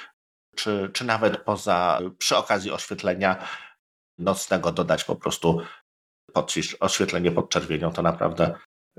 czy, 0.56 0.90
czy 0.92 1.04
nawet 1.04 1.36
poza, 1.36 2.00
przy 2.18 2.36
okazji 2.36 2.70
oświetlenia 2.70 3.48
nocnego 4.18 4.72
dodać 4.72 5.04
po 5.04 5.16
prostu 5.16 5.60
pod, 6.32 6.54
oświetlenie 6.80 7.30
podczerwienią. 7.30 7.92
To 7.92 8.02
naprawdę 8.02 8.54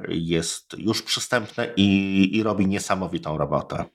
jest 0.07 0.75
już 0.77 1.01
przystępne 1.01 1.73
i, 1.75 2.38
i 2.38 2.43
robi 2.43 2.67
niesamowitą 2.67 3.38
robotę. 3.38 3.85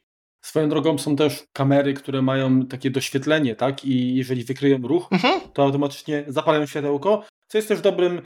Swoją 0.44 0.68
drogą 0.68 0.98
są 0.98 1.16
też 1.16 1.44
kamery, 1.52 1.94
które 1.94 2.22
mają 2.22 2.66
takie 2.66 2.90
doświetlenie, 2.90 3.56
tak? 3.56 3.84
I 3.84 4.14
jeżeli 4.14 4.44
wykryją 4.44 4.78
ruch, 4.78 5.08
mhm. 5.12 5.40
to 5.52 5.62
automatycznie 5.62 6.24
zapalają 6.28 6.66
światełko, 6.66 7.24
co 7.48 7.58
jest 7.58 7.68
też 7.68 7.80
dobrym 7.80 8.22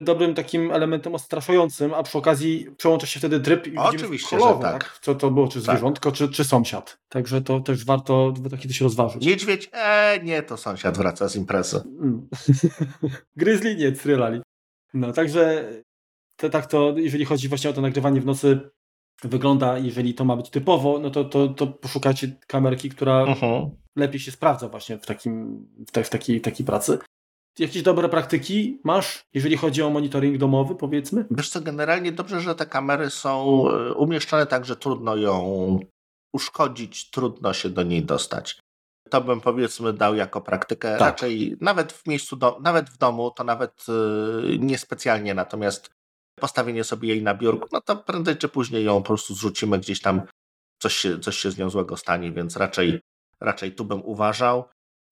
dobrym 0.00 0.34
takim 0.34 0.72
elementem 0.72 1.14
odstraszającym, 1.14 1.94
a 1.94 2.02
przy 2.02 2.18
okazji 2.18 2.66
przełącza 2.76 3.06
się 3.06 3.20
wtedy 3.20 3.40
tryb 3.40 3.66
i 3.66 3.78
Oczywiście, 3.78 4.36
kolorowo, 4.36 4.62
że 4.62 4.72
tak. 4.72 4.84
tak. 4.84 4.98
Co 5.02 5.14
to 5.14 5.30
było, 5.30 5.48
czy 5.48 5.54
tak. 5.54 5.62
zwierzątko, 5.62 6.10
tak. 6.10 6.18
czy, 6.18 6.28
czy 6.28 6.44
sąsiad. 6.44 6.98
Także 7.08 7.42
to 7.42 7.60
też 7.60 7.84
warto 7.84 8.34
takie 8.50 8.68
coś 8.68 8.80
rozważyć. 8.80 9.26
Niedźwiedź? 9.26 9.70
E, 9.72 10.20
nie, 10.22 10.42
to 10.42 10.56
sąsiad 10.56 10.98
wraca 10.98 11.28
z 11.28 11.36
imprezy. 11.36 11.82
Mm. 11.86 12.28
Grizzly 13.36 13.76
nie, 13.76 13.96
strylali. 13.96 14.40
No, 14.94 15.12
także 15.12 15.70
to, 16.36 16.50
tak 16.50 16.66
to, 16.66 16.94
jeżeli 16.96 17.24
chodzi 17.24 17.48
właśnie 17.48 17.70
o 17.70 17.72
to 17.72 17.80
nagrywanie 17.80 18.20
w 18.20 18.26
nocy, 18.26 18.60
wygląda, 19.24 19.78
jeżeli 19.78 20.14
to 20.14 20.24
ma 20.24 20.36
być 20.36 20.50
typowo, 20.50 20.98
no 20.98 21.10
to, 21.10 21.24
to, 21.24 21.48
to 21.48 21.66
poszukajcie 21.66 22.36
kamerki, 22.46 22.90
która 22.90 23.22
uh 23.22 23.28
-huh. 23.28 23.70
lepiej 23.96 24.20
się 24.20 24.30
sprawdza 24.30 24.68
właśnie 24.68 24.98
w, 24.98 25.06
takim, 25.06 25.66
w, 25.88 25.90
te, 25.90 26.04
w 26.04 26.10
takiej, 26.10 26.40
takiej 26.40 26.66
pracy 26.66 26.98
jakieś 27.58 27.82
dobre 27.82 28.08
praktyki 28.08 28.80
masz, 28.84 29.24
jeżeli 29.34 29.56
chodzi 29.56 29.82
o 29.82 29.90
monitoring 29.90 30.38
domowy, 30.38 30.74
powiedzmy? 30.74 31.26
Wiesz 31.30 31.48
co, 31.48 31.60
generalnie 31.60 32.12
dobrze, 32.12 32.40
że 32.40 32.54
te 32.54 32.66
kamery 32.66 33.10
są 33.10 33.64
e, 33.68 33.94
umieszczone 33.94 34.46
tak, 34.46 34.64
że 34.64 34.76
trudno 34.76 35.16
ją 35.16 35.78
uszkodzić, 36.32 37.10
trudno 37.10 37.52
się 37.52 37.70
do 37.70 37.82
niej 37.82 38.04
dostać. 38.04 38.60
To 39.10 39.20
bym 39.20 39.40
powiedzmy 39.40 39.92
dał 39.92 40.14
jako 40.14 40.40
praktykę 40.40 40.90
tak. 40.90 41.00
raczej 41.00 41.56
nawet 41.60 41.92
w 41.92 42.06
miejscu, 42.06 42.36
do, 42.36 42.58
nawet 42.62 42.90
w 42.90 42.98
domu, 42.98 43.30
to 43.30 43.44
nawet 43.44 43.84
yy, 43.88 44.58
niespecjalnie, 44.58 45.34
natomiast 45.34 45.90
postawienie 46.40 46.84
sobie 46.84 47.08
jej 47.08 47.22
na 47.22 47.34
biurku, 47.34 47.68
no 47.72 47.80
to 47.80 47.96
prędzej 47.96 48.36
czy 48.36 48.48
później 48.48 48.84
ją 48.84 49.02
po 49.02 49.08
prostu 49.08 49.34
zrzucimy 49.34 49.78
gdzieś 49.78 50.00
tam, 50.00 50.22
coś 50.82 50.96
się, 50.96 51.18
coś 51.18 51.38
się 51.38 51.50
z 51.50 51.58
nią 51.58 51.70
złego 51.70 51.96
stanie, 51.96 52.32
więc 52.32 52.56
raczej, 52.56 53.00
raczej 53.40 53.74
tu 53.74 53.84
bym 53.84 54.04
uważał. 54.04 54.64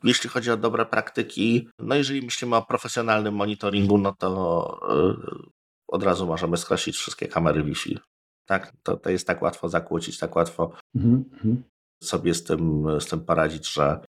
Jeśli 0.05 0.31
chodzi 0.31 0.51
o 0.51 0.57
dobre 0.57 0.87
praktyki, 0.87 1.69
no 1.79 1.95
jeżeli 1.95 2.23
myślimy 2.23 2.57
o 2.57 2.63
profesjonalnym 2.63 3.35
monitoringu, 3.35 3.99
no 3.99 4.15
to 4.19 4.81
yy, 4.89 5.53
od 5.89 6.03
razu 6.03 6.27
możemy 6.27 6.57
skreślić 6.57 6.97
wszystkie 6.97 7.29
kamery 7.29 7.65
Wi-Fi. 7.65 7.99
Tak, 8.47 8.73
to, 8.83 8.97
to 8.97 9.11
jest 9.11 9.27
tak 9.27 9.43
łatwo 9.43 9.69
zakłócić, 9.69 10.19
tak 10.19 10.37
łatwo 10.37 10.73
mm-hmm. 10.97 11.57
sobie 12.03 12.35
z 12.35 12.45
tym, 12.45 12.87
z 13.01 13.07
tym 13.07 13.25
poradzić, 13.25 13.73
że, 13.73 14.01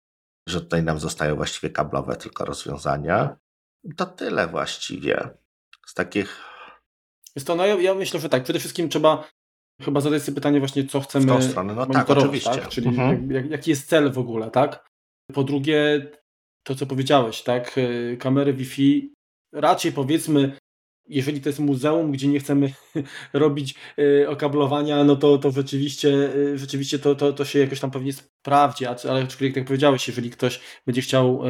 że 0.49 0.61
tutaj 0.61 0.83
nam 0.83 0.99
zostają 0.99 1.35
właściwie 1.35 1.69
kablowe 1.69 2.15
tylko 2.15 2.45
rozwiązania. 2.45 3.37
To 3.95 4.05
tyle 4.05 4.47
właściwie 4.47 5.29
z 5.85 5.93
takich. 5.93 6.39
Jest 7.35 7.47
to, 7.47 7.55
no 7.55 7.65
ja, 7.65 7.75
ja 7.75 7.95
myślę, 7.95 8.19
że 8.19 8.29
tak. 8.29 8.43
Przede 8.43 8.59
wszystkim 8.59 8.89
trzeba 8.89 9.27
chyba 9.81 10.01
zadać 10.01 10.23
sobie 10.23 10.35
pytanie 10.35 10.59
właśnie, 10.59 10.87
co 10.87 11.01
chcemy. 11.01 11.25
W 11.25 11.27
tą 11.27 11.41
stronę, 11.41 11.75
no 11.75 11.85
tak, 11.85 12.09
oczywiście. 12.09 12.51
Tak? 12.51 12.67
Czyli 12.67 12.87
mhm. 12.87 13.31
jak, 13.31 13.49
jaki 13.49 13.69
jest 13.69 13.89
cel 13.89 14.11
w 14.11 14.17
ogóle, 14.17 14.51
tak? 14.51 14.92
Po 15.33 15.43
drugie, 15.43 16.11
to 16.63 16.75
co 16.75 16.85
powiedziałeś, 16.85 17.41
tak, 17.41 17.75
e, 17.77 18.17
kamery 18.17 18.53
Wi-Fi 18.53 19.13
raczej 19.53 19.91
powiedzmy, 19.91 20.57
jeżeli 21.07 21.41
to 21.41 21.49
jest 21.49 21.59
muzeum, 21.59 22.11
gdzie 22.11 22.27
nie 22.27 22.39
chcemy 22.39 22.73
robić 23.33 23.75
e, 23.97 24.29
okablowania, 24.29 25.03
no 25.03 25.15
to, 25.15 25.37
to 25.37 25.51
rzeczywiście, 25.51 26.29
e, 26.53 26.57
rzeczywiście 26.57 26.99
to, 26.99 27.15
to, 27.15 27.33
to 27.33 27.45
się 27.45 27.59
jakoś 27.59 27.79
tam 27.79 27.91
pewnie 27.91 28.13
sprawdzi, 28.13 28.85
ale 28.85 29.23
aczkolwiek 29.23 29.55
tak 29.55 29.65
powiedziałeś, 29.65 30.07
jeżeli 30.07 30.29
ktoś 30.29 30.59
będzie 30.85 31.01
chciał 31.01 31.41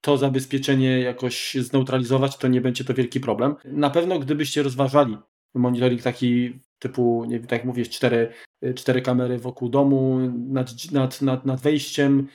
to 0.00 0.16
zabezpieczenie 0.16 1.00
jakoś 1.00 1.54
zneutralizować, 1.54 2.36
to 2.36 2.48
nie 2.48 2.60
będzie 2.60 2.84
to 2.84 2.94
wielki 2.94 3.20
problem. 3.20 3.56
Na 3.64 3.90
pewno 3.90 4.18
gdybyście 4.18 4.62
rozważali 4.62 5.16
monitoring 5.54 6.02
taki 6.02 6.60
typu, 6.78 7.24
nie 7.24 7.38
wiem, 7.38 7.46
tak 7.46 7.58
jak 7.58 7.64
mówisz, 7.64 7.90
cztery, 7.90 8.32
cztery 8.74 9.02
kamery 9.02 9.38
wokół 9.38 9.68
domu, 9.68 10.18
nad, 10.48 10.70
nad, 10.92 11.22
nad, 11.22 11.46
nad 11.46 11.60
wejściem, 11.60 12.28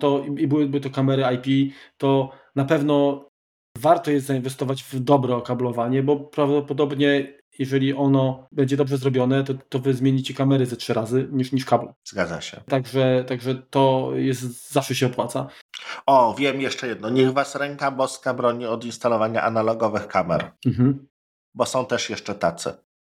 to 0.00 0.24
i 0.38 0.46
byłyby 0.46 0.80
to 0.80 0.90
kamery 0.90 1.22
IP, 1.34 1.74
to 1.96 2.30
na 2.56 2.64
pewno 2.64 3.24
warto 3.78 4.10
jest 4.10 4.26
zainwestować 4.26 4.82
w 4.82 5.00
dobre 5.00 5.36
okablowanie, 5.36 6.02
bo 6.02 6.16
prawdopodobnie 6.16 7.38
jeżeli 7.58 7.94
ono 7.94 8.46
będzie 8.52 8.76
dobrze 8.76 8.96
zrobione, 8.96 9.44
to, 9.44 9.54
to 9.68 9.78
wy 9.78 9.94
zmienicie 9.94 10.34
kamery 10.34 10.66
ze 10.66 10.76
trzy 10.76 10.94
razy 10.94 11.28
niż, 11.32 11.52
niż 11.52 11.64
kable. 11.64 11.94
Zgadza 12.04 12.40
się. 12.40 12.60
Także, 12.68 13.24
także 13.28 13.54
to 13.54 14.10
jest, 14.14 14.72
zawsze 14.72 14.94
się 14.94 15.06
opłaca. 15.06 15.46
O, 16.06 16.34
wiem 16.38 16.60
jeszcze 16.60 16.88
jedno. 16.88 17.10
Niech 17.10 17.32
was 17.32 17.54
ręka 17.54 17.90
boska 17.90 18.34
broni 18.34 18.66
od 18.66 18.84
instalowania 18.84 19.42
analogowych 19.42 20.08
kamer. 20.08 20.52
Mhm. 20.66 21.08
Bo 21.54 21.66
są 21.66 21.86
też 21.86 22.10
jeszcze 22.10 22.34
tacy 22.34 22.72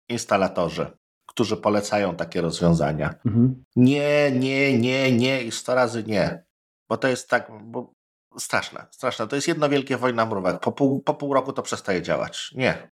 instalatorzy, 0.09 0.87
którzy 1.27 1.57
polecają 1.57 2.17
takie 2.17 2.41
rozwiązania. 2.41 3.15
Mhm. 3.27 3.65
Nie, 3.77 4.31
nie, 4.31 4.79
nie, 4.79 5.13
nie 5.13 5.43
i 5.43 5.51
sto 5.51 5.75
razy 5.75 6.05
nie. 6.05 6.45
Bo 6.93 6.97
to 6.97 7.09
jest 7.09 7.29
tak, 7.29 7.51
bo 7.65 7.93
straszne, 8.39 8.87
straszne. 8.91 9.29
To 9.29 9.37
jest 9.37 9.49
jedno 9.49 9.69
wielkie 9.69 9.97
wojna 9.97 10.27
mrówek. 10.27 10.61
Po 10.61 10.73
pół, 10.73 11.01
po 11.01 11.15
pół 11.15 11.35
roku 11.35 11.53
to 11.53 11.63
przestaje 11.63 12.03
działać. 12.03 12.51
Nie. 12.55 12.91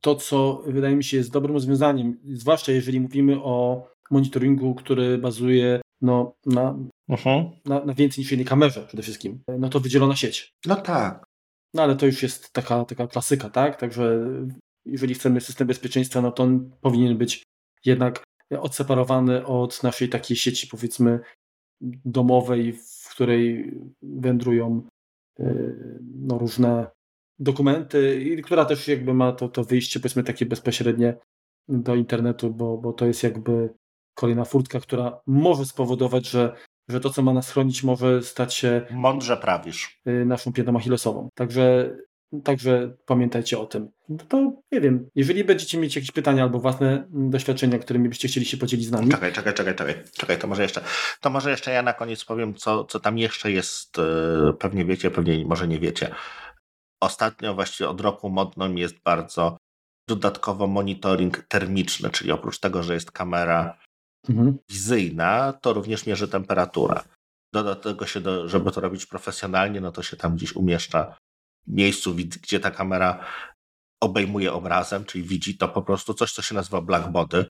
To, 0.00 0.14
co 0.14 0.62
wydaje 0.66 0.96
mi 0.96 1.04
się 1.04 1.16
jest 1.16 1.30
dobrym 1.30 1.54
rozwiązaniem, 1.54 2.20
zwłaszcza 2.32 2.72
jeżeli 2.72 3.00
mówimy 3.00 3.42
o 3.42 3.86
monitoringu, 4.10 4.74
który 4.74 5.18
bazuje 5.18 5.80
no, 6.00 6.34
na, 6.46 6.70
uh 6.70 6.78
mhm. 7.08 7.44
-huh. 7.44 7.50
na, 7.64 7.84
na 7.84 7.94
więcej 7.94 8.22
niż 8.22 8.30
jednej 8.30 8.46
kamerze 8.46 8.86
przede 8.86 9.02
wszystkim, 9.02 9.42
no 9.58 9.68
to 9.68 9.80
wydzielona 9.80 10.16
sieć. 10.16 10.52
No 10.66 10.76
tak. 10.76 11.24
No 11.74 11.82
ale 11.82 11.96
to 11.96 12.06
już 12.06 12.22
jest 12.22 12.52
taka, 12.52 12.84
taka 12.84 13.06
klasyka, 13.06 13.50
tak? 13.50 13.76
Także 13.76 14.26
jeżeli 14.86 15.14
chcemy 15.14 15.40
system 15.40 15.66
bezpieczeństwa, 15.66 16.20
no 16.20 16.32
to 16.32 16.42
on 16.42 16.70
powinien 16.80 17.18
być 17.18 17.42
jednak 17.84 18.24
odseparowany 18.58 19.46
od 19.46 19.82
naszej 19.82 20.08
takiej 20.08 20.36
sieci, 20.36 20.66
powiedzmy, 20.66 21.20
domowej, 22.04 22.72
w 22.72 23.08
której 23.10 23.74
wędrują 24.02 24.82
y, 25.40 25.98
no, 26.14 26.38
różne 26.38 26.86
dokumenty 27.38 28.20
i 28.20 28.42
która 28.42 28.64
też 28.64 28.88
jakby 28.88 29.14
ma 29.14 29.32
to, 29.32 29.48
to 29.48 29.64
wyjście 29.64 30.00
powiedzmy 30.00 30.24
takie 30.24 30.46
bezpośrednie 30.46 31.16
do 31.68 31.94
internetu, 31.94 32.50
bo, 32.50 32.78
bo 32.78 32.92
to 32.92 33.06
jest 33.06 33.22
jakby 33.22 33.74
kolejna 34.14 34.44
furtka, 34.44 34.80
która 34.80 35.20
może 35.26 35.64
spowodować, 35.64 36.30
że, 36.30 36.56
że 36.88 37.00
to, 37.00 37.10
co 37.10 37.22
ma 37.22 37.32
nas 37.32 37.50
chronić, 37.50 37.82
może 37.82 38.22
stać 38.22 38.54
się 38.54 38.86
mądrze 38.90 39.36
prawisz. 39.36 40.00
Y, 40.08 40.24
naszą 40.24 40.52
piętą 40.52 40.76
achillesową. 40.76 41.28
Także 41.34 41.96
Także 42.44 42.96
pamiętajcie 43.06 43.58
o 43.58 43.66
tym. 43.66 43.88
No 44.08 44.24
to 44.28 44.52
nie 44.72 44.80
wiem, 44.80 45.08
jeżeli 45.14 45.44
będziecie 45.44 45.78
mieć 45.78 45.96
jakieś 45.96 46.10
pytania 46.10 46.42
albo 46.42 46.58
własne 46.58 47.06
doświadczenia, 47.10 47.78
którymi 47.78 48.08
byście 48.08 48.28
chcieli 48.28 48.46
się 48.46 48.56
podzielić 48.56 48.86
z 48.86 48.90
nami. 48.90 49.08
Czekaj, 49.08 49.32
czekaj, 49.32 49.54
czekaj, 49.54 49.74
czekaj, 49.74 49.94
czekaj, 50.12 50.38
to 50.38 50.46
może 50.46 50.62
jeszcze, 50.62 50.80
to 51.20 51.30
może 51.30 51.50
jeszcze 51.50 51.70
ja 51.70 51.82
na 51.82 51.92
koniec 51.92 52.24
powiem, 52.24 52.54
co, 52.54 52.84
co 52.84 53.00
tam 53.00 53.18
jeszcze 53.18 53.52
jest, 53.52 53.98
e, 53.98 54.52
pewnie 54.58 54.84
wiecie, 54.84 55.10
pewnie 55.10 55.44
może 55.44 55.68
nie 55.68 55.80
wiecie. 55.80 56.14
Ostatnio 57.02 57.54
właściwie 57.54 57.88
od 57.88 58.00
roku 58.00 58.30
modną 58.30 58.74
jest 58.74 58.98
bardzo 59.04 59.56
dodatkowo 60.08 60.66
monitoring 60.66 61.38
termiczny, 61.48 62.10
czyli 62.10 62.32
oprócz 62.32 62.58
tego, 62.58 62.82
że 62.82 62.94
jest 62.94 63.12
kamera 63.12 63.78
mhm. 64.28 64.58
wizyjna, 64.68 65.52
to 65.52 65.72
również 65.72 66.06
mierzy 66.06 66.28
temperaturę. 66.28 67.00
Do 67.52 67.74
tego 67.74 68.06
się, 68.06 68.20
do, 68.20 68.48
żeby 68.48 68.72
to 68.72 68.80
robić 68.80 69.06
profesjonalnie, 69.06 69.80
no 69.80 69.92
to 69.92 70.02
się 70.02 70.16
tam 70.16 70.36
gdzieś 70.36 70.56
umieszcza 70.56 71.16
miejscu, 71.66 72.14
gdzie 72.14 72.60
ta 72.60 72.70
kamera 72.70 73.24
obejmuje 74.00 74.52
obrazem, 74.52 75.04
czyli 75.04 75.24
widzi 75.24 75.58
to 75.58 75.68
po 75.68 75.82
prostu 75.82 76.14
coś, 76.14 76.32
co 76.32 76.42
się 76.42 76.54
nazywa 76.54 76.80
black 76.80 77.08
body. 77.08 77.46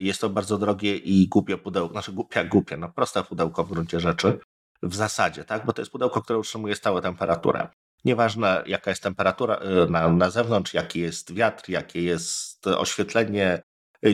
Jest 0.00 0.20
to 0.20 0.30
bardzo 0.30 0.58
drogie 0.58 0.96
i 0.96 1.28
głupie 1.28 1.58
pudełko, 1.58 1.92
znaczy 1.92 2.12
głupia, 2.12 2.44
głupie, 2.44 2.76
no 2.76 2.88
proste 2.88 3.22
pudełko 3.22 3.64
w 3.64 3.68
gruncie 3.68 4.00
rzeczy, 4.00 4.38
w 4.82 4.94
zasadzie, 4.94 5.44
tak, 5.44 5.66
bo 5.66 5.72
to 5.72 5.82
jest 5.82 5.92
pudełko, 5.92 6.22
które 6.22 6.38
utrzymuje 6.38 6.76
stałą 6.76 7.00
temperaturę. 7.00 7.68
Nieważne 8.04 8.62
jaka 8.66 8.90
jest 8.90 9.02
temperatura 9.02 9.60
y, 9.86 9.90
na, 9.90 10.08
na 10.08 10.30
zewnątrz, 10.30 10.74
jaki 10.74 11.00
jest 11.00 11.34
wiatr, 11.34 11.70
jakie 11.70 12.02
jest 12.02 12.66
oświetlenie, 12.66 13.62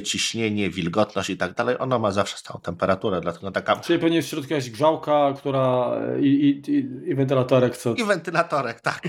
ciśnienie, 0.05 0.71
wilgotność 0.71 1.31
i 1.31 1.37
tak 1.37 1.55
dalej, 1.55 1.77
ono 1.79 1.99
ma 1.99 2.11
zawsze 2.11 2.37
stałą 2.37 2.61
temperaturę, 2.61 3.21
dlatego 3.21 3.51
taka... 3.51 3.77
Czyli 3.77 3.99
pewnie 3.99 4.23
w 4.23 4.27
środku 4.27 4.53
jakaś 4.53 4.71
grzałka, 4.71 5.35
która 5.37 5.97
i, 6.21 6.63
i, 6.69 6.73
i 7.11 7.15
wentylatorek, 7.15 7.77
co... 7.77 7.95
I 7.95 8.05
wentylatorek, 8.05 8.81
tak. 8.81 9.03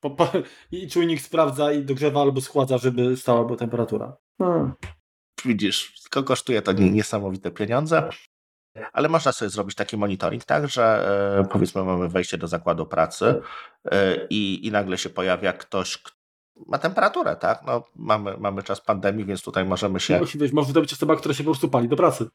Po, 0.00 0.10
po, 0.10 0.32
I 0.72 0.88
czujnik 0.88 1.20
sprawdza 1.20 1.72
i 1.72 1.84
dogrzewa 1.84 2.20
albo 2.20 2.40
schładza, 2.40 2.78
żeby 2.78 3.16
stała 3.16 3.44
była 3.44 3.58
temperatura. 3.58 4.16
Hmm. 4.38 4.72
Widzisz, 5.44 6.00
tylko 6.02 6.22
kosztuje 6.22 6.62
to 6.62 6.72
niesamowite 6.72 7.50
pieniądze. 7.50 8.08
Ale 8.92 9.08
można 9.08 9.32
sobie 9.32 9.48
zrobić 9.48 9.74
taki 9.74 9.96
monitoring, 9.96 10.44
tak, 10.44 10.68
że 10.68 11.08
e, 11.40 11.48
powiedzmy 11.48 11.84
mamy 11.84 12.08
wejście 12.08 12.38
do 12.38 12.48
zakładu 12.48 12.86
pracy 12.86 13.40
e, 13.84 14.26
i, 14.30 14.66
i 14.66 14.70
nagle 14.70 14.98
się 14.98 15.10
pojawia 15.10 15.52
ktoś, 15.52 15.98
kto 15.98 16.15
ma 16.66 16.78
temperaturę, 16.78 17.36
tak? 17.36 17.62
No, 17.66 17.84
mamy, 17.96 18.36
mamy 18.38 18.62
czas 18.62 18.80
pandemii, 18.80 19.24
więc 19.24 19.42
tutaj 19.42 19.64
możemy 19.64 20.00
się. 20.00 20.20
Musi 20.20 20.38
być, 20.38 20.52
może 20.52 20.72
to 20.72 20.80
być 20.80 20.92
osoba, 20.92 21.16
która 21.16 21.34
się 21.34 21.44
po 21.44 21.50
prostu 21.50 21.68
pali 21.68 21.88
do 21.88 21.96
pracy. 21.96 22.26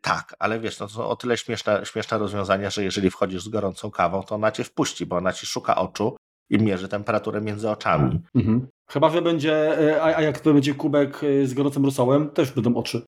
Tak, 0.00 0.34
ale 0.38 0.60
wiesz, 0.60 0.80
no 0.80 0.86
to 0.86 0.92
są 0.92 1.06
o 1.06 1.16
tyle 1.16 1.36
śmieszne, 1.36 1.80
śmieszne 1.84 2.18
rozwiązania, 2.18 2.70
że 2.70 2.84
jeżeli 2.84 3.10
wchodzisz 3.10 3.42
z 3.42 3.48
gorącą 3.48 3.90
kawą, 3.90 4.22
to 4.22 4.34
ona 4.34 4.52
cię 4.52 4.64
wpuści, 4.64 5.06
bo 5.06 5.16
ona 5.16 5.32
ci 5.32 5.46
szuka 5.46 5.76
oczu 5.76 6.16
i 6.50 6.58
mierzy 6.58 6.88
temperaturę 6.88 7.40
między 7.40 7.70
oczami. 7.70 8.20
Mhm. 8.34 8.68
Chyba, 8.90 9.10
że 9.10 9.22
będzie, 9.22 9.78
e, 9.92 10.02
a, 10.02 10.16
a 10.16 10.22
jak 10.22 10.40
to 10.40 10.52
będzie 10.52 10.74
kubek 10.74 11.20
z 11.44 11.54
gorącym 11.54 11.84
rosołem, 11.84 12.30
też 12.30 12.52
będą 12.52 12.74
oczy. 12.74 13.02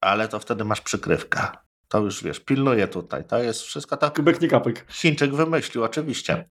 Ale 0.00 0.28
to 0.28 0.38
wtedy 0.38 0.64
masz 0.64 0.80
przykrywkę. 0.80 1.40
To 1.88 1.98
już 1.98 2.24
wiesz, 2.24 2.40
pilnuje 2.40 2.88
tutaj. 2.88 3.24
To 3.24 3.42
jest 3.42 3.62
wszystko 3.62 3.96
tak. 3.96 4.16
Kubek 4.16 4.40
nie 4.40 4.48
kapek. 4.48 4.86
Chińczyk 4.88 5.34
wymyślił, 5.34 5.84
oczywiście. 5.84 6.48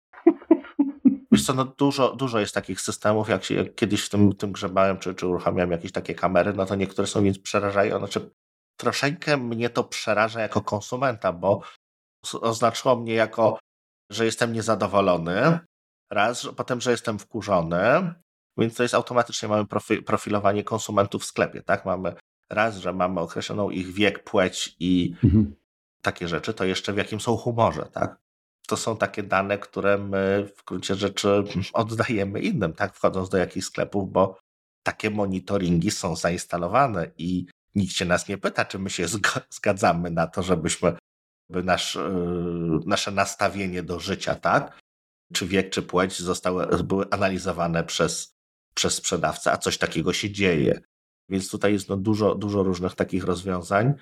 Wiesz 1.40 1.46
co, 1.46 1.54
no 1.54 1.64
dużo, 1.64 2.16
dużo 2.16 2.40
jest 2.40 2.54
takich 2.54 2.80
systemów, 2.80 3.28
jak, 3.28 3.44
się, 3.44 3.54
jak 3.54 3.74
kiedyś 3.74 4.04
w 4.04 4.08
tym, 4.08 4.36
tym 4.36 4.52
grzebałem, 4.52 4.98
czy, 4.98 5.14
czy 5.14 5.26
uruchamiałem 5.26 5.70
jakieś 5.70 5.92
takie 5.92 6.14
kamery, 6.14 6.52
no 6.52 6.66
to 6.66 6.74
niektóre 6.74 7.06
są 7.06 7.22
więc 7.22 7.38
przerażają. 7.38 7.98
Znaczy, 7.98 8.30
troszeczkę 8.76 9.36
mnie 9.36 9.70
to 9.70 9.84
przeraża 9.84 10.40
jako 10.40 10.60
konsumenta, 10.60 11.32
bo 11.32 11.60
oznaczyło 12.40 12.96
mnie 12.96 13.14
jako, 13.14 13.58
że 14.12 14.24
jestem 14.24 14.52
niezadowolony, 14.52 15.58
raz, 16.10 16.42
że 16.42 16.52
potem, 16.52 16.80
że 16.80 16.90
jestem 16.90 17.18
wkurzony, 17.18 18.14
więc 18.58 18.74
to 18.74 18.82
jest 18.82 18.94
automatycznie 18.94 19.48
mamy 19.48 19.66
profilowanie 20.06 20.64
konsumentów 20.64 21.22
w 21.22 21.26
sklepie, 21.26 21.62
tak? 21.62 21.84
Mamy 21.84 22.14
raz, 22.50 22.76
że 22.76 22.92
mamy 22.92 23.20
określoną 23.20 23.70
ich 23.70 23.92
wiek, 23.92 24.24
płeć 24.24 24.76
i 24.80 25.14
mhm. 25.24 25.54
takie 26.02 26.28
rzeczy, 26.28 26.54
to 26.54 26.64
jeszcze 26.64 26.92
w 26.92 26.96
jakim 26.96 27.20
są 27.20 27.36
humorze, 27.36 27.88
tak? 27.92 28.20
To 28.70 28.76
są 28.76 28.96
takie 28.96 29.22
dane, 29.22 29.58
które 29.58 29.98
my 29.98 30.48
w 30.56 30.64
gruncie 30.64 30.94
rzeczy 30.94 31.44
oddajemy 31.72 32.40
innym, 32.40 32.72
tak? 32.72 32.94
Wchodząc 32.94 33.28
do 33.28 33.38
jakichś 33.38 33.66
sklepów, 33.66 34.12
bo 34.12 34.38
takie 34.82 35.10
monitoringi 35.10 35.90
są 35.90 36.16
zainstalowane 36.16 37.10
i 37.18 37.46
nikt 37.74 37.92
się 37.92 38.04
nas 38.04 38.28
nie 38.28 38.38
pyta, 38.38 38.64
czy 38.64 38.78
my 38.78 38.90
się 38.90 39.06
zgadzamy 39.58 40.10
na 40.10 40.26
to, 40.26 40.42
żebyśmy 40.42 40.96
by 41.50 41.62
nasz, 41.62 41.94
yy, 41.94 42.80
nasze 42.86 43.10
nastawienie 43.10 43.82
do 43.82 44.00
życia, 44.00 44.34
tak? 44.34 44.78
Czy 45.32 45.46
wiek, 45.46 45.70
czy 45.70 45.82
płeć 45.82 46.18
zostały, 46.18 46.82
były 46.84 47.06
analizowane 47.10 47.84
przez, 47.84 48.32
przez 48.74 48.94
sprzedawcę, 48.94 49.52
a 49.52 49.56
coś 49.56 49.78
takiego 49.78 50.12
się 50.12 50.30
dzieje. 50.30 50.80
Więc 51.28 51.50
tutaj 51.50 51.72
jest 51.72 51.88
no 51.88 51.96
dużo, 51.96 52.34
dużo 52.34 52.62
różnych 52.62 52.94
takich 52.94 53.24
rozwiązań. 53.24 53.94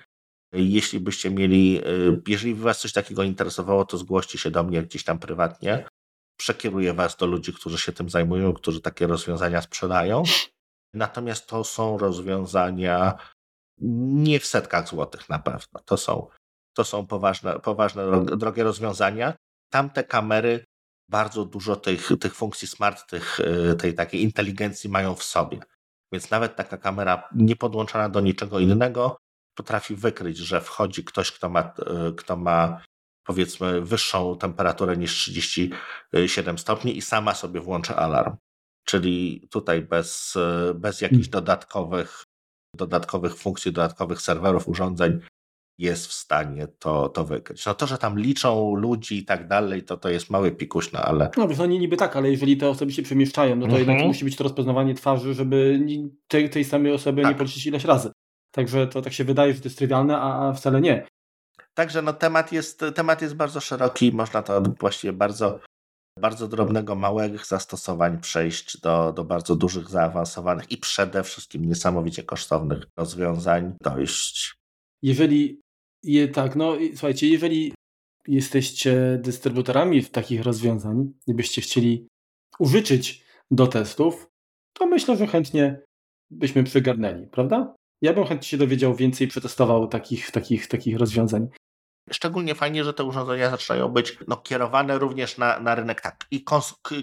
Jeśli 0.53 0.99
byście 0.99 1.31
mieli, 1.31 1.81
y, 1.87 2.21
jeżeli 2.27 2.55
Was 2.55 2.79
coś 2.79 2.93
takiego 2.93 3.23
interesowało, 3.23 3.85
to 3.85 3.97
zgłoście 3.97 4.37
się 4.37 4.51
do 4.51 4.63
mnie 4.63 4.83
gdzieś 4.83 5.03
tam 5.03 5.19
prywatnie. 5.19 5.87
Przekieruję 6.37 6.93
Was 6.93 7.17
do 7.17 7.25
ludzi, 7.25 7.53
którzy 7.53 7.77
się 7.77 7.91
tym 7.91 8.09
zajmują, 8.09 8.53
którzy 8.53 8.81
takie 8.81 9.07
rozwiązania 9.07 9.61
sprzedają. 9.61 10.23
Natomiast 10.93 11.47
to 11.47 11.63
są 11.63 11.97
rozwiązania 11.97 13.17
nie 13.81 14.39
w 14.39 14.45
setkach 14.45 14.87
złotych 14.87 15.29
na 15.29 15.39
pewno. 15.39 15.79
To 15.85 15.97
są, 15.97 16.27
to 16.73 16.83
są 16.83 17.07
poważne, 17.07 17.59
poważne, 17.59 18.25
drogie 18.25 18.63
rozwiązania. 18.63 19.33
Tamte 19.71 20.03
kamery 20.03 20.65
bardzo 21.09 21.45
dużo 21.45 21.75
tych, 21.75 22.09
tych 22.19 22.35
funkcji 22.35 22.67
smart, 22.67 23.09
tych, 23.09 23.39
y, 23.39 23.75
tej 23.75 23.93
takiej 23.93 24.21
inteligencji 24.21 24.89
mają 24.89 25.15
w 25.15 25.23
sobie. 25.23 25.59
Więc 26.11 26.31
nawet 26.31 26.55
taka 26.55 26.77
kamera 26.77 27.29
nie 27.35 27.55
podłączona 27.55 28.09
do 28.09 28.19
niczego 28.21 28.59
innego 28.59 29.17
potrafi 29.59 29.95
wykryć, 29.95 30.37
że 30.37 30.61
wchodzi 30.61 31.03
ktoś, 31.03 31.31
kto 31.31 31.49
ma, 31.49 31.61
e, 31.61 32.11
kto 32.17 32.37
ma 32.37 32.81
powiedzmy 33.23 33.81
wyższą 33.81 34.37
temperaturę 34.37 34.97
niż 34.97 35.13
37 35.13 36.57
stopni 36.57 36.97
i 36.97 37.01
sama 37.01 37.35
sobie 37.35 37.59
włączy 37.61 37.95
alarm. 37.95 38.35
Czyli 38.85 39.47
tutaj 39.51 39.81
bez, 39.81 40.35
e, 40.35 40.73
bez 40.73 41.01
jakichś 41.01 41.29
hmm. 41.29 41.31
dodatkowych, 41.31 42.23
dodatkowych 42.75 43.35
funkcji, 43.35 43.71
dodatkowych 43.71 44.21
serwerów, 44.21 44.67
urządzeń 44.67 45.19
jest 45.79 46.07
w 46.07 46.13
stanie 46.13 46.67
to, 46.67 47.09
to 47.09 47.25
wykryć. 47.25 47.65
No 47.65 47.73
to, 47.73 47.87
że 47.87 47.97
tam 47.97 48.19
liczą 48.19 48.75
ludzi 48.75 49.17
i 49.17 49.25
tak 49.25 49.47
dalej, 49.47 49.83
to 49.83 49.97
to 49.97 50.09
jest 50.09 50.29
mały 50.29 50.51
pikuś, 50.51 50.91
no 50.91 50.99
ale... 50.99 51.29
No 51.37 51.47
wiesz, 51.47 51.59
nie 51.59 51.79
niby 51.79 51.97
tak, 51.97 52.15
ale 52.15 52.31
jeżeli 52.31 52.57
te 52.57 52.69
osoby 52.69 52.91
się 52.91 53.01
przemieszczają, 53.01 53.55
no 53.55 53.61
to 53.61 53.71
mhm. 53.71 53.87
jednak 53.87 54.07
musi 54.07 54.25
być 54.25 54.35
to 54.35 54.43
rozpoznawanie 54.43 54.93
twarzy, 54.93 55.33
żeby 55.33 55.79
tej, 56.27 56.49
tej 56.49 56.63
samej 56.63 56.91
osoby 56.91 57.21
tak. 57.21 57.31
nie 57.31 57.37
policzyć 57.37 57.65
ileś 57.65 57.85
razy. 57.85 58.11
Także 58.59 58.87
to 58.87 59.01
tak 59.01 59.13
się 59.13 59.23
wydaje, 59.23 59.53
że 59.53 59.59
to 59.59 59.65
jest 59.65 59.77
trywialne, 59.77 60.17
a, 60.17 60.49
a 60.49 60.53
wcale 60.53 60.81
nie. 60.81 61.07
Także 61.73 62.01
no 62.01 62.13
temat 62.13 62.51
jest, 62.51 62.83
temat 62.95 63.21
jest 63.21 63.35
bardzo 63.35 63.59
szeroki, 63.59 64.11
można 64.11 64.41
to 64.41 64.61
właściwie 64.61 65.13
bardzo, 65.13 65.59
bardzo 66.19 66.47
drobnego, 66.47 66.95
małych 66.95 67.45
zastosowań 67.45 68.21
przejść 68.21 68.81
do, 68.81 69.13
do 69.13 69.23
bardzo 69.23 69.55
dużych, 69.55 69.89
zaawansowanych 69.89 70.71
i 70.71 70.77
przede 70.77 71.23
wszystkim 71.23 71.65
niesamowicie 71.65 72.23
kosztownych 72.23 72.83
rozwiązań 72.97 73.75
dojść. 73.83 74.55
Jeżeli 75.01 75.61
je, 76.03 76.27
tak, 76.27 76.55
no 76.55 76.77
słuchajcie, 76.89 77.27
jeżeli 77.27 77.73
jesteście 78.27 79.19
dystrybutorami 79.21 80.05
takich 80.05 80.43
rozwiązań 80.43 81.13
i 81.27 81.33
byście 81.33 81.61
chcieli 81.61 82.07
użyczyć 82.59 83.23
do 83.51 83.67
testów, 83.67 84.27
to 84.73 84.85
myślę, 84.85 85.17
że 85.17 85.27
chętnie 85.27 85.81
byśmy 86.31 86.63
przygarnęli, 86.63 87.27
prawda? 87.27 87.78
Ja 88.01 88.13
bym 88.13 88.25
chętnie 88.25 88.47
się 88.47 88.57
dowiedział 88.57 88.95
więcej, 88.95 89.27
przetestował 89.27 89.87
takich, 89.87 90.31
takich, 90.31 90.67
takich 90.67 90.97
rozwiązań. 90.97 91.47
Szczególnie 92.11 92.55
fajnie, 92.55 92.83
że 92.83 92.93
te 92.93 93.03
urządzenia 93.03 93.49
zaczynają 93.49 93.87
być 93.89 94.17
no, 94.27 94.37
kierowane 94.37 94.99
również 94.99 95.37
na, 95.37 95.59
na 95.59 95.75
rynek, 95.75 96.01
tak, 96.01 96.25
i 96.31 96.45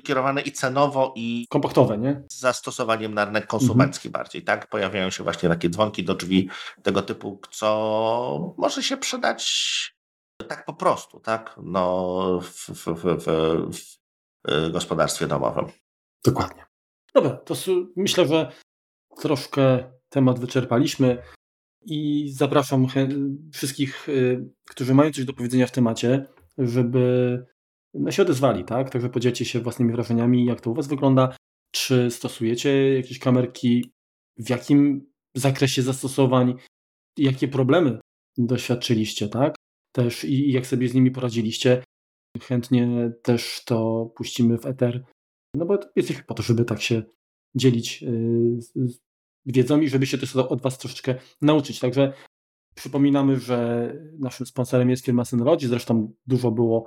kierowane 0.05 0.41
i 0.41 0.53
cenowo, 0.53 1.13
i 1.17 1.47
kompaktowe, 1.51 1.99
nie? 1.99 2.23
Z 2.31 2.41
zastosowaniem 2.41 3.15
na 3.15 3.25
rynek 3.25 3.47
konsumencki 3.47 4.09
mhm. 4.09 4.23
bardziej, 4.23 4.43
tak? 4.43 4.69
Pojawiają 4.69 5.11
się 5.11 5.25
właśnie 5.25 5.49
takie 5.49 5.71
dzwonki 5.71 6.05
do 6.05 6.15
drzwi 6.15 6.49
tego 6.83 7.03
typu, 7.03 7.41
co 7.51 8.55
może 8.59 8.83
się 8.83 8.97
przydać 8.97 9.97
tak 10.49 10.65
po 10.65 10.75
prostu, 10.75 11.21
tak? 11.21 11.55
No, 11.63 12.41
w, 12.43 12.69
w, 12.69 12.87
w, 12.87 13.25
w 13.25 13.97
y, 14.51 14.71
gospodarstwie 14.71 15.27
domowym. 15.27 15.67
Dokładnie. 16.25 16.67
Dobra, 17.15 17.31
to 17.31 17.55
myślę, 17.97 18.27
że 18.27 18.53
troszkę 19.17 19.91
temat 20.09 20.41
wyczerpaliśmy 20.41 21.23
i 21.87 22.31
zapraszam 22.33 22.87
wszystkich, 23.53 24.09
y, 24.09 24.49
którzy 24.69 24.95
mają 24.95 25.13
coś 25.13 25.25
do 25.25 25.33
powiedzenia 25.33 25.67
w 25.67 25.73
temacie, 25.73 26.27
żeby 26.59 27.45
się 28.11 28.23
odezwali, 28.23 28.65
tak? 28.65 28.91
Także 28.91 29.09
podzielcie 29.09 29.45
się 29.45 29.61
własnymi 29.61 29.93
wrażeniami, 29.93 30.45
jak 30.45 30.61
to 30.61 30.71
u 30.71 30.75
Was 30.75 30.89
wygląda, 30.89 31.37
czy 31.71 32.11
stosujecie 32.11 32.95
jakieś 32.95 33.19
kamerki, 33.19 33.93
w 34.39 34.51
jakim 34.51 35.11
zakresie 35.35 35.83
zastosowań, 35.83 36.55
jakie 37.19 37.49
problemy 37.49 38.01
doświadczyliście, 38.39 39.29
tak? 39.29 39.55
Też 39.93 40.25
i, 40.25 40.49
i 40.49 40.53
jak 40.53 40.67
sobie 40.67 40.89
z 40.89 40.95
nimi 40.95 41.11
poradziliście. 41.11 41.85
Chętnie 42.43 43.13
też 43.23 43.65
to 43.65 44.07
puścimy 44.17 44.59
w 44.59 44.67
eter, 44.67 45.05
no 45.55 45.67
bo 45.67 45.79
jesteśmy 45.97 46.23
po 46.25 46.35
to, 46.35 46.43
żeby 46.43 46.65
tak 46.65 46.83
się 46.83 47.03
dzielić 47.55 48.03
y, 48.03 48.87
wiedzą 49.47 49.81
i 49.81 49.89
żeby 49.89 50.07
się 50.07 50.19
też 50.19 50.37
od 50.37 50.63
Was 50.63 50.79
troszeczkę 50.79 51.15
nauczyć. 51.43 51.81
Także 51.81 52.13
przypominamy, 52.75 53.41
że 53.41 53.93
naszym 54.19 54.47
sponsorem 54.47 54.91
jest 54.91 55.05
firma 55.05 55.25
Synology, 55.25 55.69
zresztą 55.69 56.13
dużo 56.27 56.51
było 56.51 56.87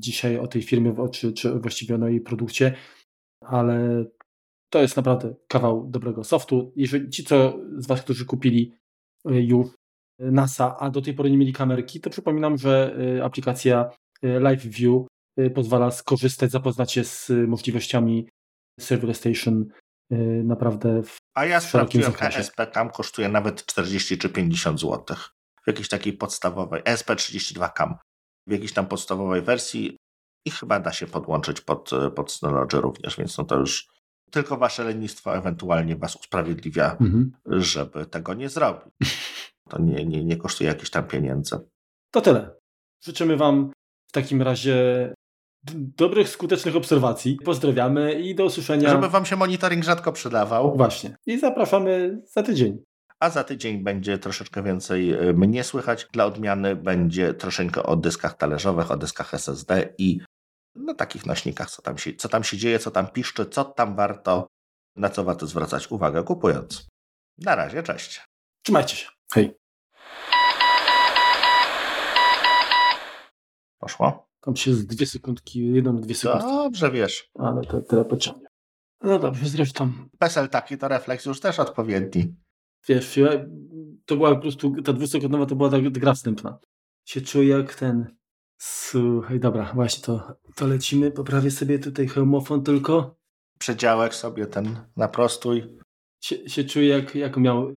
dzisiaj 0.00 0.38
o 0.38 0.46
tej 0.46 0.62
firmie, 0.62 0.94
czy, 1.12 1.32
czy 1.32 1.58
właściwie 1.58 1.94
o 1.94 2.08
jej 2.08 2.20
produkcie, 2.20 2.74
ale 3.40 4.04
to 4.70 4.82
jest 4.82 4.96
naprawdę 4.96 5.34
kawał 5.48 5.86
dobrego 5.90 6.24
softu. 6.24 6.72
Jeżeli 6.76 7.10
ci, 7.10 7.24
co 7.24 7.58
z 7.78 7.86
Was, 7.86 8.02
którzy 8.02 8.24
kupili 8.24 8.72
e, 9.24 9.42
już 9.42 9.66
NASA, 10.18 10.76
a 10.78 10.90
do 10.90 11.02
tej 11.02 11.14
pory 11.14 11.30
nie 11.30 11.38
mieli 11.38 11.52
kamerki, 11.52 12.00
to 12.00 12.10
przypominam, 12.10 12.58
że 12.58 12.96
aplikacja 13.22 13.90
Live 14.22 14.66
View 14.66 15.06
pozwala 15.54 15.90
skorzystać, 15.90 16.50
zapoznać 16.50 16.92
się 16.92 17.04
z 17.04 17.30
możliwościami 17.48 18.28
Server 18.80 19.14
Station 19.14 19.66
naprawdę 20.44 21.02
w 21.02 21.16
A 21.34 21.44
ja 21.44 21.60
sprawdziłem, 21.60 22.12
ESP 22.20 22.56
tam 22.72 22.90
kosztuje 22.90 23.28
nawet 23.28 23.66
40 23.66 24.18
czy 24.18 24.28
50 24.28 24.80
zł. 24.80 25.16
W 25.64 25.66
jakiejś 25.66 25.88
takiej 25.88 26.12
podstawowej, 26.12 26.82
ESP32 26.82 27.72
CAM, 27.72 27.94
w 28.46 28.52
jakiejś 28.52 28.72
tam 28.72 28.86
podstawowej 28.86 29.42
wersji 29.42 29.96
i 30.46 30.50
chyba 30.50 30.80
da 30.80 30.92
się 30.92 31.06
podłączyć 31.06 31.60
pod, 31.60 31.90
pod 32.14 32.32
Synology 32.32 32.80
również, 32.80 33.16
więc 33.16 33.38
no 33.38 33.44
to 33.44 33.56
już 33.56 33.88
tylko 34.30 34.56
wasze 34.56 34.84
lenistwo 34.84 35.36
ewentualnie 35.36 35.96
was 35.96 36.16
usprawiedliwia, 36.16 36.96
mhm. 37.00 37.32
żeby 37.46 38.06
tego 38.06 38.34
nie 38.34 38.48
zrobić. 38.48 38.94
To 39.68 39.82
nie, 39.82 40.04
nie, 40.04 40.24
nie 40.24 40.36
kosztuje 40.36 40.68
jakichś 40.68 40.90
tam 40.90 41.06
pieniędzy. 41.06 41.56
To 42.10 42.20
tyle. 42.20 42.56
Życzymy 43.04 43.36
wam 43.36 43.72
w 44.08 44.12
takim 44.12 44.42
razie 44.42 45.14
dobrych, 45.74 46.28
skutecznych 46.28 46.76
obserwacji. 46.76 47.38
Pozdrawiamy 47.44 48.12
i 48.12 48.34
do 48.34 48.44
usłyszenia. 48.44 48.90
Żeby 48.90 49.08
wam 49.08 49.26
się 49.26 49.36
monitoring 49.36 49.84
rzadko 49.84 50.12
przydawał. 50.12 50.76
Właśnie. 50.76 51.16
I 51.26 51.38
zapraszamy 51.38 52.22
za 52.24 52.42
tydzień. 52.42 52.82
A 53.20 53.30
za 53.30 53.44
tydzień 53.44 53.84
będzie 53.84 54.18
troszeczkę 54.18 54.62
więcej 54.62 55.12
e, 55.12 55.32
mnie 55.32 55.64
słychać. 55.64 56.06
Dla 56.12 56.24
odmiany 56.24 56.76
będzie 56.76 57.34
troszeczkę 57.34 57.82
o 57.82 57.96
dyskach 57.96 58.36
talerzowych, 58.36 58.90
o 58.90 58.96
dyskach 58.96 59.34
SSD 59.34 59.94
i 59.98 60.20
na 60.74 60.94
takich 60.94 61.26
nośnikach, 61.26 61.70
co 61.70 61.82
tam, 61.82 61.98
się, 61.98 62.14
co 62.14 62.28
tam 62.28 62.44
się 62.44 62.56
dzieje, 62.56 62.78
co 62.78 62.90
tam 62.90 63.06
piszczy, 63.06 63.46
co 63.46 63.64
tam 63.64 63.96
warto, 63.96 64.46
na 64.96 65.08
co 65.08 65.24
warto 65.24 65.46
zwracać 65.46 65.90
uwagę 65.90 66.22
kupując. 66.22 66.88
Na 67.38 67.54
razie, 67.54 67.82
cześć. 67.82 68.24
Trzymajcie 68.62 68.96
się. 68.96 69.08
Hej. 69.32 69.56
Poszło? 73.78 74.25
Tam 74.46 74.56
się 74.56 74.74
z 74.74 74.86
dwie 74.86 75.06
sekundki, 75.06 75.72
jedną, 75.72 76.00
dwie 76.00 76.14
sekundki. 76.14 76.48
Dobrze, 76.48 76.90
wiesz. 76.90 77.30
Ale 77.34 77.62
to 77.62 77.80
tyle 77.80 78.04
pociągnie. 78.04 78.46
No 79.02 79.18
dobrze, 79.18 79.48
zresztą. 79.48 79.92
PESEL 80.18 80.48
taki 80.48 80.78
to 80.78 80.88
refleks 80.88 81.26
już 81.26 81.40
też 81.40 81.60
odpowiedni. 81.60 82.34
Wiesz, 82.88 83.18
to 84.04 84.16
była 84.16 84.34
po 84.34 84.40
prostu, 84.40 84.82
ta 84.82 84.92
dwusekundowa 84.92 85.46
to 85.46 85.56
była 85.56 85.70
ta 85.70 85.80
gra 85.80 86.14
wstępna. 86.14 86.58
Się 87.04 87.20
czuję 87.20 87.48
jak 87.48 87.74
ten 87.74 88.16
Słuchaj, 88.58 89.40
dobra, 89.40 89.72
właśnie 89.74 90.04
to, 90.04 90.36
to 90.54 90.66
lecimy. 90.66 91.10
Poprawię 91.10 91.50
sobie 91.50 91.78
tutaj 91.78 92.08
hełmofon 92.08 92.62
tylko. 92.62 93.16
Przedziałek 93.58 94.14
sobie 94.14 94.46
ten 94.46 94.78
naprostuj. 94.96 95.78
Sie, 96.20 96.48
się 96.48 96.64
czuję 96.64 96.88
jak, 96.88 97.14
jak 97.14 97.36
miał... 97.36 97.74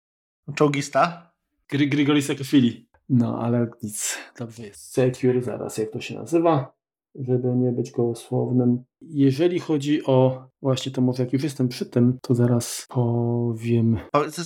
Czołgista? 0.55 1.31
Gry, 1.67 1.87
Grigory 1.87 2.21
Sakashvili. 2.21 2.88
No, 3.09 3.39
ale 3.39 3.67
nic. 3.83 4.17
Dobrze 4.39 4.63
jest. 4.63 4.91
Secure, 4.91 5.41
zaraz 5.41 5.77
jak 5.77 5.91
to 5.91 6.01
się 6.01 6.15
nazywa, 6.15 6.73
żeby 7.15 7.55
nie 7.55 7.71
być 7.71 7.91
gołosłownym. 7.91 8.83
Jeżeli 9.01 9.59
chodzi 9.59 10.05
o 10.05 10.49
właśnie 10.61 10.91
to 10.91 11.01
może 11.01 11.23
jak 11.23 11.33
już 11.33 11.43
jestem 11.43 11.67
przy 11.67 11.85
tym, 11.85 12.19
to 12.21 12.35
zaraz 12.35 12.85
powiem. 12.89 13.99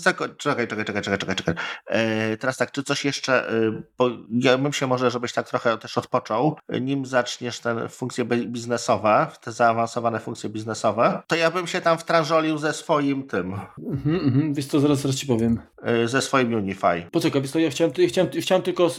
czekaj, 0.03 0.27
czekaj, 0.37 0.67
czekaj, 0.67 0.85
czekaj, 0.85 1.17
czekaj, 1.17 1.35
czekaj. 1.35 1.55
E, 1.87 2.37
teraz 2.37 2.57
tak, 2.57 2.71
czy 2.71 2.83
coś 2.83 3.05
jeszcze, 3.05 3.49
e, 3.49 3.81
bo 3.97 4.09
ja 4.29 4.57
bym 4.57 4.73
się 4.73 4.87
może, 4.87 5.11
żebyś 5.11 5.33
tak 5.33 5.49
trochę 5.49 5.77
też 5.77 5.97
odpoczął, 5.97 6.57
nim 6.81 7.05
zaczniesz 7.05 7.59
te 7.59 7.89
funkcje 7.89 8.25
biznesowe, 8.25 9.27
te 9.41 9.51
zaawansowane 9.51 10.19
funkcje 10.19 10.49
biznesowe, 10.49 11.21
to 11.27 11.35
ja 11.35 11.51
bym 11.51 11.67
się 11.67 11.81
tam 11.81 11.97
wtrążolił 11.97 12.57
ze 12.57 12.73
swoim 12.73 13.23
tym. 13.23 13.53
Mhm, 13.91 14.15
mhm, 14.15 14.53
wiesz 14.53 14.65
co, 14.65 14.79
zaraz, 14.79 14.99
zaraz 14.99 15.15
ci 15.15 15.27
powiem. 15.27 15.59
E, 15.83 16.07
ze 16.07 16.21
swoim 16.21 16.53
Unify. 16.53 17.09
Poczekaj, 17.11 17.41
wiesz 17.41 17.51
co, 17.51 17.59
ja 17.59 17.69
chciałem, 17.69 17.93
chciałem, 18.07 18.31
chciałem 18.31 18.63
tylko, 18.63 18.89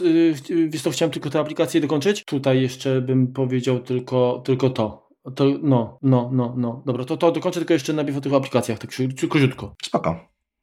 wiesz 0.67 0.81
co, 0.81 0.91
chciałem 0.91 1.11
tylko 1.11 1.29
tę 1.29 1.39
aplikację 1.39 1.81
dokończyć. 1.81 2.23
Tutaj 2.25 2.61
jeszcze 2.61 3.01
bym 3.01 3.33
powiedział 3.33 3.79
tylko, 3.79 4.41
tylko 4.45 4.69
to. 4.69 5.04
To, 5.35 5.45
no, 5.61 5.99
no, 6.01 6.29
no, 6.33 6.53
no. 6.57 6.83
Dobra, 6.85 7.05
to, 7.05 7.17
to 7.17 7.31
dokończę 7.31 7.59
tylko 7.59 7.73
jeszcze 7.73 7.93
najpierw 7.93 8.17
o 8.17 8.21
tych 8.21 8.33
aplikacjach, 8.33 8.79
tak 8.79 8.91
króciutko. 9.29 9.75
Spoko. 9.83 10.15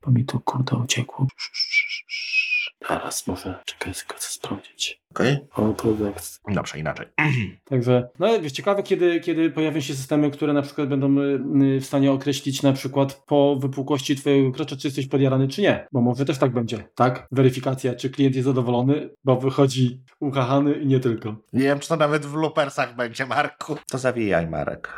Bo 0.04 0.10
mi 0.10 0.24
to 0.24 0.40
kurde 0.40 0.76
uciekło. 0.76 1.26
Teraz 2.88 3.26
może, 3.26 3.54
czekaj, 3.64 3.92
chcę 3.92 4.32
sprawdzić. 4.32 5.02
Okej. 5.10 5.46
Okay. 5.52 5.74
Product. 5.74 6.40
Dobrze, 6.48 6.78
inaczej. 6.78 7.06
Także, 7.64 8.08
no 8.18 8.40
wiesz, 8.40 8.52
ciekawe, 8.52 8.82
kiedy, 8.82 9.20
kiedy 9.20 9.50
pojawią 9.50 9.80
się 9.80 9.94
systemy, 9.94 10.30
które 10.30 10.52
na 10.52 10.62
przykład 10.62 10.88
będą 10.88 11.18
y, 11.18 11.22
y, 11.76 11.80
w 11.80 11.86
stanie 11.86 12.12
określić 12.12 12.62
na 12.62 12.72
przykład 12.72 13.22
po 13.26 13.56
wypukłości 13.56 14.16
twojego 14.16 14.52
krocza, 14.52 14.76
czy 14.76 14.86
jesteś 14.86 15.06
podjarany, 15.06 15.48
czy 15.48 15.62
nie. 15.62 15.86
Bo 15.92 16.00
może 16.00 16.24
też 16.24 16.38
tak 16.38 16.52
będzie, 16.52 16.84
tak? 16.94 17.26
Weryfikacja, 17.32 17.94
czy 17.94 18.10
klient 18.10 18.34
jest 18.34 18.46
zadowolony, 18.46 19.10
bo 19.24 19.36
wychodzi 19.36 20.00
uchachany 20.20 20.72
i 20.72 20.86
nie 20.86 21.00
tylko. 21.00 21.36
Nie 21.52 21.62
wiem, 21.62 21.78
czy 21.78 21.88
to 21.88 21.96
nawet 21.96 22.26
w 22.26 22.34
loopersach 22.34 22.96
będzie, 22.96 23.26
Marku. 23.26 23.76
To 23.90 23.98
zawijaj, 23.98 24.46
Marek. 24.46 24.94